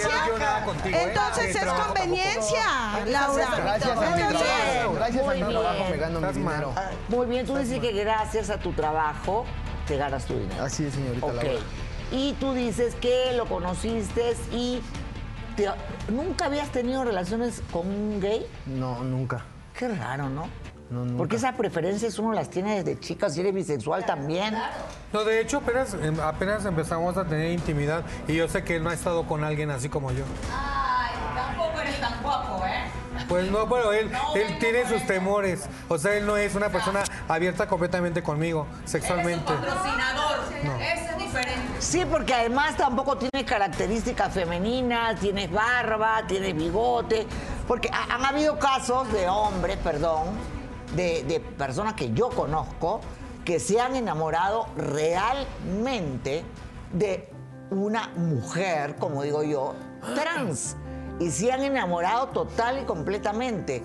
¿eh? 0.86 1.04
Entonces 1.08 1.56
es 1.56 1.66
conveniencia, 1.66 2.66
Laura. 3.06 3.48
Gracias 3.58 3.98
a 3.98 4.16
mi 4.16 4.22
trabajo, 4.24 4.94
gracias 4.96 5.22
a 5.24 5.26
muy 5.26 5.36
mi 5.44 5.50
trabajo 5.52 5.80
me 5.80 5.88
bien. 5.88 6.00
gano 6.00 6.22
mi 6.22 6.34
dinero. 6.34 6.74
Muy 7.10 7.28
bien, 7.28 7.46
tú 7.46 7.58
dices 7.58 7.80
que 7.80 7.92
gracias 7.92 8.50
a 8.50 8.58
tu 8.60 8.72
trabajo 8.74 9.46
te 9.88 9.98
ganas 9.98 10.26
tu 10.26 10.38
dinero. 10.38 10.64
Así 10.64 10.86
es, 10.86 10.94
señorita 10.94 11.26
Ok. 11.26 11.34
Laura. 11.36 11.52
Y 12.12 12.34
tú 12.34 12.54
dices 12.54 12.96
que 12.96 13.34
lo 13.34 13.46
conociste 13.46 14.36
y 14.52 14.82
te- 15.56 15.70
nunca 16.12 16.46
habías 16.46 16.70
tenido 16.70 17.04
relaciones 17.04 17.62
con 17.72 17.88
un 17.88 18.20
gay. 18.20 18.46
No, 18.66 19.04
nunca. 19.04 19.46
Qué 19.78 19.88
raro, 19.88 20.28
¿no? 20.30 20.50
No, 20.90 21.06
nunca. 21.06 21.18
Porque 21.18 21.36
esas 21.36 21.54
preferencias 21.56 22.18
uno 22.20 22.34
las 22.34 22.50
tiene 22.50 22.84
desde 22.84 23.00
chica, 23.00 23.30
si 23.30 23.42
eres 23.42 23.54
bisexual 23.54 24.06
también. 24.06 24.56
No, 25.14 25.24
de 25.24 25.40
hecho, 25.42 25.58
apenas, 25.58 25.94
em, 25.94 26.20
apenas 26.20 26.66
empezamos 26.66 27.16
a 27.18 27.26
tener 27.26 27.52
intimidad 27.52 28.04
y 28.28 28.36
yo 28.36 28.48
sé 28.48 28.64
que 28.64 28.78
él 28.78 28.84
no 28.84 28.90
ha 28.90 28.94
estado 28.94 29.26
con 29.28 29.44
alguien 29.44 29.70
así 29.70 29.88
como 29.90 30.12
yo. 30.12 30.24
Ay, 30.52 31.14
tampoco 31.36 31.80
eres 31.82 32.00
tan 32.02 32.22
guapo, 32.24 32.66
¿eh? 32.66 32.86
Pues 33.28 33.52
no, 33.52 33.70
pero 33.70 33.94
él, 33.94 34.10
él 34.36 34.58
tiene 34.60 34.88
sus 34.88 35.06
temores. 35.06 35.68
O 35.90 35.98
sea, 36.00 36.16
él 36.16 36.26
no 36.26 36.38
es 36.38 36.56
una 36.56 36.70
persona 36.70 37.04
abierta 37.28 37.68
completamente 37.68 38.24
conmigo, 38.24 38.66
sexualmente. 38.86 39.54
Patrocinador. 39.54 40.40
Eso 40.82 41.12
es 41.12 41.18
diferente. 41.20 41.62
Sí, 41.80 42.06
porque 42.10 42.34
además 42.34 42.76
tampoco 42.78 43.18
tiene 43.18 43.46
características 43.46 44.34
femeninas, 44.34 45.20
tienes 45.20 45.52
barba, 45.52 46.24
tienes 46.28 46.56
bigote. 46.56 47.28
Porque 47.68 47.90
ha- 47.94 48.16
han 48.16 48.26
habido 48.26 48.58
casos 48.58 49.12
de 49.14 49.28
hombres, 49.28 49.78
perdón, 49.78 50.28
de, 50.96 51.24
de 51.24 51.40
personas 51.40 51.94
que 51.94 52.12
yo 52.14 52.30
conozco 52.30 53.02
que 53.46 53.60
se 53.60 53.80
han 53.80 53.96
enamorado 53.96 54.68
realmente 54.76 56.44
de 56.94 57.30
una 57.72 58.10
mujer, 58.16 58.96
como 58.98 59.24
digo 59.24 59.44
yo, 59.44 59.76
trans. 60.16 60.76
Y 61.20 61.32
se 61.32 61.52
han 61.52 61.62
enamorado 61.64 62.28
total 62.30 62.80
y 62.82 62.86
completamente. 62.86 63.84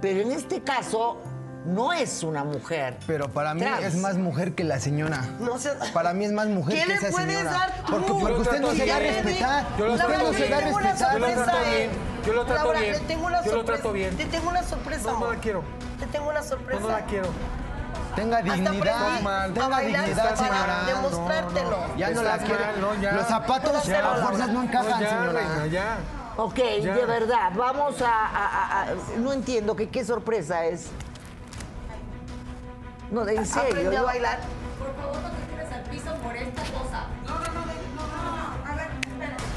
Pero 0.00 0.20
en 0.20 0.32
este 0.32 0.62
caso 0.62 1.18
no 1.66 1.92
es 1.92 2.22
una 2.22 2.42
mujer. 2.42 2.96
Pero 3.06 3.28
para 3.28 3.52
mí 3.52 3.60
trans. 3.60 3.84
es 3.84 3.96
más 3.96 4.16
mujer 4.16 4.54
que 4.54 4.64
la 4.64 4.80
señora. 4.80 5.22
No 5.40 5.58
sé- 5.58 5.72
Para 5.92 6.14
mí 6.14 6.24
es 6.24 6.32
más 6.32 6.46
mujer 6.48 6.74
¿Qué 6.76 6.82
que 6.82 6.88
le 6.88 6.94
esa 6.94 7.10
puedes 7.10 7.36
señora. 7.36 7.50
dar 7.50 7.84
tú? 7.84 8.18
Porque, 8.18 8.40
usted 8.40 8.60
no 8.60 8.70
se 8.72 8.86
da 8.86 8.96
a 8.96 8.98
respetar. 8.98 9.66
Yo 9.78 9.84
lo 9.86 9.92
Usted 9.94 10.06
trato 10.06 10.24
no 10.24 10.32
se 10.32 10.38
bien. 10.38 10.50
da 10.50 10.56
a 10.56 10.60
tengo 10.60 10.76
una 10.76 10.90
respetar. 10.90 11.12
Yo 11.12 11.18
lo 11.18 11.26
trato 11.26 11.44
sorpresa, 11.44 11.70
bien. 11.70 11.90
¿eh? 11.90 11.94
Yo 12.26 12.32
lo 12.32 12.44
trato 12.46 12.64
Laura, 12.64 12.80
bien. 12.80 12.92
Te 12.94 13.00
tengo 13.06 13.26
una 13.26 13.38
Yo 13.44 13.44
lo 13.44 13.50
sorpresa. 13.58 13.82
trato 13.82 13.92
bien. 13.92 14.16
Te 14.16 14.24
tengo 14.26 14.50
una 14.50 14.62
sorpresa. 14.62 15.12
No, 15.12 15.20
no 15.20 15.32
la 15.32 15.38
quiero. 15.40 15.62
Te 16.10 16.18
tengo 16.18 16.30
una 16.30 16.42
sorpresa. 16.42 16.80
No, 16.80 16.88
no 16.88 16.92
la 16.98 17.04
quiero. 17.04 17.28
Tenga 18.16 18.42
dignidad. 18.42 19.20
mal. 19.22 19.52
Tenga 19.54 19.68
bailar 19.68 20.04
dignidad, 20.04 20.24
para 20.24 20.36
señora. 20.36 20.82
demostrártelo. 20.86 21.96
Ya 21.96 22.10
no 22.10 22.22
la 22.22 22.38
quiero. 22.38 22.60
no. 22.80 23.12
Los 23.12 23.26
zapatos 23.26 23.84
Ya. 23.84 24.12
a 24.12 24.16
fuerzas 24.16 24.48
no 24.48 24.62
encajan, 24.64 24.90
No, 24.90 25.00
ya, 25.00 25.08
señora. 25.08 25.32
reina, 25.32 25.66
ya. 25.66 25.96
Ok, 26.36 26.58
Ya. 26.82 26.94
de 26.94 27.06
verdad, 27.06 27.52
vamos 27.54 28.00
a, 28.02 28.08
a- 28.08 28.46
a- 28.46 28.82
a- 28.82 28.86
No 29.18 29.32
entiendo 29.32 29.76
que 29.76 29.88
qué 29.88 30.04
sorpresa 30.04 30.64
es. 30.64 30.88
No, 33.10 33.26
en 33.28 33.44
serio. 33.46 33.70
Aprende 33.70 33.96
a 33.96 34.02
bailar. 34.02 34.38
Por 34.78 34.94
favor, 34.96 35.16
no 35.22 35.30
te 35.30 35.42
tires 35.52 35.72
al 35.72 35.82
piso 35.82 36.14
por 36.22 36.36
esta 36.36 36.62
cosa. 36.62 37.04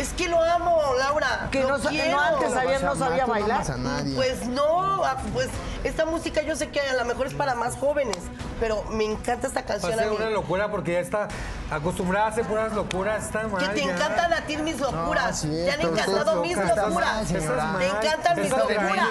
Es 0.03 0.09
que 0.11 0.27
lo 0.27 0.43
amo, 0.43 0.81
Laura. 0.99 1.47
Que 1.49 1.61
lo 1.61 1.69
no, 1.69 1.77
no 1.77 1.83
antes 1.87 2.51
sabía, 2.51 2.79
no 2.79 2.95
sabía 2.97 3.25
no 3.25 3.31
bailar. 3.31 3.51
amas 3.59 3.69
a 3.69 3.77
nadie. 3.77 4.15
Pues 4.15 4.45
no, 4.47 5.01
ah, 5.05 5.15
pues 5.31 5.47
esta 5.85 6.03
música 6.03 6.41
yo 6.41 6.57
sé 6.57 6.67
que 6.71 6.81
a 6.81 6.93
lo 6.95 7.05
mejor 7.05 7.27
es 7.27 7.33
para 7.33 7.55
más 7.55 7.77
jóvenes, 7.77 8.17
pero 8.59 8.83
me 8.89 9.05
encanta 9.05 9.47
esta 9.47 9.61
Va 9.61 9.65
a 9.65 9.69
canción 9.69 9.93
a 9.93 10.03
ser 10.03 10.09
mí. 10.09 10.17
una 10.17 10.29
locura 10.29 10.69
porque 10.69 10.91
ya 10.91 10.99
está 10.99 11.29
acostumbrada 11.71 12.25
a 12.25 12.29
hacer 12.31 12.43
puras 12.45 12.73
locuras. 12.73 13.23
Está 13.23 13.47
mal. 13.47 13.65
Que 13.65 13.73
te 13.79 13.85
ya. 13.85 13.93
encantan 13.93 14.33
a 14.33 14.41
ti 14.41 14.57
mis 14.57 14.77
locuras. 14.77 15.45
No, 15.45 15.53
te 15.53 15.71
han 15.71 15.81
encantado 15.81 16.41
mis 16.41 16.57
locuras. 16.57 17.31
mal. 17.31 17.77
Me 17.77 17.87
encantan 17.87 18.41
mis 18.41 18.49
locuras. 18.49 19.07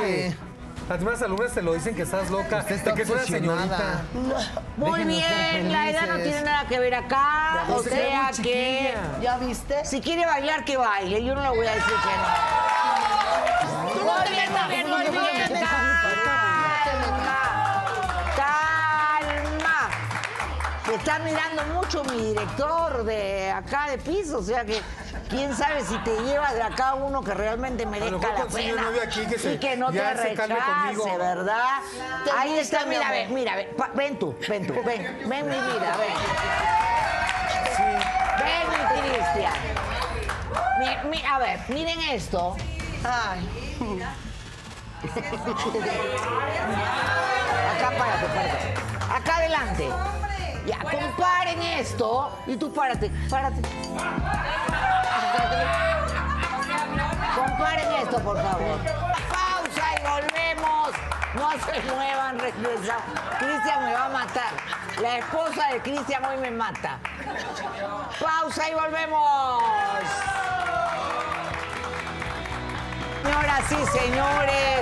Las 0.92 1.00
mismas 1.00 1.22
alumnas 1.22 1.52
te 1.54 1.62
lo 1.62 1.72
dicen 1.72 1.94
que 1.94 2.02
estás 2.02 2.28
loca, 2.28 2.58
Usted 2.58 2.74
está 2.74 2.92
que 2.92 3.00
es 3.00 3.08
una 3.08 3.22
señorita. 3.22 4.02
Muy 4.76 5.04
Déjenos 5.04 5.06
bien, 5.06 5.72
la 5.72 5.88
edad 5.88 6.06
no 6.06 6.16
tiene 6.16 6.42
nada 6.42 6.68
que 6.68 6.78
ver 6.78 6.94
acá. 6.94 7.64
O 7.70 7.82
sea 7.82 8.30
que. 8.42 8.92
¿Ya 9.22 9.38
viste? 9.38 9.86
Si 9.86 10.02
quiere 10.02 10.26
bailar, 10.26 10.66
que 10.66 10.76
baile. 10.76 11.24
Yo 11.24 11.34
no 11.34 11.40
le 11.40 11.48
voy 11.48 11.66
a 11.66 11.74
decir 11.76 11.94
que 11.94 12.10
no. 14.84 14.98
Muy 14.98 15.08
bien. 15.08 15.60
Calma. 15.60 16.01
Me 20.92 20.98
está 20.98 21.18
mirando 21.20 21.64
mucho 21.72 22.04
mi 22.04 22.18
director 22.34 23.02
de 23.04 23.50
acá 23.50 23.86
de 23.88 23.96
piso, 23.96 24.40
o 24.40 24.42
sea 24.42 24.62
que 24.62 24.82
quién 25.30 25.56
sabe 25.56 25.82
si 25.86 25.96
te 26.00 26.14
lleva 26.22 26.52
de 26.52 26.60
acá 26.62 26.92
uno 26.96 27.22
que 27.24 27.32
realmente 27.32 27.86
merezca 27.86 28.30
la 28.34 28.44
pena. 28.44 28.82
novio 28.82 29.00
aquí 29.02 29.24
que 29.24 29.38
se- 29.38 29.54
y 29.54 29.58
que 29.58 29.74
no 29.74 29.90
te 29.90 30.12
rechace, 30.12 30.52
conmigo. 30.54 31.16
¿verdad? 31.16 31.78
Ahí 32.36 32.50
gusta, 32.50 32.60
está, 32.60 32.80
mi 32.84 32.96
mira, 32.96 33.10
ven, 33.10 33.32
mira, 33.32 33.56
ven, 33.56 33.68
Pa- 33.74 33.88
ven 33.94 34.18
tú, 34.18 34.36
ven 34.46 34.66
tú, 34.66 34.74
ven, 34.84 35.18
ven 35.26 35.48
mi 35.48 35.56
vida, 35.56 35.96
ven. 35.96 36.14
Ven 38.44 38.68
mi 38.68 39.00
Cristian. 39.00 39.52
Mi- 40.78 41.08
mi- 41.08 41.24
a 41.26 41.38
ver, 41.38 41.58
miren 41.68 42.00
esto. 42.02 42.54
Ay. 43.02 43.48
Acá 47.78 47.90
párate, 47.96 48.26
párate. 48.26 48.74
Acá 49.14 49.36
adelante. 49.38 49.88
Ya, 50.66 50.78
comparen 50.78 51.60
esto. 51.62 52.30
Y 52.46 52.56
tú 52.56 52.72
párate, 52.72 53.10
párate. 53.28 53.62
Comparen 57.34 57.92
esto, 58.02 58.18
por 58.20 58.36
favor. 58.36 58.78
Pausa 59.28 59.86
y 59.98 60.02
volvemos. 60.02 60.90
No 61.34 61.50
se 61.52 61.92
muevan, 61.92 62.38
regresamos. 62.38 63.20
Cristian 63.38 63.84
me 63.84 63.92
va 63.92 64.04
a 64.04 64.08
matar. 64.10 64.52
La 65.00 65.18
esposa 65.18 65.66
de 65.72 65.80
Cristian 65.80 66.24
hoy 66.24 66.36
me 66.36 66.50
mata. 66.50 66.98
Pausa 68.20 68.68
y 68.70 68.74
volvemos. 68.74 69.62
Señoras 73.22 73.72
y 73.72 73.98
señores, 73.98 74.80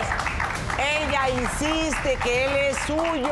ella 0.78 1.28
insiste 1.30 2.18
que 2.22 2.44
él 2.44 2.56
es 2.56 2.78
suyo 2.78 3.30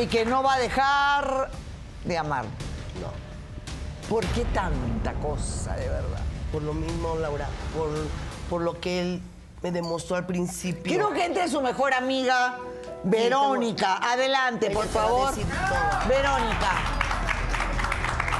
y 0.00 0.06
que 0.06 0.24
no 0.24 0.42
va 0.42 0.54
a 0.54 0.58
dejar 0.58 1.50
de 2.04 2.18
amar. 2.18 2.44
No. 3.00 3.10
¿Por 4.08 4.24
qué 4.26 4.44
tanta 4.46 5.12
cosa, 5.14 5.76
de 5.76 5.88
verdad? 5.88 6.20
Por 6.52 6.62
lo 6.62 6.72
mismo, 6.74 7.16
Laura, 7.16 7.48
por, 7.76 7.88
por 8.48 8.62
lo 8.62 8.80
que 8.80 9.00
él 9.00 9.22
me 9.62 9.70
demostró 9.70 10.16
al 10.16 10.26
principio. 10.26 10.82
Quiero 10.84 11.12
que 11.12 11.24
entre 11.24 11.48
su 11.48 11.60
mejor 11.60 11.92
amiga, 11.92 12.56
Verónica. 13.04 13.98
Adelante, 13.98 14.66
Ella 14.66 14.74
por 14.74 14.86
favor. 14.88 15.34
Verónica. 16.08 16.70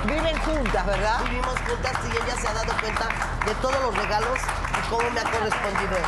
Viven 0.07 0.39
juntas, 0.39 0.87
¿verdad? 0.87 1.25
Vivimos 1.25 1.55
juntas 1.69 1.93
y 2.05 2.17
ella 2.17 2.41
se 2.41 2.49
ha 2.49 2.55
dado 2.55 2.73
cuenta 2.81 3.09
de 3.47 3.55
todos 3.57 3.81
los 3.83 3.97
regalos 3.97 4.39
y 4.79 4.89
cómo 4.89 5.11
me 5.11 5.21
ha 5.21 5.25
correspondido. 5.25 5.99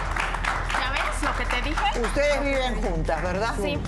¿Ya 0.81 0.91
ves 0.93 1.23
lo 1.23 1.37
que 1.37 1.45
te 1.45 1.63
dije? 1.63 2.01
Ustedes 2.01 2.43
viven 2.43 2.83
juntas, 2.83 3.23
¿verdad? 3.23 3.55
Sí. 3.63 3.79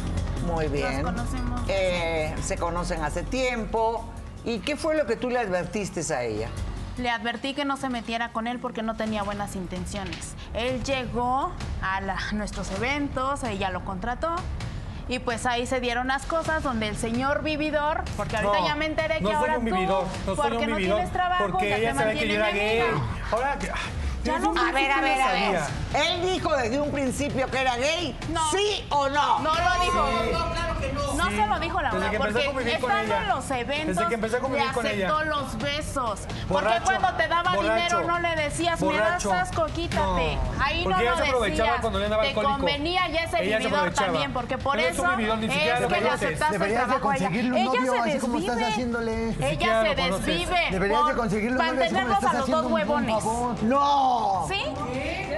Muy 0.47 0.69
bien. 0.69 1.03
Nos 1.03 1.13
conocemos. 1.13 1.44
Eh, 1.69 2.35
se 2.43 2.57
conocen 2.57 3.03
hace 3.03 3.23
tiempo. 3.23 4.05
¿Y 4.45 4.59
qué 4.59 4.77
fue 4.77 4.95
lo 4.97 5.07
que 5.07 5.17
tú 5.17 5.31
le 5.31 5.39
advertiste 5.39 6.01
a 6.15 6.23
ella? 6.23 6.49
Le 6.99 7.11
advertí 7.11 7.55
que 7.55 7.65
no 7.65 7.77
se 7.77 7.89
metiera 7.89 8.31
con 8.33 8.47
él 8.47 8.59
porque 8.61 8.83
no 8.83 8.95
tenía 8.97 9.23
buenas 9.23 9.57
intenciones. 9.57 10.35
Él 10.53 10.83
llegó 10.85 11.53
a 11.83 12.01
la- 12.01 12.19
nuestros 12.33 12.71
eventos, 12.73 13.43
ella 13.45 13.71
lo 13.71 13.85
contrató. 13.85 14.35
Y 15.09 15.19
pues 15.19 15.45
ahí 15.45 15.67
se 15.67 15.81
dieron 15.81 16.07
las 16.09 16.25
cosas 16.25 16.63
donde 16.63 16.89
el 16.89 16.97
señor 16.97 17.43
vividor, 17.43 18.05
porque 18.17 18.37
ahorita 18.37 18.59
No, 18.61 18.67
ya 18.67 18.75
me 18.75 18.87
enteré 18.87 19.17
que 19.17 19.21
no 19.25 19.29
soy 19.31 19.37
ahora 19.39 19.55
tú, 19.57 19.65
no 19.65 19.77
soy 20.25 20.37
porque 20.37 20.57
un 20.65 20.71
no 20.71 20.77
vividor, 20.77 20.97
tienes 20.97 21.13
trabajo, 21.13 21.45
porque 21.51 21.69
ya 21.69 21.77
ella 21.77 21.93
te 21.93 21.99
sabía 21.99 22.21
que 22.21 22.29
yo 22.29 22.35
era 22.37 22.51
gay. 22.53 22.83
Ahora, 23.31 23.59
Ya 24.25 24.39
no- 24.39 24.51
un 24.53 24.59
A 24.59 24.73
ver, 24.73 24.91
a 24.91 25.01
ver, 25.03 25.21
a 25.21 25.33
ver. 25.33 25.61
¿Él 25.95 26.23
dijo 26.33 26.57
desde 26.57 26.81
un 26.81 26.91
principio 26.91 27.47
que 27.51 27.61
era 27.61 27.77
gay? 27.77 28.17
No. 28.33 28.51
¿Sí 28.53 28.87
o 28.89 29.11
no? 29.11 29.41
No 29.41 29.51
lo 29.55 29.85
dijo. 29.85 30.09
claro 30.53 30.74
que 30.74 30.74
no. 30.95 31.29
Sí, 31.31 31.37
se 31.37 31.47
lo 31.47 31.59
dijo 31.61 31.83
Laura, 31.83 32.01
porque 32.01 32.19
con 32.19 32.69
estando 32.69 33.15
en 33.17 33.29
los 33.29 33.51
eventos 33.51 33.97
Desde 33.97 34.09
que 34.09 34.15
empecé 34.15 34.37
a 34.37 34.41
convivir 34.41 34.67
le 34.67 34.73
con 34.73 34.87
ella. 34.87 35.07
aceptó 35.09 35.25
los 35.25 35.59
besos. 35.59 36.21
Borracho, 36.49 36.85
porque 36.85 36.99
cuando 37.01 37.17
te 37.23 37.29
daba 37.29 37.55
borracho, 37.55 37.75
dinero 37.99 38.05
no 38.05 38.19
le 38.21 38.37
decías, 38.37 38.81
borracho. 38.81 39.31
me 39.31 39.37
das 39.37 39.49
asco, 39.51 39.67
quítate. 39.67 40.37
No, 40.37 40.63
Ahí 40.65 40.85
porque 40.85 40.95
no 40.97 41.01
ella 41.01 41.11
lo 41.11 41.17
se 41.17 41.23
aprovechaba 41.25 41.69
decías. 41.69 41.81
cuando 41.81 41.99
te 42.21 42.29
alcohólico. 42.29 42.53
convenía 42.57 43.09
ya 43.09 43.25
ese 43.25 43.43
Ella 43.45 43.59
vividor 43.59 43.91
también, 43.93 44.33
porque 44.33 44.59
por 44.59 44.79
es 44.79 44.99
un 44.99 45.05
eso 45.07 45.17
vividor, 45.17 45.39
ni 45.39 45.49
siquiera 45.51 45.79
es 45.79 45.87
que 45.87 46.01
le 46.01 46.11
aceptaste 46.11 46.57
el 46.57 46.75
trabajo 46.75 47.11
a 47.11 47.17
ella. 47.17 47.29
Ella 47.33 47.81
se 47.81 48.09
desvive. 48.11 49.35
Ella 49.41 49.83
se 49.83 49.95
desvive 49.95 50.57
Deberías 50.71 51.07
de 51.07 51.15
le 51.15 51.51
mantenerlos 51.59 52.25
a 52.25 52.33
los 52.35 52.51
dos 52.51 52.67
huevones. 52.71 53.25
¡No! 53.63 54.47
¿Sí? 54.49 54.63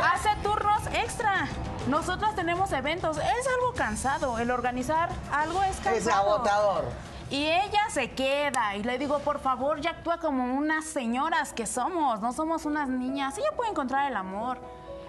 Hace 0.02 0.28
turnos 0.42 0.86
extra. 0.92 1.46
Nosotros 1.88 2.34
tenemos 2.34 2.72
eventos. 2.72 3.16
Es 3.18 3.46
algo 3.58 3.72
cansado. 3.74 4.38
El 4.38 4.50
organizar 4.50 5.08
algo 5.32 5.62
es 5.62 5.76
cansado. 5.76 5.96
Es 5.96 6.08
agotador. 6.08 6.84
Y 7.30 7.44
ella 7.46 7.82
se 7.90 8.12
queda 8.12 8.76
y 8.76 8.82
le 8.84 8.98
digo, 8.98 9.18
por 9.20 9.40
favor, 9.40 9.80
ya 9.80 9.90
actúa 9.90 10.18
como 10.18 10.54
unas 10.56 10.84
señoras 10.84 11.52
que 11.52 11.66
somos, 11.66 12.20
no 12.20 12.32
somos 12.32 12.64
unas 12.66 12.88
niñas. 12.88 13.36
Ella 13.36 13.50
puede 13.56 13.70
encontrar 13.70 14.08
el 14.10 14.16
amor. 14.16 14.58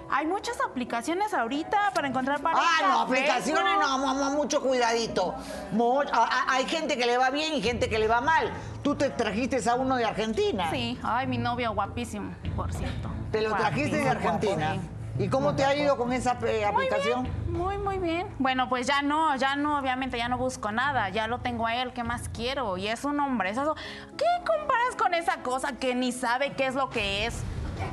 Hay 0.10 0.26
muchas 0.26 0.58
aplicaciones 0.62 1.34
ahorita 1.34 1.92
para 1.94 2.08
encontrar 2.08 2.40
pareja. 2.42 2.64
Ah, 2.66 2.82
no, 2.88 3.00
aplicaciones 3.02 3.74
no, 3.80 3.98
mamá, 4.00 4.30
mucho 4.32 4.62
cuidadito. 4.62 5.36
Mu- 5.74 6.02
a- 6.02 6.06
a- 6.12 6.54
hay 6.54 6.66
gente 6.66 6.98
que 6.98 7.06
le 7.06 7.18
va 7.18 7.30
bien 7.30 7.54
y 7.54 7.62
gente 7.62 7.90
que 7.90 8.00
le 8.00 8.08
va 8.08 8.22
mal. 8.22 8.50
Tú 8.84 8.96
te 8.96 9.10
trajiste 9.10 9.70
a 9.70 9.76
uno 9.76 9.98
de 9.98 10.06
Argentina. 10.06 10.72
Sí, 10.72 10.98
ay, 11.04 11.28
mi 11.28 11.38
novio 11.38 11.74
guapísimo, 11.74 12.32
por 12.56 12.74
cierto. 12.74 13.10
Te 13.32 13.42
lo 13.42 13.54
trajiste 13.54 13.98
de 13.98 14.10
Argentina. 14.10 14.74
sí. 14.76 14.80
¿Y 15.20 15.30
cómo 15.30 15.56
te 15.56 15.66
ha 15.66 15.74
ido 15.76 15.98
con 15.98 16.14
esa 16.14 16.34
eh, 16.46 16.64
Muy 16.72 16.86
aplicación? 16.86 17.24
bien, 17.24 17.54
muy, 17.54 17.78
muy 17.80 17.98
bien. 17.98 18.28
Bueno, 18.38 18.70
pues 18.70 18.86
ya 18.86 19.02
no, 19.02 19.36
ya 19.36 19.56
no, 19.56 19.80
obviamente 19.80 20.18
ya 20.18 20.30
no 20.30 20.38
busco 20.38 20.72
nada, 20.72 21.10
ya 21.10 21.28
lo 21.28 21.40
tengo 21.40 21.66
a 21.66 21.76
él, 21.76 21.92
¿qué 21.94 22.04
más 22.04 22.30
quiero? 22.30 22.78
Y 22.78 22.88
es 22.88 23.04
un 23.04 23.20
hombre, 23.20 23.50
eso, 23.50 23.76
¿qué 24.16 24.26
comparas 24.46 24.96
con 24.96 25.14
esa 25.16 25.38
cosa 25.42 25.74
que 25.74 25.96
ni 25.96 26.12
sabe 26.12 26.52
qué 26.54 26.68
es 26.68 26.76
lo 26.76 26.90
que 26.90 27.26
es? 27.26 27.42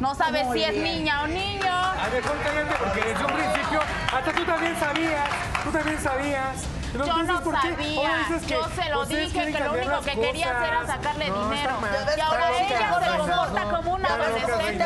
No 0.00 0.14
sabe 0.14 0.44
Muy 0.44 0.58
si 0.58 0.64
es 0.64 0.76
niña 0.76 1.22
o 1.22 1.26
niño. 1.26 1.70
A 1.72 2.08
ver, 2.12 2.22
porque 2.22 3.00
desde 3.08 3.24
un 3.24 3.32
principio, 3.32 3.80
hasta 4.12 4.32
tú 4.32 4.44
también 4.44 4.76
sabías, 4.76 5.28
tú 5.64 5.70
también 5.70 6.00
sabías. 6.00 6.64
Yo 6.94 7.00
Entonces, 7.00 7.26
no 7.26 7.42
¿por 7.42 7.60
qué 7.60 7.70
sabía, 7.70 8.26
yo 8.46 8.68
se 8.68 8.88
lo 8.88 9.04
dije 9.04 9.52
que 9.52 9.58
lo 9.58 9.72
único 9.72 10.00
que 10.02 10.12
quería 10.12 10.56
hacer 10.56 10.68
era 10.68 10.86
sacarle 10.86 11.24
dinero. 11.24 11.76
Y 12.16 12.20
ahora 12.20 12.50
ella 12.56 12.78
se 12.78 13.18
comporta 13.18 13.64
como 13.64 13.94
una 13.94 14.08
adolescente. 14.14 14.84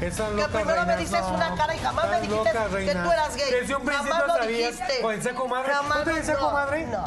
que 0.00 0.48
primero 0.48 0.86
me 0.86 0.96
dices 0.96 1.22
una 1.30 1.54
cara 1.54 1.74
y 1.74 1.78
jamás 1.80 2.08
me 2.08 2.20
dijiste 2.22 2.50
que 2.50 2.94
tú 2.94 3.12
eras 3.12 3.36
gay. 3.36 3.50
Desde 3.50 3.76
un 3.76 3.84
principio 3.84 4.12
jamás 4.14 4.26
lo 4.26 4.34
sabías, 4.36 4.72
dijiste. 4.72 5.02
con 5.02 5.14
esa 5.14 5.34
comadre. 5.34 5.72
Jamás 5.74 5.98
¿No 5.98 6.04
te 6.04 6.12
decía 6.14 6.34
no, 6.34 6.40
comadre? 6.40 6.86
No. 6.86 7.04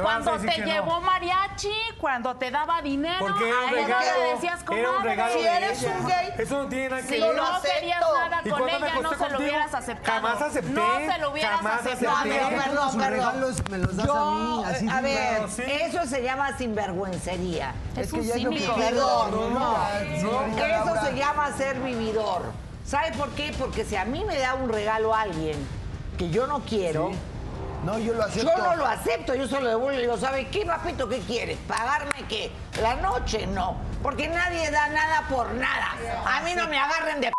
Cuando 0.00 0.38
te 0.38 0.58
no. 0.58 0.64
llevó 0.66 1.00
mariachi, 1.00 1.72
cuando 1.98 2.34
te 2.36 2.50
daba 2.50 2.80
dinero, 2.82 3.16
Porque 3.20 3.48
era 3.48 3.58
un 3.60 3.68
a 3.68 3.70
regalo. 3.70 4.06
no 4.10 4.24
le 4.24 4.34
decías 4.34 4.60
Era 4.62 4.70
un 4.70 4.84
comadre. 4.96 5.10
regalo 5.10 5.32
Si 5.34 5.46
eres 5.46 5.82
un 5.82 6.06
gay, 6.06 6.28
Eso 6.38 6.62
no 6.62 6.68
tiene 6.68 6.88
nada 6.88 7.02
que 7.02 7.08
Si 7.08 7.20
ver. 7.20 7.34
lo 7.34 7.42
no 7.52 7.60
querías 7.62 8.00
nada 8.00 8.40
¿Y 8.44 8.50
con 8.50 8.68
ella, 8.68 8.94
no 9.02 9.10
se 9.18 9.28
lo 9.30 9.38
hubieras 9.38 9.74
aceptado. 9.74 10.20
Jamás 10.22 10.42
acepté, 10.42 10.70
No 10.72 11.12
se 11.12 11.18
lo 11.18 11.30
hubieras 11.30 11.56
jamás 11.56 11.80
aceptado. 11.86 12.16
acepté. 12.16 12.40
No, 12.40 12.48
perdón, 12.62 12.90
Sus 12.92 13.02
perdón. 13.02 13.10
regalos 13.10 13.70
me 13.70 13.78
los 13.78 13.96
das 13.96 14.08
a 14.08 14.30
mí, 14.30 14.62
así 14.66 14.88
a 14.88 15.00
ver, 15.00 15.36
claro, 15.36 15.48
sí. 15.48 15.62
eso 15.66 16.06
se 16.06 16.22
llama 16.22 16.56
sinvergüencería. 16.58 17.74
Es 17.96 18.10
que 18.12 18.20
un 18.20 18.26
que 18.26 18.32
cínico. 18.32 18.74
quiero. 18.74 18.76
Perdón, 18.76 19.54
No, 19.54 19.76
Eso 20.02 21.04
se 21.04 21.14
llama 21.16 21.52
ser 21.56 21.80
vividor. 21.80 22.42
¿Sabe 22.84 23.12
por 23.12 23.30
qué? 23.30 23.54
Porque 23.58 23.84
si 23.84 23.96
a 23.96 24.04
mí 24.04 24.24
me 24.24 24.38
da 24.38 24.54
un 24.54 24.68
regalo 24.68 25.14
a 25.14 25.22
alguien 25.22 25.56
que 26.18 26.30
yo 26.30 26.46
no 26.46 26.60
quiero, 26.60 27.12
No, 27.84 27.98
yo 27.98 28.14
lo 28.14 28.22
acepto. 28.22 28.48
yo 28.48 28.62
no 28.62 28.76
lo 28.76 28.86
acepto, 28.86 29.34
yo 29.34 29.48
solo 29.48 29.68
devuelvo 29.68 29.98
y 29.98 30.02
digo, 30.02 30.16
¿sabe 30.16 30.46
qué, 30.48 30.64
papito, 30.64 31.08
qué 31.08 31.18
quieres? 31.20 31.58
¿Pagarme 31.66 32.12
qué? 32.28 32.52
La 32.80 32.94
noche 32.96 33.46
no, 33.48 33.76
porque 34.02 34.28
nadie 34.28 34.70
da 34.70 34.88
nada 34.88 35.24
por 35.28 35.52
nada. 35.54 35.88
A 36.26 36.40
mí 36.42 36.54
no 36.54 36.68
me 36.68 36.78
agarren 36.78 37.20
de 37.20 37.28
p- 37.28 37.34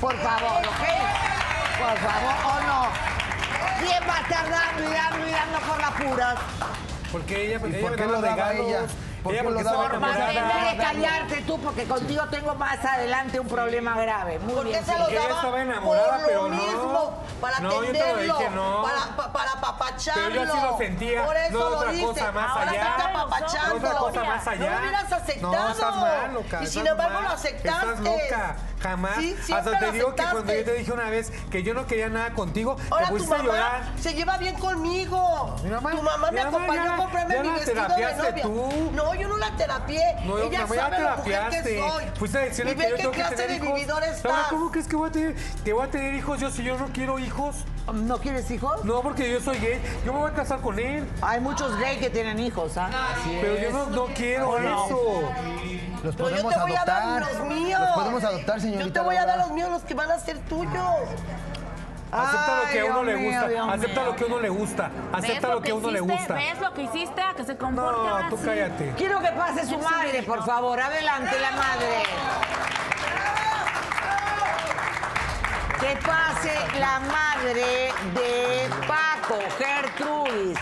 por 0.00 0.16
favor, 0.18 0.58
¿ok? 0.66 0.84
Por 1.78 1.98
favor, 1.98 2.34
o 2.46 2.66
no. 2.66 2.88
¿Quién 3.78 4.02
va 4.08 4.16
a 4.16 4.20
estar 4.22 4.50
dando 4.50 4.90
y 4.90 4.92
dando 4.92 5.28
y 5.28 5.30
dando 5.30 5.58
por 5.60 5.80
las 5.80 5.90
puras? 5.92 6.34
Porque 7.12 7.46
ella, 7.46 7.60
¿Y 7.64 7.70
ella 7.74 7.80
por 7.80 7.90
me 7.92 7.96
qué 7.96 8.06
lo 8.06 8.20
daba 8.20 8.34
regalos. 8.50 8.66
ella? 8.66 8.80
¿Por 9.24 9.32
qué 9.34 9.42
porque 9.42 9.62
lo 9.64 9.70
daba? 9.70 9.88
callarte 10.76 11.40
tú, 11.46 11.58
porque 11.58 11.84
contigo 11.84 12.24
tengo 12.30 12.54
más 12.56 12.84
adelante 12.84 13.40
un 13.40 13.48
problema 13.48 13.98
grave. 13.98 14.38
Muy 14.40 14.52
¿Por 14.54 14.62
qué 14.64 14.68
bien, 14.70 14.84
se 14.84 14.92
sí. 14.92 14.98
lo 14.98 15.08
Ella 15.08 15.20
daba? 15.20 15.34
estaba 15.36 15.62
enamorada, 15.62 16.18
por 16.24 16.32
lo 16.34 16.48
no. 16.50 16.56
mismo, 16.56 17.22
para 17.40 17.60
No, 17.60 17.70
yo 17.72 17.80
te 17.80 17.98
lo 17.98 18.04
atenderlo, 18.04 18.38
dije, 18.38 18.50
no. 18.50 18.82
para, 18.82 19.16
pa- 19.16 19.32
para 19.32 19.52
apapacharlo. 19.52 20.22
Pero 20.28 20.44
yo 20.44 20.52
sí 20.52 20.58
lo 20.62 20.76
sentía, 20.78 21.24
Por 21.24 21.36
eso 21.38 21.52
no 21.58 21.70
lo 21.70 21.76
otra 21.78 21.90
dice. 21.92 22.04
cosa 22.06 22.32
más 22.32 22.50
Ahora 22.50 22.70
allá. 22.70 22.88
está 22.90 23.04
apapachando. 23.08 23.68
No 23.68 23.74
otra 23.76 23.98
cosa 23.98 24.24
más 24.24 24.46
allá. 24.46 24.64
No 24.64 24.70
lo 24.70 24.78
hubieras 24.82 25.12
aceptado. 25.12 25.52
No, 25.52 25.68
estás 25.70 25.96
mal, 25.96 26.34
loca. 26.34 26.62
Y 26.62 26.66
sin 26.66 26.86
embargo 26.86 27.14
mal. 27.14 27.22
lo 27.24 27.30
aceptaste. 27.30 27.88
Estás 27.88 28.00
loca. 28.00 28.56
Jamás. 28.84 29.16
Sí, 29.16 29.34
Hasta 29.50 29.78
te 29.78 29.92
digo 29.92 30.14
que 30.14 30.22
cuando 30.30 30.52
yo 30.52 30.62
te 30.62 30.74
dije 30.74 30.92
una 30.92 31.08
vez 31.08 31.32
que 31.50 31.62
yo 31.62 31.72
no 31.72 31.86
quería 31.86 32.10
nada 32.10 32.34
contigo, 32.34 32.76
Ahora 32.90 33.06
te 33.06 33.12
pusiste 33.12 33.34
a 33.34 33.42
llorar. 33.42 33.82
se 33.98 34.12
lleva 34.12 34.36
bien 34.36 34.56
conmigo. 34.56 35.56
Mi 35.64 35.70
mamá- 35.70 35.90
tu 35.92 36.02
mamá 36.02 36.30
me 36.30 36.40
acompañó 36.40 36.84
ya- 36.84 36.92
a 36.92 36.96
comprarme 36.98 37.34
ya 37.34 37.40
mi 37.40 37.48
la 37.48 37.54
vestido 37.54 37.82
de 37.82 37.88
novia. 37.88 38.42
tú. 38.42 38.90
No, 38.94 39.14
yo 39.14 39.28
no 39.28 39.38
la 39.38 39.56
terapié. 39.56 40.02
No, 40.26 40.36
Ella 40.38 40.60
mamá, 40.60 40.74
sabe 40.74 40.98
la 41.00 41.16
mujer 41.16 41.42
que 41.50 41.78
soy. 41.78 42.04
Fuiste 42.18 42.38
a 42.38 42.40
decirle 42.42 42.72
y 42.72 42.74
que 42.76 42.82
yo 42.82 42.88
qué 42.90 42.96
tengo 42.96 43.10
que 43.12 43.16
clase 43.20 43.34
tener 43.36 43.48
de 43.48 43.56
hijos. 43.56 43.74
vividor 43.74 44.02
estás. 44.04 44.46
¿cómo 44.50 44.70
crees 44.70 44.86
que 44.86 44.96
voy 44.96 45.08
a 45.08 45.12
tener, 45.12 45.34
que 45.64 45.72
voy 45.72 45.86
a 45.86 45.90
tener 45.90 46.14
hijos 46.14 46.40
yo 46.40 46.50
si 46.50 46.62
yo 46.62 46.76
no 46.78 46.86
quiero 46.92 47.18
hijos? 47.18 47.56
¿No 47.90 48.18
quieres 48.18 48.50
hijos? 48.50 48.84
No, 48.84 49.00
porque 49.00 49.30
yo 49.30 49.40
soy 49.40 49.58
gay. 49.60 49.80
Yo 50.04 50.12
me 50.12 50.18
voy 50.18 50.30
a 50.30 50.34
casar 50.34 50.60
con 50.60 50.78
él. 50.78 51.08
Hay 51.22 51.40
muchos 51.40 51.74
gays 51.78 51.98
que 52.00 52.10
tienen 52.10 52.38
hijos, 52.38 52.76
¿ah? 52.76 52.90
Pero 53.40 53.58
yo 53.58 53.70
no, 53.70 53.86
no 53.86 54.06
quiero 54.14 54.58
eso. 54.58 55.22
Los 56.04 56.14
Pero 56.16 56.28
yo 56.28 56.42
podemos 56.42 56.52
te 56.54 56.60
voy 56.60 56.72
a 56.72 56.82
adoptar. 56.82 57.02
dar 57.20 57.20
los 57.34 57.46
míos. 57.48 57.80
Los 57.80 57.90
podemos 57.90 58.24
adoptar, 58.24 58.60
señorita. 58.60 58.84
Yo 58.86 58.92
te 58.92 59.00
voy 59.00 59.16
a 59.16 59.26
dar 59.26 59.38
los 59.38 59.50
míos, 59.52 59.70
los 59.70 59.82
que 59.82 59.94
van 59.94 60.10
a 60.10 60.18
ser 60.18 60.38
tuyos. 60.40 60.74
Acepta 62.12 62.62
lo 62.62 62.70
que 62.70 62.80
a 62.80 62.84
uno 62.84 63.02
le 63.02 63.14
gusta. 63.16 63.72
Acepta 63.72 64.04
lo 64.04 64.16
que 64.16 64.24
a 64.24 64.26
uno 64.26 64.40
le 64.40 64.48
gusta. 64.50 64.90
Acepta 65.12 65.48
lo 65.48 65.60
que 65.62 65.70
a 65.70 65.74
uno 65.74 65.90
le 65.90 65.98
hiciste? 65.98 66.14
gusta. 66.16 66.34
¿Ves 66.34 66.60
lo 66.60 66.74
que 66.74 66.82
hiciste? 66.82 67.20
A 67.22 67.34
que 67.34 67.44
se 67.44 67.56
comporte 67.56 68.08
No, 68.22 68.28
tú 68.28 68.38
cállate. 68.44 68.92
Quiero 68.96 69.20
que 69.20 69.30
pase 69.32 69.66
su 69.66 69.78
madre, 69.78 70.22
por 70.22 70.44
favor. 70.44 70.78
Adelante, 70.80 71.36
la 71.40 71.50
madre. 71.52 72.02
Que 75.80 75.96
pase 76.06 76.54
la 76.78 77.00
madre 77.00 77.92
de 78.14 78.68
Paco, 78.86 79.38
Gertrudis, 79.58 80.58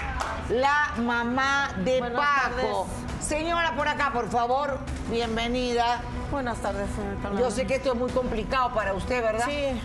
la 0.52 0.92
mamá 0.98 1.70
de 1.78 2.00
Paco. 2.00 2.86
Señora, 3.20 3.74
por 3.74 3.88
acá, 3.88 4.12
por 4.12 4.28
favor, 4.28 4.78
bienvenida. 5.10 6.02
Buenas 6.30 6.58
tardes, 6.58 6.88
señorita. 6.94 7.30
Yo 7.38 7.50
sé 7.50 7.66
que 7.66 7.76
esto 7.76 7.92
es 7.92 7.98
muy 7.98 8.10
complicado 8.10 8.74
para 8.74 8.92
usted, 8.92 9.22
¿verdad? 9.22 9.46
Sí. 9.48 9.80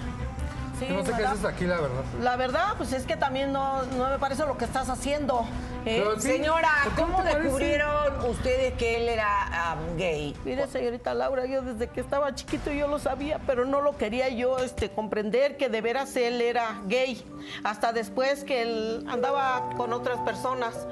Sí, 0.80 0.86
no 0.90 1.00
sé 1.00 1.06
qué 1.06 1.18
¿verdad? 1.18 1.32
haces 1.34 1.46
aquí, 1.46 1.66
la 1.66 1.80
verdad. 1.80 2.04
La 2.22 2.36
verdad, 2.36 2.74
pues 2.78 2.94
es 2.94 3.06
que 3.06 3.18
también 3.18 3.52
no, 3.52 3.84
no 3.84 4.10
me 4.10 4.20
parece 4.20 4.46
lo 4.46 4.58
que 4.58 4.66
estás 4.66 4.90
haciendo. 4.90 5.46
¿eh? 5.86 6.04
Sí, 6.18 6.28
Señora, 6.28 6.70
¿por 6.84 6.94
qué 6.94 7.02
no 7.02 7.18
¿cómo 7.18 7.24
descubrieron 7.24 8.30
ustedes 8.30 8.74
que 8.74 8.98
él 8.98 9.10
era 9.10 9.74
um, 9.74 9.98
gay? 9.98 10.36
Mire, 10.46 10.68
señorita 10.68 11.14
Laura, 11.14 11.46
yo 11.46 11.62
desde 11.62 11.88
que 11.88 12.02
estaba 12.02 12.36
chiquito 12.36 12.72
yo 12.72 12.88
lo 12.88 13.00
sabía, 13.00 13.40
pero 13.48 13.66
no 13.66 13.82
lo 13.82 13.98
quería 13.98 14.30
yo 14.30 14.60
este, 14.60 14.90
comprender 14.92 15.58
que 15.58 15.70
de 15.70 15.82
veras 15.82 16.16
él 16.16 16.42
era 16.42 16.82
gay. 16.86 17.24
Hasta 17.64 17.92
después 17.92 18.44
que 18.44 18.62
él 18.62 19.06
andaba 19.08 19.70
con 19.78 19.94
otras 19.94 20.20
personas. 20.20 20.88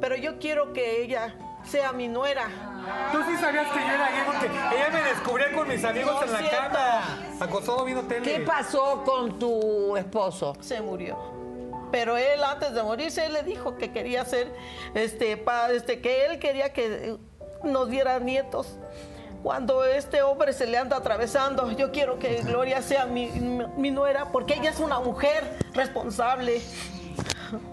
Pero 0.00 0.16
yo 0.16 0.38
quiero 0.38 0.72
que 0.72 1.02
ella 1.02 1.34
sea 1.68 1.92
mi 1.92 2.08
nuera. 2.08 2.48
Tú 3.12 3.18
sí 3.28 3.36
sabías 3.36 3.66
que 3.68 3.78
yo 3.80 3.86
era 3.86 4.10
gay 4.10 4.22
porque 4.26 4.46
ella 4.46 4.88
me 4.92 5.02
descubría 5.02 5.52
con 5.52 5.68
mis 5.68 5.84
amigos 5.84 6.22
en 6.24 6.32
la 6.32 6.50
cama, 6.50 7.18
acostado 7.40 7.84
viendo 7.84 8.04
tele. 8.04 8.22
¿Qué 8.22 8.40
pasó 8.40 9.02
con 9.04 9.38
tu 9.38 9.96
esposo? 9.96 10.56
Se 10.60 10.80
murió. 10.80 11.18
Pero 11.90 12.16
él 12.16 12.42
antes 12.44 12.72
de 12.74 12.82
morirse 12.82 13.24
él 13.26 13.32
le 13.32 13.42
dijo 13.42 13.76
que 13.76 13.92
quería 13.92 14.24
ser 14.24 14.52
este 14.94 15.36
pa- 15.38 15.70
este 15.70 16.00
que 16.00 16.26
él 16.26 16.38
quería 16.38 16.72
que 16.72 17.16
nos 17.64 17.88
diera 17.88 18.18
nietos. 18.18 18.78
Cuando 19.42 19.84
este 19.84 20.20
hombre 20.22 20.52
se 20.52 20.66
le 20.66 20.76
anda 20.78 20.96
atravesando, 20.96 21.70
yo 21.72 21.92
quiero 21.92 22.18
que 22.18 22.42
Gloria 22.42 22.82
sea 22.82 23.06
mi, 23.06 23.26
mi 23.76 23.90
nuera 23.90 24.32
porque 24.32 24.54
ella 24.54 24.70
es 24.70 24.80
una 24.80 24.98
mujer 25.00 25.58
responsable. 25.74 26.60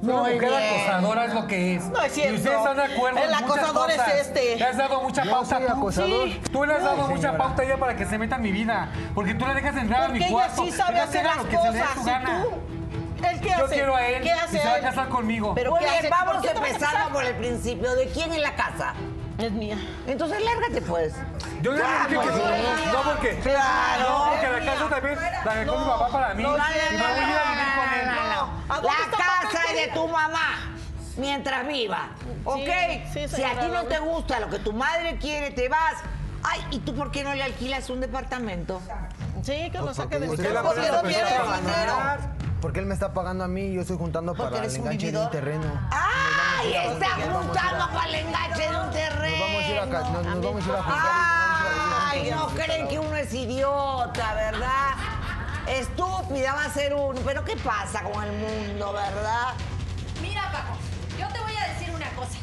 Una 0.02 0.14
Muy 0.22 0.34
mujer 0.34 0.50
bien. 0.50 0.54
acosadora 0.54 1.26
es 1.26 1.34
lo 1.34 1.48
que 1.48 1.76
es. 1.76 1.84
No 1.86 2.02
es 2.02 2.12
cierto. 2.14 2.34
Y 2.34 2.38
ustedes 2.38 2.58
están 2.58 2.78
de 2.78 2.84
acuerdo. 2.84 3.18
en 3.18 3.24
El 3.24 3.30
muchas 3.32 3.44
acosador 3.44 3.92
es 3.92 3.98
cosas. 3.98 4.14
este. 4.16 4.56
Le 4.58 4.66
has 4.66 4.78
dado 4.78 5.02
mucha 5.02 5.24
Yo 5.24 5.32
pauta 5.32 5.58
soy 5.58 5.66
tú. 5.66 5.72
acosador. 5.74 6.10
Sí. 6.28 6.42
Tú 6.52 6.64
le 6.66 6.74
has 6.74 6.84
dado 6.84 6.96
No, 6.98 7.08
mucha 7.08 7.22
señora. 7.22 7.38
pauta 7.38 7.62
a 7.62 7.66
ella 7.66 7.78
para 7.78 7.96
que 7.96 8.06
se 8.06 8.18
meta 8.18 8.36
en 8.38 8.42
mi 8.42 8.52
vida. 8.52 8.90
Porque 9.14 9.34
tú 9.34 9.46
la 9.46 9.54
dejas 9.54 9.76
entrar 9.78 10.02
a 10.02 10.04
Porque 10.06 10.20
mi 10.20 10.26
ella 10.26 10.34
cuarto. 10.34 10.64
sí 10.64 10.72
sabe 10.72 11.00
hacer 11.00 11.26
las 11.26 11.38
lo 11.38 11.44
que 11.50 11.58
se 11.58 11.64
le 11.64 11.72
dé 11.72 11.80
cosas. 11.80 11.94
su 11.96 12.02
¿Y 12.02 12.06
gana. 12.06 12.44
tú? 12.44 13.26
¿Él 13.26 13.40
qué 13.42 13.50
Yo 13.58 13.66
hace? 13.66 13.74
quiero 13.76 13.96
a 13.96 14.06
él 14.08 14.24
¿Qué 14.24 14.32
hace 14.32 14.58
y 14.58 14.60
se 14.60 14.68
va 14.68 14.74
a 14.74 14.78
él? 14.78 14.84
casar 14.84 15.10
conmigo. 15.10 15.54
Pero 15.56 15.72
Muy 15.72 15.80
¿qué 15.80 15.86
bien, 15.86 15.98
hace? 16.00 16.10
vamos 16.10 16.34
¿Por 16.34 16.42
qué 16.42 16.48
te 16.50 16.54
vas 16.54 16.64
a 16.64 16.68
empezando 16.68 16.98
casar? 16.98 17.14
por 17.14 17.24
el 17.26 17.36
principio. 17.36 17.96
¿De 17.96 18.08
quién 18.08 18.34
es 18.34 18.42
la 18.42 18.56
casa? 18.56 18.94
Es 19.38 19.52
mía. 19.52 19.78
Entonces 20.08 20.42
lárgate 20.44 20.82
pues. 20.82 21.14
Yo 21.62 21.72
le 21.72 21.78
dije 21.82 21.92
que 22.10 22.16
Vamos. 22.16 22.34
sí. 22.36 22.90
No, 22.94 23.02
porque. 23.04 23.36
Claro. 23.40 24.10
No, 24.10 24.26
porque 24.32 24.48
la 24.60 24.66
casa 24.74 24.90
también 24.90 25.20
la 25.46 25.56
dejó 25.56 25.78
mi 25.80 25.86
papá 25.86 26.08
para 26.10 26.34
mí. 26.36 26.44
no, 26.44 26.50
y 26.50 26.52
no, 26.52 26.58
me 26.58 26.98
voy 26.98 27.12
a 27.12 27.30
ir 27.30 27.36
a 27.36 27.52
vivir 27.52 27.72
con 27.76 28.00
él. 28.00 28.06
No, 28.06 28.16
no, 28.16 28.36
no. 28.36 28.74
¿A 28.74 28.76
dónde 28.76 28.88
La 28.88 29.04
está 29.06 29.18
es 29.18 29.25
de 29.76 29.88
tu 29.94 30.08
mamá 30.08 30.74
mientras 31.18 31.68
viva. 31.68 32.10
¿Ok? 32.44 32.60
sí, 33.14 33.28
si 33.28 33.44
a 33.44 33.60
ti 33.60 33.68
no 33.72 33.84
te 33.84 34.00
gusta 34.00 34.40
lo 34.40 34.50
que 34.50 34.60
tu 34.60 34.74
madre 34.74 35.18
quiere, 35.18 35.52
te 35.52 35.70
vas. 35.70 35.96
Ay, 36.44 36.64
¿y 36.72 36.80
tú 36.80 36.94
por 36.96 37.12
qué 37.12 37.24
no 37.24 37.34
le 37.34 37.44
alquilas 37.44 37.90
un 37.90 38.02
departamento? 38.02 38.82
Sí, 39.42 39.70
que 39.72 39.78
lo 39.80 39.94
saque 39.94 40.20
de 40.20 40.28
mi 40.28 40.38
casa. 40.38 40.62
no 40.62 40.72
tiene 41.02 41.30
dinero. 41.62 41.98
Porque 42.62 42.80
él 42.80 42.86
me 42.86 42.94
está 42.96 43.14
pagando 43.14 43.44
a 43.44 43.48
mí 43.48 43.62
y 43.62 43.74
yo 43.76 43.82
estoy 43.82 43.98
juntando 43.98 44.34
Porque 44.34 44.54
para 44.56 44.66
el 44.66 44.76
enganche 44.76 45.12
de 45.12 45.18
un 45.20 45.30
terreno. 45.30 45.66
¡Ay! 45.92 46.74
Está 46.74 46.90
Nos 46.90 47.00
vamos 47.00 47.18
a 47.18 47.20
ir 47.20 47.32
juntando 47.32 47.88
para 47.94 48.08
el 48.10 48.16
enganche 48.16 48.70
de 48.70 48.78
un 48.80 48.92
terreno. 48.92 49.38
Nos 49.38 49.48
vamos 49.48 49.64
a 49.64 49.68
ir 49.70 49.80
a, 49.80 49.90
ca- 49.90 50.10
nos, 50.10 50.26
nos 50.26 50.42
vamos 50.44 50.66
a 50.66 50.70
ir 50.70 50.76
a 50.76 50.84
juntar 50.84 51.12
Ay, 52.12 52.32
no 52.32 52.48
creen 52.50 52.88
que 52.88 53.00
uno 53.00 53.16
es 53.16 53.34
idiota, 53.34 54.34
¿verdad? 54.34 54.90
Estúpida 55.68 56.54
va 56.54 56.66
a 56.66 56.70
ser 56.74 56.94
uno. 56.94 57.20
Pero 57.26 57.44
¿qué 57.44 57.56
pasa 57.58 58.04
con 58.04 58.24
el 58.24 58.32
mundo, 58.34 58.94
verdad? 58.94 59.54
Mira, 60.22 60.52
Paco, 60.52 60.78
yo 61.20 61.28
te 61.30 61.40
voy 61.40 61.56
a 61.56 61.74
decir 61.74 61.94
una 61.94 62.10
cosa. 62.12 62.38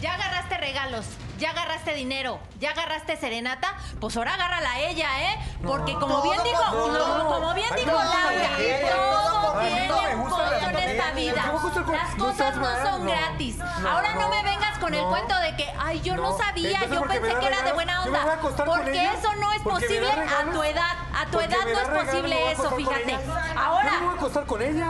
Ya 0.00 0.14
agarraste 0.14 0.58
regalos, 0.58 1.06
ya 1.38 1.50
agarraste 1.50 1.94
dinero, 1.94 2.38
ya 2.60 2.70
agarraste 2.70 3.16
serenata, 3.16 3.74
pues 4.00 4.16
ahora 4.16 4.34
agárrala 4.34 4.72
a 4.72 4.80
ella, 4.80 5.08
¿eh? 5.32 5.38
Porque 5.64 5.94
como 5.94 6.22
bien 6.22 6.42
dijo, 6.42 6.62
como 6.70 7.54
bien 7.54 7.70
dijo 7.76 7.92
Laura, 7.92 8.50
todo 8.98 9.52
con 9.52 10.50
la 10.50 10.68
en 10.68 10.76
esta 10.76 11.12
vida. 11.12 11.34
Las 11.34 12.14
cosas 12.16 12.56
no 12.56 12.82
son 12.82 13.06
gratis. 13.06 13.56
Ahora 13.60 14.14
no 14.14 14.28
me 14.28 14.42
vengas 14.42 14.78
con 14.78 14.94
el 14.94 15.04
cuento 15.04 15.38
de 15.40 15.56
que, 15.56 15.72
ay, 15.78 16.00
yo 16.02 16.16
no 16.16 16.36
sabía, 16.36 16.80
yo 16.86 17.02
pensé 17.02 17.34
que 17.38 17.46
era 17.46 17.62
de 17.62 17.72
buena 17.72 18.02
onda. 18.02 18.38
Porque 18.64 19.06
eso 19.06 19.34
no 19.36 19.52
es 19.52 19.62
posible 19.62 20.10
a 20.10 20.52
tu 20.52 20.62
edad. 20.62 20.96
A 21.14 21.26
tu 21.26 21.40
edad 21.40 21.58
no 21.64 21.80
es 21.80 22.04
posible 22.04 22.52
eso, 22.52 22.70
fíjate. 22.76 23.18
Ahora. 23.56 23.92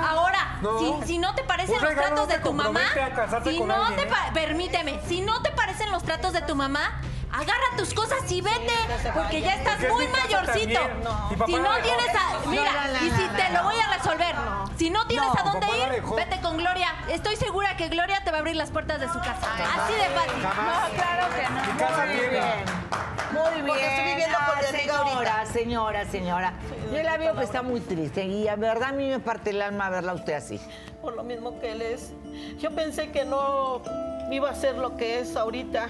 Ahora, 0.08 0.60
si, 1.04 1.18
no 1.18 1.34
te 1.34 1.44
parecen 1.44 1.80
los 1.80 1.94
tratos 1.94 2.28
de 2.28 2.38
tu 2.38 2.52
mamá, 2.52 2.80
si 3.44 3.60
no 3.60 3.92
te 3.94 4.02
¿eh? 4.02 4.08
permíteme, 4.32 5.00
si 5.08 5.20
no 5.20 5.42
te 5.42 5.50
parecen 5.50 5.90
los 5.90 6.02
tratos 6.02 6.32
de 6.34 6.42
tu 6.42 6.56
mamá, 6.56 7.00
agarra 7.32 7.76
tus 7.78 7.94
cosas 7.94 8.30
y 8.30 8.40
vete, 8.40 8.74
porque 9.14 9.40
ya 9.40 9.54
estás 9.54 9.78
muy 9.88 10.06
mayorcito. 10.08 10.80
Si 11.46 11.52
la 11.52 11.58
no 11.58 11.76
tienes 11.82 12.08
a, 12.08 12.48
mira, 12.48 12.90
y 13.00 13.10
si 13.10 13.28
te 13.28 13.52
lo 13.52 13.62
voy 13.62 13.76
a 13.76 13.96
resolver, 13.96 14.34
si 14.76 14.90
no 14.90 15.06
tienes 15.06 15.28
a 15.38 15.42
dónde 15.44 15.66
la 15.66 15.96
ir, 15.96 16.02
vete 16.02 16.40
con 16.40 16.56
Gloria. 16.56 16.92
Estoy 17.08 17.36
segura 17.36 17.76
que 17.76 17.88
Gloria 17.88 18.20
te 18.24 18.30
va 18.32 18.38
a 18.38 18.40
abrir 18.40 18.56
las 18.56 18.70
puertas 18.72 19.00
de 19.00 19.06
su 19.08 19.18
casa. 19.20 19.48
Así 19.54 19.92
de 19.94 20.06
fácil. 20.10 20.42
No, 20.42 20.96
claro 20.96 21.34
que 21.36 21.42
no. 21.48 21.72
Mi 21.72 21.78
casa 21.78 22.06
Muy 22.06 22.16
bien. 22.16 22.64
Muy 23.32 23.52
bien. 23.54 23.66
Porque 23.66 23.86
estoy 23.86 24.04
viviendo 24.06 24.38
con 24.38 24.54
Ah, 24.56 24.62
señora, 24.72 25.34
ahorita. 25.38 25.52
señora, 25.52 26.04
señora. 26.06 26.52
Yo 26.92 27.02
la 27.02 27.16
veo 27.16 27.36
que 27.36 27.44
está 27.44 27.62
muy 27.62 27.80
triste 27.80 28.24
y 28.24 28.48
a 28.48 28.56
verdad 28.56 28.88
a 28.90 28.92
mí 28.92 29.08
me 29.08 29.20
parte 29.20 29.50
el 29.50 29.62
alma 29.62 29.88
verla 29.88 30.12
a 30.12 30.14
usted 30.16 30.32
así. 30.34 30.60
Por 31.00 31.14
lo 31.14 31.22
mismo 31.22 31.60
que 31.60 31.72
él 31.72 31.82
es. 31.82 32.12
Yo 32.58 32.72
pensé 32.74 33.10
que 33.12 33.24
no 33.24 33.82
iba 34.30 34.50
a 34.50 34.54
ser 34.54 34.76
lo 34.76 34.96
que 34.96 35.20
es 35.20 35.36
ahorita. 35.36 35.88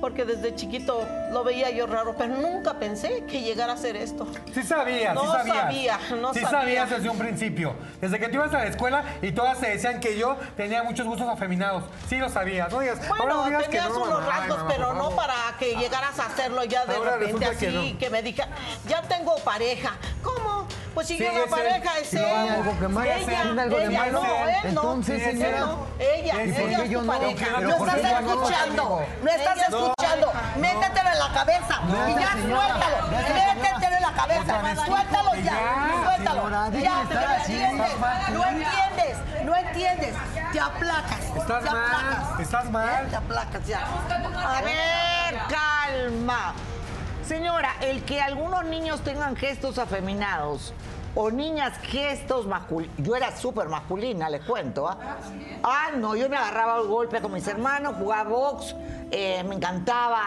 Porque 0.00 0.24
desde 0.24 0.54
chiquito 0.54 1.06
lo 1.30 1.44
veía 1.44 1.70
yo 1.70 1.86
raro, 1.86 2.14
pero 2.16 2.34
nunca 2.34 2.74
pensé 2.74 3.24
que 3.24 3.42
llegara 3.42 3.74
a 3.74 3.76
ser 3.76 3.96
esto. 3.96 4.26
Sí 4.54 4.62
sabías, 4.62 5.14
No 5.14 5.22
sí 5.22 5.26
sabías. 5.28 5.56
sabía, 5.56 5.98
no 6.20 6.32
sí 6.34 6.40
sabía. 6.40 6.58
sabías 6.60 6.90
desde 6.90 7.10
un 7.10 7.18
principio. 7.18 7.74
Desde 8.00 8.18
que 8.18 8.28
tú 8.28 8.34
ibas 8.36 8.54
a 8.54 8.58
la 8.58 8.66
escuela 8.66 9.04
y 9.20 9.32
todas 9.32 9.58
te 9.58 9.68
decían 9.68 10.00
que 10.00 10.16
yo 10.16 10.36
tenía 10.56 10.82
muchos 10.82 11.06
gustos 11.06 11.28
afeminados. 11.28 11.84
Sí 12.08 12.16
lo 12.16 12.28
sabías. 12.30 12.72
No 12.72 12.80
digas, 12.80 12.98
ahora 13.08 13.16
Bueno, 13.24 13.34
no 13.42 13.44
digas 13.46 13.62
que 13.64 13.68
tenías 13.68 13.90
no, 13.90 14.02
unos. 14.04 14.20
Ay, 14.22 14.30
rasgos, 14.40 14.58
mamá, 14.58 14.70
pero 14.74 14.94
no 14.94 15.10
para 15.10 15.34
que 15.58 15.74
llegaras 15.76 16.18
a 16.18 16.26
hacerlo 16.26 16.64
ya 16.64 16.86
de 16.86 16.96
Ahora 16.96 17.16
repente 17.16 17.44
así, 17.46 17.56
que 17.66 17.96
que, 17.98 18.10
me 18.10 18.22
diga, 18.22 18.48
ya 18.88 19.02
tengo 19.02 19.36
pareja. 19.44 19.92
¿Cómo? 20.22 20.66
Pues 20.94 21.06
si 21.06 21.16
Sí, 21.18 21.22
llega 21.22 21.44
es 21.44 21.50
pareja, 21.50 21.98
él. 21.98 22.02
es 22.02 22.14
él. 22.14 22.20
ella, 22.24 22.62
¿Tiene 23.44 23.62
algo 23.62 23.76
de 23.78 23.86
ella, 23.86 23.98
malo? 23.98 24.22
no, 24.22 24.48
él 24.48 24.54
no. 24.62 24.68
Entonces, 24.68 25.22
Él 25.22 25.38
señora. 25.38 25.60
no, 25.60 25.86
ella, 26.00 26.44
¿Y 26.44 26.52
por 26.52 26.60
ella 26.62 26.82
es 26.84 26.90
yo 26.90 26.98
tu 27.00 27.06
no? 27.06 27.12
pareja. 27.12 27.46
¿Pero 27.56 27.68
No 27.68 27.86
estás 27.86 28.02
yo 28.02 28.18
escuchando, 28.18 29.02
no 29.22 29.30
estás 29.30 29.56
Ella- 29.56 29.62
escuchando. 29.66 29.89
Métetelo 30.60 31.10
en 31.10 31.18
la 31.18 31.32
cabeza 31.32 31.80
y 32.08 32.14
ya 32.14 32.32
suéltalo. 32.32 32.96
Métetelo 33.10 33.96
en 33.96 34.02
la 34.02 34.12
cabeza, 34.12 34.84
suéltalo 34.86 35.34
ya, 35.36 35.56
suéltalo. 36.04 36.50
Ya, 36.72 37.04
no 38.32 38.44
entiendes, 38.46 39.16
no 39.44 39.56
entiendes. 39.56 40.14
Te 40.52 40.60
aplacas, 40.60 41.20
Estás 41.36 41.62
te 41.64 41.70
mal, 41.70 41.94
aplacas. 41.94 42.40
estás 42.40 42.70
mal. 42.70 43.08
Te 43.08 43.16
aplacas 43.16 43.66
ya. 43.66 43.80
A 43.80 44.62
ver, 44.62 45.40
calma. 45.48 46.54
Señora, 47.26 47.70
el 47.80 48.04
que 48.04 48.20
algunos 48.20 48.64
niños 48.64 49.02
tengan 49.02 49.36
gestos 49.36 49.78
afeminados 49.78 50.74
o 51.14 51.30
niñas 51.30 51.72
gestos 51.82 52.46
masculinos. 52.46 52.94
Yo 52.98 53.16
era 53.16 53.36
súper 53.36 53.68
masculina, 53.68 54.28
les 54.28 54.42
cuento. 54.44 54.88
¿ah? 54.88 54.98
Ah, 55.62 55.90
no, 55.96 56.14
yo 56.16 56.28
me 56.28 56.36
agarraba 56.36 56.80
el 56.80 56.86
golpe 56.88 57.20
con 57.20 57.32
mis 57.32 57.46
hermanos, 57.48 57.96
jugaba 57.98 58.28
box, 58.30 58.74
eh, 59.10 59.42
me 59.44 59.56
encantaba, 59.56 60.22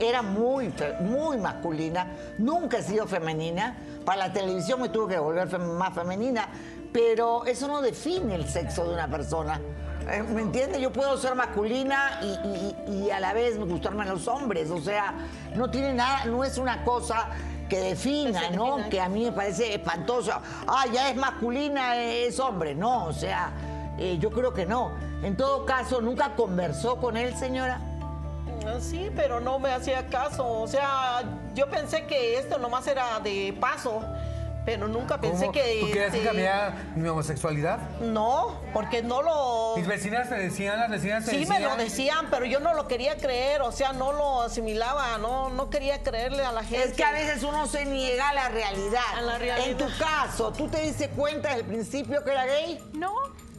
era 0.00 0.22
muy, 0.22 0.72
muy 1.00 1.36
masculina. 1.36 2.06
Nunca 2.38 2.78
he 2.78 2.82
sido 2.82 3.06
femenina. 3.06 3.76
Para 4.04 4.28
la 4.28 4.32
televisión 4.32 4.80
me 4.80 4.88
tuve 4.88 5.14
que 5.14 5.18
volver 5.20 5.48
fem- 5.48 5.76
más 5.76 5.94
femenina, 5.94 6.48
pero 6.92 7.44
eso 7.46 7.68
no 7.68 7.80
define 7.82 8.34
el 8.34 8.48
sexo 8.48 8.84
de 8.88 8.94
una 8.94 9.06
persona. 9.08 9.60
Eh, 10.10 10.22
¿Me 10.24 10.42
entiendes? 10.42 10.80
Yo 10.80 10.92
puedo 10.92 11.16
ser 11.16 11.36
masculina 11.36 12.18
y, 12.22 12.26
y- 12.88 13.04
y 13.04 13.10
a 13.12 13.20
la 13.20 13.32
vez 13.32 13.56
gustarme 13.60 14.02
a 14.02 14.06
los 14.06 14.26
hombres. 14.26 14.70
O 14.70 14.80
sea, 14.80 15.14
no 15.54 15.70
tiene 15.70 15.92
nada, 15.94 16.24
no 16.24 16.42
es 16.42 16.58
una 16.58 16.82
cosa 16.84 17.28
que 17.72 17.80
defina, 17.80 18.50
¿no? 18.50 18.90
Que 18.90 19.00
a 19.00 19.08
mí 19.08 19.24
me 19.24 19.32
parece 19.32 19.72
espantoso. 19.72 20.30
Ah, 20.66 20.84
ya 20.92 21.08
es 21.08 21.16
masculina, 21.16 21.96
es 21.96 22.38
hombre. 22.38 22.74
No, 22.74 23.06
o 23.06 23.14
sea, 23.14 23.50
eh, 23.98 24.18
yo 24.20 24.30
creo 24.30 24.52
que 24.52 24.66
no. 24.66 24.92
En 25.22 25.38
todo 25.38 25.64
caso, 25.64 26.02
¿nunca 26.02 26.34
conversó 26.36 26.98
con 26.98 27.16
él, 27.16 27.34
señora? 27.34 27.80
Ah, 28.66 28.76
Sí, 28.78 29.10
pero 29.16 29.40
no 29.40 29.58
me 29.58 29.70
hacía 29.70 30.06
caso. 30.08 30.46
O 30.46 30.68
sea, 30.68 31.22
yo 31.54 31.70
pensé 31.70 32.04
que 32.04 32.38
esto 32.38 32.58
nomás 32.58 32.86
era 32.86 33.20
de 33.20 33.56
paso, 33.58 34.02
pero 34.64 34.86
nunca 34.88 35.18
pensé 35.20 35.40
¿Cómo? 35.46 35.52
que... 35.52 35.78
¿Tú 35.80 35.86
querías 35.88 36.10
que 36.10 36.18
este, 36.18 36.28
cambiara 36.28 36.74
mi 36.94 37.08
homosexualidad? 37.08 37.78
No, 38.00 38.60
porque 38.72 39.02
no 39.02 39.22
lo... 39.22 39.74
Mis 39.76 39.86
vecinas 39.86 40.28
te 40.28 40.36
decían, 40.36 40.78
las 40.78 40.90
vecinas 40.90 41.24
te 41.24 41.32
Sí 41.32 41.38
decían. 41.38 41.62
me 41.62 41.68
lo 41.68 41.76
decían, 41.76 42.26
pero 42.30 42.44
yo 42.44 42.60
no 42.60 42.74
lo 42.74 42.86
quería 42.86 43.16
creer, 43.16 43.62
o 43.62 43.72
sea, 43.72 43.92
no 43.92 44.12
lo 44.12 44.42
asimilaba, 44.42 45.18
no, 45.18 45.50
no 45.50 45.68
quería 45.70 46.02
creerle 46.02 46.44
a 46.44 46.52
la 46.52 46.62
gente. 46.62 46.84
Es 46.88 46.94
que 46.94 47.04
a 47.04 47.12
veces 47.12 47.42
uno 47.42 47.66
se 47.66 47.84
niega 47.86 48.28
a 48.28 48.34
la 48.34 48.48
realidad. 48.48 49.02
A 49.16 49.20
la 49.22 49.38
realidad. 49.38 49.68
En 49.68 49.76
tu 49.76 49.98
caso, 49.98 50.52
¿tú 50.52 50.68
te 50.68 50.80
diste 50.82 51.08
cuenta 51.10 51.48
desde 51.48 51.60
el 51.62 51.66
principio 51.66 52.22
que 52.24 52.30
era 52.32 52.46
gay? 52.46 52.78
No. 52.92 53.12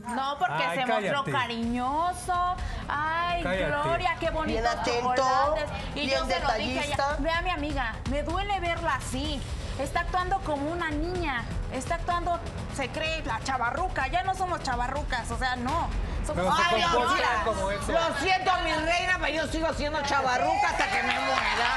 No, 0.03 0.35
porque 0.37 0.53
Ay, 0.61 0.79
se 0.79 0.85
cállate. 0.85 1.11
mostró 1.13 1.31
cariñoso. 1.31 2.55
Ay, 2.89 3.41
Cállate. 3.41 3.65
Gloria, 3.67 4.17
qué 4.19 4.29
bonitos 4.31 4.61
Bien 4.63 4.77
atento. 5.05 5.55
Y 5.95 6.05
bien 6.07 6.09
yo 6.19 6.25
se 6.25 6.39
lo 6.41 6.53
dije 6.55 6.79
a 6.79 6.81
detallista. 6.81 7.05
ella. 7.09 7.15
Ve 7.19 7.29
a 7.31 7.41
mi 7.41 7.49
amiga, 7.51 7.95
me 8.11 8.23
duele 8.23 8.59
verla 8.59 8.95
así. 8.95 9.41
Está 9.79 10.01
actuando 10.01 10.39
como 10.39 10.71
una 10.71 10.91
niña. 10.91 11.43
Está 11.71 11.95
actuando, 11.95 12.39
se 12.75 12.89
cree 12.89 13.23
la 13.25 13.39
chavarruca. 13.43 14.07
Ya 14.07 14.23
no 14.23 14.35
somos 14.35 14.61
chavarrucas, 14.61 15.29
o 15.31 15.37
sea, 15.37 15.55
no. 15.55 15.89
Somos 16.25 16.55
Ay. 16.71 16.81
Lo 16.81 18.17
siento, 18.19 18.51
mi 18.63 18.71
reina, 18.71 19.17
pero 19.19 19.33
yo 19.33 19.47
sigo 19.47 19.73
siendo 19.73 20.01
chavarruca 20.03 20.69
hasta 20.69 20.87
que 20.89 21.03
me 21.03 21.19
muera. 21.19 21.71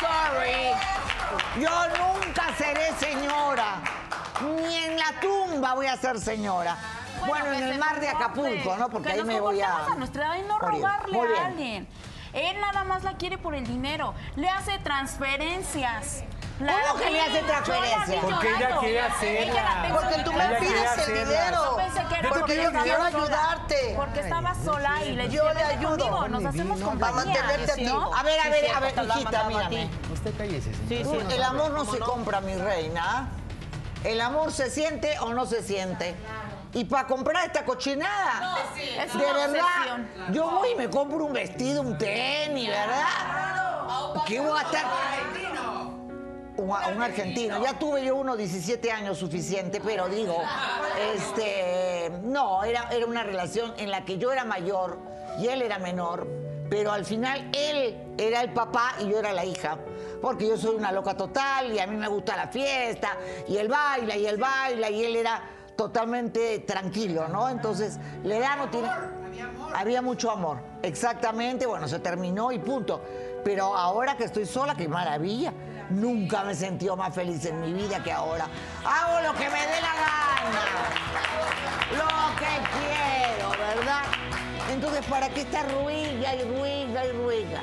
Sorry. 0.00 0.96
Yo 1.60 1.70
nunca 1.98 2.44
seré 2.56 2.92
señora. 2.94 3.80
Ni 4.40 4.76
en 4.76 4.96
la 4.96 5.20
tumba 5.20 5.74
voy 5.74 5.86
a 5.86 5.96
ser 5.96 6.20
señora. 6.20 6.76
Bueno, 7.26 7.52
en 7.52 7.64
el 7.64 7.78
mar 7.78 8.00
de 8.00 8.08
Acapulco, 8.08 8.76
¿no? 8.76 8.88
Porque 8.88 9.08
que 9.08 9.14
ahí 9.14 9.24
me 9.24 9.40
voy 9.40 9.60
a. 9.60 9.86
a 9.86 9.94
nuestra 9.96 10.26
edad 10.26 10.36
y 10.36 10.48
no 10.48 10.58
Muy 11.12 11.34
a 11.34 11.46
alguien. 11.46 11.88
Él 12.32 12.60
nada 12.60 12.84
más 12.84 13.02
la 13.02 13.14
quiere 13.14 13.38
por 13.38 13.54
el 13.54 13.66
dinero. 13.66 14.14
Le 14.36 14.48
hace 14.48 14.78
transferencias. 14.78 16.22
¿Cómo 16.58 16.98
que 16.98 17.10
le 17.10 17.20
hace 17.20 17.40
yo 17.40 17.46
transferencias? 17.46 18.24
Porque 18.24 18.48
ella 18.56 18.76
quiere 18.80 19.00
hacerla. 19.00 19.88
Porque 19.92 20.22
tú 20.24 20.32
me 20.32 20.46
pides 20.56 20.98
el 21.08 21.14
dinero. 21.14 21.62
Yo 21.64 21.76
pensé 21.76 22.04
que 22.08 22.14
era 22.14 22.22
Yo 22.22 22.32
te 22.32 22.38
porque 22.40 22.62
estaba 22.64 22.82
quiero 22.82 22.98
sola. 22.98 23.06
ayudarte. 23.08 23.92
Porque 23.96 24.20
estaba 24.20 24.54
sola 24.64 25.04
y 25.04 25.12
le 25.12 25.28
Yo 25.28 25.42
le 25.48 25.54
"Vete 25.54 25.64
ayudo. 25.64 25.96
conmigo, 25.98 26.28
nos 26.28 26.44
hacemos 26.46 26.78
no, 26.78 26.86
compañía. 26.86 27.14
para 27.14 27.26
mantenerte 27.26 27.72
a 27.72 27.74
ti. 27.74 27.84
¿no? 27.84 28.14
A 28.14 28.22
ver, 28.22 28.40
a 28.40 28.42
Sí, 28.44 28.50
ver, 28.50 28.70
a 28.74 28.80
ver, 28.80 28.94
hijita, 29.16 29.44
mírame. 29.44 29.90
Usted 30.12 30.34
cállese, 30.38 30.74
señora. 30.88 31.24
Tú, 31.28 31.34
el 31.34 31.42
amor 31.42 31.70
no 31.72 31.84
se 31.84 31.98
compra, 31.98 32.40
mi 32.40 32.54
reina. 32.54 33.28
¿El 34.04 34.20
amor 34.20 34.52
se 34.52 34.70
siente 34.70 35.18
o 35.20 35.34
no 35.34 35.44
se 35.46 35.62
siente? 35.62 36.14
Y 36.72 36.84
para 36.84 37.06
comprar 37.06 37.44
esta 37.46 37.64
cochinada, 37.64 38.56
Es 38.76 39.12
de 39.12 39.18
una 39.18 39.32
verdad, 39.32 39.64
obsesión. 39.64 40.08
yo 40.32 40.50
voy 40.50 40.70
y 40.72 40.74
me 40.76 40.88
compro 40.90 41.24
un 41.24 41.32
vestido, 41.32 41.80
un 41.82 41.96
tenis, 41.98 42.68
¿verdad? 42.68 43.04
¿Qué 44.26 44.40
voy 44.40 44.58
a 44.58 44.62
estar? 44.62 44.84
Un, 46.56 46.70
un 46.70 47.02
argentino. 47.02 47.62
Ya 47.62 47.78
tuve 47.78 48.04
yo 48.04 48.16
unos 48.16 48.38
17 48.38 48.90
años 48.90 49.18
suficiente, 49.18 49.80
pero 49.84 50.08
digo, 50.08 50.42
este, 51.14 52.10
no, 52.22 52.64
era, 52.64 52.88
era 52.90 53.06
una 53.06 53.22
relación 53.22 53.74
en 53.76 53.90
la 53.90 54.04
que 54.04 54.18
yo 54.18 54.32
era 54.32 54.44
mayor 54.44 54.98
y 55.38 55.48
él 55.48 55.62
era 55.62 55.78
menor, 55.78 56.26
pero 56.70 56.92
al 56.92 57.04
final 57.04 57.50
él 57.54 58.14
era 58.18 58.40
el 58.40 58.52
papá 58.52 58.94
y 59.00 59.08
yo 59.08 59.18
era 59.18 59.32
la 59.32 59.44
hija. 59.44 59.78
Porque 60.20 60.48
yo 60.48 60.56
soy 60.56 60.76
una 60.76 60.92
loca 60.92 61.16
total 61.16 61.72
y 61.72 61.78
a 61.78 61.86
mí 61.86 61.96
me 61.96 62.08
gusta 62.08 62.36
la 62.36 62.48
fiesta 62.48 63.16
y 63.46 63.56
él 63.58 63.68
baila 63.68 64.16
y 64.16 64.26
él 64.26 64.38
baila 64.38 64.90
y 64.90 65.04
él 65.04 65.16
era 65.16 65.42
totalmente 65.76 66.60
tranquilo, 66.60 67.28
¿no? 67.28 67.48
Entonces, 67.50 67.98
la 68.24 68.36
edad 68.36 68.56
no 68.56 68.70
tiene... 68.70 68.88
Había 69.74 70.00
mucho 70.00 70.30
amor, 70.30 70.58
exactamente, 70.82 71.66
bueno, 71.66 71.86
se 71.86 71.98
terminó 71.98 72.50
y 72.50 72.58
punto. 72.58 73.02
Pero 73.44 73.76
ahora 73.76 74.16
que 74.16 74.24
estoy 74.24 74.46
sola, 74.46 74.74
qué 74.74 74.88
maravilla. 74.88 75.52
Nunca 75.90 76.42
me 76.42 76.52
he 76.52 76.54
sentido 76.54 76.96
más 76.96 77.14
feliz 77.14 77.44
en 77.44 77.60
mi 77.60 77.72
vida 77.72 78.02
que 78.02 78.12
ahora. 78.12 78.48
Hago 78.84 79.20
lo 79.20 79.32
que 79.34 79.48
me 79.48 79.60
dé 79.60 79.80
la 79.80 79.94
gana. 79.94 80.64
Lo 81.92 82.36
que 82.36 82.46
quiero, 82.78 83.50
¿verdad? 83.50 84.02
Entonces, 84.72 85.04
¿para 85.06 85.28
qué 85.28 85.42
está 85.42 85.62
ruiga 85.62 86.34
y 86.34 86.42
ruiga 86.42 87.06
y 87.06 87.12
ruiga? 87.12 87.60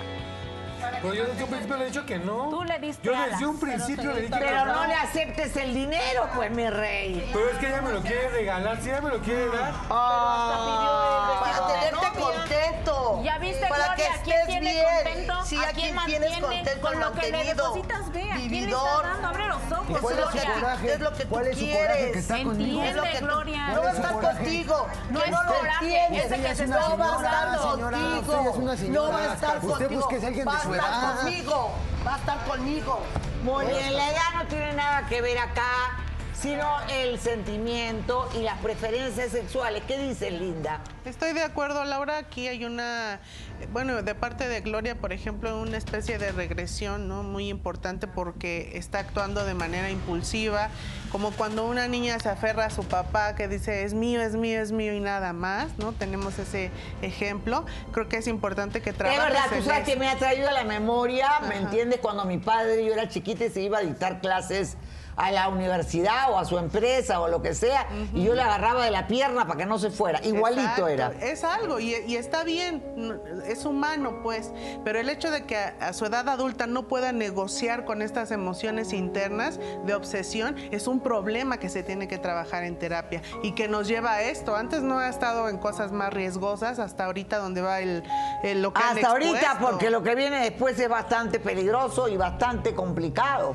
Pues 1.01 1.17
yo 1.17 1.25
desde 1.25 1.43
un 1.43 1.49
principio 1.49 1.77
le 1.77 1.83
he 1.83 1.87
dicho 1.87 2.05
que 2.05 2.19
no. 2.19 2.49
Tú 2.49 2.63
le 2.63 2.79
diste 2.79 3.05
Yo 3.07 3.15
alas, 3.15 3.31
desde 3.31 3.45
un 3.45 3.59
pero 3.59 3.71
principio 3.73 4.13
le 4.13 4.21
dije 4.21 4.33
que 4.33 4.39
Pero 4.39 4.65
no 4.65 4.85
le 4.87 4.93
aceptes 4.95 5.55
el 5.57 5.73
dinero, 5.73 6.29
pues, 6.35 6.51
mi 6.51 6.69
rey. 6.69 7.29
Pero 7.33 7.49
es 7.49 7.57
que 7.57 7.67
ella 7.67 7.81
me 7.81 7.91
lo 7.91 8.01
quiere 8.01 8.29
regalar, 8.29 8.81
si 8.81 8.89
ella 8.89 9.01
me 9.01 9.09
lo 9.09 9.19
quiere 9.19 9.47
dar. 9.47 9.73
Para 9.89 11.67
tenerte 11.67 12.19
contento. 12.19 13.21
¿Ya 13.23 13.37
viste, 13.39 13.65
Para 13.67 13.95
que 13.95 14.03
Gloria? 14.03 14.13
¿A 14.19 14.23
quién 14.23 14.37
estés 14.37 14.47
tiene 14.47 14.71
bien. 14.71 14.85
contento? 15.03 15.45
Sí, 15.45 15.57
¿A 15.57 15.71
quién 15.71 15.73
tienes 15.73 15.95
mantiene? 15.95 16.41
contento 16.41 16.81
Con 16.81 16.99
lo 16.99 17.11
que 17.13 17.31
le 17.31 17.43
depositas, 17.43 18.11
ve. 18.11 18.31
¿A 18.31 18.35
quién 18.35 18.51
le 18.51 18.69
estás 18.71 19.03
dando? 19.03 19.27
Abre 19.27 19.47
los 19.47 19.71
ojos, 19.71 19.99
¿Cuál 19.99 20.19
es 20.19 20.25
su 20.25 20.53
coraje? 20.53 20.93
Es 20.93 20.99
lo 20.99 21.13
que 21.13 21.23
tú 21.23 21.29
¿Cuál 21.29 21.47
es 21.47 21.57
su 21.57 21.63
quieres. 21.65 21.81
coraje 21.87 22.11
que 22.11 22.19
está 22.19 22.43
conmigo? 22.43 22.81
Entiende, 22.83 22.89
Es 22.89 22.95
lo 22.95 23.03
que 23.03 23.19
Gloria. 23.23 23.67
No 23.67 23.73
¿Cuál 23.73 23.85
va 23.85 23.89
a 23.89 23.93
estar 23.93 24.13
contigo. 24.35 24.87
No 25.09 25.23
es 25.23 25.31
no 25.31 25.37
coraje, 25.47 26.17
ese 26.17 26.41
que 26.41 26.55
se 26.55 26.67
no 26.67 26.77
está 26.79 26.95
va 26.95 27.05
a 27.05 27.15
estar 27.15 27.57
contigo. 27.57 28.19
usted 28.19 28.49
es 28.49 28.55
una 28.57 28.77
señora. 28.77 29.07
No 29.07 29.13
va 29.13 29.19
a 29.23 29.33
estar 29.33 29.57
Usted 29.57 29.69
contigo. 29.69 30.01
busque 30.01 30.15
a 30.15 30.27
alguien 30.27 30.45
de 30.45 30.51
va 30.51 30.57
a 30.57 30.61
su 30.61 30.69
estar 30.91 31.15
edad. 31.15 31.23
conmigo. 31.23 31.71
Va 32.05 32.15
a 32.15 32.17
estar 32.17 32.45
conmigo. 32.45 32.99
Muy 33.43 33.65
bien, 33.65 33.93
la 33.95 34.09
edad 34.09 34.33
no 34.35 34.45
tiene 34.47 34.73
nada 34.73 35.05
que 35.07 35.21
ver 35.21 35.37
acá, 35.37 35.97
sino 36.33 36.67
el 36.89 37.19
sentimiento 37.19 38.29
y 38.35 38.39
las 38.39 38.57
preferencias 38.59 39.31
sexuales. 39.31 39.83
¿Qué 39.87 39.97
dices, 39.97 40.31
Linda? 40.31 40.81
Estoy 41.05 41.33
de 41.33 41.43
acuerdo, 41.43 41.83
Laura. 41.83 42.17
Aquí 42.17 42.47
hay 42.47 42.65
una, 42.65 43.19
bueno, 43.71 44.01
de 44.01 44.15
parte 44.15 44.47
de 44.47 44.61
Gloria, 44.61 44.95
por 44.95 45.13
ejemplo, 45.13 45.59
una 45.61 45.77
especie 45.77 46.17
de 46.17 46.31
regresión, 46.31 47.07
¿no? 47.07 47.23
Muy 47.23 47.49
importante 47.49 48.07
porque 48.07 48.71
está 48.77 48.99
actuando 48.99 49.45
de 49.45 49.53
manera 49.53 49.89
impulsiva, 49.89 50.69
como 51.11 51.31
cuando 51.31 51.65
una 51.65 51.87
niña 51.87 52.19
se 52.19 52.29
aferra 52.29 52.65
a 52.65 52.69
su 52.69 52.83
papá 52.83 53.35
que 53.35 53.47
dice 53.47 53.83
es 53.83 53.93
mío, 53.93 54.21
es 54.21 54.35
mío, 54.35 54.61
es 54.61 54.71
mío 54.71 54.93
y 54.93 54.99
nada 54.99 55.33
más, 55.33 55.77
¿no? 55.77 55.93
Tenemos 55.93 56.39
ese 56.39 56.71
ejemplo. 57.01 57.65
Creo 57.91 58.09
que 58.09 58.17
es 58.17 58.27
importante 58.27 58.81
que 58.81 58.89
Es 58.89 58.97
trabajes 58.97 59.23
verdad, 59.23 59.43
tú 59.55 59.63
sabes 59.63 59.85
que 59.85 59.95
me 59.95 60.07
ha 60.07 60.17
traído 60.17 60.49
a 60.49 60.53
la 60.53 60.63
memoria, 60.63 61.29
¿me 61.47 61.57
entiendes? 61.57 61.99
Cuando 61.99 62.25
mi 62.25 62.37
padre, 62.37 62.83
yo 62.85 62.93
era 62.93 63.07
chiquita 63.07 63.45
y 63.45 63.49
se 63.49 63.61
iba 63.61 63.79
a 63.79 63.81
dictar 63.81 64.21
clases 64.21 64.77
a 65.15 65.31
la 65.31 65.47
universidad 65.49 66.31
o 66.31 66.37
a 66.37 66.45
su 66.45 66.57
empresa 66.57 67.19
o 67.21 67.27
lo 67.27 67.41
que 67.41 67.53
sea, 67.53 67.87
y 68.13 68.23
yo 68.23 68.33
le 68.35 68.41
agarraba 68.41 68.83
de 68.85 68.91
la 68.91 69.07
pierna 69.07 69.45
para 69.47 69.57
que 69.59 69.65
no 69.65 69.77
se 69.79 69.89
fuera. 69.91 70.19
Igualito 70.23 70.61
Exacto, 70.61 70.87
era. 70.87 71.11
Es 71.21 71.43
algo 71.43 71.79
y, 71.79 71.95
y 72.07 72.15
está 72.15 72.43
bien, 72.43 72.83
es 73.45 73.65
humano 73.65 74.19
pues, 74.23 74.51
pero 74.83 74.99
el 74.99 75.09
hecho 75.09 75.31
de 75.31 75.45
que 75.45 75.57
a, 75.57 75.75
a 75.79 75.93
su 75.93 76.05
edad 76.05 76.27
adulta 76.29 76.67
no 76.67 76.87
pueda 76.87 77.11
negociar 77.11 77.85
con 77.85 78.01
estas 78.01 78.31
emociones 78.31 78.93
internas 78.93 79.59
de 79.85 79.93
obsesión 79.93 80.55
es 80.71 80.87
un 80.87 80.99
problema 80.99 81.57
que 81.57 81.69
se 81.69 81.83
tiene 81.83 82.07
que 82.07 82.17
trabajar 82.17 82.63
en 82.63 82.77
terapia 82.79 83.21
y 83.43 83.51
que 83.53 83.67
nos 83.67 83.87
lleva 83.87 84.13
a 84.13 84.21
esto. 84.23 84.55
Antes 84.55 84.81
no 84.81 84.99
ha 84.99 85.09
estado 85.09 85.49
en 85.49 85.57
cosas 85.57 85.91
más 85.91 86.13
riesgosas, 86.13 86.79
hasta 86.79 87.05
ahorita 87.05 87.37
donde 87.37 87.61
va 87.61 87.79
el, 87.81 88.03
el- 88.43 88.61
lo 88.61 88.73
que 88.73 88.81
han 88.81 88.95
Hasta 88.97 89.09
ahorita, 89.09 89.57
porque 89.59 89.89
lo 89.89 90.03
que 90.03 90.15
viene 90.15 90.39
después 90.41 90.79
es 90.79 90.89
bastante 90.89 91.39
peligroso 91.39 92.07
y 92.07 92.17
bastante 92.17 92.73
complicado. 92.73 93.53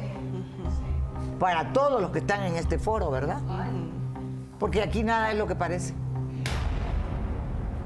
Para 1.39 1.73
todos 1.73 2.01
los 2.01 2.11
que 2.11 2.19
están 2.19 2.43
en 2.43 2.57
este 2.57 2.79
foro, 2.79 3.11
¿verdad? 3.11 3.41
Porque 4.59 4.83
aquí 4.83 5.05
nada 5.05 5.31
es 5.31 5.39
lo 5.39 5.47
que 5.47 5.55
parece. 5.55 5.95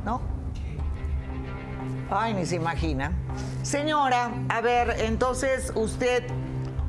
¿No? 0.04 0.20
Ay, 2.10 2.34
ni 2.34 2.46
se 2.46 2.56
imagina. 2.56 3.12
Señora, 3.62 4.30
a 4.48 4.60
ver, 4.60 4.96
entonces 5.00 5.72
usted 5.74 6.24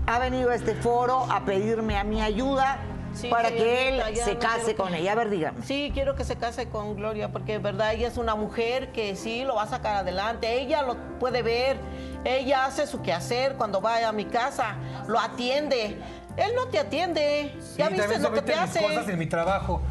ha 0.07 0.19
venido 0.19 0.49
a 0.49 0.55
este 0.55 0.75
foro 0.75 1.25
a 1.31 1.45
pedirme 1.45 1.97
a 1.97 2.03
mi 2.03 2.21
ayuda 2.21 2.79
Sí, 3.13 3.29
para 3.29 3.49
que 3.49 3.89
él 3.89 4.01
se 4.15 4.37
case 4.37 4.75
con 4.75 4.93
ella. 4.93 5.11
A 5.11 5.15
ver, 5.15 5.29
dígame. 5.29 5.61
Sí, 5.61 5.91
quiero 5.93 6.15
que 6.15 6.23
se 6.23 6.35
case 6.35 6.67
con 6.69 6.95
Gloria 6.95 7.31
porque, 7.31 7.59
verdad, 7.59 7.93
ella 7.93 8.07
es 8.07 8.17
una 8.17 8.35
mujer 8.35 8.91
que 8.91 9.15
sí 9.15 9.43
lo 9.43 9.55
va 9.55 9.63
a 9.63 9.67
sacar 9.67 9.97
adelante. 9.97 10.59
Ella 10.59 10.81
lo 10.81 10.97
puede 11.19 11.43
ver. 11.43 11.77
Ella 12.23 12.65
hace 12.65 12.87
su 12.87 13.01
quehacer 13.01 13.55
cuando 13.55 13.81
va 13.81 14.07
a 14.07 14.11
mi 14.11 14.25
casa. 14.25 14.75
Lo 15.07 15.19
atiende. 15.19 15.97
Él 16.37 16.51
no 16.55 16.65
te 16.67 16.79
atiende. 16.79 17.55
ya 17.77 17.89
viste 17.89 18.19
lo 18.19 18.31
que 18.33 18.41
te 18.41 18.55
mis 18.55 18.71
cosas 18.71 18.97
hace. 19.03 19.11
en 19.13 19.19
mi 19.19 19.27
trabajo. 19.27 19.81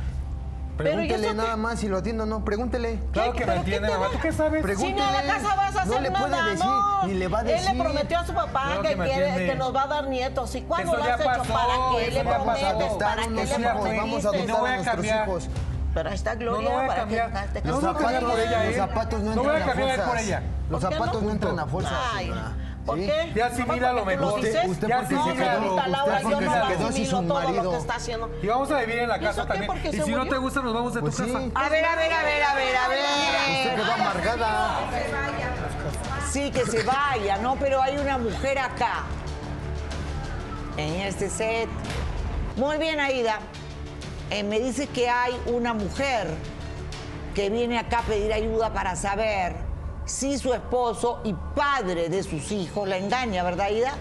Pero 0.78 1.02
¿y 1.02 1.06
Pregúntele 1.06 1.34
nada 1.34 1.56
más 1.56 1.80
si 1.80 1.86
lo 1.88 1.98
atiendo 1.98 2.22
o 2.24 2.26
no. 2.26 2.44
Pregúntele. 2.44 2.98
Claro 3.12 3.32
que 3.34 3.40
me 3.40 3.46
¿Pero 3.46 3.52
qué 3.52 3.58
entiende, 3.76 3.88
mamá. 3.90 4.06
¿Tú 4.10 4.18
qué 4.20 4.32
sabes? 4.32 4.60
Si 4.60 4.62
Pregúntele. 4.62 4.96
no 5.00 5.08
en 5.20 5.26
la 5.26 5.34
casa 5.34 5.54
vas 5.54 5.76
a 5.76 5.84
No 5.84 5.94
hacer 5.96 6.12
puede 6.12 6.28
nada, 6.30 6.44
decir, 6.50 6.64
no. 6.66 7.06
ni 7.06 7.14
le 7.14 7.28
va 7.28 7.38
a 7.38 7.40
Él 7.42 7.46
decir. 7.48 7.74
le 7.74 7.82
prometió 7.82 8.18
a 8.18 8.26
su 8.26 8.32
papá 8.34 8.62
Claro 8.64 8.82
que, 8.82 9.54
nos 9.56 9.76
va 9.76 9.82
a 9.82 9.86
dar 9.86 10.08
nietos. 10.08 10.54
¿Y 10.54 10.62
cuándo 10.62 10.96
lo 10.96 11.04
has 11.04 11.20
hecho? 11.20 11.24
pasó, 11.28 11.52
¿Para 11.52 11.74
qué 11.98 12.10
le 12.10 12.24
prometes? 12.24 12.64
Adoptar 12.64 13.16
¿Para 13.16 13.22
qué 13.28 13.30
le 13.58 13.98
vamos 13.98 14.24
a? 14.24 14.28
No 14.32 14.34
adoptar 14.34 14.60
voy 14.60 14.68
a 14.68 14.72
a 14.72 14.76
nuestros 14.76 14.94
cambiar. 14.94 15.28
hijos. 15.28 15.48
Pero 15.94 16.08
ahí 16.08 16.14
está 16.14 16.34
Gloria 16.36 16.70
no 16.70 16.78
a 16.78 16.86
para 16.86 17.00
cambiar. 17.00 17.30
que 17.52 17.60
te 17.60 17.68
Los 17.68 17.78
a 17.78 17.80
zapatos, 17.82 18.02
cambiar 18.02 18.22
por 18.32 18.40
ella, 18.40 18.64
los 18.64 18.76
zapatos 18.76 19.20
no 19.22 19.30
a 19.30 19.34
entran 19.34 19.68
a 20.16 20.20
ella. 20.22 20.42
Los 20.70 20.80
¿Por 20.80 20.88
qué 20.90 20.96
zapatos 20.96 21.20
no? 21.22 21.28
no 21.28 21.32
entran 21.34 21.58
a 21.58 21.66
fuerzas. 21.66 21.92
¿Por 22.86 22.98
¿Sí? 22.98 23.06
qué? 23.06 23.32
Ya 23.34 23.46
asimila 23.46 23.92
lo 23.92 24.04
mejor. 24.04 24.40
dices. 24.42 24.66
Usted 24.66 24.88
Ya 24.88 24.96
porque 25.00 25.14
se 25.14 25.22
mira, 25.22 25.34
quedó, 25.60 25.76
Laura, 25.86 26.14
usted 26.16 26.22
yo 26.22 26.30
porque 26.30 26.44
no 26.46 26.52
se 26.52 26.60
quedó 26.60 26.78
sin 26.78 26.86
asimilo 26.88 27.10
su 27.20 27.26
todo 27.28 27.40
lo 27.40 27.46
que 27.46 27.52
marido. 27.54 27.76
está 27.78 27.94
haciendo. 27.94 28.30
Y 28.42 28.46
vamos 28.48 28.70
a 28.72 28.80
vivir 28.80 28.98
en 28.98 29.08
la 29.08 29.16
¿Y 29.18 29.20
casa 29.20 29.46
también. 29.46 29.66
¿Porque 29.68 29.88
Y 29.90 30.00
si 30.00 30.10
no 30.10 30.26
te 30.26 30.36
gusta, 30.36 30.60
nos 30.62 30.74
vamos 30.74 30.94
de 30.94 31.00
tu 31.00 31.06
Pues 31.06 31.16
sí. 31.16 31.22
casa. 31.32 31.38
A 31.54 31.68
ver, 31.68 31.84
a 31.84 31.96
ver, 31.96 32.12
a 32.12 32.22
ver, 32.24 32.42
a 32.42 32.54
ver, 32.54 32.76
a 32.76 32.82
Usted 32.88 33.66
ver. 33.70 33.80
quedó 33.80 33.92
amargada. 33.92 34.78
Sí, 36.30 36.50
que 36.50 36.66
se 36.66 36.82
vaya, 36.82 37.36
¿no? 37.38 37.56
Pero 37.56 37.80
hay 37.82 37.98
una 37.98 38.18
mujer 38.18 38.58
acá, 38.58 39.02
en 40.76 40.94
este 41.02 41.28
set. 41.30 41.68
Muy 42.56 42.78
bien, 42.78 42.98
Aida. 43.00 43.38
Eh, 44.30 44.42
me 44.42 44.58
dices 44.58 44.88
que 44.88 45.08
hay 45.08 45.38
una 45.46 45.72
mujer 45.74 46.26
que 47.34 47.48
viene 47.50 47.78
acá 47.78 47.98
a 48.00 48.02
pedir 48.02 48.32
ayuda 48.32 48.72
para 48.72 48.96
saber 48.96 49.54
si 50.04 50.38
su 50.38 50.52
esposo 50.52 51.20
y 51.24 51.34
padre 51.54 52.08
de 52.08 52.22
sus 52.22 52.50
hijos 52.52 52.88
la 52.88 52.96
engaña, 52.96 53.42
¿verdad, 53.42 53.66
Aida? 53.66 53.94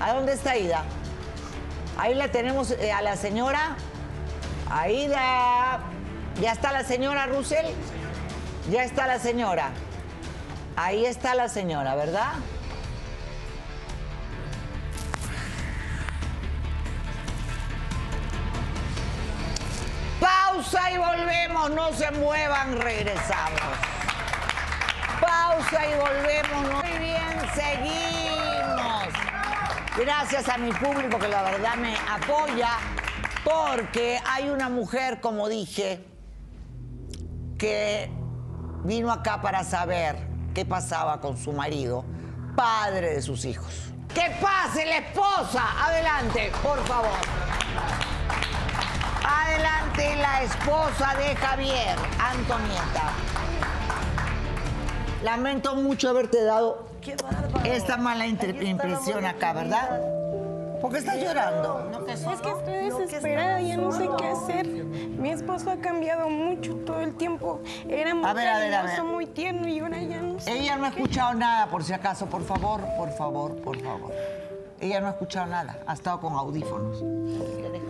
¿A 0.00 0.12
dónde 0.12 0.32
está 0.32 0.52
Aida? 0.52 0.84
Ahí 1.96 2.14
la 2.14 2.28
tenemos 2.28 2.70
eh, 2.72 2.92
a 2.92 3.02
la 3.02 3.16
señora. 3.16 3.76
Aida. 4.70 5.80
¿Ya 6.40 6.52
está 6.52 6.72
la 6.72 6.82
señora 6.82 7.26
Russell? 7.26 7.66
Ya 8.70 8.82
está 8.82 9.06
la 9.06 9.18
señora. 9.18 9.70
Ahí 10.76 11.06
está 11.06 11.34
la 11.36 11.48
señora, 11.48 11.94
¿verdad? 11.94 12.32
Pausa 20.18 20.90
y 20.90 20.98
volvemos, 20.98 21.70
no 21.70 21.92
se 21.92 22.10
muevan, 22.10 22.80
regresamos. 22.80 24.03
Pausa 25.34 25.84
y 25.84 25.94
volvemos, 25.98 26.84
muy 26.84 26.98
bien, 26.98 27.40
seguimos. 27.54 29.08
Gracias 29.96 30.48
a 30.48 30.58
mi 30.58 30.70
público 30.72 31.18
que 31.18 31.26
la 31.26 31.42
verdad 31.42 31.74
me 31.74 31.96
apoya, 32.08 32.70
porque 33.42 34.20
hay 34.24 34.48
una 34.48 34.68
mujer, 34.68 35.20
como 35.20 35.48
dije, 35.48 36.06
que 37.58 38.12
vino 38.84 39.10
acá 39.10 39.42
para 39.42 39.64
saber 39.64 40.16
qué 40.54 40.64
pasaba 40.64 41.20
con 41.20 41.36
su 41.36 41.52
marido, 41.52 42.04
padre 42.54 43.14
de 43.14 43.22
sus 43.22 43.44
hijos. 43.44 43.92
¡Que 44.14 44.36
pase 44.40 44.86
la 44.86 44.98
esposa! 44.98 45.64
Adelante, 45.84 46.52
por 46.62 46.78
favor. 46.86 47.18
Adelante 49.26 50.16
la 50.16 50.42
esposa 50.44 51.14
de 51.16 51.34
Javier, 51.34 51.96
Antonieta. 52.20 53.10
Lamento 55.24 55.74
mucho 55.74 56.10
haberte 56.10 56.44
dado 56.44 56.84
esta 57.64 57.96
mala 57.96 58.26
impresión 58.26 59.24
acá, 59.24 59.54
¿verdad? 59.54 60.02
¿Por 60.82 60.92
qué 60.92 60.98
estás 60.98 61.16
llorando? 61.16 62.04
Es 62.06 62.20
que 62.20 62.50
estoy 62.50 62.90
desesperada, 63.04 63.58
ya 63.62 63.78
no 63.78 63.90
sé 63.90 64.06
qué 64.18 64.26
hacer. 64.26 64.66
Mi 64.66 65.30
esposo 65.30 65.70
ha 65.70 65.76
cambiado 65.78 66.28
mucho 66.28 66.74
todo 66.84 67.00
el 67.00 67.14
tiempo. 67.14 67.62
Era 67.88 68.14
muy 68.14 68.28
A 68.28 68.34
ver, 68.34 68.48
a 68.48 68.58
ver, 68.58 68.74
a 68.74 68.82
cariñoso, 68.82 69.04
ver. 69.04 69.12
muy 69.14 69.26
tierno 69.26 69.66
y 69.66 69.78
ahora 69.80 70.02
ya 70.02 70.20
no 70.20 70.38
sé. 70.38 70.52
Ella 70.58 70.76
no 70.76 70.84
ha 70.84 70.88
escuchado 70.88 71.32
nada, 71.32 71.68
por 71.70 71.82
si 71.84 71.94
acaso, 71.94 72.26
por 72.26 72.44
favor, 72.44 72.82
por 72.98 73.10
favor, 73.12 73.54
por 73.62 73.80
favor. 73.80 74.12
Ella 74.78 75.00
no 75.00 75.06
ha 75.06 75.10
escuchado 75.12 75.46
nada, 75.46 75.78
ha 75.86 75.94
estado 75.94 76.20
con 76.20 76.34
audífonos. 76.34 77.02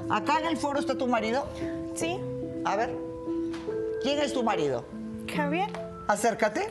¿Acá 0.09 0.39
en 0.39 0.47
el 0.47 0.57
foro 0.57 0.79
está 0.79 0.97
tu 0.97 1.09
marido? 1.09 1.49
Sí. 1.97 2.21
A 2.65 2.77
ver. 2.77 2.95
¿Quién 4.05 4.21
es 4.21 4.33
tu 4.33 4.45
marido? 4.45 4.85
Javier. 5.35 5.69
Acércate. 6.07 6.69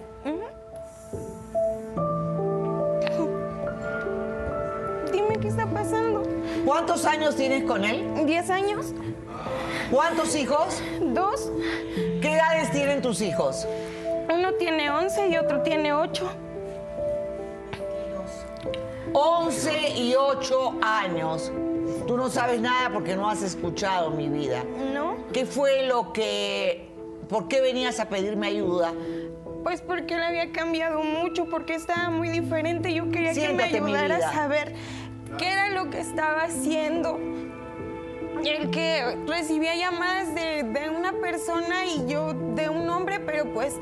Dime 5.11 5.39
qué 5.41 5.47
está 5.47 5.65
pasando. 5.67 6.23
¿Cuántos 6.65 7.05
años 7.05 7.35
tienes 7.35 7.63
con 7.63 7.83
él? 7.83 8.25
¿Diez 8.25 8.49
años? 8.49 8.93
¿Cuántos 9.91 10.35
hijos? 10.35 10.81
Dos. 11.01 11.51
¿Qué 12.21 12.33
edades 12.33 12.71
tienen 12.71 13.01
tus 13.01 13.21
hijos? 13.21 13.67
Uno 14.33 14.53
tiene 14.53 14.89
once 14.89 15.27
y 15.27 15.37
otro 15.37 15.61
tiene 15.61 15.93
ocho. 15.93 16.29
11 19.13 19.89
y 19.95 20.15
8 20.15 20.79
años. 20.81 21.51
Tú 22.07 22.17
no 22.17 22.29
sabes 22.29 22.59
nada 22.59 22.89
porque 22.91 23.15
no 23.15 23.29
has 23.29 23.43
escuchado 23.43 24.09
mi 24.09 24.27
vida. 24.27 24.63
No. 24.93 25.17
¿Qué 25.31 25.45
fue 25.45 25.85
lo 25.85 26.11
que... 26.13 26.89
¿Por 27.29 27.47
qué 27.47 27.61
venías 27.61 27.99
a 27.99 28.09
pedirme 28.09 28.47
ayuda? 28.47 28.91
Pues 29.63 29.81
porque 29.81 30.15
él 30.15 30.23
había 30.23 30.51
cambiado 30.51 31.03
mucho, 31.03 31.45
porque 31.45 31.75
estaba 31.75 32.09
muy 32.09 32.29
diferente. 32.29 32.93
Yo 32.93 33.09
quería 33.11 33.33
Siéntate, 33.33 33.71
que 33.71 33.81
me 33.81 33.91
ayudara 33.91 34.17
a 34.17 34.33
saber 34.33 34.73
qué 35.37 35.51
era 35.51 35.69
lo 35.69 35.89
que 35.89 35.99
estaba 35.99 36.43
haciendo. 36.43 37.19
El 38.43 38.71
que 38.71 39.17
recibía 39.25 39.75
llamadas 39.75 40.35
de, 40.35 40.63
de 40.63 40.89
una 40.89 41.13
persona 41.13 41.85
y 41.85 42.11
yo 42.11 42.33
de 42.33 42.67
un 42.67 42.89
hombre, 42.89 43.21
pero 43.21 43.45
pues 43.53 43.77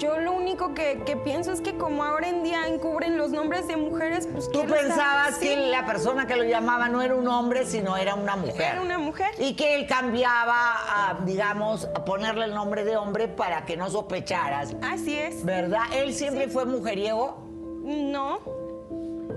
yo 0.00 0.18
lo 0.18 0.32
único 0.32 0.72
que, 0.74 1.02
que 1.04 1.16
pienso 1.16 1.52
es 1.52 1.60
que 1.60 1.76
como 1.76 2.02
ahora 2.02 2.28
en 2.28 2.42
día 2.42 2.66
encubren 2.66 3.18
los 3.18 3.30
nombres 3.30 3.68
de 3.68 3.76
mujeres, 3.76 4.26
pues 4.26 4.50
Tú 4.50 4.64
pensabas 4.64 5.38
que 5.38 5.68
la 5.68 5.84
persona 5.84 6.26
que 6.26 6.36
lo 6.36 6.44
llamaba 6.44 6.88
no 6.88 7.02
era 7.02 7.14
un 7.14 7.28
hombre, 7.28 7.66
sino 7.66 7.96
era 7.96 8.14
una 8.14 8.34
mujer. 8.34 8.72
Era 8.72 8.80
una 8.80 8.98
mujer. 8.98 9.30
Y 9.38 9.54
que 9.54 9.76
él 9.76 9.86
cambiaba, 9.86 10.54
a, 10.54 11.18
digamos, 11.24 11.86
a 11.94 12.04
ponerle 12.04 12.46
el 12.46 12.54
nombre 12.54 12.84
de 12.84 12.96
hombre 12.96 13.28
para 13.28 13.66
que 13.66 13.76
no 13.76 13.90
sospecharas. 13.90 14.74
Así 14.82 15.18
es. 15.18 15.44
¿Verdad? 15.44 15.82
¿Él 15.92 16.14
siempre 16.14 16.48
fue 16.48 16.64
mujeriego? 16.64 17.36
No, 17.84 18.40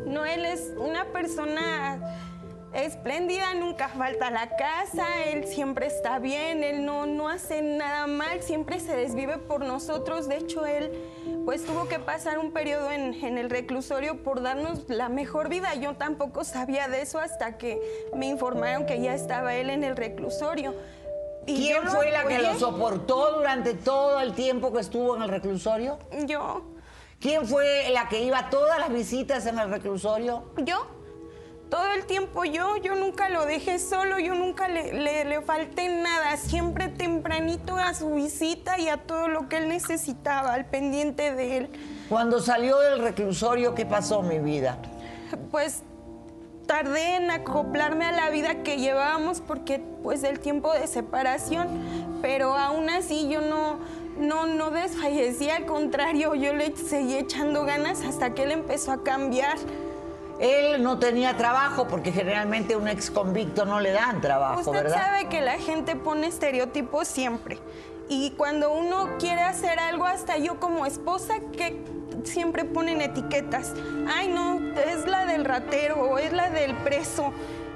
no, 0.06 0.26
él 0.26 0.46
es 0.46 0.72
una 0.78 1.06
persona 1.06 2.00
espléndida, 2.74 3.54
nunca 3.54 3.90
falta 3.90 4.32
la 4.32 4.56
casa, 4.56 5.24
él 5.26 5.46
siempre 5.48 5.88
está 5.88 6.20
bien, 6.20 6.64
él 6.64 6.86
no, 6.86 7.06
no 7.06 7.30
hace 7.30 7.62
nada 7.62 8.08
mal, 8.08 8.42
siempre 8.42 8.80
se 8.80 8.96
desvive 8.96 9.38
por 9.38 9.64
nosotros. 9.66 10.28
De 10.28 10.38
hecho, 10.38 10.66
él 10.66 10.92
pues 11.46 11.66
tuvo 11.66 11.88
que 11.88 12.00
pasar 12.00 12.40
un 12.40 12.52
periodo 12.52 12.92
en, 12.92 13.14
en 13.14 13.38
el 13.38 13.50
reclusorio 13.50 14.24
por 14.24 14.42
darnos 14.42 14.90
la 14.90 15.10
mejor 15.10 15.50
vida. 15.50 15.76
Yo 15.76 15.96
tampoco 15.96 16.44
sabía 16.44 16.88
de 16.88 17.02
eso 17.02 17.20
hasta 17.20 17.58
que 17.58 17.80
me 18.16 18.28
informaron 18.28 18.86
que 18.86 19.00
ya 19.02 19.14
estaba 19.14 19.56
él 19.56 19.70
en 19.70 19.84
el 19.84 19.96
reclusorio. 19.96 20.74
Y 21.46 21.58
¿Quién 21.58 21.88
fue 21.88 22.12
la 22.12 22.26
que 22.26 22.40
lo 22.40 22.58
soportó 22.58 23.34
durante 23.34 23.74
todo 23.74 24.20
el 24.22 24.34
tiempo 24.34 24.72
que 24.72 24.80
estuvo 24.80 25.16
en 25.16 25.24
el 25.24 25.30
reclusorio? 25.30 26.00
Yo. 26.26 26.62
¿Quién 27.20 27.46
fue 27.46 27.90
la 27.92 28.08
que 28.10 28.22
iba 28.24 28.40
a 28.40 28.50
todas 28.50 28.80
las 28.80 28.92
visitas 28.92 29.46
en 29.46 29.60
el 29.60 29.70
reclusorio? 29.70 30.46
Yo. 30.58 31.03
Todo 31.74 31.92
el 31.94 32.06
tiempo 32.06 32.46
yo, 32.46 32.78
yo 32.78 32.94
nunca 32.94 33.30
lo 33.30 33.48
dejé 33.48 33.80
solo, 33.80 34.20
yo 34.20 34.36
nunca 34.36 34.68
le, 34.68 34.94
le, 34.94 35.26
le 35.26 35.42
falté 35.42 35.90
nada, 35.90 36.38
siempre 36.38 36.88
tempranito 36.88 37.78
a 37.78 37.96
su 37.96 38.14
visita 38.14 38.78
y 38.78 38.90
a 38.90 38.98
todo 38.98 39.28
lo 39.28 39.50
que 39.50 39.58
él 39.58 39.70
necesitaba, 39.70 40.54
al 40.54 40.66
pendiente 40.66 41.34
de 41.34 41.58
él. 41.58 41.70
Cuando 42.10 42.40
salió 42.40 42.78
del 42.78 43.00
reclusorio, 43.00 43.74
¿qué 43.74 43.88
pasó, 43.88 44.22
mi 44.22 44.38
vida? 44.38 44.78
Pues 45.50 45.82
tardé 46.68 47.16
en 47.16 47.32
acoplarme 47.32 48.06
a 48.06 48.12
la 48.12 48.30
vida 48.30 48.62
que 48.62 48.78
llevábamos 48.78 49.42
porque 49.42 49.82
pues 50.04 50.24
el 50.24 50.40
tiempo 50.40 50.72
de 50.74 50.86
separación, 50.86 51.70
pero 52.22 52.56
aún 52.56 52.88
así 52.92 53.28
yo 53.30 53.42
no, 53.42 53.80
no, 54.20 54.46
no 54.46 54.70
desfallecí, 54.70 55.50
al 55.50 55.66
contrario, 55.66 56.36
yo 56.36 56.54
le 56.54 56.76
seguí 56.76 57.16
echando 57.16 57.66
ganas 57.66 58.04
hasta 58.04 58.36
que 58.36 58.44
él 58.44 58.52
empezó 58.52 58.92
a 58.92 59.02
cambiar. 59.02 59.58
Él 60.44 60.84
no 60.84 61.00
tenía 61.00 61.38
trabajo 61.38 61.88
porque 61.88 62.12
generalmente 62.12 62.76
un 62.76 62.90
ex 62.90 63.10
convicto 63.10 63.66
no 63.66 63.80
le 63.80 63.92
dan 63.92 64.20
trabajo, 64.20 64.60
Usted 64.60 64.74
¿verdad? 64.74 65.02
sabe 65.02 65.30
que 65.30 65.40
la 65.40 65.58
gente 65.58 65.96
pone 65.96 66.28
estereotipos 66.28 67.08
siempre. 67.08 67.60
Y 68.10 68.32
cuando 68.32 68.72
uno 68.74 69.12
quiere 69.20 69.42
hacer 69.42 69.80
algo, 69.80 70.06
hasta 70.06 70.38
yo 70.38 70.60
como 70.60 70.86
esposa, 70.86 71.36
que 71.56 71.82
siempre 72.26 72.66
ponen 72.66 73.00
etiquetas. 73.00 73.74
Ay, 74.14 74.28
no, 74.28 74.60
es 74.78 75.08
la 75.08 75.26
del 75.26 75.46
ratero 75.46 76.02
o 76.02 76.18
es 76.18 76.34
la 76.34 76.50
del 76.50 76.76
preso. 76.76 77.32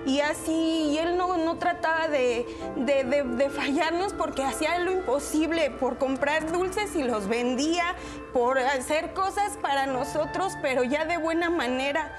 Y 0.05 0.19
así, 0.19 0.89
y 0.91 0.97
él 0.99 1.17
no, 1.17 1.37
no 1.37 1.57
trataba 1.57 2.09
de, 2.09 2.45
de- 2.75 3.03
de- 3.05 3.23
de 3.23 3.49
fallarnos 3.49 4.11
porque 4.13 4.43
hacía 4.43 4.77
lo 4.79 4.91
imposible 4.91 5.69
por 5.69 5.97
comprar 5.97 6.51
dulces 6.51 6.95
y 6.97 7.03
los 7.03 7.27
vendía, 7.27 7.95
por 8.33 8.57
hacer 8.59 9.13
cosas 9.13 9.57
para 9.61 9.85
nosotros, 9.85 10.53
pero 10.61 10.83
ya 10.83 11.05
de 11.05 11.15
buena 11.17 11.49
manera. 11.49 12.11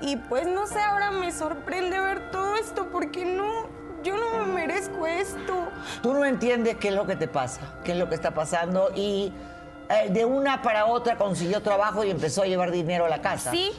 Y 0.00 0.16
pues 0.16 0.46
no 0.46 0.66
sé, 0.66 0.80
ahora 0.80 1.10
me 1.10 1.32
sorprende 1.32 1.98
ver 1.98 2.30
todo 2.30 2.56
esto 2.56 2.88
porque 2.90 3.24
no, 3.24 3.66
yo 4.02 4.16
no 4.16 4.44
me 4.44 4.52
merezco 4.52 5.06
esto. 5.06 5.68
Tú 6.02 6.12
no 6.12 6.24
entiendes 6.24 6.76
qué 6.76 6.88
es 6.88 6.94
lo 6.94 7.06
que 7.06 7.16
te 7.16 7.28
pasa, 7.28 7.60
qué 7.84 7.92
es 7.92 7.98
lo 7.98 8.08
que 8.08 8.14
está 8.14 8.32
pasando 8.32 8.90
y 8.94 9.32
eh, 9.88 10.08
de 10.10 10.24
una 10.24 10.62
para 10.62 10.86
otra 10.86 11.16
consiguió 11.16 11.62
trabajo 11.62 12.04
y 12.04 12.10
empezó 12.10 12.42
a 12.42 12.46
llevar 12.46 12.70
dinero 12.70 13.06
a 13.06 13.08
la 13.08 13.22
casa. 13.22 13.50
Sí, 13.50 13.70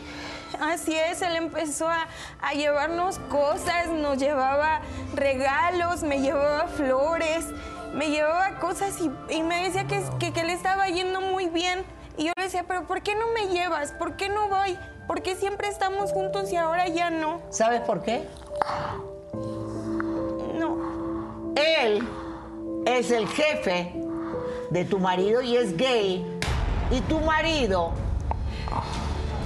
así 0.60 0.96
es, 0.96 1.22
él 1.22 1.36
empezó 1.36 1.88
a, 1.88 2.08
a 2.42 2.54
llevarnos 2.54 3.20
cosas, 3.30 3.88
nos 3.88 4.18
llevaba 4.18 4.82
regalos, 5.14 6.04
me 6.04 6.22
llevaba 6.22 6.68
flores, 6.68 7.48
me 7.94 8.10
llevaba 8.10 8.60
cosas 8.60 9.00
y, 9.02 9.12
y 9.34 9.44
me 9.44 9.64
decía 9.64 9.86
que, 9.88 10.04
que, 10.20 10.34
que 10.34 10.44
le 10.44 10.54
estaba 10.54 10.88
yendo 10.88 11.22
muy 11.22 11.50
bien. 11.50 11.84
Y 12.18 12.26
yo 12.26 12.32
le 12.38 12.44
decía, 12.44 12.64
pero 12.68 12.86
¿por 12.86 13.02
qué 13.02 13.16
no 13.16 13.28
me 13.34 13.48
llevas? 13.54 13.92
¿Por 13.92 14.16
qué 14.16 14.30
no 14.30 14.48
voy? 14.48 14.78
¿Por 15.08 15.22
qué 15.22 15.36
siempre 15.36 15.68
estamos 15.68 16.12
juntos 16.12 16.52
y 16.52 16.56
ahora 16.56 16.88
ya 16.88 17.10
no? 17.10 17.42
¿Sabes 17.50 17.82
por 17.82 18.02
qué? 18.02 18.28
No. 20.58 21.54
Él 21.56 22.08
es 22.86 23.12
el 23.12 23.28
jefe 23.28 23.94
de 24.70 24.86
tu 24.86 25.00
marido 25.00 25.42
y 25.42 25.58
es 25.58 25.76
gay. 25.76 26.26
Y 26.92 27.02
tu 27.02 27.20
marido 27.20 27.92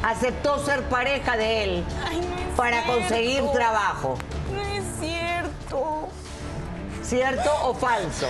aceptó 0.03 0.59
ser 0.59 0.83
pareja 0.83 1.35
de 1.37 1.63
él 1.63 1.85
Ay, 2.05 2.19
no 2.21 2.35
es 2.35 2.55
para 2.55 2.83
conseguir 2.83 3.43
trabajo. 3.51 4.17
No 4.53 4.61
es 4.61 4.83
cierto. 4.99 6.07
¿Cierto 7.01 7.49
o 7.63 7.73
falso? 7.73 8.27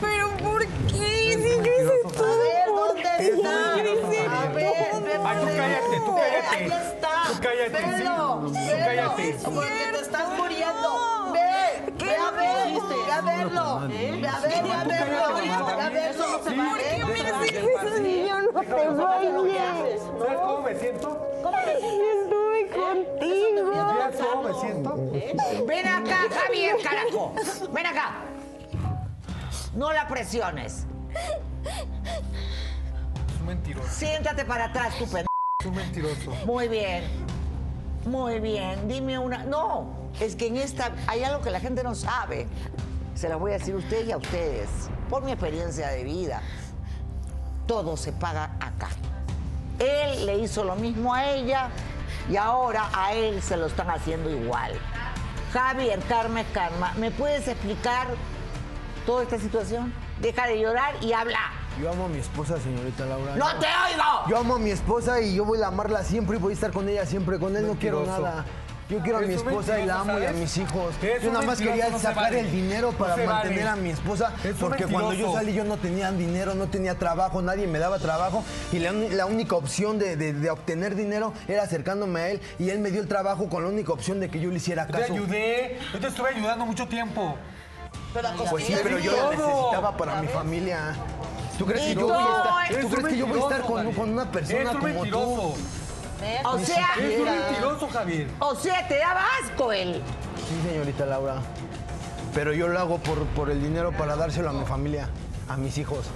¿Pero 0.00 0.28
por 0.38 0.66
qué? 0.66 1.38
Si 1.42 1.56
yo 1.56 1.72
hice 1.72 1.96
todo 2.16 2.38
por 2.68 2.94
ti. 2.94 3.02
Yo 3.18 3.26
hice 3.26 3.36
todo. 3.36 3.50
Ay, 5.22 5.36
tú 5.40 5.46
cállate, 5.46 5.96
tú 6.04 6.14
cállate. 6.16 6.56
Ahí 6.56 6.64
está. 6.66 7.12
Tú 7.26 7.34
cállate, 7.42 7.78
sí. 7.78 7.84
Velo, 7.90 8.18
Tú 8.44 8.52
cállate. 8.84 9.36
Porque 9.44 9.84
te 9.92 10.00
estás 10.00 10.28
muriendo. 10.38 10.88
Ve, 11.32 11.92
ve 11.98 12.16
a 12.16 12.30
ver, 12.30 12.80
ve 12.88 13.12
a 13.12 13.20
verlo. 13.20 13.66
Ve 13.88 14.28
a 14.28 14.40
ver, 14.40 14.62
ve 14.62 14.72
a 14.72 14.84
verlo. 14.84 15.34
Ve 15.34 15.50
a 15.50 15.88
verlo. 15.88 16.10
Eso 16.10 16.24
no 16.28 16.38
se 16.42 16.50
¿Por 16.50 16.78
qué 16.78 17.22
me 17.22 17.30
haces 17.30 17.52
eso 17.52 17.88
si 18.02 18.28
yo 18.28 18.36
no 18.40 18.60
te 18.60 18.88
voy 18.88 19.50
bien? 19.50 19.74
¿Sabes 20.18 20.38
cómo 20.40 20.58
me 20.62 20.74
siento? 20.76 21.08
Contigo. 22.70 23.72
¿Sabes 23.74 24.16
cómo 24.16 24.42
me 24.42 24.52
siento? 24.60 24.90
Ven 25.66 25.86
acá, 25.88 26.18
Javier, 26.30 26.76
carajo. 26.82 27.32
Ven 27.72 27.86
acá. 27.86 28.06
No 29.74 29.92
la 29.92 30.08
presiones. 30.08 30.86
Es 33.28 33.40
un 33.40 33.46
mentiroso. 33.46 33.88
Siéntate 33.88 34.44
para 34.44 34.66
atrás, 34.66 34.94
tu 34.98 35.04
pendejo. 35.04 35.26
Es 35.60 35.66
un 35.66 35.74
mentiroso. 35.74 36.30
Muy 36.46 36.68
bien. 36.68 37.04
Muy 38.06 38.40
bien. 38.40 38.88
Dime 38.88 39.18
una. 39.18 39.44
No, 39.44 40.10
es 40.20 40.34
que 40.34 40.48
en 40.48 40.56
esta 40.56 40.92
hay 41.06 41.22
algo 41.22 41.42
que 41.42 41.50
la 41.50 41.60
gente 41.60 41.82
no 41.84 41.94
sabe. 41.94 42.46
Se 43.14 43.28
las 43.28 43.38
voy 43.38 43.52
a 43.52 43.58
decir 43.58 43.74
a 43.74 43.78
usted 43.78 44.06
y 44.06 44.12
a 44.12 44.16
ustedes. 44.16 44.68
Por 45.08 45.22
mi 45.22 45.32
experiencia 45.32 45.88
de 45.88 46.04
vida. 46.04 46.42
todo 47.66 47.96
se 47.96 48.12
paga 48.12 48.56
acá. 48.58 48.88
Él 49.78 50.26
le 50.26 50.38
hizo 50.38 50.64
lo 50.64 50.74
mismo 50.74 51.14
a 51.14 51.30
ella 51.30 51.68
y 52.28 52.36
ahora 52.36 52.90
a 52.92 53.14
él 53.14 53.40
se 53.42 53.56
lo 53.56 53.66
están 53.66 53.90
haciendo 53.90 54.28
igual. 54.28 54.72
Javier, 55.52 56.00
Carmen, 56.08 56.44
Karma, 56.52 56.92
¿me 56.98 57.10
puedes 57.10 57.46
explicar 57.48 58.08
toda 59.06 59.22
esta 59.22 59.38
situación? 59.38 59.92
Deja 60.20 60.46
de 60.46 60.60
llorar 60.60 60.94
y 61.00 61.12
habla. 61.12 61.38
Yo 61.80 61.90
amo 61.90 62.06
a 62.06 62.08
mi 62.08 62.18
esposa, 62.18 62.58
señorita 62.60 63.06
Laura. 63.06 63.36
¡No 63.36 63.46
te 63.58 63.66
oigo! 63.66 64.04
Yo 64.28 64.38
amo 64.38 64.56
a 64.56 64.58
mi 64.58 64.70
esposa 64.70 65.20
y 65.20 65.34
yo 65.34 65.44
voy 65.44 65.62
a 65.62 65.68
amarla 65.68 66.02
siempre 66.04 66.36
y 66.36 66.40
voy 66.40 66.52
a 66.52 66.54
estar 66.54 66.72
con 66.72 66.88
ella 66.88 67.06
siempre. 67.06 67.38
Con 67.38 67.56
él 67.56 67.66
no 67.66 67.74
quiero 67.74 68.00
Mentiroso. 68.00 68.22
nada. 68.22 68.44
Yo 68.90 68.98
quiero 69.02 69.18
a 69.18 69.20
mi 69.20 69.34
esposa 69.34 69.78
y 69.78 69.86
la 69.86 70.00
amo 70.00 70.14
y 70.18 70.24
a 70.24 70.26
¿sabes? 70.30 70.40
mis 70.40 70.56
hijos. 70.58 70.92
Es 71.00 71.22
Yo 71.22 71.28
nada 71.32 71.46
más 71.46 71.60
mentiroso, 71.60 71.70
quería 71.76 71.90
no 71.90 71.96
se 71.98 72.02
sacar 72.02 72.24
vale. 72.24 72.40
el 72.40 72.50
dinero 72.50 72.90
No 72.90 72.98
para 72.98 73.14
se 73.14 73.24
mantener 73.24 73.58
vale. 73.64 73.70
a 73.70 73.76
mi 73.76 73.90
esposa. 73.90 74.32
Porque 74.58 74.82
cuando 74.86 75.00
yo 75.12 75.26
mentiroso. 75.28 75.34
salí 75.38 75.54
yo 75.54 75.62
no 75.64 75.76
tenía 75.76 76.10
dinero, 76.10 76.54
no 76.56 76.66
tenía 76.66 76.96
trabajo, 76.98 77.40
nadie 77.40 77.68
me 77.68 77.78
daba 77.78 78.00
trabajo. 78.00 78.42
Y 78.72 78.80
la, 78.80 78.90
uni- 78.90 79.10
la 79.10 79.26
única 79.26 79.54
opción 79.54 80.00
de, 80.00 80.16
de- 80.16 80.32
de 80.32 80.50
obtener 80.50 80.96
dinero 80.96 81.32
era 81.46 81.62
acercándome 81.62 82.20
a 82.20 82.28
él. 82.30 82.40
Y 82.58 82.70
él 82.70 82.80
me 82.80 82.90
dio 82.90 83.00
el 83.00 83.06
trabajo 83.06 83.48
con 83.48 83.62
la 83.62 83.68
única 83.68 83.92
opción 83.92 84.18
de 84.18 84.28
que 84.28 84.40
yo 84.40 84.50
le 84.50 84.56
hiciera 84.56 84.88
Yo 84.88 84.92
te 84.96 85.00
caso. 85.02 85.12
ayudé, 85.14 85.78
yo 85.92 86.00
te 86.00 86.08
estuve 86.08 86.30
ayudando 86.30 86.66
mucho 86.66 86.88
tiempo. 86.88 87.36
Pues 88.50 88.64
sí, 88.64 88.74
pero 88.82 88.98
yo 88.98 89.12
Todo. 89.12 89.30
necesitaba 89.30 89.96
para 89.96 90.20
mi 90.20 90.28
familia. 90.28 90.94
¿Tú 91.58 91.66
crees 91.66 91.86
que 91.86 91.94
yo 91.94 92.06
voy 92.06 92.16
a 92.16 92.36
estar, 92.36 92.72
eres 92.72 92.80
¿tú 92.80 92.86
un 92.86 92.92
crees 92.94 93.08
que 93.08 93.16
yo 93.18 93.26
voy 93.26 93.38
a 93.38 93.42
estar 93.42 93.58
mentiroso, 93.60 93.96
con, 94.00 94.10
una 94.10 94.32
persona 94.32 94.70
como 94.72 94.82
mentiroso. 94.82 95.54
tú? 95.54 96.48
O 96.48 96.58
sea, 96.58 96.88
Eres 96.98 97.18
un 97.18 97.24
mentiroso, 97.24 97.88
Javier. 97.88 98.28
o 98.40 98.54
sea, 98.54 98.88
te 98.88 98.98
daba 98.98 99.22
asco 99.42 99.72
él. 99.72 100.02
Sí, 100.36 100.68
señorita 100.70 101.06
Laura. 101.06 101.36
Pero 102.34 102.52
yo 102.52 102.68
lo 102.68 102.78
hago 102.78 102.98
por, 102.98 103.24
por 103.26 103.50
el 103.50 103.62
dinero 103.62 103.92
para 103.92 104.16
dárselo 104.16 104.50
a 104.50 104.52
mi 104.52 104.64
familia, 104.64 105.08
a 105.48 105.56
mis 105.56 105.76
hijos. 105.78 106.06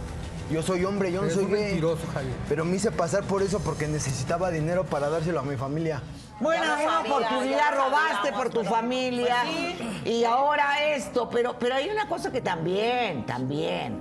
Yo 0.51 0.63
soy 0.63 0.85
hombre, 0.85 1.11
yo 1.13 1.23
no 1.23 1.31
soy 1.31 1.45
un 1.45 1.53
gay. 1.53 1.65
mentiroso, 1.65 2.03
Javier. 2.13 2.35
Pero 2.49 2.65
me 2.65 2.77
hice 2.77 2.91
pasar 2.91 3.25
por 3.25 3.43
eso 3.43 3.61
porque 3.61 3.87
necesitaba 3.87 4.51
dinero 4.51 4.85
para 4.85 5.09
dárselo 5.09 5.41
a 5.41 5.43
mi 5.43 5.57
familia. 5.57 6.03
Bueno, 6.41 6.65
lo 6.65 6.75
una 6.75 6.93
sabía, 6.93 7.13
oportunidad 7.15 7.75
robaste 7.77 8.17
sabíamos, 8.17 8.39
por 8.41 8.51
tu 8.51 8.61
pero- 8.61 8.71
familia 8.71 9.37
Pues 9.45 10.07
y 10.07 10.25
ahora 10.25 10.85
esto, 10.95 11.29
pero, 11.31 11.59
pero 11.59 11.77
hay 11.77 11.89
una 11.89 12.09
cosa 12.09 12.33
que 12.33 12.41
también, 12.41 13.25
también, 13.25 14.01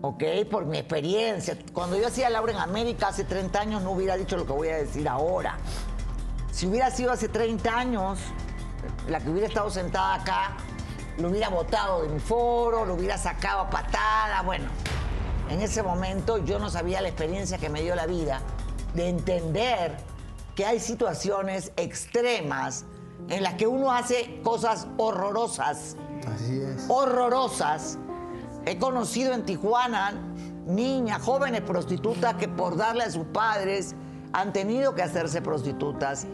¿ok? 0.00 0.22
Por 0.50 0.64
mi 0.64 0.78
experiencia, 0.78 1.56
cuando 1.72 1.96
yo 1.98 2.06
hacía 2.06 2.30
Laura 2.30 2.52
en 2.52 2.58
América 2.58 3.08
hace 3.08 3.24
30 3.24 3.60
años 3.60 3.82
no 3.82 3.90
hubiera 3.92 4.16
dicho 4.16 4.36
lo 4.36 4.46
que 4.46 4.52
voy 4.52 4.68
a 4.68 4.76
decir 4.76 5.08
ahora. 5.08 5.58
Si 6.50 6.66
hubiera 6.66 6.90
sido 6.90 7.12
hace 7.12 7.28
30 7.28 7.76
años, 7.78 8.18
la 9.08 9.20
que 9.20 9.28
hubiera 9.28 9.46
estado 9.48 9.70
sentada 9.70 10.14
acá, 10.14 10.52
lo 11.18 11.28
hubiera 11.28 11.48
botado 11.50 12.02
de 12.02 12.08
mi 12.08 12.20
foro, 12.20 12.84
lo 12.86 12.94
hubiera 12.94 13.18
sacado 13.18 13.60
a 13.60 13.70
patada, 13.70 14.42
bueno. 14.42 14.66
En 15.50 15.60
ese 15.60 15.82
momento 15.82 16.38
yo 16.38 16.58
no 16.58 16.70
sabía 16.70 17.02
la 17.02 17.08
experiencia 17.08 17.58
que 17.58 17.68
me 17.68 17.82
dio 17.82 17.94
la 17.94 18.06
vida 18.06 18.40
de 18.94 19.08
entender 19.10 19.94
que 20.54 20.64
hay 20.64 20.80
situaciones 20.80 21.72
extremas 21.76 22.84
en 23.28 23.42
las 23.42 23.54
que 23.54 23.66
uno 23.66 23.92
hace 23.92 24.40
cosas 24.42 24.86
horrorosas, 24.96 25.96
Así 26.32 26.60
es. 26.60 26.84
horrorosas. 26.88 27.98
He 28.66 28.78
conocido 28.78 29.32
en 29.34 29.44
Tijuana 29.44 30.12
niñas, 30.66 31.22
jóvenes 31.22 31.60
prostitutas 31.62 32.34
que 32.34 32.48
por 32.48 32.76
darle 32.76 33.04
a 33.04 33.10
sus 33.10 33.26
padres 33.26 33.94
han 34.32 34.52
tenido 34.52 34.94
que 34.94 35.02
hacerse 35.02 35.42
prostitutas. 35.42 36.26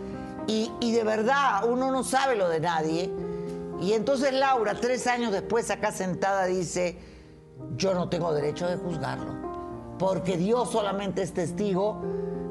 Y, 0.47 0.71
y 0.81 0.93
de 0.93 1.05
verdad, 1.05 1.65
uno 1.69 1.91
no 1.91 2.03
sabe 2.05 2.37
lo 2.37 2.49
de 2.49 2.61
nadie. 2.61 3.13
Y 3.81 3.93
entonces 3.93 4.33
Laura, 4.33 4.75
tres 4.75 5.07
años 5.07 5.33
después, 5.33 5.71
acá 5.71 5.91
sentada, 5.93 6.45
dice, 6.47 6.99
yo 7.77 7.95
no 7.95 8.09
tengo 8.09 8.33
derecho 8.33 8.67
de 8.69 8.77
juzgarlo, 8.77 9.97
porque 9.99 10.37
Dios 10.37 10.71
solamente 10.71 11.23
es 11.23 11.33
testigo 11.33 12.01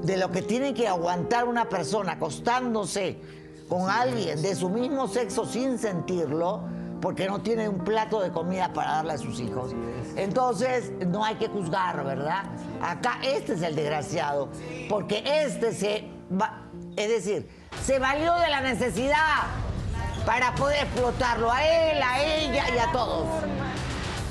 de 0.03 0.17
lo 0.17 0.31
que 0.31 0.41
tiene 0.41 0.73
que 0.73 0.87
aguantar 0.87 1.45
una 1.45 1.67
persona 1.67 2.13
acostándose 2.13 3.19
con 3.67 3.89
alguien 3.89 4.41
de 4.41 4.55
su 4.55 4.69
mismo 4.69 5.07
sexo 5.07 5.45
sin 5.45 5.77
sentirlo, 5.77 6.63
porque 7.01 7.27
no 7.27 7.41
tiene 7.41 7.69
un 7.69 7.79
plato 7.83 8.19
de 8.19 8.31
comida 8.31 8.73
para 8.73 8.93
darle 8.95 9.13
a 9.13 9.17
sus 9.17 9.39
hijos. 9.39 9.73
Entonces, 10.15 10.91
no 11.05 11.23
hay 11.23 11.35
que 11.35 11.47
juzgar, 11.47 12.03
¿verdad? 12.03 12.43
Acá 12.81 13.19
este 13.23 13.53
es 13.53 13.61
el 13.61 13.75
desgraciado, 13.75 14.49
porque 14.89 15.23
este 15.43 15.73
se 15.73 16.09
va, 16.29 16.63
es 16.95 17.09
decir, 17.09 17.47
se 17.83 17.99
valió 17.99 18.35
de 18.35 18.49
la 18.49 18.61
necesidad 18.61 19.43
para 20.25 20.53
poder 20.55 20.83
explotarlo 20.83 21.51
a 21.51 21.65
él, 21.65 22.01
a 22.03 22.23
ella 22.23 22.65
y 22.75 22.77
a 22.77 22.91
todos. 22.91 23.27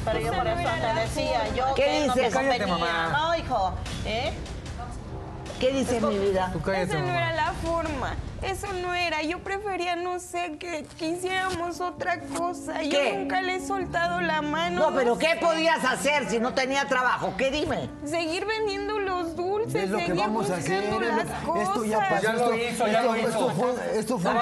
Pero 0.05 0.21
yo 0.21 0.33
por 0.33 0.47
eso 0.47 0.69
te 0.81 1.01
decía, 1.01 1.55
yo 1.55 1.75
¿Qué 1.75 1.83
que 1.83 2.07
no 2.07 2.15
me 2.15 2.23
dices? 2.23 2.35
Convenía. 2.35 3.09
¿no, 3.13 3.37
hijo? 3.37 3.73
¿Eh? 4.05 4.33
¿Qué 5.61 5.73
dice 5.73 6.01
mi 6.01 6.17
vida? 6.19 6.51
Tú 6.53 6.61
cállate, 6.61 6.85
Esa 6.85 6.99
no 7.01 7.07
mamá. 7.07 7.19
era 7.19 7.33
la 7.33 7.53
forma. 7.53 8.15
Eso 8.43 8.69
no 8.81 8.95
era. 8.95 9.23
Yo 9.23 9.41
prefería, 9.41 9.97
no 9.97 10.21
sé, 10.21 10.57
que, 10.61 10.87
que 10.97 11.09
hiciéramos 11.09 11.81
otra 11.81 12.21
cosa. 12.21 12.79
¿Qué? 12.79 12.89
Yo 12.91 13.19
nunca 13.19 13.41
le 13.41 13.57
he 13.57 13.61
soltado 13.67 14.21
la 14.21 14.41
mano. 14.43 14.91
No, 14.91 14.97
pero 14.97 15.17
sé. 15.17 15.27
¿qué 15.27 15.37
podías 15.45 15.85
hacer 15.85 16.31
si 16.31 16.39
no 16.39 16.55
tenía 16.55 16.87
trabajo? 16.87 17.35
¿Qué 17.37 17.51
dime? 17.51 17.91
Seguir 18.05 18.47
vendiendo 18.47 19.01
los 19.01 19.35
dulces, 19.35 19.85
Es 19.85 19.91
lo 19.91 19.99
que 19.99 20.07
seguir 20.07 20.21
vamos 20.23 20.49
a 20.51 20.57
hacer. 20.57 20.81
buscando 20.83 21.03
es 21.07 21.11
lo- 21.11 21.17
las 21.25 21.43
cosas. 21.43 21.69
esto 21.69 21.85
ya 21.85 21.99
pasó. 22.09 22.23
Ya 22.23 22.33
lo 22.33 22.39
esto, 22.39 22.57
hizo, 22.57 22.87
ya 22.87 22.93
esto- 23.01 23.13
lo 23.13 23.17
hizo. 23.19 23.29
esto 23.29 23.51
fue, 23.51 23.99
esto 23.99 24.19
fue 24.19 24.35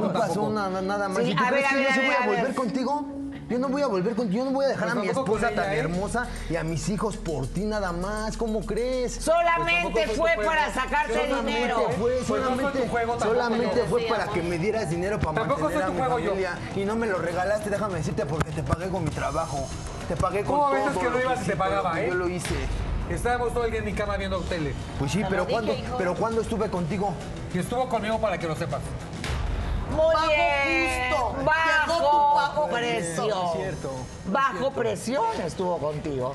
No 0.00 0.12
pasó 0.14 0.50
nada, 0.50 0.80
nada 0.80 1.08
más. 1.08 1.24
Sí, 1.24 1.30
¿Y 1.32 1.34
tú 1.36 1.44
a 1.44 1.48
crees 1.48 1.62
ver, 1.72 1.82
que 1.82 1.88
a 1.88 1.94
yo 1.96 2.00
ver, 2.00 2.06
voy 2.06 2.14
a 2.14 2.22
a 2.22 2.26
ver. 2.26 2.36
volver 2.38 2.54
contigo? 2.54 3.06
Yo 3.52 3.58
no 3.58 3.68
voy 3.68 3.82
a 3.82 3.86
volver 3.86 4.14
contigo, 4.14 4.44
yo 4.44 4.50
no 4.50 4.52
voy 4.52 4.64
a 4.64 4.68
dejar 4.68 4.84
Pues 4.88 4.96
a 4.96 5.00
mi 5.02 5.08
esposa 5.08 5.26
con 5.48 5.52
ella, 5.52 5.62
tan 5.62 5.72
¿eh? 5.74 5.78
hermosa 5.78 6.26
y 6.48 6.56
a 6.56 6.64
mis 6.64 6.88
hijos 6.88 7.18
por 7.18 7.46
ti 7.46 7.64
nada 7.66 7.92
más. 7.92 8.38
¿Cómo 8.38 8.60
crees? 8.64 9.16
Solamente 9.16 9.90
Pues 9.92 10.06
tampoco 10.06 10.26
fue 10.34 10.44
para 10.46 10.72
sacarte 10.72 11.12
Solamente 11.12 11.50
dinero. 11.52 11.76
fue, 11.76 11.94
Pues 11.98 12.20
no 12.20 12.24
fue 12.24 12.38
solamente, 12.40 12.78
tu 12.80 12.88
juego, 12.88 13.20
solamente 13.20 13.84
fue 13.90 14.02
para 14.08 14.26
que 14.28 14.40
me 14.42 14.56
dieras 14.56 14.88
dinero 14.88 15.18
para 15.20 15.34
Tampoco 15.40 15.60
mantener 15.64 15.74
fue 15.74 15.82
a 15.82 15.86
tu 15.86 15.92
mi 15.92 15.98
juego, 15.98 16.18
yo. 16.18 16.30
familia. 16.30 16.58
Y 16.76 16.84
no 16.86 16.96
me 16.96 17.06
lo 17.08 17.18
regalaste, 17.18 17.68
déjame 17.68 17.96
decirte, 17.96 18.24
porque 18.24 18.52
te 18.52 18.62
pagué 18.62 18.88
con 18.88 19.04
mi 19.04 19.10
trabajo. 19.10 19.68
Te 20.08 20.16
pagué 20.16 20.44
con 20.44 20.58
todo. 20.58 20.70
veces 20.70 20.96
que 20.96 21.04
no 21.04 21.10
lo 21.10 21.20
ibas 21.20 21.42
y 21.42 21.44
te 21.44 21.56
pagaba, 21.56 22.00
¿eh? 22.00 22.06
Yo 22.08 22.14
lo 22.14 22.28
hice. 22.30 22.54
Estábamos 23.10 23.52
todo 23.52 23.66
el 23.66 23.70
día 23.70 23.80
en 23.80 23.84
mi 23.84 23.92
cama 23.92 24.16
viendo 24.16 24.38
tele. 24.40 24.72
Pues 24.98 25.12
sí, 25.12 25.22
pero 25.28 25.42
dije, 25.44 25.52
¿cuándo, 25.52 25.74
hijo. 25.74 25.94
pero 25.98 26.14
¿cuándo 26.14 26.40
estuve 26.40 26.70
contigo? 26.70 27.12
Y 27.52 27.58
estuvo 27.58 27.86
conmigo 27.86 28.18
para 28.18 28.38
que 28.38 28.46
lo 28.46 28.56
sepas. 28.56 28.80
Muy 29.92 30.14
Pago 30.14 30.28
bien. 30.28 31.10
justo. 31.10 31.28
Llegó 31.36 31.38
tu 31.38 31.44
Bajo 31.44 32.34
pago 32.34 32.68
presión. 32.68 33.28
No 33.28 33.52
cierto. 33.56 33.90
Bajo 34.26 34.70
presión 34.72 35.24
estuvo 35.44 35.78
contigo. 35.78 36.34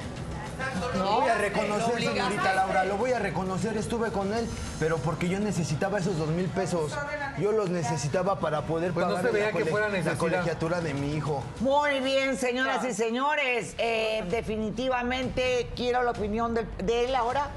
Lo 0.98 1.12
voy 1.22 1.30
a 1.30 1.36
reconocer, 1.38 2.02
señorita 2.02 2.54
Laura, 2.56 2.84
lo 2.86 2.98
voy 2.98 3.12
a 3.12 3.20
reconocer, 3.20 3.78
estuve 3.78 4.12
con 4.12 4.34
él, 4.34 4.50
pero 4.80 4.98
porque 4.98 5.30
yo 5.30 5.40
necesitaba 5.40 6.00
esos 6.00 6.18
dos 6.18 6.30
mil 6.30 6.48
pesos. 6.48 6.94
Yo 7.38 7.52
los 7.52 7.70
necesitaba 7.70 8.40
para 8.40 8.64
poder 8.64 8.92
Pues 8.92 9.06
no 9.06 9.14
pagar 9.14 9.28
se 9.28 9.32
veía 9.34 9.46
la, 9.48 9.52
que 9.52 9.60
cole- 9.60 9.70
fuera 9.72 9.88
la 9.88 9.94
necesidad. 9.94 10.18
colegiatura 10.18 10.82
de 10.82 10.96
mi 10.96 11.14
hijo. 11.14 11.44
Muy 11.60 12.00
bien, 12.00 12.38
señoras 12.38 12.84
y 12.86 12.94
señores. 12.96 13.76
Eh, 13.78 14.24
definitivamente 14.32 15.70
quiero 15.76 16.02
la 16.02 16.12
opinión 16.12 16.56
del- 16.56 16.68
de, 16.78 17.06
él 17.06 17.16
ahora. 17.16 17.50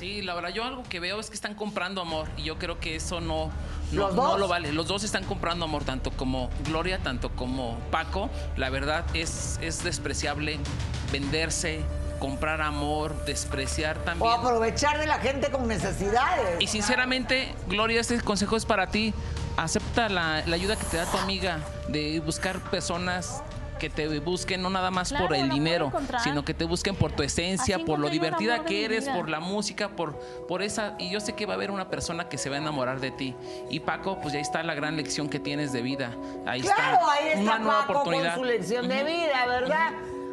Sí, 0.00 0.22
la 0.22 0.32
verdad, 0.34 0.48
yo 0.48 0.64
algo 0.64 0.82
que 0.82 0.98
veo 0.98 1.20
es 1.20 1.28
que 1.28 1.34
están 1.34 1.54
comprando 1.54 2.00
amor 2.00 2.26
y 2.38 2.44
yo 2.44 2.58
creo 2.58 2.80
que 2.80 2.96
eso 2.96 3.20
no, 3.20 3.50
no, 3.92 4.06
¿Los 4.06 4.14
no 4.14 4.38
lo 4.38 4.48
vale. 4.48 4.72
Los 4.72 4.86
dos 4.88 5.04
están 5.04 5.24
comprando 5.24 5.66
amor, 5.66 5.84
tanto 5.84 6.10
como 6.10 6.48
Gloria, 6.64 7.00
tanto 7.02 7.28
como 7.36 7.78
Paco. 7.90 8.30
La 8.56 8.70
verdad 8.70 9.04
es, 9.12 9.58
es 9.60 9.84
despreciable 9.84 10.58
venderse, 11.12 11.82
comprar 12.18 12.62
amor, 12.62 13.14
despreciar 13.26 13.98
O 13.98 14.00
también. 14.00 14.32
aprovechar 14.32 14.98
de 14.98 15.04
la 15.06 15.18
gente 15.18 15.50
con 15.50 15.68
necesidades. 15.68 16.56
Y 16.60 16.66
sinceramente, 16.66 17.54
Gloria, 17.68 18.00
este 18.00 18.18
consejo 18.22 18.56
es 18.56 18.64
para 18.64 18.86
ti. 18.86 19.12
Acepta 19.58 20.08
la, 20.08 20.42
la 20.46 20.54
ayuda 20.56 20.76
que 20.76 20.84
te 20.84 20.96
da 20.96 21.04
tu 21.04 21.18
amiga 21.18 21.58
de 21.88 22.20
buscar 22.20 22.58
personas 22.70 23.42
que 23.80 23.90
te 23.90 24.20
busquen 24.20 24.62
no 24.62 24.70
nada 24.70 24.92
más 24.92 25.08
Claro, 25.08 25.26
por 25.26 25.34
el 25.34 25.48
dinero, 25.50 25.90
sino 26.22 26.44
que 26.44 26.54
te 26.54 26.64
busquen 26.64 26.94
por 26.94 27.10
tu 27.10 27.24
esencia, 27.24 27.76
Así 27.76 27.84
por 27.84 27.98
lo 27.98 28.08
divertida 28.08 28.64
que 28.64 28.84
eres, 28.84 29.08
por 29.08 29.28
la 29.28 29.40
música, 29.40 29.88
por, 29.88 30.16
por 30.46 30.62
esa. 30.62 30.94
Y 31.00 31.10
yo 31.10 31.18
sé 31.18 31.32
que 31.32 31.46
va 31.46 31.54
a 31.54 31.56
haber 31.56 31.72
una 31.72 31.88
persona 31.90 32.28
que 32.28 32.38
se 32.38 32.48
va 32.48 32.56
a 32.56 32.58
enamorar 32.60 33.00
de 33.00 33.10
ti. 33.10 33.34
Y 33.70 33.80
Paco, 33.80 34.20
pues 34.20 34.34
ya 34.34 34.38
está 34.40 34.62
la 34.62 34.74
gran 34.74 34.96
lección 34.96 35.28
que 35.28 35.40
tienes 35.40 35.72
de 35.72 35.82
vida. 35.82 36.12
Ahí 36.46 36.60
Claro, 36.60 36.98
está. 37.00 37.12
ahí 37.12 37.28
está 37.30 37.40
una 37.40 37.58
nueva 37.58 37.80
Paco 37.80 37.92
oportunidad. 38.00 38.34
con 38.36 38.44
su 38.44 38.44
lección 38.44 38.86
de 38.88 39.02
vida, 39.02 39.46
¿verdad? 39.48 39.90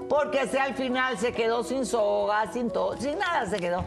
Porque 0.10 0.48
si 0.48 0.58
al 0.58 0.76
final 0.76 1.18
se 1.18 1.34
quedó 1.34 1.64
sin 1.64 1.86
soga, 1.86 2.52
sin 2.54 2.70
todo, 2.70 2.96
sin 3.02 3.18
nada 3.18 3.46
se 3.50 3.58
quedó, 3.58 3.84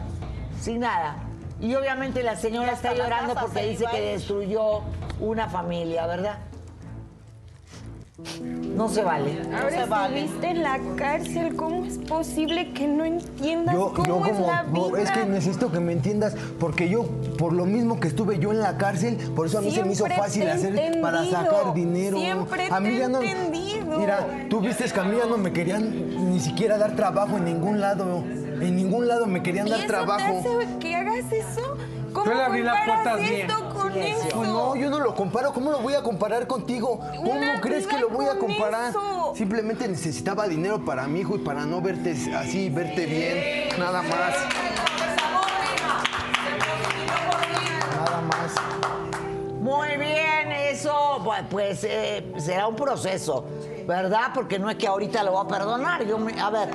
sin 0.59 0.79
nada. 0.81 1.15
Y 1.61 1.73
obviamente 1.75 2.23
la 2.23 2.35
señora 2.35 2.73
está 2.73 2.93
llorando 2.93 3.35
porque 3.35 3.59
se 3.59 3.67
dice 3.69 3.85
que 3.91 4.01
destruyó 4.01 4.81
una 5.19 5.47
familia, 5.47 6.07
¿verdad? 6.07 6.39
No 8.75 8.87
se 8.87 9.03
vale. 9.03 9.41
Ahora 9.53 9.83
se 9.83 9.85
vale. 9.89 10.19
estuviste 10.21 10.49
en 10.49 10.63
la 10.63 10.79
cárcel. 10.95 11.55
¿Cómo 11.55 11.85
es 11.85 11.97
posible 11.97 12.71
que 12.71 12.87
no 12.87 13.03
entiendas 13.03 13.75
Yo, 13.75 13.93
cómo 13.93 14.07
yo 14.07 14.25
es 14.25 14.31
como, 14.31 14.47
la 14.47 14.63
no, 14.63 14.89
vida? 14.89 15.01
es 15.01 15.11
que 15.11 15.25
necesito 15.25 15.71
que 15.71 15.79
me 15.79 15.91
entiendas, 15.91 16.35
porque 16.59 16.89
yo, 16.89 17.05
por 17.37 17.53
lo 17.53 17.65
mismo 17.65 17.99
que 17.99 18.07
estuve 18.07 18.39
yo 18.39 18.51
en 18.51 18.59
la 18.59 18.77
cárcel, 18.77 19.17
por 19.35 19.47
eso 19.47 19.59
a 19.59 19.61
mí 19.61 19.71
se 19.71 19.83
me 19.83 19.91
hizo 19.91 20.05
fácil 20.05 20.47
hacer 20.47 21.01
para 21.01 21.25
sacar 21.25 21.73
dinero. 21.73 22.17
Siempre 22.17 22.67
a 22.71 22.79
mí 22.79 22.89
te 22.89 22.97
ya 22.97 23.09
no, 23.09 23.21
entendido. 23.21 23.99
Mira, 23.99 24.47
tú 24.49 24.61
viste 24.61 24.85
que 24.85 24.99
a 24.99 25.03
mí 25.03 25.17
ya 25.17 25.25
no 25.25 25.37
me 25.37 25.51
querían 25.51 26.31
ni 26.31 26.39
siquiera 26.39 26.77
dar 26.77 26.95
trabajo 26.95 27.37
en 27.37 27.45
ningún 27.45 27.81
lado, 27.81 28.23
en 28.25 28.75
ningún 28.75 29.07
lado 29.07 29.27
me 29.27 29.43
querían 29.43 29.67
¿Y 29.67 29.71
dar 29.71 29.79
eso 29.79 29.87
trabajo. 29.87 30.41
te 30.41 30.63
hace 30.63 30.77
que 30.79 30.95
hagas 30.95 31.25
eso? 31.31 31.77
¿Cómo 32.13 32.25
Yo 32.25 32.33
le 32.33 32.43
abrí 32.43 32.61
las 32.63 32.85
puertas 32.85 33.17
bien. 33.19 33.49
esto 33.49 33.69
con 33.73 33.95
eso? 33.97 34.43
No, 34.43 34.75
yo 34.75 34.89
no 34.89 34.99
lo 34.99 35.15
comparo. 35.15 35.53
¿Cómo 35.53 35.71
lo 35.71 35.79
voy 35.79 35.93
a 35.93 36.01
comparar 36.03 36.45
contigo? 36.47 36.99
¿Cómo 37.17 37.31
Una 37.31 37.61
crees 37.61 37.87
que 37.87 37.97
lo 37.99 38.09
voy 38.09 38.25
a 38.25 38.37
comparar? 38.37 38.89
eso. 38.89 39.33
Simplemente 39.35 39.87
necesitaba 39.87 40.47
dinero 40.47 40.83
para 40.83 41.07
mi 41.07 41.21
hijo 41.21 41.35
y 41.35 41.39
para 41.39 41.65
no 41.65 41.81
verte 41.81 42.11
así, 42.35 42.69
verte 42.69 43.05
bien. 43.05 43.79
Nada 43.79 44.01
más. 44.01 44.35
Nada 47.95 48.21
más. 48.21 48.51
Muy 49.61 49.89
bien, 49.97 50.51
eso 50.51 51.21
pues, 51.23 51.41
pues, 51.49 51.83
eh, 51.83 52.33
será 52.37 52.67
un 52.67 52.75
proceso, 52.75 53.45
¿verdad? 53.87 54.31
Porque 54.33 54.57
no 54.59 54.69
es 54.69 54.75
que 54.77 54.87
ahorita 54.87 55.23
lo 55.23 55.33
va 55.33 55.41
a 55.41 55.47
perdonar. 55.47 56.03
Yo 56.05 56.17
me- 56.17 56.39
a 56.39 56.49
ver, 56.49 56.69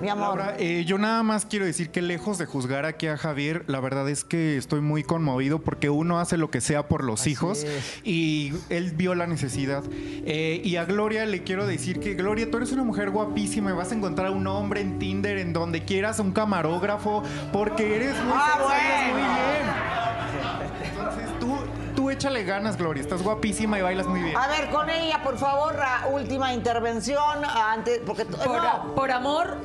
mi 0.00 0.08
amor. 0.08 0.38
Laura, 0.38 0.54
eh, 0.58 0.84
yo 0.86 0.98
nada 0.98 1.22
más 1.22 1.44
quiero 1.46 1.64
decir 1.64 1.90
que 1.90 2.02
lejos 2.02 2.38
de 2.38 2.46
juzgar 2.46 2.84
aquí 2.84 3.06
a 3.08 3.16
Javier, 3.16 3.64
la 3.66 3.80
verdad 3.80 4.08
es 4.08 4.24
que 4.24 4.56
estoy 4.56 4.80
muy 4.80 5.02
conmovido 5.02 5.58
porque 5.60 5.90
uno 5.90 6.18
hace 6.20 6.36
lo 6.36 6.50
que 6.50 6.60
sea 6.60 6.86
por 6.88 7.02
los 7.04 7.26
hijos 7.26 7.66
y 8.04 8.52
él 8.70 8.92
vio 8.92 9.14
la 9.14 9.26
necesidad. 9.26 9.82
Eh, 9.90 10.60
y 10.64 10.76
a 10.76 10.84
Gloria 10.84 11.26
le 11.26 11.42
quiero 11.42 11.66
decir 11.66 12.00
que 12.00 12.14
Gloria, 12.14 12.50
tú 12.50 12.58
eres 12.58 12.72
una 12.72 12.84
mujer 12.84 13.10
guapísima 13.10 13.70
y 13.70 13.74
vas 13.74 13.90
a 13.92 13.94
encontrar 13.94 14.30
un 14.30 14.46
hombre 14.46 14.80
en 14.80 14.98
Tinder, 14.98 15.38
en 15.38 15.52
donde 15.52 15.84
quieras, 15.84 16.18
un 16.20 16.32
camarógrafo, 16.32 17.22
porque 17.52 17.96
eres 17.96 18.14
muy 18.22 18.32
Ah, 18.34 18.58
bueno. 18.62 19.12
muy 19.12 19.22
bien. 19.22 20.90
Entonces 20.90 21.38
tú, 21.40 21.56
tú 21.96 22.10
échale 22.10 22.44
ganas, 22.44 22.76
Gloria, 22.76 23.02
estás 23.02 23.22
guapísima 23.22 23.78
y 23.78 23.82
bailas 23.82 24.06
muy 24.06 24.20
bien. 24.22 24.36
A 24.36 24.46
ver, 24.48 24.70
con 24.70 24.88
ella, 24.90 25.20
por 25.22 25.38
favor, 25.38 25.74
la 25.74 26.06
última 26.12 26.52
intervención 26.54 27.44
antes, 27.44 28.00
porque 28.06 28.24
Por, 28.24 28.46
no. 28.62 28.94
por 28.94 29.10
amor 29.10 29.56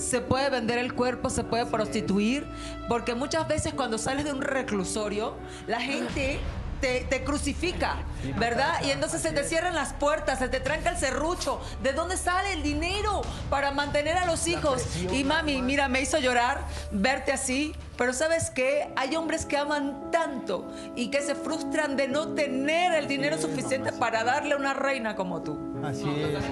se 0.00 0.20
puede 0.20 0.50
vender 0.50 0.78
el 0.78 0.94
cuerpo, 0.94 1.30
se 1.30 1.44
puede 1.44 1.66
prostituir, 1.66 2.46
porque 2.88 3.14
muchas 3.14 3.46
veces 3.46 3.74
cuando 3.74 3.98
sales 3.98 4.24
de 4.24 4.32
un 4.32 4.42
reclusorio, 4.42 5.34
la 5.66 5.80
gente 5.80 6.40
te, 6.80 7.06
te 7.08 7.22
crucifica, 7.22 7.96
¿verdad? 8.36 8.82
Y 8.84 8.90
entonces 8.90 9.20
se 9.22 9.32
te 9.32 9.44
cierran 9.44 9.74
las 9.74 9.92
puertas, 9.92 10.38
se 10.38 10.48
te 10.48 10.60
tranca 10.60 10.90
el 10.90 10.96
serrucho. 10.98 11.60
¿De 11.82 11.92
dónde 11.92 12.16
sale 12.16 12.52
el 12.52 12.62
dinero 12.62 13.22
para 13.48 13.70
mantener 13.72 14.16
a 14.16 14.26
los 14.26 14.46
hijos? 14.46 14.84
Y 15.12 15.24
mami, 15.24 15.62
mira, 15.62 15.88
me 15.88 16.00
hizo 16.00 16.18
llorar 16.18 16.60
verte 16.90 17.32
así. 17.32 17.74
Pero 17.96 18.14
¿sabes 18.14 18.48
qué? 18.48 18.90
Hay 18.96 19.14
hombres 19.14 19.44
que 19.44 19.58
aman 19.58 20.10
tanto 20.10 20.72
y 20.96 21.10
que 21.10 21.20
se 21.20 21.34
frustran 21.34 21.96
de 21.96 22.08
no 22.08 22.28
tener 22.28 22.94
el 22.94 23.06
dinero 23.06 23.36
suficiente 23.36 23.92
para 23.92 24.24
darle 24.24 24.54
a 24.54 24.56
una 24.56 24.72
reina 24.72 25.14
como 25.16 25.42
tú. 25.42 25.58
Así 25.84 26.08
es. 26.08 26.42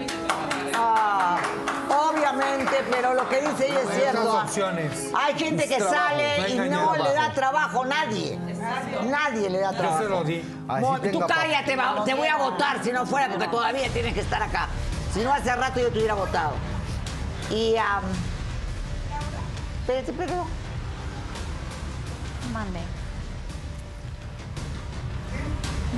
Ah, 0.74 1.38
obviamente, 2.10 2.84
pero 2.90 3.14
lo 3.14 3.28
que 3.28 3.40
dice 3.40 3.66
ella 3.68 3.80
es 3.80 3.90
cierto. 3.94 4.32
opciones. 4.34 5.10
Hay 5.16 5.34
gente 5.38 5.66
que 5.66 5.76
Trabajo, 5.76 5.96
sale 6.08 6.54
no 6.56 6.64
y 6.66 6.68
no 6.68 6.96
le 6.96 7.14
da 7.14 7.32
trabajo. 7.32 7.84
nadie. 7.84 8.38
Nadie 9.06 9.48
le 9.50 9.60
da 9.60 9.72
Yo 9.72 9.78
trabajo. 9.78 10.02
se 10.02 10.08
lo 10.08 10.24
di. 10.24 10.44
Así 10.68 10.82
Mo- 10.82 11.00
Tú 11.00 11.20
tenga 11.26 11.57
va- 11.76 12.04
te 12.04 12.14
voy 12.14 12.28
a 12.28 12.36
votar 12.36 12.82
si 12.82 12.92
no 12.92 13.06
fuera, 13.06 13.28
porque 13.28 13.48
todavía 13.48 13.88
tienes 13.90 14.14
que 14.14 14.20
estar 14.20 14.42
acá. 14.42 14.68
Si 15.12 15.20
no, 15.20 15.32
hace 15.32 15.54
rato 15.54 15.80
yo 15.80 15.90
te 15.90 15.98
hubiera 15.98 16.14
votado. 16.14 16.52
Y. 17.50 17.76
am, 17.76 18.02
espérate, 19.80 20.12
pero. 20.12 20.46
Mande. 22.52 22.80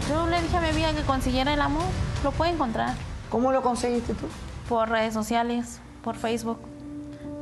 Yo 0.09 0.27
le 0.27 0.41
dije 0.43 0.57
a 0.57 0.61
mi 0.61 0.69
amiga 0.69 0.93
que 0.93 1.03
consiguiera 1.03 1.53
el 1.53 1.61
amor. 1.61 1.85
Lo 2.25 2.33
puede 2.33 2.53
encontrar. 2.53 2.95
¿Cómo 3.31 3.53
lo 3.53 3.63
conseguiste 3.63 4.15
tú? 4.15 4.27
Por 4.69 4.89
redes 4.89 5.15
sociales, 5.15 5.81
por 6.03 6.17
Facebook. 6.17 6.59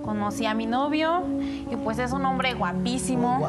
Conocí 0.09 0.47
a 0.47 0.55
mi 0.55 0.65
novio 0.65 1.23
y 1.71 1.77
pues 1.77 1.99
es 1.99 2.13
un 2.13 2.25
hombre 2.25 2.55
guapísimo. 2.55 3.47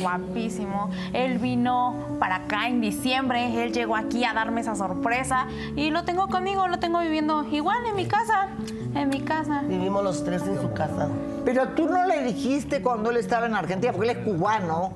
Guapísimo. 0.00 0.88
Él 1.12 1.36
vino 1.36 2.16
para 2.18 2.36
acá 2.36 2.66
en 2.66 2.80
diciembre. 2.80 3.62
Él 3.62 3.74
llegó 3.74 3.94
aquí 3.94 4.24
a 4.24 4.32
darme 4.32 4.62
esa 4.62 4.74
sorpresa 4.74 5.48
y 5.76 5.90
lo 5.90 6.04
tengo 6.04 6.28
conmigo, 6.28 6.66
lo 6.66 6.78
tengo 6.78 7.00
viviendo 7.00 7.44
igual 7.44 7.76
en 7.86 7.94
mi 7.94 8.06
casa. 8.06 8.48
En 8.94 9.10
mi 9.10 9.20
casa. 9.20 9.64
Vivimos 9.68 10.02
los 10.02 10.24
tres 10.24 10.40
en 10.46 10.58
su 10.62 10.72
casa. 10.72 11.08
Pero 11.44 11.68
tú 11.68 11.86
no 11.90 12.06
le 12.06 12.22
dijiste 12.22 12.80
cuando 12.80 13.10
él 13.10 13.18
estaba 13.18 13.44
en 13.44 13.54
Argentina, 13.54 13.92
porque 13.92 14.12
él 14.12 14.16
es 14.16 14.24
cubano, 14.24 14.92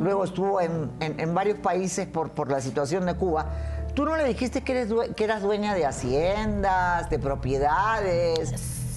luego 0.00 0.24
estuvo 0.24 0.60
en, 0.60 0.90
en- 0.98 1.20
en 1.20 1.32
varios 1.32 1.58
países 1.58 2.08
por, 2.08 2.30
por 2.30 2.50
la 2.50 2.60
situación 2.60 3.06
de 3.06 3.14
Cuba. 3.14 3.46
¿Tú 3.94 4.04
no 4.04 4.16
le 4.16 4.24
dijiste 4.24 4.62
que, 4.62 4.72
eres 4.72 4.88
due- 4.90 5.14
que 5.14 5.22
eras 5.22 5.42
dueña 5.42 5.74
de 5.74 5.86
haciendas, 5.86 7.08
de 7.08 7.20
propiedades, 7.20 8.52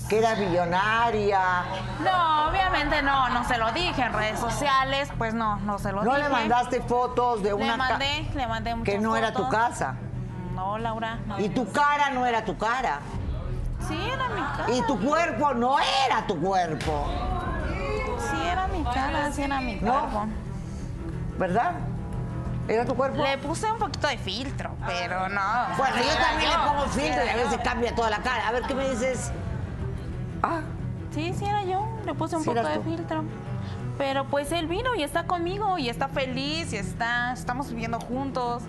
que 0.09 0.19
eras 0.19 0.37
millonaria? 0.37 1.39
No, 2.03 2.49
obviamente 2.49 3.01
no, 3.01 3.29
no 3.29 3.43
se 3.45 3.57
lo 3.57 3.71
dije 3.71 4.01
en 4.01 4.13
redes 4.13 4.39
sociales, 4.39 5.09
pues 5.17 5.33
no, 5.33 5.57
no 5.57 5.79
se 5.79 5.91
lo 5.91 6.03
¿No 6.03 6.11
dije. 6.15 6.23
le 6.23 6.29
mandaste 6.29 6.81
fotos 6.81 7.41
de 7.43 7.53
una 7.53 7.65
Le 7.65 7.71
ca- 7.71 7.77
mandé, 7.77 8.29
le 8.35 8.47
mandé 8.47 8.75
muchas 8.75 8.93
que 8.93 8.99
no 8.99 9.15
era 9.15 9.33
tu 9.33 9.47
casa? 9.49 9.95
No, 10.55 10.77
Laura. 10.77 11.17
no. 11.25 11.39
Y 11.39 11.49
tu 11.49 11.71
cara 11.71 12.09
no 12.11 12.25
era 12.25 12.43
tu 12.45 12.57
cara. 12.57 12.99
Sí, 13.87 13.97
era 14.09 14.29
mi 14.29 14.41
cara. 14.41 14.65
Y 14.71 14.81
tu 14.83 14.99
cuerpo 14.99 15.53
no 15.53 15.77
era 15.79 16.25
tu 16.27 16.39
cuerpo. 16.39 17.07
Sí, 18.19 18.37
era 18.47 18.67
mi 18.67 18.83
cara, 18.83 19.31
sí 19.31 19.41
era 19.43 19.59
mi 19.59 19.75
¿No? 19.75 19.91
cuerpo. 19.91 20.25
¿Verdad? 21.37 21.71
¿Era 22.67 22.85
tu 22.85 22.95
cuerpo? 22.95 23.21
Le 23.21 23.37
puse 23.39 23.69
un 23.69 23.77
poquito 23.77 24.07
de 24.07 24.17
filtro, 24.17 24.71
pero 24.85 25.27
no. 25.27 25.41
Bueno, 25.77 25.95
yo 25.97 26.03
Era 26.11 26.25
también 26.27 26.51
yo, 26.51 26.57
le 26.57 26.63
pongo 26.65 26.83
filtro 26.87 27.25
y 27.25 27.27
era 27.27 27.33
a 27.33 27.35
veces 27.43 27.59
cambia 27.61 27.93
toda 27.95 28.09
la 28.09 28.19
cara. 28.19 28.47
A 28.47 28.51
ver, 28.53 28.63
¿qué 28.63 28.73
me 28.75 28.89
dices? 28.89 29.31
Ah, 30.43 30.59
Sí, 31.13 31.33
sí 31.37 31.45
era 31.45 31.63
yo. 31.63 31.87
Le 32.05 32.13
puse 32.15 32.35
un 32.35 32.43
Sí 32.43 32.49
poco 32.49 32.67
de 32.67 32.75
tú. 32.77 32.83
filtro. 32.83 33.23
Pero 33.99 34.25
pues 34.25 34.51
él 34.51 34.67
vino 34.67 34.95
y 34.95 35.03
está 35.03 35.25
conmigo 35.25 35.77
y 35.77 35.87
está 35.89 36.07
feliz 36.07 36.73
y 36.73 36.77
está, 36.77 37.33
estamos 37.33 37.69
viviendo 37.69 37.99
juntos. 37.99 38.63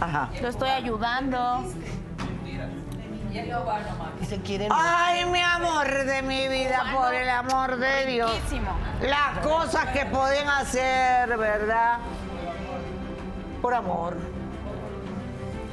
ajá. 0.00 0.30
Lo 0.40 0.48
estoy 0.48 0.70
ayudando. 0.70 1.62
Y 4.20 4.24
se 4.24 4.40
quieren. 4.40 4.70
Ay, 4.72 5.24
mi 5.26 5.40
amor 5.40 5.86
de 5.86 6.22
mi 6.22 6.48
vida, 6.48 6.84
por 6.94 7.14
el 7.14 7.28
amor 7.28 7.76
de 7.76 8.06
Dios. 8.06 8.32
Riquísimo. 8.34 8.70
Las 9.02 9.38
cosas 9.46 9.86
que 9.88 10.06
pueden 10.06 10.48
hacer, 10.48 11.36
¿verdad? 11.36 11.98
Por 13.62 13.74
amor. 13.74 14.16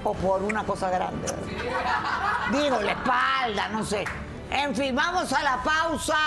O 0.03 0.13
por 0.13 0.43
una 0.43 0.63
cosa 0.63 0.89
grande. 0.89 1.27
Digo, 2.51 2.79
la 2.81 2.91
espalda, 2.91 3.69
no 3.69 3.83
sé. 3.83 4.05
En 4.51 4.75
fin, 4.75 4.95
vamos 4.95 5.31
a 5.33 5.43
la 5.43 5.61
pausa. 5.63 6.17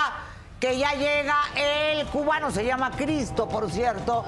Que 0.59 0.77
ya 0.77 0.93
llega 0.93 1.35
el 1.55 2.05
cubano, 2.05 2.51
se 2.51 2.63
llama 2.63 2.91
Cristo, 2.91 3.49
por 3.49 3.71
cierto. 3.71 4.23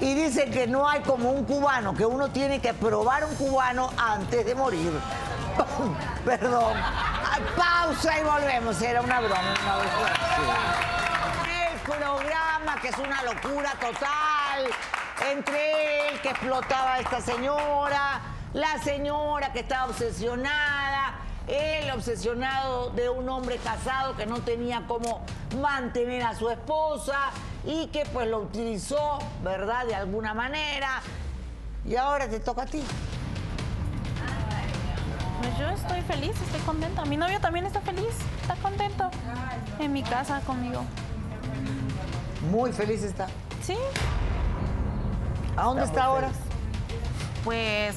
Y 0.00 0.14
dice 0.14 0.48
que 0.48 0.68
no 0.68 0.88
hay 0.88 1.00
como 1.00 1.32
un 1.32 1.44
cubano, 1.44 1.94
que 1.94 2.06
uno 2.06 2.30
tiene 2.30 2.60
que 2.60 2.72
probar 2.74 3.24
un 3.24 3.34
cubano 3.34 3.90
antes 3.98 4.46
de 4.46 4.54
morir. 4.54 4.92
Perdón. 6.24 6.76
Pausa 7.56 8.20
y 8.20 8.22
volvemos. 8.22 8.80
Era 8.80 9.02
una 9.02 9.18
broma. 9.18 9.54
Una. 10.44 11.72
El 11.72 11.80
programa 11.80 12.80
que 12.80 12.88
es 12.88 12.98
una 12.98 13.22
locura 13.24 13.72
total. 13.80 14.70
Entre 15.32 16.08
él 16.08 16.20
que 16.20 16.30
explotaba 16.30 16.94
a 16.94 17.00
esta 17.00 17.20
señora, 17.20 18.20
la 18.52 18.78
señora 18.78 19.52
que 19.52 19.60
estaba 19.60 19.86
obsesionada, 19.86 21.14
él 21.46 21.90
obsesionado 21.90 22.90
de 22.90 23.08
un 23.08 23.28
hombre 23.28 23.58
casado 23.58 24.16
que 24.16 24.26
no 24.26 24.40
tenía 24.40 24.84
cómo 24.86 25.24
mantener 25.60 26.22
a 26.22 26.34
su 26.34 26.50
esposa 26.50 27.30
y 27.64 27.86
que 27.88 28.04
pues 28.06 28.28
lo 28.28 28.40
utilizó, 28.40 29.18
¿verdad? 29.42 29.86
De 29.86 29.94
alguna 29.94 30.34
manera. 30.34 31.00
Y 31.86 31.96
ahora 31.96 32.28
te 32.28 32.40
toca 32.40 32.62
a 32.62 32.66
ti. 32.66 32.82
Pues 35.40 35.58
yo 35.58 35.68
estoy 35.68 36.00
feliz, 36.02 36.40
estoy 36.40 36.60
contenta. 36.60 37.04
Mi 37.04 37.16
novio 37.16 37.40
también 37.40 37.66
está 37.66 37.80
feliz, 37.80 38.14
está 38.40 38.54
contento. 38.56 39.10
En 39.78 39.92
mi 39.92 40.02
casa 40.02 40.40
conmigo. 40.40 40.82
Muy 42.50 42.72
feliz 42.72 43.02
está. 43.02 43.26
Sí. 43.62 43.76
¿A 45.56 45.64
dónde 45.64 45.84
está 45.84 46.04
ahora? 46.04 46.30
Pues 47.44 47.94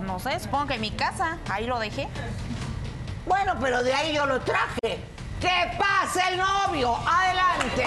no 0.00 0.18
sé, 0.18 0.38
supongo 0.40 0.66
que 0.66 0.74
en 0.74 0.80
mi 0.80 0.90
casa. 0.90 1.38
Ahí 1.50 1.66
lo 1.66 1.78
dejé. 1.78 2.08
Bueno, 3.26 3.54
pero 3.60 3.82
de 3.82 3.92
ahí 3.92 4.12
yo 4.14 4.26
lo 4.26 4.40
traje. 4.40 5.04
¡Que 5.40 5.76
pase 5.78 6.20
el 6.32 6.38
novio! 6.38 6.96
¡Adelante! 7.06 7.86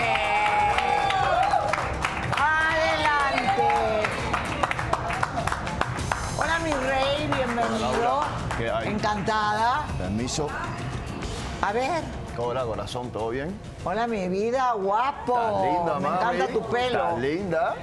¡Adelante! 2.38 4.08
Hola, 6.38 6.60
mi 6.60 6.72
rey, 6.72 7.28
bienvenido. 7.36 8.22
¿Qué 8.58 8.72
hay? 8.72 8.88
Encantada. 8.88 9.86
Permiso. 9.98 10.48
A 11.62 11.72
ver. 11.74 12.02
Hola, 12.38 12.64
corazón, 12.64 13.12
¿todo 13.12 13.30
bien? 13.30 13.56
Hola, 13.84 14.08
mi 14.08 14.28
vida, 14.28 14.72
guapo. 14.74 15.38
¿Estás 15.40 15.62
linda, 15.64 15.96
Me 16.00 16.10
mami? 16.10 16.18
encanta 16.38 16.48
tu 16.54 16.62
pelo. 16.70 17.04
¿Estás 17.04 17.20
linda? 17.20 17.76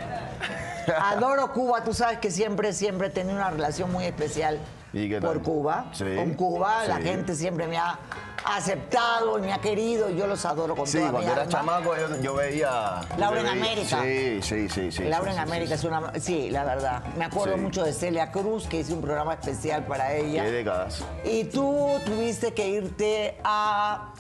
Adoro 0.92 1.52
Cuba. 1.52 1.82
Tú 1.84 1.94
sabes 1.94 2.18
que 2.18 2.30
siempre, 2.30 2.72
siempre 2.72 3.08
he 3.08 3.10
tenido 3.10 3.36
una 3.36 3.50
relación 3.50 3.90
muy 3.92 4.04
especial 4.04 4.58
¿Y 4.92 5.08
qué 5.08 5.20
por? 5.20 5.40
Cuba. 5.42 5.86
Sí, 5.92 6.04
Con 6.16 6.34
Cuba, 6.34 6.84
la 6.86 6.96
sí. 6.96 7.02
gente 7.02 7.34
siempre 7.34 7.66
me 7.68 7.78
ha 7.78 7.98
aceptado 8.44 9.38
y 9.38 9.42
me 9.42 9.52
ha 9.52 9.58
querido 9.58 10.10
y 10.10 10.16
yo 10.16 10.26
los 10.26 10.44
adoro 10.46 10.74
con 10.74 10.86
Sí, 10.86 10.98
toda 10.98 11.08
mi 11.08 11.12
cuando 11.12 11.32
era 11.32 11.42
alma. 11.42 11.52
chamaco 11.52 11.94
yo, 11.96 12.20
yo 12.22 12.34
veía... 12.34 13.00
Laura 13.18 13.40
en 13.40 13.46
América. 13.48 14.00
Sí, 14.02 14.40
sí, 14.42 14.68
sí. 14.68 14.90
sí 14.90 15.04
Laura 15.04 15.32
sí, 15.32 15.38
en 15.38 15.44
sí, 15.44 15.50
América 15.50 15.68
sí. 15.68 15.74
es 15.74 15.84
una... 15.84 16.12
Sí, 16.18 16.50
la 16.50 16.64
verdad. 16.64 17.04
Me 17.16 17.24
acuerdo 17.26 17.54
Sí. 17.54 17.60
mucho 17.60 17.84
de 17.84 17.92
Celia 17.92 18.32
Cruz, 18.32 18.66
que 18.66 18.80
hice 18.80 18.92
un 18.94 19.00
programa 19.02 19.34
especial 19.34 19.84
para 19.84 20.14
ella. 20.14 20.44
Qué 20.44 20.50
décadas. 20.50 21.04
Y 21.24 21.44
tú 21.44 21.88
tuviste 22.04 22.52
que 22.54 22.68
irte 22.68 23.38
a... 23.44 24.12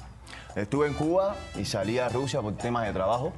Estuve 0.54 0.88
en 0.88 0.94
Cuba 0.94 1.34
y 1.56 1.64
salí 1.64 1.98
a 1.98 2.08
Rusia 2.08 2.40
por 2.42 2.56
temas 2.56 2.86
de 2.86 2.92
trabajo. 2.92 3.32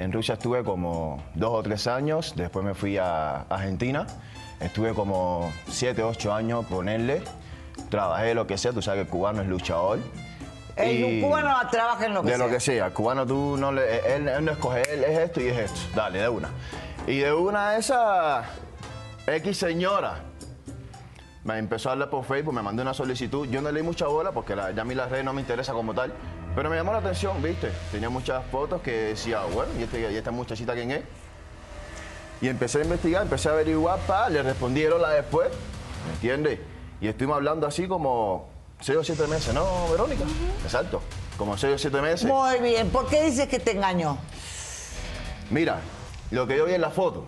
En 0.00 0.12
Rusia 0.12 0.32
estuve 0.32 0.64
como 0.64 1.22
dos 1.34 1.50
o 1.52 1.62
tres 1.62 1.86
años, 1.86 2.32
después 2.34 2.64
me 2.64 2.72
fui 2.72 2.96
a 2.96 3.42
Argentina. 3.50 4.06
Estuve 4.58 4.94
como 4.94 5.52
siete, 5.68 6.02
ocho 6.02 6.32
años, 6.32 6.64
ponerle. 6.64 7.22
Trabajé 7.90 8.32
lo 8.34 8.46
que 8.46 8.56
sea, 8.56 8.72
tú 8.72 8.80
sabes 8.80 9.00
que 9.00 9.02
el 9.02 9.08
cubano 9.08 9.42
es 9.42 9.48
luchador. 9.48 9.98
El 10.76 11.18
Y 11.18 11.20
cubano 11.20 11.54
trabaja 11.70 12.06
en 12.06 12.14
lo 12.14 12.22
que 12.22 12.30
de 12.30 12.36
sea. 12.38 12.46
lo 12.46 12.50
que 12.50 12.60
sea. 12.60 12.86
El 12.86 12.92
cubano 12.94 13.26
tú 13.26 13.58
no 13.58 13.72
le. 13.72 14.16
Él, 14.16 14.26
él 14.26 14.42
no 14.42 14.52
escoge, 14.52 14.82
él 14.90 15.04
es 15.04 15.18
esto 15.18 15.42
y 15.42 15.48
es 15.48 15.58
esto. 15.58 15.80
Dale, 15.94 16.20
de 16.20 16.28
una. 16.30 16.48
Y 17.06 17.18
de 17.18 17.34
una 17.34 17.76
esa 17.76 18.44
X 19.26 19.58
señora 19.58 20.20
me 21.44 21.58
empezó 21.58 21.90
a 21.90 21.92
hablar 21.92 22.08
por 22.08 22.24
Facebook, 22.24 22.54
me 22.54 22.62
mandó 22.62 22.80
una 22.80 22.94
solicitud. 22.94 23.46
Yo 23.48 23.60
no 23.60 23.70
leí 23.70 23.82
mucha 23.82 24.06
bola 24.06 24.32
porque 24.32 24.56
la, 24.56 24.70
ya 24.70 24.80
a 24.80 24.84
mí 24.86 24.94
las 24.94 25.10
redes 25.10 25.26
no 25.26 25.34
me 25.34 25.42
interesa 25.42 25.74
como 25.74 25.92
tal. 25.92 26.12
Pero 26.54 26.68
me 26.68 26.76
llamó 26.76 26.92
la 26.92 26.98
atención, 26.98 27.40
¿viste? 27.42 27.70
Tenía 27.92 28.10
muchas 28.10 28.44
fotos 28.46 28.82
que 28.82 28.90
decía, 28.90 29.42
bueno, 29.52 29.72
¿y, 29.78 29.84
este- 29.84 30.10
y 30.12 30.16
esta 30.16 30.30
muchachita 30.30 30.74
quién 30.74 30.90
es? 30.90 31.02
Y 32.40 32.48
empecé 32.48 32.78
a 32.80 32.84
investigar, 32.84 33.22
empecé 33.22 33.48
a 33.48 33.52
averiguar, 33.52 33.98
pa, 34.00 34.28
le 34.28 34.42
respondieron 34.42 35.00
la 35.00 35.10
después, 35.10 35.48
¿me 36.06 36.12
entiendes? 36.14 36.58
Y 37.00 37.08
estuvimos 37.08 37.36
hablando 37.36 37.66
así 37.66 37.86
como 37.86 38.48
seis 38.80 38.98
o 38.98 39.04
siete 39.04 39.26
meses, 39.26 39.54
¿no, 39.54 39.88
Verónica? 39.90 40.24
Exacto, 40.64 41.02
como 41.36 41.56
seis 41.56 41.74
o 41.74 41.78
siete 41.78 42.00
meses. 42.00 42.26
Muy 42.28 42.58
bien. 42.60 42.88
¿Por 42.90 43.06
qué 43.08 43.24
dices 43.24 43.46
que 43.48 43.58
te 43.60 43.72
engañó? 43.72 44.18
Mira, 45.50 45.78
lo 46.30 46.46
que 46.46 46.56
yo 46.56 46.64
vi 46.64 46.74
en 46.74 46.80
la 46.80 46.90
foto 46.90 47.26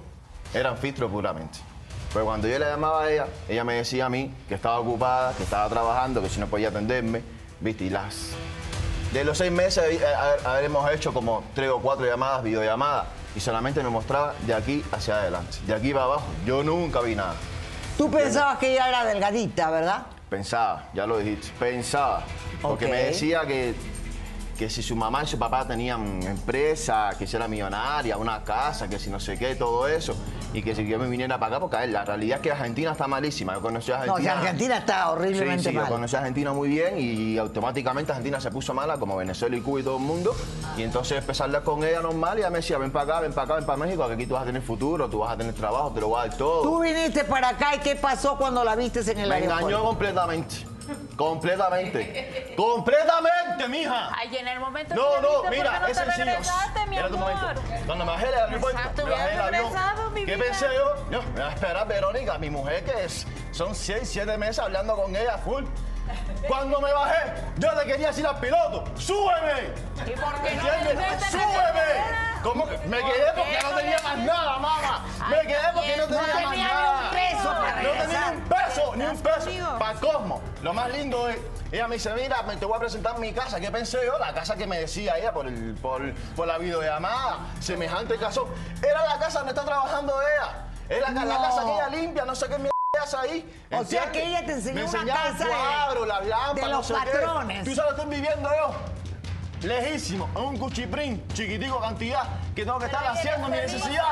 eran 0.55 0.77
filtros 0.79 1.11
puramente. 1.11 1.59
Pues 2.13 2.25
cuando 2.25 2.49
yo 2.49 2.59
le 2.59 2.65
llamaba 2.67 3.05
a 3.05 3.11
ella, 3.11 3.27
ella 3.49 3.65
me 3.65 3.75
decía 3.75 4.07
a 4.07 4.09
mí 4.11 4.35
que 4.49 4.55
estaba 4.55 4.79
ocupada, 4.81 5.35
que 5.35 5.43
estaba 5.43 5.69
trabajando, 5.69 6.21
que 6.23 6.29
si 6.29 6.41
no 6.41 6.47
podía 6.47 6.69
atenderme, 6.69 7.23
¿viste? 7.61 7.85
Y 7.85 7.91
las... 7.91 8.31
De 9.13 9.25
los 9.25 9.37
seis 9.37 9.53
meses 9.53 9.85
eh, 9.85 10.01
habremos 10.43 10.91
hecho 10.91 11.13
como 11.13 11.45
tres 11.55 11.69
o 11.69 11.81
cuatro 11.81 12.07
llamadas, 12.07 12.43
videollamadas, 12.43 13.09
y 13.37 13.41
solamente 13.41 13.83
me 13.83 13.91
mostraba 13.91 14.35
de 14.47 14.55
aquí 14.55 14.83
hacia 14.91 15.17
adelante, 15.17 15.59
de 15.67 15.75
aquí 15.75 15.93
para 15.93 16.07
abajo. 16.07 16.25
Yo 16.47 16.63
nunca 16.63 17.01
vi 17.01 17.15
nada. 17.15 17.35
Tú 17.99 18.11
pensabas 18.11 18.57
que 18.59 18.73
ella 18.73 18.89
era 18.89 19.05
delgadita, 19.05 19.71
¿verdad? 19.71 20.07
Pensaba, 20.31 20.89
ya 20.95 21.07
lo 21.07 21.19
dijiste, 21.19 21.49
pensaba. 21.59 22.25
Porque 22.63 22.87
me 22.87 23.05
decía 23.05 23.43
que, 23.47 23.75
que 24.59 24.69
si 24.71 24.83
su 24.83 24.95
mamá 24.95 25.23
y 25.25 25.27
su 25.27 25.39
papá 25.39 25.67
tenían 25.67 26.23
empresa, 26.23 27.11
que 27.19 27.27
si 27.27 27.37
era 27.37 27.49
millonaria, 27.49 28.17
una 28.17 28.45
casa, 28.45 28.89
que 28.89 28.99
si 28.99 29.11
no 29.11 29.19
sé 29.19 29.39
qué, 29.39 29.55
todo 29.57 29.89
eso. 29.89 30.15
Y 30.55 30.63
que 30.63 30.75
si 30.75 30.87
yo 30.87 30.99
me 30.99 31.09
viniera 31.09 31.39
para 31.39 31.57
acá, 31.57 31.61
porque 31.61 31.77
a 31.77 31.81
ver, 31.81 31.89
la 31.91 32.05
realidad 32.05 32.37
es 32.37 32.43
que 32.43 32.53
Argentina 32.53 32.93
está 32.93 33.09
malísima. 33.09 33.55
Yo 33.55 33.63
conocí 33.63 33.91
a 33.91 34.05
No, 34.05 34.15
Argentina. 34.17 34.33
que 34.35 34.39
Argentina 34.41 34.77
está 34.79 35.11
horriblemente 35.11 35.63
sí, 35.65 35.69
sí, 35.71 35.75
mal. 35.75 35.87
yo 35.87 35.93
conocí 35.93 36.15
a 36.15 36.19
Argentina 36.19 36.53
muy 36.53 36.69
bien 36.69 36.99
y 36.99 37.39
automáticamente 37.39 38.13
Argentina 38.13 38.41
se 38.41 38.51
puso 38.51 38.75
mala, 38.75 38.99
como 38.99 39.17
Venezuela 39.17 39.57
y 39.57 39.61
Cuba 39.63 39.81
y 39.81 39.83
todo 39.83 39.97
el 39.97 40.03
mundo. 40.03 40.35
Y 40.77 40.83
entonces 40.83 41.19
empecé 41.19 41.43
a 41.43 41.47
hablar 41.47 41.63
con 41.63 41.83
ella 41.83 42.01
normal 42.03 42.37
y 42.39 42.43
ella 42.43 42.51
me 42.51 42.59
decía, 42.59 42.77
ven 42.79 42.91
para 42.91 43.05
acá, 43.05 43.21
ven 43.21 43.33
para 43.33 43.45
acá, 43.47 43.55
ven 43.57 43.65
para 43.67 43.79
México, 43.79 44.07
que 44.07 44.15
aquí 44.15 44.27
tú 44.27 44.35
vas 44.35 44.43
a 44.43 44.47
tener 44.47 44.61
futuro, 44.63 45.09
tú 45.09 45.21
vas 45.21 45.33
a 45.33 45.37
tener 45.39 45.55
trabajo, 45.55 45.91
te 45.93 46.01
lo 46.01 46.09
voy 46.09 46.21
a 46.23 46.29
dar 46.29 46.37
todo. 46.37 46.63
Tú 46.63 46.81
viniste 46.81 47.25
para 47.25 47.49
acá 47.49 47.75
y 47.77 47.79
¿qué 47.79 47.97
pasó 47.97 48.37
cuando 48.37 48.63
la 48.63 48.77
viste 48.77 49.01
en 49.01 49.19
el 49.21 49.29
Me 49.31 49.35
aeropuerto? 49.37 49.67
engañó 49.69 49.85
completamente. 49.85 50.72
Completamente. 51.17 52.55
¡Completamente, 52.57 53.69
mija! 53.69 54.11
Ay, 54.17 54.37
en 54.37 54.49
el 54.49 54.61
momento 54.61 54.95
No, 54.95 55.15
que 55.15 55.21
no, 55.21 55.51
mira, 55.51 55.71
¿por 55.71 55.73
qué 55.73 55.81
no 55.81 55.89
es 55.89 55.97
sencillo. 55.99 56.25
mi 56.89 56.97
Espérate 56.97 57.15
un 57.15 57.21
momento. 57.21 57.47
Cuando 57.87 58.05
me 58.05 58.13
bajé 58.13 58.27
del 58.27 58.35
aeropuerto, 58.35 58.79
Exacto, 58.79 59.05
me 59.05 59.11
bajé 59.11 59.23
del 59.25 59.33
hubieras 59.33 59.49
avión. 59.49 59.65
regresado, 59.73 60.11
mi 60.11 60.25
¿Qué 60.25 60.35
vida. 60.37 60.45
pensé 60.47 60.67
yo? 60.75 61.11
Yo, 61.11 61.23
me 61.35 61.41
va 61.41 61.49
a 61.49 61.53
esperar 61.53 61.87
Verónica, 61.89 62.39
mi 62.39 62.51
mujer, 62.51 62.85
que 62.85 63.05
es, 63.05 63.27
son 63.53 63.75
6, 63.75 64.01
7 64.11 64.37
meses 64.39 64.59
hablando 64.59 64.97
con 64.97 65.15
ella 65.15 65.39
full. 65.39 65.65
Cuando 66.49 66.81
me 66.81 66.93
bajé, 66.93 67.33
yo 67.59 67.73
le 67.73 67.85
quería 67.87 68.09
decir 68.09 68.27
al 68.27 68.39
piloto, 68.39 68.85
¡súbeme! 68.97 69.71
¿Y 70.05 70.11
por 70.11 70.35
qué 70.43 70.55
no 70.57 70.69
¿Entiendes? 70.73 71.25
que 71.25 71.31
¡Súbeme! 71.31 72.33
¿Cómo 72.43 72.67
que? 72.69 72.77
Me 72.89 72.99
quedé 72.99 73.33
porque 73.37 73.59
no 73.63 73.71
tenía 73.71 73.99
más 74.03 74.19
nada, 74.19 74.59
mamá. 74.59 75.05
Me 75.31 75.41
quedé 75.43 75.59
porque 75.73 75.97
no 75.97 76.07
no 76.09 76.17
tenía 76.17 76.35
más 76.49 76.57
nada. 76.59 77.03
No 77.03 77.11
tenía 77.93 78.31
un 78.33 78.41
peso, 78.43 78.62
ni 78.97 79.05
un 79.05 79.19
peso. 79.19 79.51
Para 79.79 79.99
Cosmo. 79.99 80.41
Lo 80.63 80.73
más 80.73 80.91
lindo 80.91 81.29
es, 81.29 81.39
ella 81.71 81.89
me 81.89 81.95
dice, 81.97 82.13
mira, 82.15 82.43
me- 82.43 82.57
te 82.57 82.65
voy 82.67 82.77
a 82.77 82.81
presentar 82.81 83.19
mi 83.19 83.33
casa. 83.33 83.59
¿Qué 83.61 83.71
pensé 83.71 83.99
yo? 84.05 84.19
La 84.19 84.33
casa 84.35 84.57
que 84.57 84.67
me 84.67 84.79
decía 84.79 85.17
ella 85.19 85.33
por, 85.33 85.47
el, 85.47 85.75
por, 85.81 86.03
por 86.37 86.47
la 86.47 86.59
videollamada, 86.59 87.39
semejante 87.61 88.17
caso. 88.17 88.49
Era 88.83 89.05
la 89.07 89.19
casa 89.19 89.39
donde 89.41 89.53
está 89.53 89.65
trabajando 89.65 90.13
ella. 90.21 90.67
Es 90.89 91.01
la, 91.01 91.15
casa 91.39 91.65
que 91.65 91.73
ella 91.73 91.89
limpia, 91.89 92.25
no 92.25 92.35
sé 92.35 92.47
qué 92.49 92.59
mierda 92.59 92.73
ahí. 93.21 93.63
O 93.73 93.85
sea, 93.85 94.13
que 94.13 94.23
ella 94.27 94.45
te 94.45 94.53
enseñó 94.53 94.75
Me 94.75 94.85
una 94.85 95.15
casa 95.15 95.45
de- 96.55 96.61
no 96.63 96.69
los 96.69 96.87
sé 96.87 96.95
qué. 97.05 97.11
patrones. 97.11 97.65
¿Tú 97.65 97.75
sabes 97.75 97.93
estoy 97.93 98.07
viviendo 98.11 98.49
yo? 98.51 98.75
Lejísimo, 99.67 100.29
en 100.35 100.43
un 100.43 100.59
cuchiprín, 100.59 101.25
chiquitico 101.35 101.81
cantidad, 101.81 102.25
que 102.55 102.65
tengo 102.65 102.79
que 102.79 102.87
estar 102.87 103.07
haciendo 103.07 103.49
mi 103.49 103.57
necesidad 103.57 104.05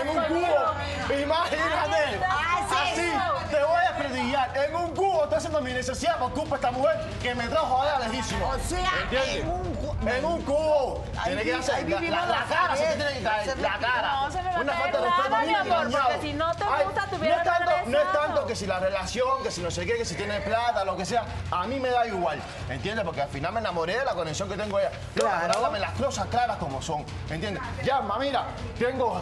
en 0.00 0.08
un 0.08 0.24
cubo. 0.24 1.14
Imagínate. 1.22 2.20
Así 2.70 3.12
te 3.50 3.62
voy 3.62 3.76
a 3.76 3.92
desprestigiar. 3.92 4.50
En 4.56 4.76
un 4.76 4.94
cubo 4.94 5.22
estoy 5.24 5.38
haciendo 5.38 5.60
mi 5.60 5.72
necesidad 5.72 6.18
por 6.18 6.32
culpa 6.32 6.50
de 6.50 6.54
esta 6.66 6.70
mujer 6.70 7.00
que 7.22 7.34
me 7.34 7.48
trajo 7.48 7.82
allá 7.82 7.98
lejísimo. 8.08 8.48
O 8.48 8.58
sea, 8.58 8.90
en 9.10 9.48
un 9.48 10.08
En 10.08 10.24
un 10.24 10.42
cubo. 10.42 11.04
Tiene 11.24 11.42
que 11.42 11.54
hacer 11.54 11.88
la, 11.88 12.26
la- 12.26 12.44
cara, 12.48 12.76
se 12.76 12.84
tiene 12.96 13.12
que 13.18 13.22
caer, 13.22 13.58
la 13.58 13.78
cara. 13.78 14.28
Una 14.60 14.72
falta 14.72 14.98
de 15.00 15.04
respeto 15.06 15.34
a 15.36 15.40
mí, 15.40 15.54
porque 15.68 16.20
si 16.20 16.32
no 16.32 16.52
te 16.54 16.64
gusta, 16.64 17.02
es 17.12 17.44
tanto, 17.44 17.72
no 17.86 17.98
es 18.00 18.12
tanto 18.12 18.46
que 18.46 18.56
si 18.56 18.66
la 18.66 18.78
relación, 18.80 19.42
que 19.42 19.50
si 19.50 19.60
no 19.60 19.70
sé 19.70 19.86
qué, 19.86 19.94
que 19.96 20.04
si 20.04 20.14
tiene 20.16 20.40
plata, 20.40 20.84
lo 20.84 20.96
que 20.96 21.04
sea, 21.06 21.24
a 21.50 21.66
mí 21.66 21.78
me 21.78 21.90
da 21.90 22.06
igual, 22.06 22.40
¿entiendes? 22.68 23.04
Porque 23.04 23.22
al 23.22 23.28
final 23.28 23.52
me 23.52 23.60
enamoré 23.60 23.98
de 23.98 24.04
la 24.04 24.12
conexión 24.14 24.48
que 24.48 24.56
tengo 24.56 24.78
ella. 24.80 24.90
Claro. 25.14 25.54
Háblame 25.54 25.78
las 25.78 25.92
cosas 25.92 26.26
claras 26.26 26.56
como 26.56 26.82
son, 26.82 27.04
¿entiendes? 27.30 27.62
Llama, 27.84 28.18
mira, 28.18 28.44
tengo, 28.78 29.20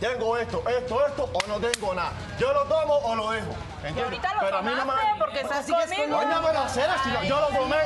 tengo 0.00 0.36
esto, 0.36 0.62
esto, 0.68 1.06
esto, 1.06 1.30
o 1.32 1.46
no 1.48 1.58
tengo 1.58 1.94
nada. 1.94 2.12
Yo 2.38 2.52
lo 2.52 2.62
tomo 2.64 2.94
o 2.94 3.14
lo 3.14 3.30
dejo, 3.30 3.46
¿entiendes? 3.78 4.04
ahorita 4.04 4.34
lo 4.34 4.40
Pero 4.40 4.56
a 4.58 4.62
mí 4.62 4.70
no 4.76 4.84
me... 4.84 4.92
porque 5.18 5.40
estás 5.40 5.66
conmigo. 5.66 6.18
Oye, 6.18 6.26
pero 6.46 6.58
hacer 6.60 6.90
si 7.02 7.10
lo- 7.10 7.22
yo 7.24 7.40
lo 7.40 7.46
tomé, 7.48 7.76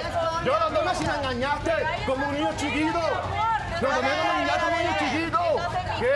yo 0.45 0.59
lo 0.59 0.67
tomé 0.79 0.95
si 0.95 1.05
me 1.07 1.15
engañaste, 1.17 1.73
como 2.07 2.27
un 2.27 2.35
niño 2.35 2.51
chiquito. 2.57 3.01
Lo 3.81 3.89
tomé 3.89 4.09
como 4.11 4.31
un 4.33 4.41
niño 4.41 4.53
como 4.63 4.77
un 4.77 4.83
niño 4.83 4.97
chiquito. 4.99 5.39
¿Qué? 6.01 6.15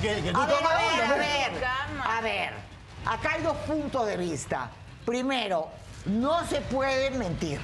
¿Que, 0.00 0.22
que 0.22 0.32
tú 0.32 0.40
A 0.40 0.46
ver, 0.46 0.56
tomas 0.56 0.72
a 0.72 0.78
ver, 0.78 1.04
a 1.04 1.16
ver, 1.16 1.64
a 2.16 2.20
ver. 2.22 2.54
Acá 3.06 3.30
hay 3.34 3.42
dos 3.42 3.56
puntos 3.58 4.06
de 4.06 4.16
vista. 4.16 4.70
Primero, 5.04 5.68
no 6.06 6.44
se 6.46 6.60
puede 6.62 7.10
mentir. 7.10 7.60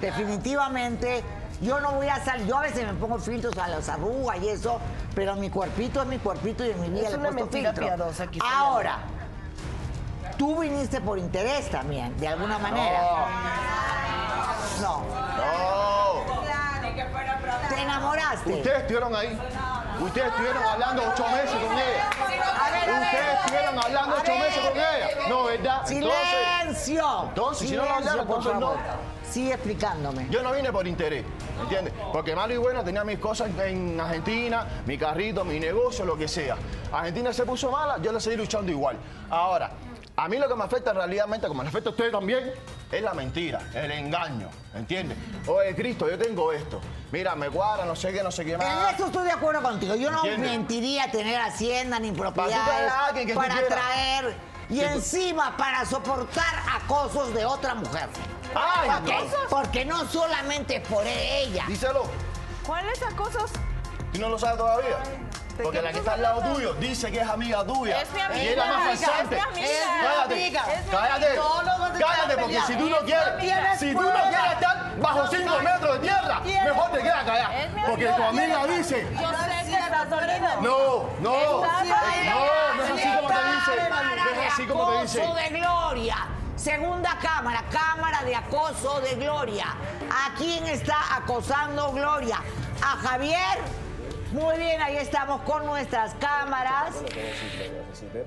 Definitivamente, 0.00 1.22
yo 1.60 1.80
no 1.80 1.92
voy 1.92 2.08
a 2.08 2.22
salir. 2.24 2.46
Yo 2.46 2.58
a 2.58 2.62
veces 2.62 2.86
me 2.86 2.94
pongo 2.94 3.18
filtros 3.18 3.56
a 3.58 3.68
las 3.68 3.88
arrugas 3.88 4.38
y 4.42 4.48
eso, 4.48 4.80
pero 5.14 5.34
mi 5.36 5.50
cuerpito 5.50 6.02
es 6.02 6.08
mi 6.08 6.18
cuerpito 6.18 6.64
y 6.64 6.70
en 6.70 6.80
mi 6.80 6.88
vida 6.90 7.08
Es 7.08 7.12
le 7.12 7.18
una 7.18 7.32
filtro. 7.46 7.74
piadosa 7.74 8.26
Ahora, 8.44 8.98
tú 10.36 10.60
viniste 10.60 11.00
por 11.00 11.18
interés 11.18 11.70
también, 11.70 12.18
de 12.18 12.28
alguna 12.28 12.58
manera. 12.58 13.00
No. 14.80 15.02
No. 15.02 16.24
¿Te 17.68 17.80
enamoraste? 17.82 18.52
Ustedes 18.54 18.78
estuvieron 18.80 19.14
ahí. 19.14 19.38
Ustedes 20.00 20.28
estuvieron 20.28 20.62
hablando 20.64 21.02
ocho 21.08 21.24
meses 21.28 21.50
con 21.50 21.72
ella. 21.78 22.10
A 22.10 22.28
ver, 22.28 22.40
a 22.42 22.70
ver. 22.70 23.04
Ustedes 23.04 23.38
estuvieron 23.40 23.78
hablando 23.78 24.16
ocho 24.20 24.32
meses 24.32 24.58
con 24.68 24.76
ella. 24.76 25.08
No, 25.28 25.44
¿verdad? 25.44 25.86
¡Silencio! 25.86 27.24
Entonces, 27.28 27.68
si 27.68 27.76
no 27.76 27.84
lo 27.84 27.94
hablaron, 27.94 28.26
por 28.26 28.38
entonces 28.38 28.60
no. 28.60 29.13
Sigue 29.34 29.52
explicándome. 29.54 30.28
Yo 30.30 30.44
no 30.44 30.52
vine 30.52 30.70
por 30.70 30.86
interés, 30.86 31.24
¿entiendes? 31.60 31.92
Porque 32.12 32.36
malo 32.36 32.54
y 32.54 32.56
bueno 32.56 32.84
tenía 32.84 33.02
mis 33.02 33.18
cosas 33.18 33.50
en 33.58 33.98
Argentina, 33.98 34.64
mi 34.86 34.96
carrito, 34.96 35.44
mi 35.44 35.58
negocio, 35.58 36.04
lo 36.04 36.16
que 36.16 36.28
sea. 36.28 36.56
Argentina 36.92 37.32
se 37.32 37.44
puso 37.44 37.68
mala, 37.68 37.98
yo 38.00 38.12
la 38.12 38.20
seguí 38.20 38.36
luchando 38.36 38.70
igual. 38.70 38.96
Ahora, 39.28 39.72
a 40.14 40.28
mí 40.28 40.38
lo 40.38 40.48
que 40.48 40.54
me 40.54 40.62
afecta 40.62 40.92
realmente, 40.92 41.48
como 41.48 41.64
me 41.64 41.68
afecta 41.68 41.88
a 41.88 41.90
ustedes 41.90 42.12
también, 42.12 42.52
es 42.92 43.02
la 43.02 43.12
mentira, 43.12 43.60
el 43.74 43.90
engaño, 43.90 44.50
¿entiendes? 44.72 45.18
Oye, 45.48 45.74
Cristo, 45.74 46.08
yo 46.08 46.16
tengo 46.16 46.52
esto. 46.52 46.80
Mira, 47.10 47.34
me 47.34 47.50
cuadra, 47.50 47.84
no 47.86 47.96
sé 47.96 48.12
qué, 48.12 48.22
no 48.22 48.30
sé 48.30 48.44
qué 48.44 48.52
En 48.52 48.58
más. 48.58 48.94
eso 48.94 49.06
estoy 49.06 49.24
de 49.24 49.32
acuerdo 49.32 49.62
contigo. 49.62 49.96
Yo 49.96 50.12
no 50.12 50.22
mentiría 50.38 51.10
tener 51.10 51.40
hacienda 51.40 51.98
ni 51.98 52.12
Para 52.12 52.32
propiedades 52.32 52.56
tú 52.56 52.70
traer 52.70 52.88
a 52.88 53.06
alguien 53.06 53.26
que 53.26 53.34
para 53.34 53.66
traer 53.66 54.53
y 54.68 54.78
tú- 54.80 54.84
encima 54.84 55.56
para 55.56 55.84
soportar 55.84 56.54
acosos 56.74 57.32
de 57.34 57.44
otra 57.44 57.74
mujer. 57.74 58.08
Ay, 58.54 58.90
porque, 58.90 59.12
no. 59.20 59.48
porque 59.50 59.84
no 59.84 60.06
solamente 60.08 60.80
por 60.80 61.06
ella. 61.06 61.64
Díselo, 61.66 62.04
¿Cuáles 62.66 63.02
acosos? 63.02 63.50
¿tú 64.12 64.20
no 64.20 64.28
lo 64.28 64.38
sabes 64.38 64.56
todavía? 64.58 64.96
Porque 65.62 65.78
qué 65.78 65.82
la 65.82 65.92
que 65.92 65.98
está 65.98 66.14
al 66.14 66.22
lado 66.22 66.42
tuyo 66.54 66.74
dice 66.74 67.12
que 67.12 67.20
es 67.20 67.28
amiga 67.28 67.64
tuya. 67.64 68.00
Es 68.02 68.10
mi 68.12 68.20
amiga, 68.20 68.42
Y 68.42 68.48
es 68.48 68.56
la 68.56 68.64
más 68.66 68.74
amiga, 68.76 68.90
es 69.20 69.30
mi 69.30 69.38
amiga. 69.38 69.68
Cállate, 70.02 70.46
Es 70.46 70.84
mi 70.84 70.90
cállate. 70.90 71.38
Cállate, 72.00 72.36
porque 72.38 72.60
si 72.66 72.74
tú 72.76 72.88
no 72.90 72.98
quieres, 73.00 73.28
Es 73.28 73.42
mi 73.42 73.50
amiga. 73.50 73.78
si 73.78 73.92
tú 73.92 74.02
no 74.02 74.10
quieres 74.12 74.52
estar, 74.52 74.98
bajo 74.98 75.26
5 75.28 75.58
metros 75.60 75.92
de 75.94 75.98
tierra, 76.00 76.40
mejor 76.40 76.90
te 76.90 76.98
quedas 77.02 77.24
callada. 77.24 77.50
Porque 77.86 78.06
tu 78.06 78.22
amiga 78.22 78.66
dice. 78.66 79.08
Yo 79.20 79.28
sé 79.30 79.64
que 79.70 79.74
estás 79.76 80.10
dolido. 80.10 80.48
No, 80.60 81.04
no, 81.20 81.60
no, 81.60 82.74
no 82.74 82.84
es 82.84 82.90
así 82.90 83.16
como 83.16 83.28
te 83.28 83.34
dice. 83.34 83.88
Así 84.54 84.66
como 84.66 84.88
te 84.90 85.02
dice. 85.02 85.22
Acoso 85.22 85.34
de 85.34 85.48
Gloria. 85.58 86.16
Segunda 86.56 87.18
cámara, 87.20 87.64
cámara 87.70 88.22
de 88.22 88.36
acoso 88.36 89.00
de 89.00 89.16
Gloria. 89.16 89.66
¿A 90.10 90.34
quién 90.36 90.66
está 90.68 91.16
acosando 91.16 91.92
Gloria? 91.92 92.40
¿A 92.80 92.96
Javier? 92.96 93.58
Muy 94.32 94.56
bien, 94.58 94.80
ahí 94.80 94.96
estamos 94.96 95.40
con 95.42 95.66
nuestras 95.66 96.14
cámaras. 96.14 96.94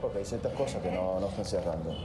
porque 0.02 0.18
hay 0.20 0.26
ciertas 0.26 0.54
cosas 0.54 0.82
que 0.82 0.92
no, 0.92 1.20
no 1.20 1.28
están 1.28 1.46
cerrando. 1.46 1.96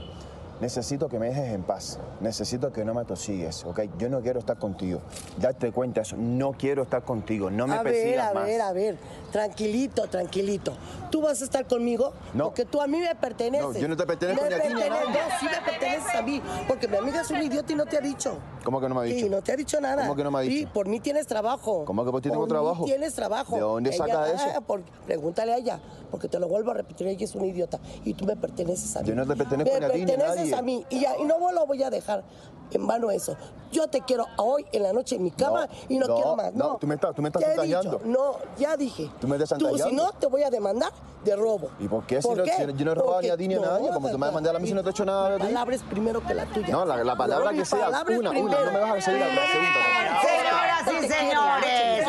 Necesito 0.61 1.09
que 1.09 1.19
me 1.19 1.27
dejes 1.27 1.51
en 1.53 1.63
paz. 1.63 1.99
Necesito 2.21 2.71
que 2.71 2.85
no 2.85 2.93
me 2.93 3.01
atosigues, 3.01 3.65
¿ok? 3.65 3.81
Yo 3.97 4.09
no 4.09 4.21
quiero 4.21 4.39
estar 4.39 4.57
contigo. 4.57 5.01
Date 5.37 5.71
cuenta 5.71 6.01
eso. 6.01 6.15
No 6.15 6.53
quiero 6.53 6.83
estar 6.83 7.03
contigo. 7.03 7.49
No 7.51 7.67
me 7.67 7.75
a 7.75 7.83
ver, 7.83 7.93
persigas 7.93 8.31
a 8.31 8.33
más. 8.33 8.45
ver, 8.45 8.61
a 8.61 8.71
ver, 8.71 8.97
tranquilito, 9.31 10.07
tranquilito. 10.07 10.73
¿Tú 11.11 11.21
vas 11.21 11.41
a 11.41 11.43
estar 11.43 11.67
conmigo? 11.67 12.13
No. 12.33 12.45
Porque 12.45 12.65
tú 12.65 12.81
a 12.81 12.87
mí 12.87 12.99
me 12.99 13.13
perteneces. 13.15 13.67
No, 13.67 13.73
yo 13.79 13.87
no 13.87 13.97
te 13.97 14.05
pertenezco 14.05 14.43
Me 14.43 14.49
ni 14.49 14.55
a 14.55 14.61
ti 14.61 14.73
ni 14.73 14.81
a 14.81 14.89
nadie. 14.89 15.05
No, 15.09 15.39
sí 15.39 15.45
me 15.45 15.71
perteneces 15.71 16.15
a 16.15 16.21
mí. 16.21 16.41
Porque 16.67 16.87
mi 16.87 16.97
amiga 16.97 17.21
es 17.21 17.29
un 17.31 17.41
idiota 17.41 17.71
y 17.73 17.75
no 17.75 17.85
te 17.85 17.97
ha 17.97 18.01
dicho. 18.01 18.37
¿Cómo 18.63 18.79
que 18.79 18.87
no 18.87 18.95
me 18.95 19.01
ha 19.01 19.03
dicho? 19.03 19.25
Sí, 19.25 19.29
no 19.29 19.41
te 19.41 19.51
ha 19.51 19.55
dicho 19.57 19.81
nada. 19.81 20.03
¿Cómo 20.03 20.15
que 20.15 20.23
no 20.23 20.31
me 20.31 20.39
ha 20.39 20.43
Sí, 20.43 20.49
dicho? 20.49 20.73
por 20.73 20.87
mí 20.87 20.99
tienes 21.01 21.27
trabajo. 21.27 21.83
¿Cómo 21.85 22.05
que 22.05 22.11
por 22.11 22.21
ti 22.21 22.29
tengo 22.29 22.47
trabajo? 22.47 22.85
tienes 22.85 23.13
trabajo. 23.13 23.55
¿De 23.55 23.61
dónde 23.61 23.89
Ella- 23.89 23.97
sacas 24.05 24.29
eso? 24.35 24.45
ah, 24.57 24.61
por- 24.61 24.81
pregúntale 25.05 25.53
a 25.53 25.57
ella. 25.57 25.79
Porque 26.09 26.27
te 26.29 26.39
lo 26.39 26.47
vuelvo 26.47 26.71
a 26.71 26.75
repetir, 26.75 27.07
ella 27.07 27.25
es 27.25 27.35
un 27.35 27.43
idiota. 27.45 27.79
Y 28.05 28.13
tú 28.13 28.25
me 28.25 28.35
perteneces 28.35 28.95
a 28.95 29.01
mí. 29.01 29.09
Yo 29.09 29.15
no 29.15 29.25
te 29.25 29.35
pertenezco 29.35 29.73
me 29.73 29.79
ni 29.79 29.85
a 29.85 29.89
ti 29.89 29.97
ni 29.97 30.03
a 30.03 30.15
perteneces 30.15 30.42
nadie. 30.51 30.55
a 30.59 30.61
mí. 30.61 30.85
Y, 30.89 30.99
ya, 31.01 31.17
y 31.17 31.23
no 31.25 31.37
lo 31.51 31.65
voy 31.65 31.81
a 31.83 31.89
dejar 31.89 32.23
en 32.71 32.87
vano 32.87 33.11
eso. 33.11 33.35
Yo 33.71 33.87
te 33.87 34.01
quiero 34.01 34.27
hoy 34.37 34.65
en 34.71 34.83
la 34.83 34.93
noche 34.93 35.15
en 35.15 35.23
mi 35.23 35.31
cama 35.31 35.65
No, 35.65 35.73
y 35.89 35.97
no, 35.97 36.05
no, 36.07 36.15
quiero 36.15 36.35
más. 36.35 36.53
no, 36.53 36.67
No, 36.73 36.75
tú 36.77 36.85
me 36.85 36.93
estás- 36.95 37.15
tú 37.15 37.21
me 37.23 37.29
estás 37.29 37.41
Ya 37.41 37.47
he 37.47 37.55
chantajeando. 37.55 37.97
dicho, 37.97 38.07
no, 38.07 38.35
ya 38.57 38.77
dije. 38.77 39.09
Tú 39.19 39.27
me 39.27 39.35
estás 39.37 39.57
Tú, 39.57 39.77
si 39.77 39.91
no, 39.95 40.11
te 40.11 40.27
voy 40.27 40.43
a 40.43 40.51
demandar 40.51 40.91
de 41.25 41.35
robo. 41.35 41.69
¿Y 41.79 41.87
por 41.87 42.05
qué? 42.05 42.21
Si 42.21 42.27
¿Por 42.27 42.37
no- 42.37 42.43
qué? 42.43 42.51
si 42.55 42.73
yo 42.73 42.85
no 42.85 42.91
he 42.91 42.95
robado 42.95 43.21
ni 43.21 43.29
a 43.29 43.37
ti 43.37 43.47
ni 43.47 43.55
a 43.55 43.59
nadie, 43.59 43.89
como 43.91 44.09
tú 44.09 44.17
me 44.17 44.25
vas 44.27 44.29
a 44.29 44.33
mandar 44.33 44.55
a 44.55 44.59
mí 44.59 44.67
si 44.67 44.73
no 44.75 44.83
te 44.83 44.89
he 44.89 44.91
hecho 44.91 45.05
nada 45.05 45.27
a 45.27 45.29
Mi 45.31 45.41
ti. 45.41 45.47
palabra 45.47 45.75
es 45.75 45.81
primero 45.83 46.21
que 46.25 46.33
la 46.35 46.45
tuya. 46.45 46.67
No, 46.67 46.85
la, 46.85 47.03
la 47.03 47.15
palabra 47.15 47.51
que 47.51 47.65
sea, 47.65 47.85
palabra 47.85 48.19
una, 48.19 48.29
una, 48.29 48.59
no 48.63 48.71
me 48.71 48.79
vas 48.79 48.91
a 48.97 49.01
seguir 49.01 49.19
la 49.21 49.27
segunda. 49.47 50.21
Señoras 50.21 51.03
y 51.03 51.07
señores. 51.11 52.07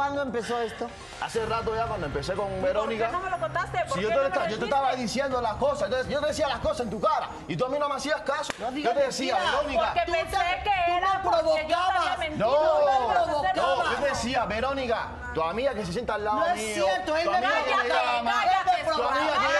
¿Cuándo 0.00 0.22
empezó 0.22 0.58
esto? 0.62 0.88
Hace 1.20 1.44
rato 1.44 1.76
ya 1.76 1.84
cuando 1.84 2.06
empecé 2.06 2.32
con 2.32 2.62
Verónica. 2.62 3.10
no 3.12 3.20
me 3.20 3.28
lo 3.28 3.38
contaste? 3.38 3.84
¿Por 3.86 3.98
Si 3.98 4.00
yo 4.02 4.08
qué 4.08 4.14
te, 4.14 4.22
no 4.22 4.30
me 4.30 4.44
lo 4.46 4.48
yo 4.48 4.58
te 4.58 4.64
estaba 4.64 4.94
diciendo 4.94 5.42
las 5.42 5.54
cosas, 5.56 5.82
entonces 5.88 6.08
yo 6.10 6.20
te 6.22 6.28
decía 6.28 6.48
las 6.48 6.60
cosas 6.60 6.80
en 6.80 6.90
tu 6.90 6.98
cara 6.98 7.28
y 7.46 7.54
tú 7.54 7.66
a 7.66 7.68
mí 7.68 7.78
no 7.78 7.86
me 7.86 7.96
hacías 7.96 8.22
caso. 8.22 8.50
yo 8.58 8.94
te 8.94 9.00
decía, 9.00 9.36
Verónica. 9.36 9.92
Porque 9.92 10.10
pensé 10.10 10.38
que 10.64 10.96
era 10.96 11.20
porque 11.22 11.44
yo 11.44 11.54
te 11.66 11.74
había 11.74 12.16
mentido. 12.16 12.48
No, 12.48 13.54
No, 13.56 13.76
no, 13.76 13.92
yo 13.92 13.96
te 13.98 14.08
decía, 14.08 14.46
Verónica, 14.46 15.08
tu 15.34 15.42
amiga 15.42 15.74
que 15.74 15.84
se 15.84 15.92
sienta 15.92 16.14
al 16.14 16.24
lado 16.24 16.40
No 16.40 16.46
es 16.46 16.56
mío. 16.56 16.74
cierto, 16.86 17.16
él 17.18 17.30
me 17.30 17.40
que 17.40 17.76
me 17.76 17.88
llama. 17.88 18.34
Tu 18.96 19.02
amiga 19.02 19.32
que 19.34 19.50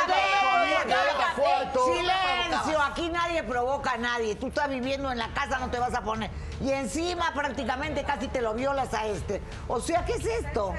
que 0.86 0.92
entra 0.94 1.28
al 1.28 1.34
cuarto. 1.34 1.84
Silencio, 1.84 2.82
aquí 2.82 3.08
nadie 3.10 3.42
provoca 3.42 3.92
a 3.92 3.96
nadie. 3.98 4.36
Tú 4.36 4.48
estás 4.48 4.68
viviendo 4.68 5.12
en 5.12 5.18
la 5.18 5.28
casa, 5.28 5.58
no 5.58 5.70
te 5.70 5.78
vas 5.78 5.94
a 5.94 6.00
poner. 6.00 6.30
Y 6.60 6.70
encima 6.72 7.32
prácticamente 7.34 8.04
casi 8.04 8.28
te 8.28 8.42
lo 8.42 8.54
violas 8.54 8.92
a 8.92 9.06
este. 9.06 9.40
O 9.68 9.80
sea, 9.80 10.04
¿qué 10.04 10.12
es 10.14 10.24
esto? 10.39 10.74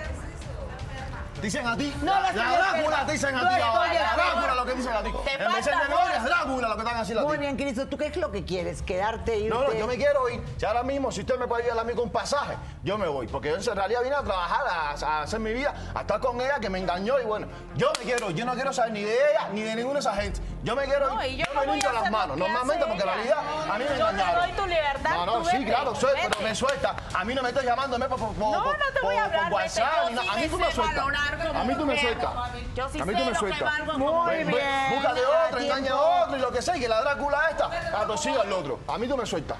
Dicen 1.39 1.65
a 1.65 1.75
ti, 1.77 1.93
No, 2.01 2.11
la, 2.21 2.31
Drácula 2.33 3.05
te 3.05 3.11
dicen 3.13 3.35
a 3.35 3.39
ti 3.55 3.61
ahora. 3.61 3.93
La. 3.93 4.13
Drácula 4.15 4.55
lo 4.55 4.65
que 4.65 4.73
dicen 4.75 4.93
a 4.93 5.01
ti. 5.01 5.09
En 5.09 5.53
vez 5.53 5.65
de 5.65 5.71
Gloria 5.71 6.15
es. 6.17 6.23
Drácula 6.23 6.67
lo 6.67 6.75
que 6.75 6.81
están 6.81 6.97
haciendo 6.97 7.21
a 7.21 7.23
ti. 7.23 7.27
Muy 7.29 7.37
bien, 7.37 7.55
Cristo, 7.57 7.87
¿tú 7.87 7.97
qué 7.97 8.07
es 8.07 8.17
lo 8.17 8.31
que 8.31 8.43
quieres? 8.45 8.81
¿Quedarte, 8.81 9.37
irte? 9.37 9.49
No, 9.49 9.63
no, 9.63 9.73
yo 9.73 9.87
me 9.87 9.95
quiero 9.95 10.29
ir. 10.29 10.43
Si 10.57 10.65
ahora 10.65 10.83
mismo, 10.83 11.11
si 11.11 11.21
usted 11.21 11.39
me 11.39 11.47
puede 11.47 11.63
ayudar 11.63 11.79
a 11.79 11.83
mí 11.83 11.93
con 11.93 12.05
un 12.05 12.11
pasaje, 12.11 12.57
yo 12.83 12.97
me 12.97 13.07
voy. 13.07 13.27
Porque 13.27 13.49
yo 13.49 13.71
en 13.71 13.77
realidad 13.77 14.01
vine 14.03 14.15
a 14.15 14.21
trabajar, 14.21 14.61
a, 15.03 15.21
hacer 15.23 15.39
mi 15.39 15.53
vida, 15.53 15.73
a 15.95 16.01
estar 16.01 16.19
con 16.19 16.39
ella 16.41 16.59
que 16.59 16.69
me 16.69 16.79
engañó. 16.79 17.19
Y 17.19 17.23
bueno, 17.23 17.47
yo 17.75 17.91
me 17.97 18.03
quiero. 18.05 18.29
Yo 18.31 18.45
no 18.45 18.53
quiero 18.53 18.71
saber 18.73 18.91
ni 18.91 19.01
de 19.03 19.13
ella 19.13 19.49
ni 19.53 19.61
de 19.61 19.75
ninguna 19.75 19.95
de 19.95 19.99
esa 20.01 20.13
gente. 20.13 20.41
Yo 20.63 20.75
me 20.75 20.83
quiero 20.85 21.07
ir. 21.07 21.13
No, 21.13 21.25
y 21.25 21.37
yo 21.37 21.45
no 21.55 21.61
me 21.61 21.67
limpio 21.67 21.91
las 21.91 22.11
manos. 22.11 22.37
Normalmente, 22.37 22.85
porque 22.85 23.03
la 23.05 23.13
realidad, 23.15 23.37
a 23.67 23.77
mí 23.79 23.85
me 23.89 23.97
Yo 23.97 24.05
te 24.05 24.11
engañaron. 24.11 24.41
doy 24.47 24.51
tu 24.51 24.65
libertad, 24.67 25.11
No, 25.11 25.25
no, 25.25 25.45
sí, 25.45 25.65
claro, 25.65 25.93
pero 25.99 26.41
me 26.43 26.53
suelta. 26.55 26.95
A 27.15 27.23
mí 27.23 27.33
no 27.33 27.41
me 27.41 27.49
estés 27.49 27.63
llamándome 27.65 28.07
por, 28.07 28.19
por, 28.19 28.27
por, 28.29 28.37
No, 28.37 28.63
no 28.63 28.71
te 28.93 28.99
voy 29.01 29.15
a 29.15 29.23
por- 29.23 29.31
por 29.31 29.33
hablar, 29.33 29.43
vete. 29.45 29.55
WhatsApp. 29.55 30.29
A 30.31 30.35
mí 30.35 30.47
tú 30.47 30.59
me 30.59 30.71
sueltas. 30.71 31.05
A 31.53 31.63
mí 31.63 31.75
tú 31.75 31.85
me 31.85 31.99
sueltas. 31.99 32.29
Yo 32.75 32.89
sí 32.89 32.99
a 32.99 33.05
mí 33.05 33.13
sé 33.13 33.19
tú 33.19 33.25
me 33.25 33.31
lo 33.31 33.31
que 33.31 33.39
sueltas. 33.39 33.97
Muy 33.97 34.43
bien. 34.43 34.95
Búscate 34.95 35.21
otro, 35.25 35.59
engaña 35.59 35.91
a 35.91 36.23
otro 36.23 36.37
y 36.37 36.39
lo 36.39 36.51
que 36.51 36.61
sea, 36.61 36.77
y 36.77 36.79
que 36.79 36.89
la 36.89 37.01
Drácula 37.01 37.49
esta 37.49 38.01
atosiga 38.01 38.41
al 38.41 38.51
otro. 38.53 38.79
A 38.87 38.97
mí 38.97 39.07
tú 39.07 39.17
me 39.17 39.25
sueltas. 39.25 39.57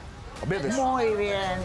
Muy 0.76 1.16
bien. 1.16 1.62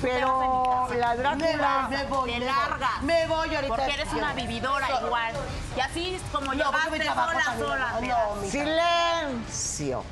Pero 0.00 0.88
la 0.96 1.16
Drácula... 1.16 1.88
Me 1.90 2.04
voy, 2.04 2.30
Te 2.32 2.38
me 2.38 2.46
voy. 2.46 2.46
largas. 2.46 3.02
Me 3.02 3.26
voy 3.26 3.54
ahorita. 3.54 3.74
Porque 3.76 3.94
eres 3.94 4.12
una 4.12 4.32
vividora 4.32 4.86
igual. 5.04 5.34
Y 5.76 5.80
así 5.80 6.14
es 6.14 6.22
como 6.32 6.46
No, 6.46 6.52
llegaste 6.54 6.90
me 6.90 7.00
trabajo 7.00 7.32
sola, 7.58 7.58
sola. 7.58 8.00
No. 8.00 8.48
Silencio. 8.48 10.04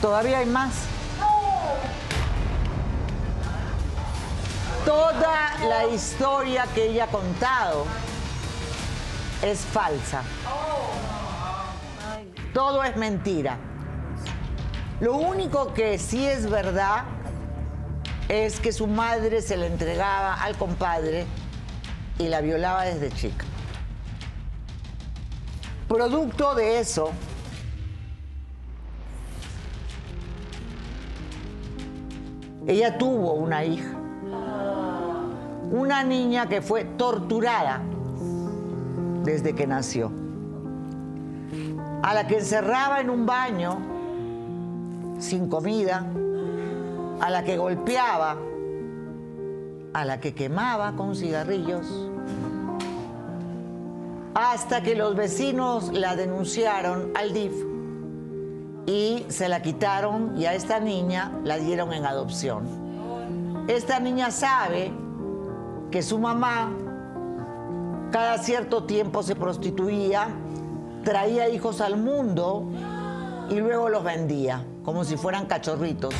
Todavía 0.00 0.38
hay 0.38 0.46
más. 0.46 0.72
Toda 4.84 5.54
la 5.68 5.86
historia 5.86 6.66
que 6.74 6.90
ella 6.90 7.04
ha 7.04 7.08
contado 7.08 7.86
es 9.42 9.60
falsa. 9.60 10.22
Todo 12.52 12.84
es 12.84 12.96
mentira. 12.96 13.58
Lo 15.00 15.16
único 15.16 15.74
que 15.74 15.98
sí 15.98 16.26
es 16.26 16.48
verdad 16.48 17.04
es 18.28 18.60
que 18.60 18.72
su 18.72 18.86
madre 18.86 19.42
se 19.42 19.56
le 19.56 19.66
entregaba 19.66 20.34
al 20.34 20.56
compadre 20.56 21.26
y 22.18 22.28
la 22.28 22.40
violaba 22.40 22.84
desde 22.84 23.10
chica. 23.10 23.44
Producto 25.88 26.54
de 26.54 26.80
eso, 26.80 27.10
ella 32.66 32.96
tuvo 32.96 33.34
una 33.34 33.64
hija, 33.64 33.92
una 35.70 36.04
niña 36.04 36.48
que 36.48 36.62
fue 36.62 36.84
torturada 36.84 37.82
desde 39.24 39.54
que 39.54 39.66
nació, 39.66 40.12
a 42.02 42.14
la 42.14 42.26
que 42.26 42.38
encerraba 42.38 43.00
en 43.00 43.10
un 43.10 43.26
baño 43.26 43.78
sin 45.18 45.48
comida, 45.48 46.06
a 47.20 47.30
la 47.30 47.42
que 47.42 47.56
golpeaba, 47.56 48.36
a 49.94 50.04
la 50.04 50.20
que 50.20 50.34
quemaba 50.34 50.92
con 50.92 51.16
cigarrillos, 51.16 51.86
hasta 54.34 54.82
que 54.82 54.94
los 54.94 55.14
vecinos 55.16 55.92
la 55.92 56.16
denunciaron 56.16 57.12
al 57.14 57.32
DIF 57.32 57.52
y 58.86 59.24
se 59.28 59.48
la 59.48 59.62
quitaron 59.62 60.36
y 60.36 60.46
a 60.46 60.54
esta 60.54 60.80
niña 60.80 61.32
la 61.44 61.56
dieron 61.56 61.92
en 61.92 62.04
adopción. 62.04 62.83
Esta 63.66 63.98
niña 63.98 64.30
sabe 64.30 64.92
que 65.90 66.02
su 66.02 66.18
mamá 66.18 66.70
cada 68.10 68.36
cierto 68.36 68.84
tiempo 68.84 69.22
se 69.22 69.34
prostituía, 69.34 70.28
traía 71.02 71.48
hijos 71.48 71.80
al 71.80 71.96
mundo 71.96 72.66
y 73.48 73.54
luego 73.54 73.88
los 73.88 74.04
vendía 74.04 74.66
como 74.84 75.04
si 75.04 75.16
fueran 75.16 75.46
cachorritos. 75.46 76.14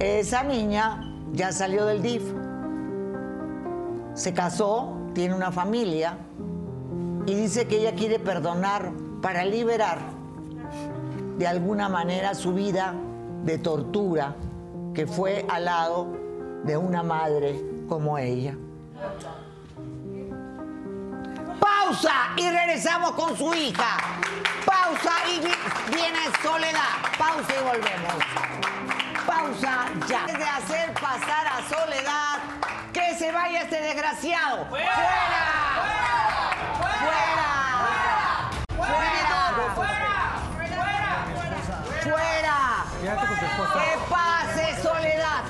Esa 0.00 0.42
niña 0.42 1.00
ya 1.32 1.50
salió 1.50 1.86
del 1.86 2.02
DIF, 2.02 2.22
se 4.12 4.34
casó, 4.34 4.98
tiene 5.14 5.34
una 5.34 5.50
familia 5.50 6.18
y 7.24 7.34
dice 7.34 7.66
que 7.66 7.78
ella 7.78 7.94
quiere 7.94 8.18
perdonar 8.18 8.92
para 9.22 9.46
liberar 9.46 9.98
de 11.38 11.46
alguna 11.46 11.88
manera 11.88 12.34
su 12.34 12.52
vida 12.52 12.94
de 13.44 13.56
tortura 13.56 14.36
que 14.94 15.06
fue 15.06 15.44
al 15.50 15.64
lado 15.64 16.06
de 16.64 16.76
una 16.76 17.02
madre 17.02 17.60
como 17.88 18.18
ella. 18.18 18.54
Pausa 21.60 22.12
y 22.36 22.50
regresamos 22.50 23.12
con 23.12 23.36
su 23.36 23.52
hija. 23.54 23.96
Pausa 24.64 25.12
y 25.28 25.40
vi- 25.40 25.94
viene 25.94 26.18
Soledad. 26.42 26.94
Pausa 27.18 27.52
y 27.58 27.64
volvemos. 27.64 28.14
Pausa 29.26 29.86
ya. 30.08 30.26
De 30.26 30.44
hacer 30.44 30.92
pasar 30.94 31.46
a 31.46 31.62
Soledad 31.68 32.38
que 32.92 33.14
se 33.16 33.32
vaya 33.32 33.62
este 33.62 33.80
desgraciado. 33.80 34.66
Quédate 43.00 43.26
con 43.26 43.38
tu 43.38 43.44
esposa. 43.44 43.72
Que 43.80 43.98
pase 44.08 44.82
Soledad. 44.82 45.42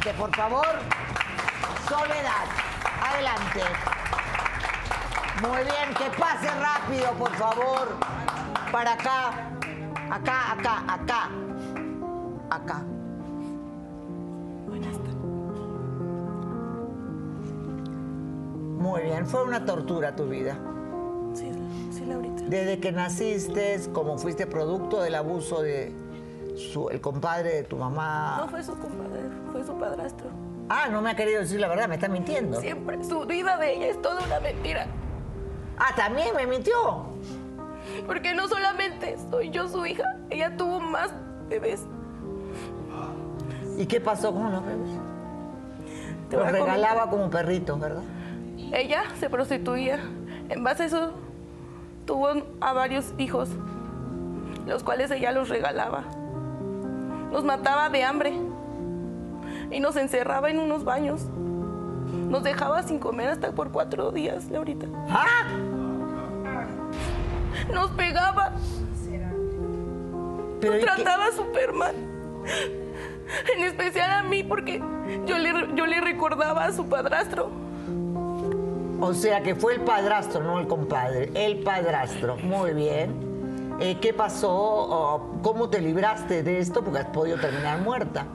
Adelante, 0.00 0.18
por 0.18 0.34
favor. 0.34 0.66
Soledad, 1.86 2.46
adelante. 3.02 3.60
Muy 5.42 5.62
bien, 5.64 5.94
que 5.98 6.18
pase 6.18 6.48
rápido, 6.48 7.12
por 7.18 7.30
favor. 7.36 7.88
Para 8.72 8.92
acá. 8.92 9.50
Acá, 10.10 10.52
acá, 10.52 10.84
acá. 10.88 11.30
Acá. 12.50 12.82
Muy 18.78 19.02
bien, 19.02 19.26
fue 19.26 19.44
una 19.44 19.64
tortura 19.66 20.16
tu 20.16 20.26
vida. 20.26 20.56
Sí, 21.34 21.50
sí, 21.92 22.06
Laurita. 22.06 22.42
Desde 22.46 22.80
que 22.80 22.92
naciste, 22.92 23.78
como 23.92 24.16
fuiste 24.16 24.46
producto 24.46 25.02
del 25.02 25.14
abuso 25.14 25.60
de 25.60 25.99
su- 26.60 26.88
el 26.90 27.00
compadre 27.00 27.54
de 27.54 27.62
tu 27.64 27.76
mamá. 27.76 28.38
No 28.42 28.48
fue 28.48 28.62
su 28.62 28.72
compadre, 28.78 29.22
fue 29.52 29.64
su 29.64 29.74
padrastro. 29.78 30.28
Ah, 30.68 30.88
no 30.90 31.02
me 31.02 31.10
ha 31.10 31.16
querido 31.16 31.40
decir 31.40 31.58
la 31.60 31.68
verdad, 31.68 31.88
me 31.88 31.96
está 31.96 32.08
mintiendo. 32.08 32.60
Siempre, 32.60 33.02
su 33.04 33.24
vida 33.26 33.56
de 33.56 33.74
ella 33.74 33.86
es 33.88 34.00
toda 34.02 34.22
una 34.24 34.38
mentira. 34.40 34.86
Ah, 35.78 35.92
también 35.96 36.28
me 36.36 36.46
mintió. 36.46 37.06
Porque 38.06 38.34
no 38.34 38.46
solamente 38.48 39.16
soy 39.30 39.50
yo 39.50 39.68
su 39.68 39.84
hija, 39.86 40.04
ella 40.30 40.56
tuvo 40.56 40.78
más 40.80 41.12
bebés. 41.48 41.84
¿Y 43.76 43.86
qué 43.86 44.00
pasó 44.00 44.32
con 44.32 44.52
los 44.52 44.64
bebés? 44.64 44.90
Te 46.28 46.36
Los 46.36 46.52
regalaba 46.52 47.10
como 47.10 47.28
perritos, 47.30 47.80
¿verdad? 47.80 48.02
Ella 48.72 49.02
se 49.18 49.28
prostituía. 49.30 49.98
En 50.48 50.62
base 50.62 50.84
a 50.84 50.86
eso, 50.86 51.12
tuvo 52.06 52.28
a 52.60 52.72
varios 52.72 53.12
hijos, 53.18 53.48
los 54.66 54.84
cuales 54.84 55.10
ella 55.10 55.32
los 55.32 55.48
regalaba. 55.48 56.04
Nos 57.30 57.44
mataba 57.44 57.88
de 57.88 58.04
hambre 58.04 58.32
y 59.70 59.80
nos 59.80 59.96
encerraba 59.96 60.50
en 60.50 60.58
unos 60.58 60.84
baños. 60.84 61.22
Nos 62.28 62.42
dejaba 62.42 62.82
sin 62.82 62.98
comer 62.98 63.28
hasta 63.28 63.52
por 63.52 63.70
cuatro 63.70 64.10
días, 64.10 64.50
Laurita. 64.50 64.86
¡Ah! 65.08 65.44
Nos 67.72 67.90
pegaba. 67.92 68.52
Pero 70.60 70.74
nos 70.74 70.82
trataba 70.82 71.32
súper 71.32 71.72
mal. 71.72 71.94
En 73.56 73.64
especial 73.64 74.10
a 74.10 74.22
mí, 74.24 74.42
porque 74.42 74.82
yo 75.26 75.38
le, 75.38 75.52
yo 75.74 75.86
le 75.86 76.00
recordaba 76.00 76.64
a 76.64 76.72
su 76.72 76.88
padrastro. 76.88 77.50
O 79.00 79.14
sea 79.14 79.42
que 79.42 79.54
fue 79.54 79.74
el 79.74 79.80
padrastro, 79.80 80.42
no 80.42 80.58
el 80.58 80.66
compadre. 80.66 81.30
El 81.34 81.60
padrastro. 81.62 82.36
Muy 82.38 82.74
bien. 82.74 83.29
Eh, 83.80 83.98
¿Qué 84.00 84.12
pasó? 84.12 84.50
Oh, 84.52 85.40
¿Cómo 85.42 85.70
te 85.70 85.80
libraste 85.80 86.42
de 86.42 86.58
esto? 86.58 86.82
Porque 86.84 86.98
has 87.00 87.06
podido 87.06 87.38
terminar 87.38 87.80
muerta. 87.80 88.26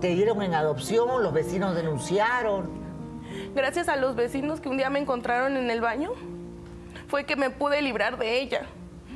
¿Te 0.00 0.08
dieron 0.08 0.42
en 0.42 0.54
adopción? 0.54 1.22
¿Los 1.22 1.32
vecinos 1.32 1.74
denunciaron? 1.74 2.68
Gracias 3.54 3.88
a 3.88 3.96
los 3.96 4.14
vecinos 4.14 4.60
que 4.60 4.68
un 4.68 4.76
día 4.76 4.90
me 4.90 4.98
encontraron 4.98 5.56
en 5.56 5.70
el 5.70 5.80
baño, 5.80 6.10
fue 7.08 7.24
que 7.24 7.36
me 7.36 7.48
pude 7.48 7.80
librar 7.80 8.18
de 8.18 8.40
ella. 8.40 8.66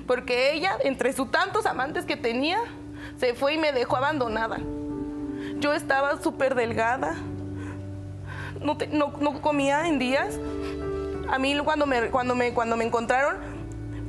Porque 0.06 0.52
ella, 0.55 0.76
entre 0.82 1.12
sus 1.12 1.30
tantos 1.30 1.66
amantes 1.66 2.06
que 2.06 2.16
tenía, 2.16 2.59
se 3.18 3.34
fue 3.34 3.55
y 3.55 3.59
me 3.59 3.72
dejó 3.72 3.97
abandonada. 3.97 4.59
Yo 5.59 5.74
estaba 5.74 6.18
súper 6.22 6.55
delgada, 6.55 7.14
no, 8.62 8.76
te- 8.78 8.86
no- 8.88 9.12
no 9.20 9.40
comía 9.42 9.86
en 9.86 9.98
días. 9.98 10.38
A 11.30 11.38
mí 11.38 11.56
cuando 11.62 11.86
me, 11.86 12.09
cuando, 12.10 12.34
me, 12.34 12.52
cuando 12.55 12.76
me 12.76 12.84
encontraron, 12.86 13.36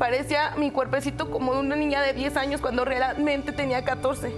parecía 0.01 0.55
mi 0.57 0.71
cuerpecito 0.71 1.29
como 1.29 1.53
de 1.53 1.59
una 1.59 1.75
niña 1.75 2.01
de 2.01 2.13
10 2.13 2.35
años 2.35 2.59
cuando 2.59 2.83
realmente 2.83 3.51
tenía 3.51 3.83
14. 3.83 4.33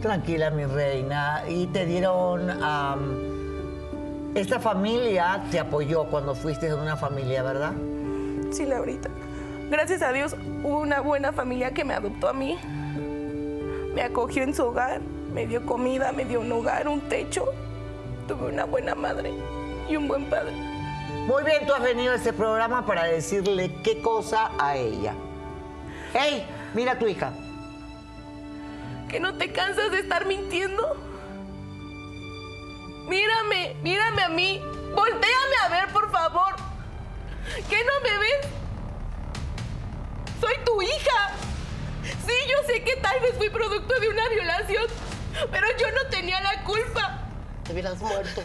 Tranquila, 0.00 0.48
mi 0.52 0.64
reina. 0.64 1.42
Y 1.48 1.66
te 1.66 1.86
dieron... 1.86 2.48
esta 4.36 4.60
familia 4.60 5.42
te 5.50 5.58
apoyó 5.58 6.04
cuando 6.04 6.36
fuiste 6.36 6.66
de 6.66 6.74
una 6.74 6.96
familia, 6.96 7.42
¿verdad? 7.42 7.72
Sí, 8.52 8.64
Laurita. 8.64 9.10
Gracias 9.68 10.02
a 10.02 10.12
Dios 10.12 10.36
hubo 10.62 10.78
una 10.78 11.00
buena 11.00 11.32
familia 11.32 11.72
que 11.72 11.84
me 11.84 11.94
adoptó 11.94 12.28
a 12.28 12.32
mí. 12.32 12.56
Me 13.96 14.02
acogió 14.02 14.44
en 14.44 14.54
su 14.54 14.66
hogar, 14.66 15.00
me 15.34 15.48
dio 15.48 15.66
comida, 15.66 16.12
me 16.12 16.26
dio 16.26 16.42
un 16.42 16.52
hogar, 16.52 16.86
un 16.86 17.00
techo. 17.00 17.44
Tuve 18.28 18.52
una 18.52 18.66
buena 18.66 18.94
madre 18.94 19.32
y 19.90 19.96
un 19.96 20.06
buen 20.06 20.26
padre. 20.26 20.67
Muy 21.28 21.44
bien, 21.44 21.66
tú 21.66 21.74
has 21.74 21.82
venido 21.82 22.14
a 22.14 22.16
este 22.16 22.32
programa 22.32 22.86
para 22.86 23.04
decirle 23.04 23.70
qué 23.84 24.00
cosa 24.00 24.50
a 24.58 24.76
ella. 24.76 25.12
¡Ey! 26.14 26.46
Mira 26.72 26.92
a 26.92 26.98
tu 26.98 27.06
hija. 27.06 27.34
¿Que 29.10 29.20
no 29.20 29.34
te 29.34 29.52
cansas 29.52 29.90
de 29.90 29.98
estar 29.98 30.24
mintiendo? 30.24 30.96
Mírame, 33.08 33.76
mírame 33.82 34.22
a 34.22 34.30
mí. 34.30 34.62
Voltéame 34.94 35.56
a 35.66 35.68
ver, 35.68 35.88
por 35.92 36.10
favor. 36.10 36.56
¿Qué 37.68 37.76
no 37.84 38.00
me 38.00 38.18
ves? 38.20 38.48
Soy 40.40 40.54
tu 40.64 40.80
hija. 40.80 41.34
Sí, 42.04 42.32
yo 42.50 42.72
sé 42.72 42.82
que 42.84 42.96
tal 43.02 43.20
vez 43.20 43.34
fui 43.36 43.50
producto 43.50 44.00
de 44.00 44.08
una 44.08 44.26
violación, 44.30 44.86
pero 45.50 45.66
yo 45.78 45.90
no 45.90 46.08
tenía 46.08 46.40
la 46.40 46.64
culpa. 46.64 47.18
Te 47.64 47.72
hubieras 47.72 47.98
muerto. 48.00 48.40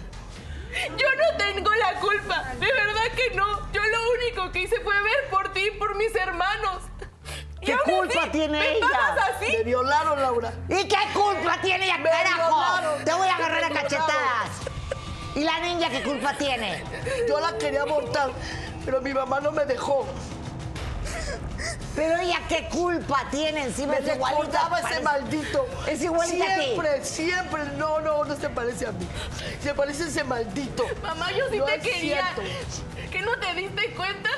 Yo 0.98 1.08
no 1.16 1.38
tengo 1.38 1.72
la 1.76 2.00
culpa, 2.00 2.44
de 2.60 2.66
verdad 2.72 3.12
que 3.16 3.36
no. 3.36 3.72
Yo 3.72 3.82
lo 3.84 3.98
único 4.20 4.52
que 4.52 4.60
hice 4.64 4.80
fue 4.82 4.94
ver 5.02 5.30
por 5.30 5.52
ti 5.54 5.68
y 5.68 5.72
por 5.78 5.96
mis 5.96 6.14
hermanos. 6.16 6.84
¿Qué 7.62 7.78
culpa 7.86 8.22
así, 8.24 8.30
tiene 8.32 8.60
¿me 8.60 8.78
ella? 8.78 8.88
así? 9.38 9.52
Me 9.58 9.64
violaron, 9.64 10.22
Laura. 10.22 10.52
¿Y 10.68 10.86
qué 10.88 10.98
culpa 11.14 11.58
tiene 11.62 11.86
ella, 11.86 11.98
Me 11.98 12.10
carajo? 12.10 12.50
violaron. 12.50 13.06
Te 13.06 13.14
voy 13.14 13.28
a 13.30 13.36
agarrar 13.36 13.64
a 13.64 13.70
cachetadas. 13.70 14.50
¿Y 15.36 15.44
la 15.44 15.60
niña 15.62 15.90
qué 15.90 16.04
culpa 16.04 16.34
tiene? 16.38 16.84
Yo 17.28 17.40
la 17.40 17.58
quería 17.58 17.84
abortar, 17.84 18.32
pero 18.86 19.02
mi 19.02 19.14
mamá 19.14 19.40
no 19.40 19.52
me 19.52 19.66
dejó. 19.66 20.06
Pero 21.96 22.18
ella 22.18 22.40
qué 22.50 22.68
culpa 22.70 23.24
tiene 23.30 23.66
encima 23.66 23.94
Me 23.94 24.00
es 24.00 24.16
igualita. 24.16 24.70
ese 24.90 25.00
maldito. 25.02 25.68
Es 25.88 26.02
igualita 26.02 26.44
a 26.46 26.56
ti. 26.58 26.64
Siempre, 26.64 27.06
siempre. 27.06 27.64
No, 27.78 28.00
no, 28.02 28.24
no 28.24 28.36
se 28.36 28.50
parece 28.50 28.88
a 28.88 28.92
mí. 28.92 29.08
Se 29.62 29.74
parece 29.76 30.04
a 30.04 30.08
ese 30.08 30.24
maldito. 30.24 30.86
Mamá, 31.04 31.32
yo 31.32 31.46
sí 31.52 31.58
No 31.60 31.66
te 31.66 31.80
quería. 31.80 32.34
cierto. 32.36 32.82
¿Que 33.12 33.22
no 33.22 33.38
te 33.38 33.54
diste 33.54 33.94
cuenta? 33.94 34.30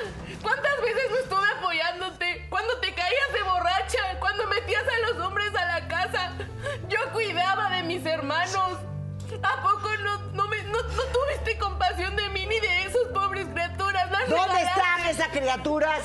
¿Cuántas 0.42 0.80
veces 0.82 1.10
no 1.10 1.16
estuve 1.16 1.48
apoyándote? 1.58 2.46
Cuando 2.50 2.76
te 2.78 2.88
caías 2.94 3.32
de 3.32 3.42
borracha, 3.42 3.98
cuando 4.20 4.46
metías 4.48 4.84
a 4.84 5.10
los 5.12 5.26
hombres 5.26 5.48
a 5.54 5.64
la 5.80 5.88
casa. 5.88 6.32
Yo 6.88 6.98
cuidaba 7.12 7.70
de 7.70 7.82
mis 7.84 8.04
hermanos. 8.04 8.78
¿A 9.42 9.62
poco 9.62 9.88
no, 10.04 10.18
no, 10.66 10.82
tuviste 10.82 11.58
compasión 11.58 12.16
de 12.16 12.28
mí 12.30 12.46
ni 12.46 12.60
de 12.60 12.82
esos 12.84 13.08
pobres 13.12 13.46
criaturas? 13.48 14.10
Las 14.10 14.28
¿Dónde 14.28 14.46
regalaste. 14.46 14.80
están 14.80 15.08
esas 15.08 15.28
criaturas? 15.28 16.00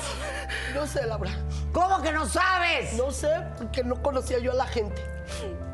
No 0.74 0.86
sé, 0.86 1.06
Laura. 1.06 1.30
¿Cómo 1.72 2.02
que 2.02 2.12
no 2.12 2.26
sabes? 2.26 2.92
No 2.94 3.10
sé, 3.10 3.30
porque 3.58 3.82
no 3.82 4.02
conocía 4.02 4.38
yo 4.38 4.52
a 4.52 4.54
la 4.54 4.66
gente. 4.66 5.02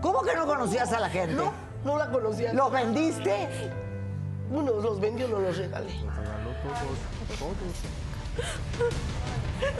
¿Cómo 0.00 0.22
que 0.22 0.34
no 0.34 0.46
conocías 0.46 0.92
a 0.92 1.00
la 1.00 1.10
gente? 1.10 1.34
No, 1.34 1.52
no 1.84 1.98
la 1.98 2.08
conocía. 2.10 2.52
¿Los 2.52 2.70
vendiste? 2.70 3.48
Uno 4.50 4.72
los 4.80 5.00
vendió, 5.00 5.28
no 5.28 5.40
los 5.40 5.56
regalé. 5.56 5.92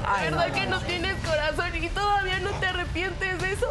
Ay, 0.05 0.31
¿Verdad 0.31 0.49
no, 0.49 0.55
que 0.55 0.67
no 0.67 0.81
tienes 0.81 1.15
corazón 1.25 1.75
y 1.75 1.89
todavía 1.89 2.39
no 2.41 2.51
te 2.51 2.67
arrepientes 2.67 3.41
de 3.41 3.53
eso? 3.53 3.69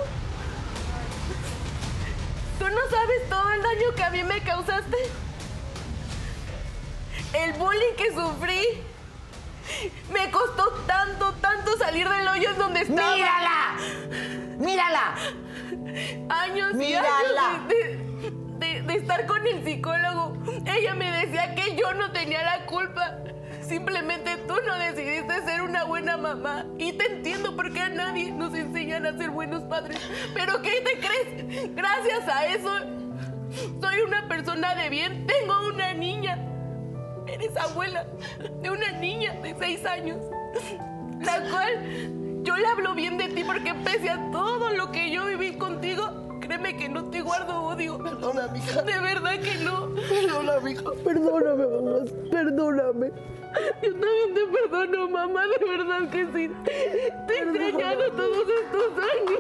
¿Tú 2.59 2.65
no 2.67 2.81
sabes 2.89 3.29
todo 3.29 3.51
el 3.51 3.61
daño 3.61 3.95
que 3.95 4.03
a 4.03 4.09
mí 4.09 4.23
me 4.23 4.41
causaste? 4.41 4.97
El 7.33 7.53
bullying 7.53 7.95
que 7.97 8.11
sufrí. 8.13 8.61
Me 10.13 10.31
costó 10.31 10.69
tanto, 10.87 11.33
tanto 11.41 11.77
salir 11.77 12.07
del 12.07 12.27
hoyo 12.27 12.49
en 12.51 12.57
donde 12.57 12.81
estaba. 12.81 13.15
¡Mírala! 13.15 13.75
¡Mírala! 14.57 15.15
Años 16.29 16.71
y 16.73 16.77
Mírala. 16.77 17.09
años 17.49 17.67
de, 17.67 18.65
de- 18.65 18.81
de 18.83 18.93
estar 18.95 19.25
con 19.25 19.45
el 19.45 19.63
psicólogo. 19.65 20.37
Ella 20.65 20.95
me 20.95 21.11
decía 21.11 21.53
que 21.53 21.75
yo 21.75 21.93
no 21.93 22.11
tenía 22.11 22.43
la 22.43 22.65
culpa. 22.65 23.17
Simplemente 23.61 24.37
tú 24.47 24.55
no 24.65 24.75
decidiste 24.79 25.43
ser 25.43 25.61
una 25.61 25.83
buena 25.83 26.15
mamá. 26.15 26.65
Y 26.77 26.93
te 26.93 27.05
entiendo 27.15 27.53
porque 27.57 27.81
a 27.81 27.89
nadie 27.89 28.31
nos 28.31 28.53
enseñan 28.53 29.05
a 29.05 29.17
ser 29.17 29.31
buenos 29.31 29.63
padres. 29.63 29.99
Pero 30.33 30.61
¿qué 30.61 30.81
te 30.81 30.99
crees? 31.05 31.75
Gracias 31.75 32.27
a 32.29 32.45
eso 32.45 32.71
soy 33.81 33.99
una 34.05 34.27
persona 34.29 34.75
de 34.75 34.89
bien. 34.89 35.27
Tengo 35.27 35.67
una 35.67 35.93
niña. 35.93 36.37
Eres 37.37 37.55
abuela 37.57 38.05
de 38.61 38.69
una 38.69 38.91
niña 38.93 39.33
de 39.41 39.55
seis 39.59 39.85
años, 39.85 40.17
la 41.21 41.49
cual 41.49 42.43
yo 42.43 42.55
le 42.55 42.65
hablo 42.65 42.95
bien 42.95 43.17
de 43.17 43.27
ti 43.29 43.43
porque 43.43 43.73
pese 43.75 44.09
a 44.09 44.31
todo 44.31 44.71
lo 44.71 44.91
que 44.91 45.11
yo 45.11 45.25
viví 45.25 45.57
contigo, 45.57 46.39
créeme 46.41 46.75
que 46.77 46.89
no 46.89 47.09
te 47.09 47.21
guardo 47.21 47.61
odio. 47.61 47.97
Perdona, 47.99 48.47
mija. 48.47 48.81
De 48.81 48.99
verdad 48.99 49.39
que 49.39 49.55
no. 49.63 49.93
Perdona, 49.95 50.59
mija. 50.61 50.83
Perdóname, 51.03 51.67
mamá. 51.67 52.05
Perdóname. 52.31 53.11
Yo 53.81 53.91
también 53.91 54.33
te 54.33 54.45
perdono, 54.47 55.09
mamá, 55.09 55.43
de 55.47 55.65
verdad 55.65 56.09
que 56.09 56.25
sí. 56.25 56.51
Te 56.65 56.71
he 56.71 57.07
extrañado 57.37 58.11
todos 58.11 58.47
estos 58.61 58.91
años. 58.97 59.39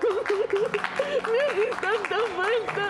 Me 1.31 1.39
haces 1.45 1.71
tanta 1.81 2.17
falta. 2.35 2.85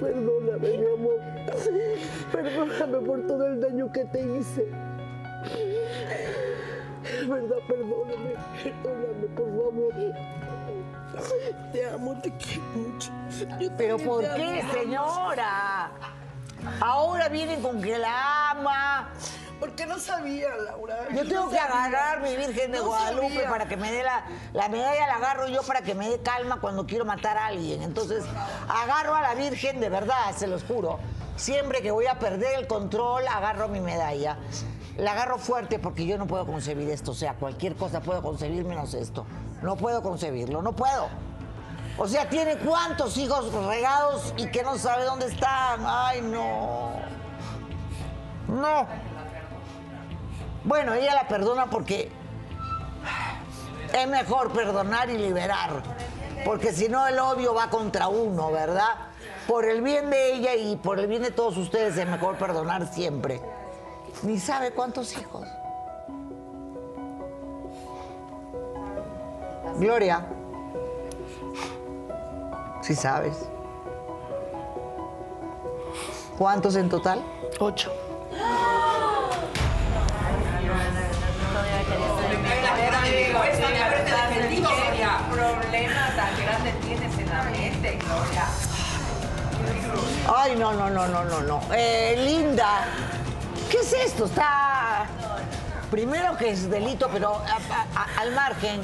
Perdóname, 0.00 0.68
mi 0.78 0.86
amor. 0.86 1.20
Perdóname 2.32 2.98
por 3.06 3.26
todo 3.26 3.46
el 3.46 3.60
daño 3.60 3.92
que 3.92 4.04
te 4.06 4.20
hice. 4.20 4.66
Verdad, 7.28 7.56
perdóname. 7.68 8.34
Perdóname, 8.62 9.26
por 9.36 9.46
favor. 9.46 9.92
Te 11.72 11.86
amo, 11.90 12.20
te 12.22 12.32
quiero 12.36 12.62
mucho. 12.74 13.10
Yo 13.60 13.70
¿Pero 13.76 13.98
por 13.98 14.22
qué, 14.34 14.60
amo. 14.60 14.72
señora? 14.72 15.90
Ahora 16.80 17.28
vienen 17.28 17.60
con 17.60 17.80
que 17.82 17.98
la 17.98 18.50
ama. 18.52 19.10
Porque 19.62 19.86
no 19.86 19.96
sabía, 20.00 20.48
Laura. 20.56 21.06
Yo 21.14 21.22
tengo 21.22 21.44
no 21.44 21.50
que 21.50 21.56
agarrar 21.56 22.20
mi 22.20 22.34
Virgen 22.34 22.72
de 22.72 22.78
No 22.78 22.86
Guadalupe 22.86 23.34
sabía. 23.34 23.48
para 23.48 23.68
que 23.68 23.76
me 23.76 23.92
dé 23.92 24.02
la, 24.02 24.24
la 24.54 24.68
medalla, 24.68 25.06
la 25.06 25.14
agarro 25.14 25.46
yo 25.46 25.62
para 25.62 25.82
que 25.82 25.94
me 25.94 26.08
dé 26.10 26.20
calma 26.20 26.58
cuando 26.60 26.84
quiero 26.84 27.04
matar 27.04 27.38
a 27.38 27.46
alguien. 27.46 27.80
Entonces, 27.80 28.24
agarro 28.68 29.14
a 29.14 29.22
la 29.22 29.36
Virgen 29.36 29.78
de 29.78 29.88
verdad, 29.88 30.34
se 30.36 30.48
los 30.48 30.64
juro. 30.64 30.98
Siempre 31.36 31.80
que 31.80 31.92
voy 31.92 32.06
a 32.08 32.18
perder 32.18 32.58
el 32.58 32.66
control, 32.66 33.24
agarro 33.28 33.68
mi 33.68 33.78
medalla. 33.78 34.36
La 34.96 35.12
agarro 35.12 35.38
fuerte 35.38 35.78
porque 35.78 36.06
yo 36.06 36.18
no 36.18 36.26
puedo 36.26 36.44
concebir 36.44 36.90
esto. 36.90 37.12
O 37.12 37.14
sea, 37.14 37.34
cualquier 37.34 37.76
cosa 37.76 38.00
puedo 38.00 38.20
concebir 38.20 38.64
menos 38.64 38.94
esto. 38.94 39.26
No 39.62 39.76
puedo 39.76 40.02
concebirlo, 40.02 40.60
no 40.62 40.72
puedo. 40.72 41.06
O 41.98 42.08
sea, 42.08 42.28
tiene 42.28 42.56
cuántos 42.56 43.16
hijos 43.16 43.52
regados 43.52 44.34
y 44.36 44.48
que 44.50 44.64
no 44.64 44.76
sabe 44.76 45.04
dónde 45.04 45.26
están. 45.26 45.84
Ay, 45.86 46.20
no. 46.20 46.94
No. 48.48 49.11
Bueno, 50.64 50.94
ella 50.94 51.14
la 51.14 51.28
perdona 51.28 51.66
porque 51.66 52.10
es 53.92 54.08
mejor 54.08 54.52
perdonar 54.52 55.10
y 55.10 55.18
liberar. 55.18 55.82
Porque 56.44 56.72
si 56.72 56.88
no, 56.88 57.06
el 57.06 57.18
odio 57.18 57.54
va 57.54 57.68
contra 57.68 58.08
uno, 58.08 58.50
¿verdad? 58.50 58.90
Por 59.46 59.64
el 59.64 59.82
bien 59.82 60.10
de 60.10 60.34
ella 60.34 60.54
y 60.54 60.76
por 60.76 60.98
el 60.98 61.06
bien 61.06 61.22
de 61.22 61.30
todos 61.30 61.56
ustedes 61.56 61.96
es 61.96 62.08
mejor 62.08 62.36
perdonar 62.36 62.86
siempre. 62.92 63.40
Ni 64.22 64.38
sabe 64.38 64.70
cuántos 64.70 65.16
hijos. 65.16 65.48
Gloria. 69.78 70.26
Sí 72.82 72.94
sabes. 72.94 73.48
¿Cuántos 76.38 76.76
en 76.76 76.88
total? 76.88 77.22
Ocho. 77.58 77.92
¿Qué 83.82 85.06
problema 85.30 86.06
tan 86.16 86.42
grande 86.42 86.72
tienes 86.84 87.18
en 87.18 87.28
la 87.28 87.42
mente, 87.44 87.98
Gloria? 87.98 88.44
Ay, 90.34 90.56
no, 90.56 90.72
no, 90.72 90.90
no, 90.90 91.06
no, 91.08 91.24
no, 91.24 91.40
no. 91.42 91.60
Eh, 91.74 92.14
Linda, 92.24 92.84
¿qué 93.70 93.78
es 93.78 93.92
esto? 93.92 94.26
Está. 94.26 95.06
Primero 95.90 96.36
que 96.36 96.50
es 96.50 96.70
delito, 96.70 97.08
pero 97.12 97.34
a- 97.36 98.00
a- 98.00 98.20
al 98.20 98.32
margen. 98.32 98.80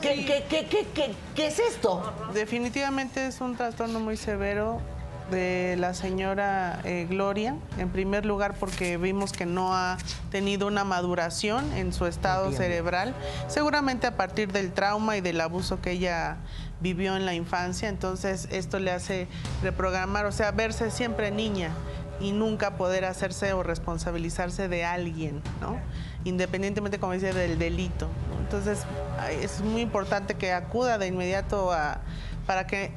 ¿Qué, 0.00 0.24
qué, 0.24 0.44
qué, 0.48 0.66
qué, 0.66 0.86
qué- 0.94 1.14
qué 1.34 1.46
es 1.46 1.58
esto? 1.58 2.12
Definitivamente 2.32 3.26
es 3.26 3.40
un 3.40 3.56
trastorno 3.56 4.00
muy 4.00 4.16
severo 4.16 4.80
de 5.30 5.76
la 5.78 5.94
señora 5.94 6.80
eh, 6.84 7.06
Gloria, 7.08 7.56
en 7.78 7.88
primer 7.88 8.26
lugar 8.26 8.54
porque 8.58 8.96
vimos 8.96 9.32
que 9.32 9.46
no 9.46 9.74
ha 9.74 9.96
tenido 10.30 10.66
una 10.66 10.84
maduración 10.84 11.72
en 11.72 11.92
su 11.92 12.06
estado 12.06 12.46
Entiendo. 12.46 12.64
cerebral, 12.64 13.14
seguramente 13.48 14.06
a 14.06 14.16
partir 14.16 14.52
del 14.52 14.72
trauma 14.72 15.16
y 15.16 15.20
del 15.20 15.40
abuso 15.40 15.80
que 15.80 15.92
ella 15.92 16.38
vivió 16.80 17.16
en 17.16 17.24
la 17.24 17.34
infancia, 17.34 17.88
entonces 17.88 18.48
esto 18.50 18.78
le 18.78 18.90
hace 18.90 19.28
reprogramar, 19.62 20.26
o 20.26 20.32
sea, 20.32 20.50
verse 20.50 20.90
siempre 20.90 21.30
niña 21.30 21.70
y 22.20 22.32
nunca 22.32 22.76
poder 22.76 23.04
hacerse 23.04 23.52
o 23.52 23.62
responsabilizarse 23.62 24.68
de 24.68 24.84
alguien, 24.84 25.42
¿no? 25.60 25.78
Independientemente, 26.24 26.98
como 27.00 27.12
dice, 27.12 27.32
del 27.32 27.58
delito. 27.58 28.08
Entonces, 28.40 28.84
es 29.40 29.60
muy 29.60 29.80
importante 29.80 30.34
que 30.34 30.52
acuda 30.52 30.98
de 30.98 31.08
inmediato 31.08 31.72
a, 31.72 32.00
para 32.46 32.66
que, 32.66 32.92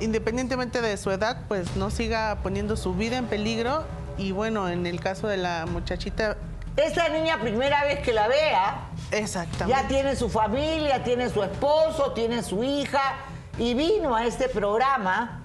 independientemente 0.00 0.80
de 0.80 0.96
su 0.96 1.10
edad, 1.10 1.42
pues 1.48 1.76
no 1.76 1.90
siga 1.90 2.38
poniendo 2.42 2.76
su 2.76 2.94
vida 2.94 3.16
en 3.16 3.26
peligro. 3.26 3.84
Y 4.18 4.32
bueno, 4.32 4.68
en 4.68 4.86
el 4.86 5.00
caso 5.00 5.28
de 5.28 5.36
la 5.36 5.66
muchachita... 5.66 6.36
Esta 6.76 7.08
niña, 7.08 7.40
primera 7.40 7.84
vez 7.84 8.00
que 8.00 8.12
la 8.12 8.28
vea, 8.28 8.88
Exactamente. 9.10 9.80
ya 9.82 9.88
tiene 9.88 10.16
su 10.16 10.28
familia, 10.28 11.02
tiene 11.02 11.28
su 11.28 11.42
esposo, 11.42 12.12
tiene 12.12 12.42
su 12.42 12.62
hija 12.62 13.16
y 13.58 13.74
vino 13.74 14.14
a 14.14 14.24
este 14.24 14.48
programa 14.48 15.40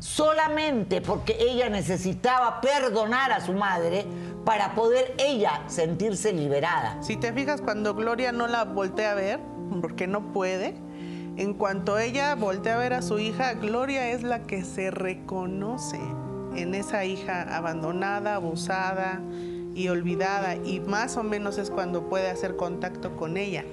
solamente 0.00 1.00
porque 1.00 1.36
ella 1.40 1.70
necesitaba 1.70 2.60
perdonar 2.60 3.32
a 3.32 3.40
su 3.40 3.54
madre 3.54 4.04
para 4.44 4.74
poder 4.74 5.14
ella 5.18 5.62
sentirse 5.66 6.32
liberada. 6.32 7.02
Si 7.02 7.16
te 7.16 7.32
fijas, 7.32 7.62
cuando 7.62 7.94
Gloria 7.94 8.30
no 8.30 8.46
la 8.46 8.64
voltea 8.64 9.12
a 9.12 9.14
ver, 9.14 9.40
porque 9.80 10.06
no 10.06 10.32
puede, 10.32 10.76
en 11.36 11.54
cuanto 11.54 11.98
ella 11.98 12.34
voltea 12.34 12.74
a 12.74 12.78
ver 12.78 12.92
a 12.92 13.02
su 13.02 13.18
hija, 13.18 13.54
Gloria 13.54 14.10
es 14.10 14.22
la 14.22 14.42
que 14.42 14.64
se 14.64 14.90
reconoce 14.90 15.98
en 16.54 16.74
esa 16.74 17.04
hija 17.04 17.42
abandonada, 17.56 18.36
abusada 18.36 19.20
y 19.74 19.88
olvidada. 19.88 20.54
Y 20.56 20.80
más 20.80 21.16
o 21.16 21.24
menos 21.24 21.58
es 21.58 21.70
cuando 21.70 22.08
puede 22.08 22.30
hacer 22.30 22.56
contacto 22.56 23.16
con 23.16 23.36
ella. 23.36 23.64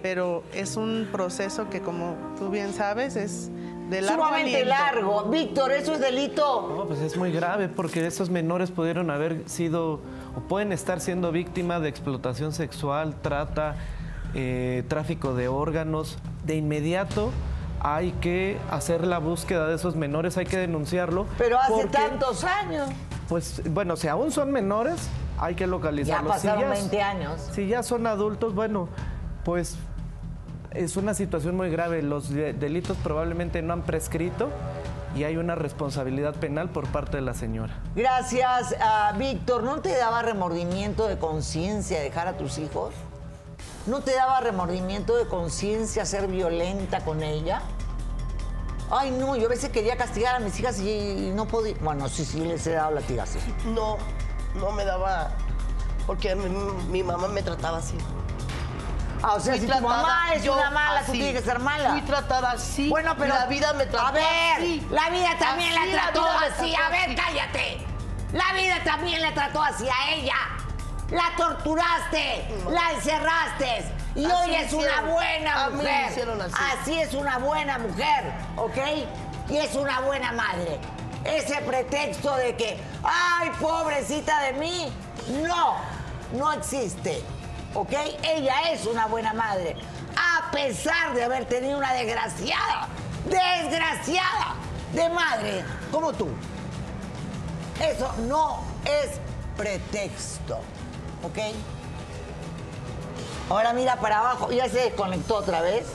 Pero 0.00 0.44
es 0.54 0.76
un 0.76 1.08
proceso 1.10 1.68
que, 1.70 1.80
como 1.80 2.14
tú 2.38 2.50
bien 2.50 2.72
sabes, 2.72 3.16
es 3.16 3.50
de 3.90 4.00
largo 4.02 4.22
Sumamente 4.22 4.56
aliento. 4.62 4.68
largo. 4.68 5.22
Víctor, 5.24 5.72
¿eso 5.72 5.94
es 5.94 6.00
delito? 6.00 6.72
No, 6.76 6.86
pues 6.86 7.00
es 7.00 7.16
muy 7.16 7.32
grave 7.32 7.68
porque 7.68 8.06
esos 8.06 8.30
menores 8.30 8.70
pudieron 8.70 9.10
haber 9.10 9.48
sido 9.48 10.00
o 10.36 10.40
pueden 10.46 10.72
estar 10.72 11.00
siendo 11.00 11.32
víctimas 11.32 11.82
de 11.82 11.88
explotación 11.88 12.52
sexual, 12.52 13.16
trata, 13.22 13.74
eh, 14.34 14.84
tráfico 14.86 15.34
de 15.34 15.48
órganos. 15.48 16.18
De 16.48 16.56
inmediato 16.56 17.30
hay 17.80 18.12
que 18.12 18.58
hacer 18.70 19.06
la 19.06 19.18
búsqueda 19.18 19.68
de 19.68 19.74
esos 19.76 19.94
menores, 19.94 20.36
hay 20.38 20.46
que 20.46 20.56
denunciarlo. 20.56 21.26
Pero 21.36 21.58
hace 21.60 21.72
porque, 21.72 21.88
tantos 21.98 22.42
años. 22.42 22.88
Pues 23.28 23.62
bueno, 23.70 23.96
si 23.96 24.08
aún 24.08 24.32
son 24.32 24.50
menores, 24.50 25.08
hay 25.38 25.54
que 25.54 25.66
localizarlos. 25.66 26.42
Ya 26.42 26.50
pasaron 26.50 26.74
si 26.74 26.80
20 26.80 27.02
años. 27.02 27.48
Si 27.52 27.68
ya 27.68 27.82
son 27.82 28.06
adultos, 28.06 28.54
bueno, 28.54 28.88
pues 29.44 29.76
es 30.70 30.96
una 30.96 31.12
situación 31.12 31.54
muy 31.54 31.68
grave. 31.70 32.02
Los 32.02 32.30
de- 32.30 32.54
delitos 32.54 32.96
probablemente 33.04 33.60
no 33.60 33.74
han 33.74 33.82
prescrito 33.82 34.48
y 35.14 35.24
hay 35.24 35.36
una 35.36 35.54
responsabilidad 35.54 36.34
penal 36.34 36.70
por 36.70 36.86
parte 36.88 37.18
de 37.18 37.22
la 37.22 37.34
señora. 37.34 37.74
Gracias, 37.94 38.74
ah, 38.80 39.12
Víctor. 39.18 39.62
¿No 39.64 39.80
te 39.82 39.94
daba 39.96 40.22
remordimiento 40.22 41.06
de 41.06 41.18
conciencia 41.18 42.00
dejar 42.00 42.26
a 42.26 42.38
tus 42.38 42.56
hijos? 42.58 42.94
¿No 43.88 44.00
te 44.02 44.14
daba 44.14 44.40
remordimiento 44.40 45.16
de 45.16 45.26
conciencia 45.26 46.04
ser 46.04 46.26
violenta 46.26 47.00
con 47.00 47.22
ella? 47.22 47.62
Ay, 48.90 49.10
no, 49.10 49.34
yo 49.34 49.46
a 49.46 49.48
veces 49.48 49.70
quería 49.70 49.96
castigar 49.96 50.34
a 50.34 50.40
mis 50.40 50.60
hijas 50.60 50.78
y 50.78 51.32
no 51.34 51.46
podía. 51.46 51.74
Bueno, 51.80 52.06
sí, 52.10 52.22
sí, 52.26 52.40
les 52.44 52.66
he 52.66 52.72
dado 52.72 52.90
latigazos. 52.92 53.42
No, 53.64 53.96
no 54.56 54.72
me 54.72 54.84
daba. 54.84 55.30
Porque 56.06 56.34
mi, 56.34 56.48
mi 56.90 57.02
mamá 57.02 57.28
me 57.28 57.42
trataba 57.42 57.78
así. 57.78 57.96
Ah, 59.22 59.34
o 59.36 59.40
sea, 59.40 59.54
Fui 59.54 59.62
si 59.62 59.66
tu 59.66 59.72
mamá 59.80 60.02
tratada 60.04 60.34
es 60.34 60.48
una 60.48 60.70
mala, 60.70 60.98
tú 61.00 61.10
así. 61.12 61.12
tienes 61.12 61.40
que 61.42 61.48
ser 61.50 61.58
mala. 61.58 61.90
Fui 61.92 62.00
tratada 62.02 62.50
así. 62.52 62.88
Bueno, 62.90 63.14
pero. 63.18 63.34
la 63.34 63.46
vida 63.46 63.72
me 63.72 63.86
trató 63.86 64.06
A 64.06 64.12
ver, 64.12 64.24
así. 64.58 64.86
la 64.90 65.08
vida 65.10 65.30
también 65.38 65.72
Así 65.78 65.90
la 65.92 66.02
trató 66.02 66.26
así. 66.26 66.72
trató 66.72 66.84
A 66.84 66.90
ver, 66.90 67.16
cállate. 67.16 67.86
La 68.34 68.52
vida 68.52 68.84
también 68.84 69.22
la 69.22 69.32
trató 69.32 69.62
así 69.62 69.86
a 69.88 70.12
ella. 70.12 70.34
La 71.10 71.32
torturaste, 71.36 72.46
la 72.70 72.92
encerraste. 72.92 73.84
Y 74.14 74.24
Así 74.24 74.34
hoy 74.34 74.54
es 74.56 74.72
una 74.72 75.00
buena 75.02 75.64
A 75.64 75.70
mujer. 75.70 76.04
así. 76.42 76.52
así 76.80 77.00
es 77.00 77.14
una 77.14 77.38
buena 77.38 77.78
mujer, 77.78 78.32
¿ok? 78.56 78.76
Y 79.48 79.56
es 79.56 79.74
una 79.74 80.00
buena 80.00 80.32
madre. 80.32 80.78
Ese 81.24 81.60
pretexto 81.62 82.34
de 82.36 82.56
que, 82.56 82.78
ay, 83.02 83.50
pobrecita 83.60 84.40
de 84.42 84.52
mí, 84.54 84.92
no, 85.46 85.76
no 86.32 86.52
existe, 86.52 87.22
¿ok? 87.74 87.92
Ella 88.22 88.70
es 88.72 88.84
una 88.86 89.06
buena 89.06 89.32
madre, 89.34 89.76
a 90.16 90.50
pesar 90.50 91.14
de 91.14 91.24
haber 91.24 91.44
tenido 91.46 91.78
una 91.78 91.92
desgraciada, 91.92 92.88
desgraciada 93.24 94.54
de 94.92 95.08
madre 95.10 95.64
como 95.90 96.12
tú. 96.12 96.28
Eso 97.80 98.12
no 98.26 98.62
es 98.84 99.10
pretexto, 99.56 100.60
¿ok? 101.24 101.38
Ahora 103.50 103.72
mira 103.72 103.96
para 103.96 104.18
abajo, 104.18 104.50
ya 104.52 104.68
se 104.68 104.78
desconectó 104.80 105.36
otra 105.36 105.60
vez, 105.62 105.86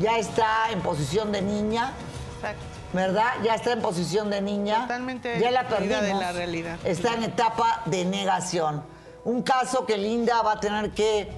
ya 0.00 0.18
está 0.18 0.70
en 0.72 0.80
posición 0.80 1.30
de 1.30 1.40
niña, 1.42 1.92
Exacto. 2.36 2.62
¿verdad? 2.92 3.32
Ya 3.44 3.54
está 3.54 3.72
en 3.72 3.80
posición 3.80 4.28
de 4.30 4.40
niña. 4.40 4.82
Totalmente 4.82 5.38
ya 5.40 5.50
la 5.52 5.68
perdimos. 5.68 6.02
de 6.02 6.14
la 6.14 6.32
realidad. 6.32 6.78
Está 6.84 7.14
en 7.14 7.22
etapa 7.24 7.82
de 7.86 8.04
negación. 8.04 8.82
Un 9.24 9.42
caso 9.42 9.86
que 9.86 9.98
Linda 9.98 10.42
va 10.42 10.52
a 10.52 10.60
tener 10.60 10.90
que 10.90 11.28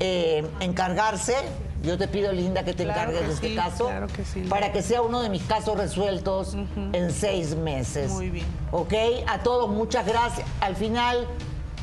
eh, 0.00 0.46
encargarse. 0.60 1.36
Yo 1.82 1.96
te 1.96 2.06
pido, 2.08 2.30
Linda, 2.32 2.62
que 2.62 2.74
te 2.74 2.84
Claro 2.84 3.10
encargues 3.12 3.20
que 3.22 3.26
de 3.28 3.32
este 3.32 3.48
sí, 3.48 3.54
caso 3.56 3.86
claro 3.86 4.06
que 4.08 4.22
sí. 4.26 4.42
para 4.42 4.70
que 4.70 4.82
sea 4.82 5.00
uno 5.00 5.22
de 5.22 5.30
mis 5.30 5.42
casos 5.44 5.78
resueltos 5.78 6.54
en 6.92 7.10
seis 7.10 7.56
meses. 7.56 8.10
Muy 8.10 8.28
bien. 8.28 8.46
¿Ok? 8.70 8.92
A 9.26 9.38
todos, 9.38 9.70
muchas 9.70 10.04
gracias. 10.04 10.46
Al 10.60 10.76
final 10.76 11.26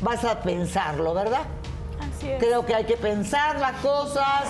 vas 0.02 0.24
a 0.24 0.40
pensarlo, 0.40 1.14
¿verdad? 1.14 1.42
Así 2.00 2.30
es. 2.30 2.38
Creo 2.38 2.64
que 2.64 2.74
hay 2.74 2.84
que 2.84 2.96
pensar 2.96 3.58
las 3.58 3.80
cosas. 3.80 4.44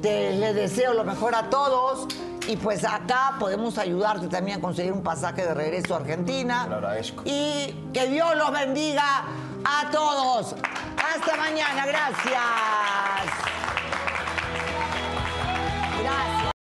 Te 0.00 0.32
le 0.32 0.52
deseo 0.52 0.94
lo 0.94 1.04
mejor 1.04 1.34
a 1.34 1.50
todos. 1.50 2.06
Y 2.46 2.56
pues 2.56 2.84
acá 2.84 3.34
podemos 3.40 3.76
ayudarte 3.76 4.28
también 4.28 4.58
a 4.58 4.60
conseguir 4.60 4.92
un 4.92 5.02
pasaje 5.02 5.44
de 5.44 5.52
regreso 5.52 5.94
a 5.94 5.98
Argentina. 5.98 6.64
Te 6.64 6.70
lo 6.70 6.76
agradezco. 6.76 7.22
Y 7.24 7.74
que 7.92 8.06
Dios 8.06 8.36
los 8.36 8.52
bendiga 8.52 9.24
a 9.64 9.90
todos. 9.90 10.54
Hasta 10.96 11.36
mañana. 11.36 11.86
Gracias. 11.86 12.36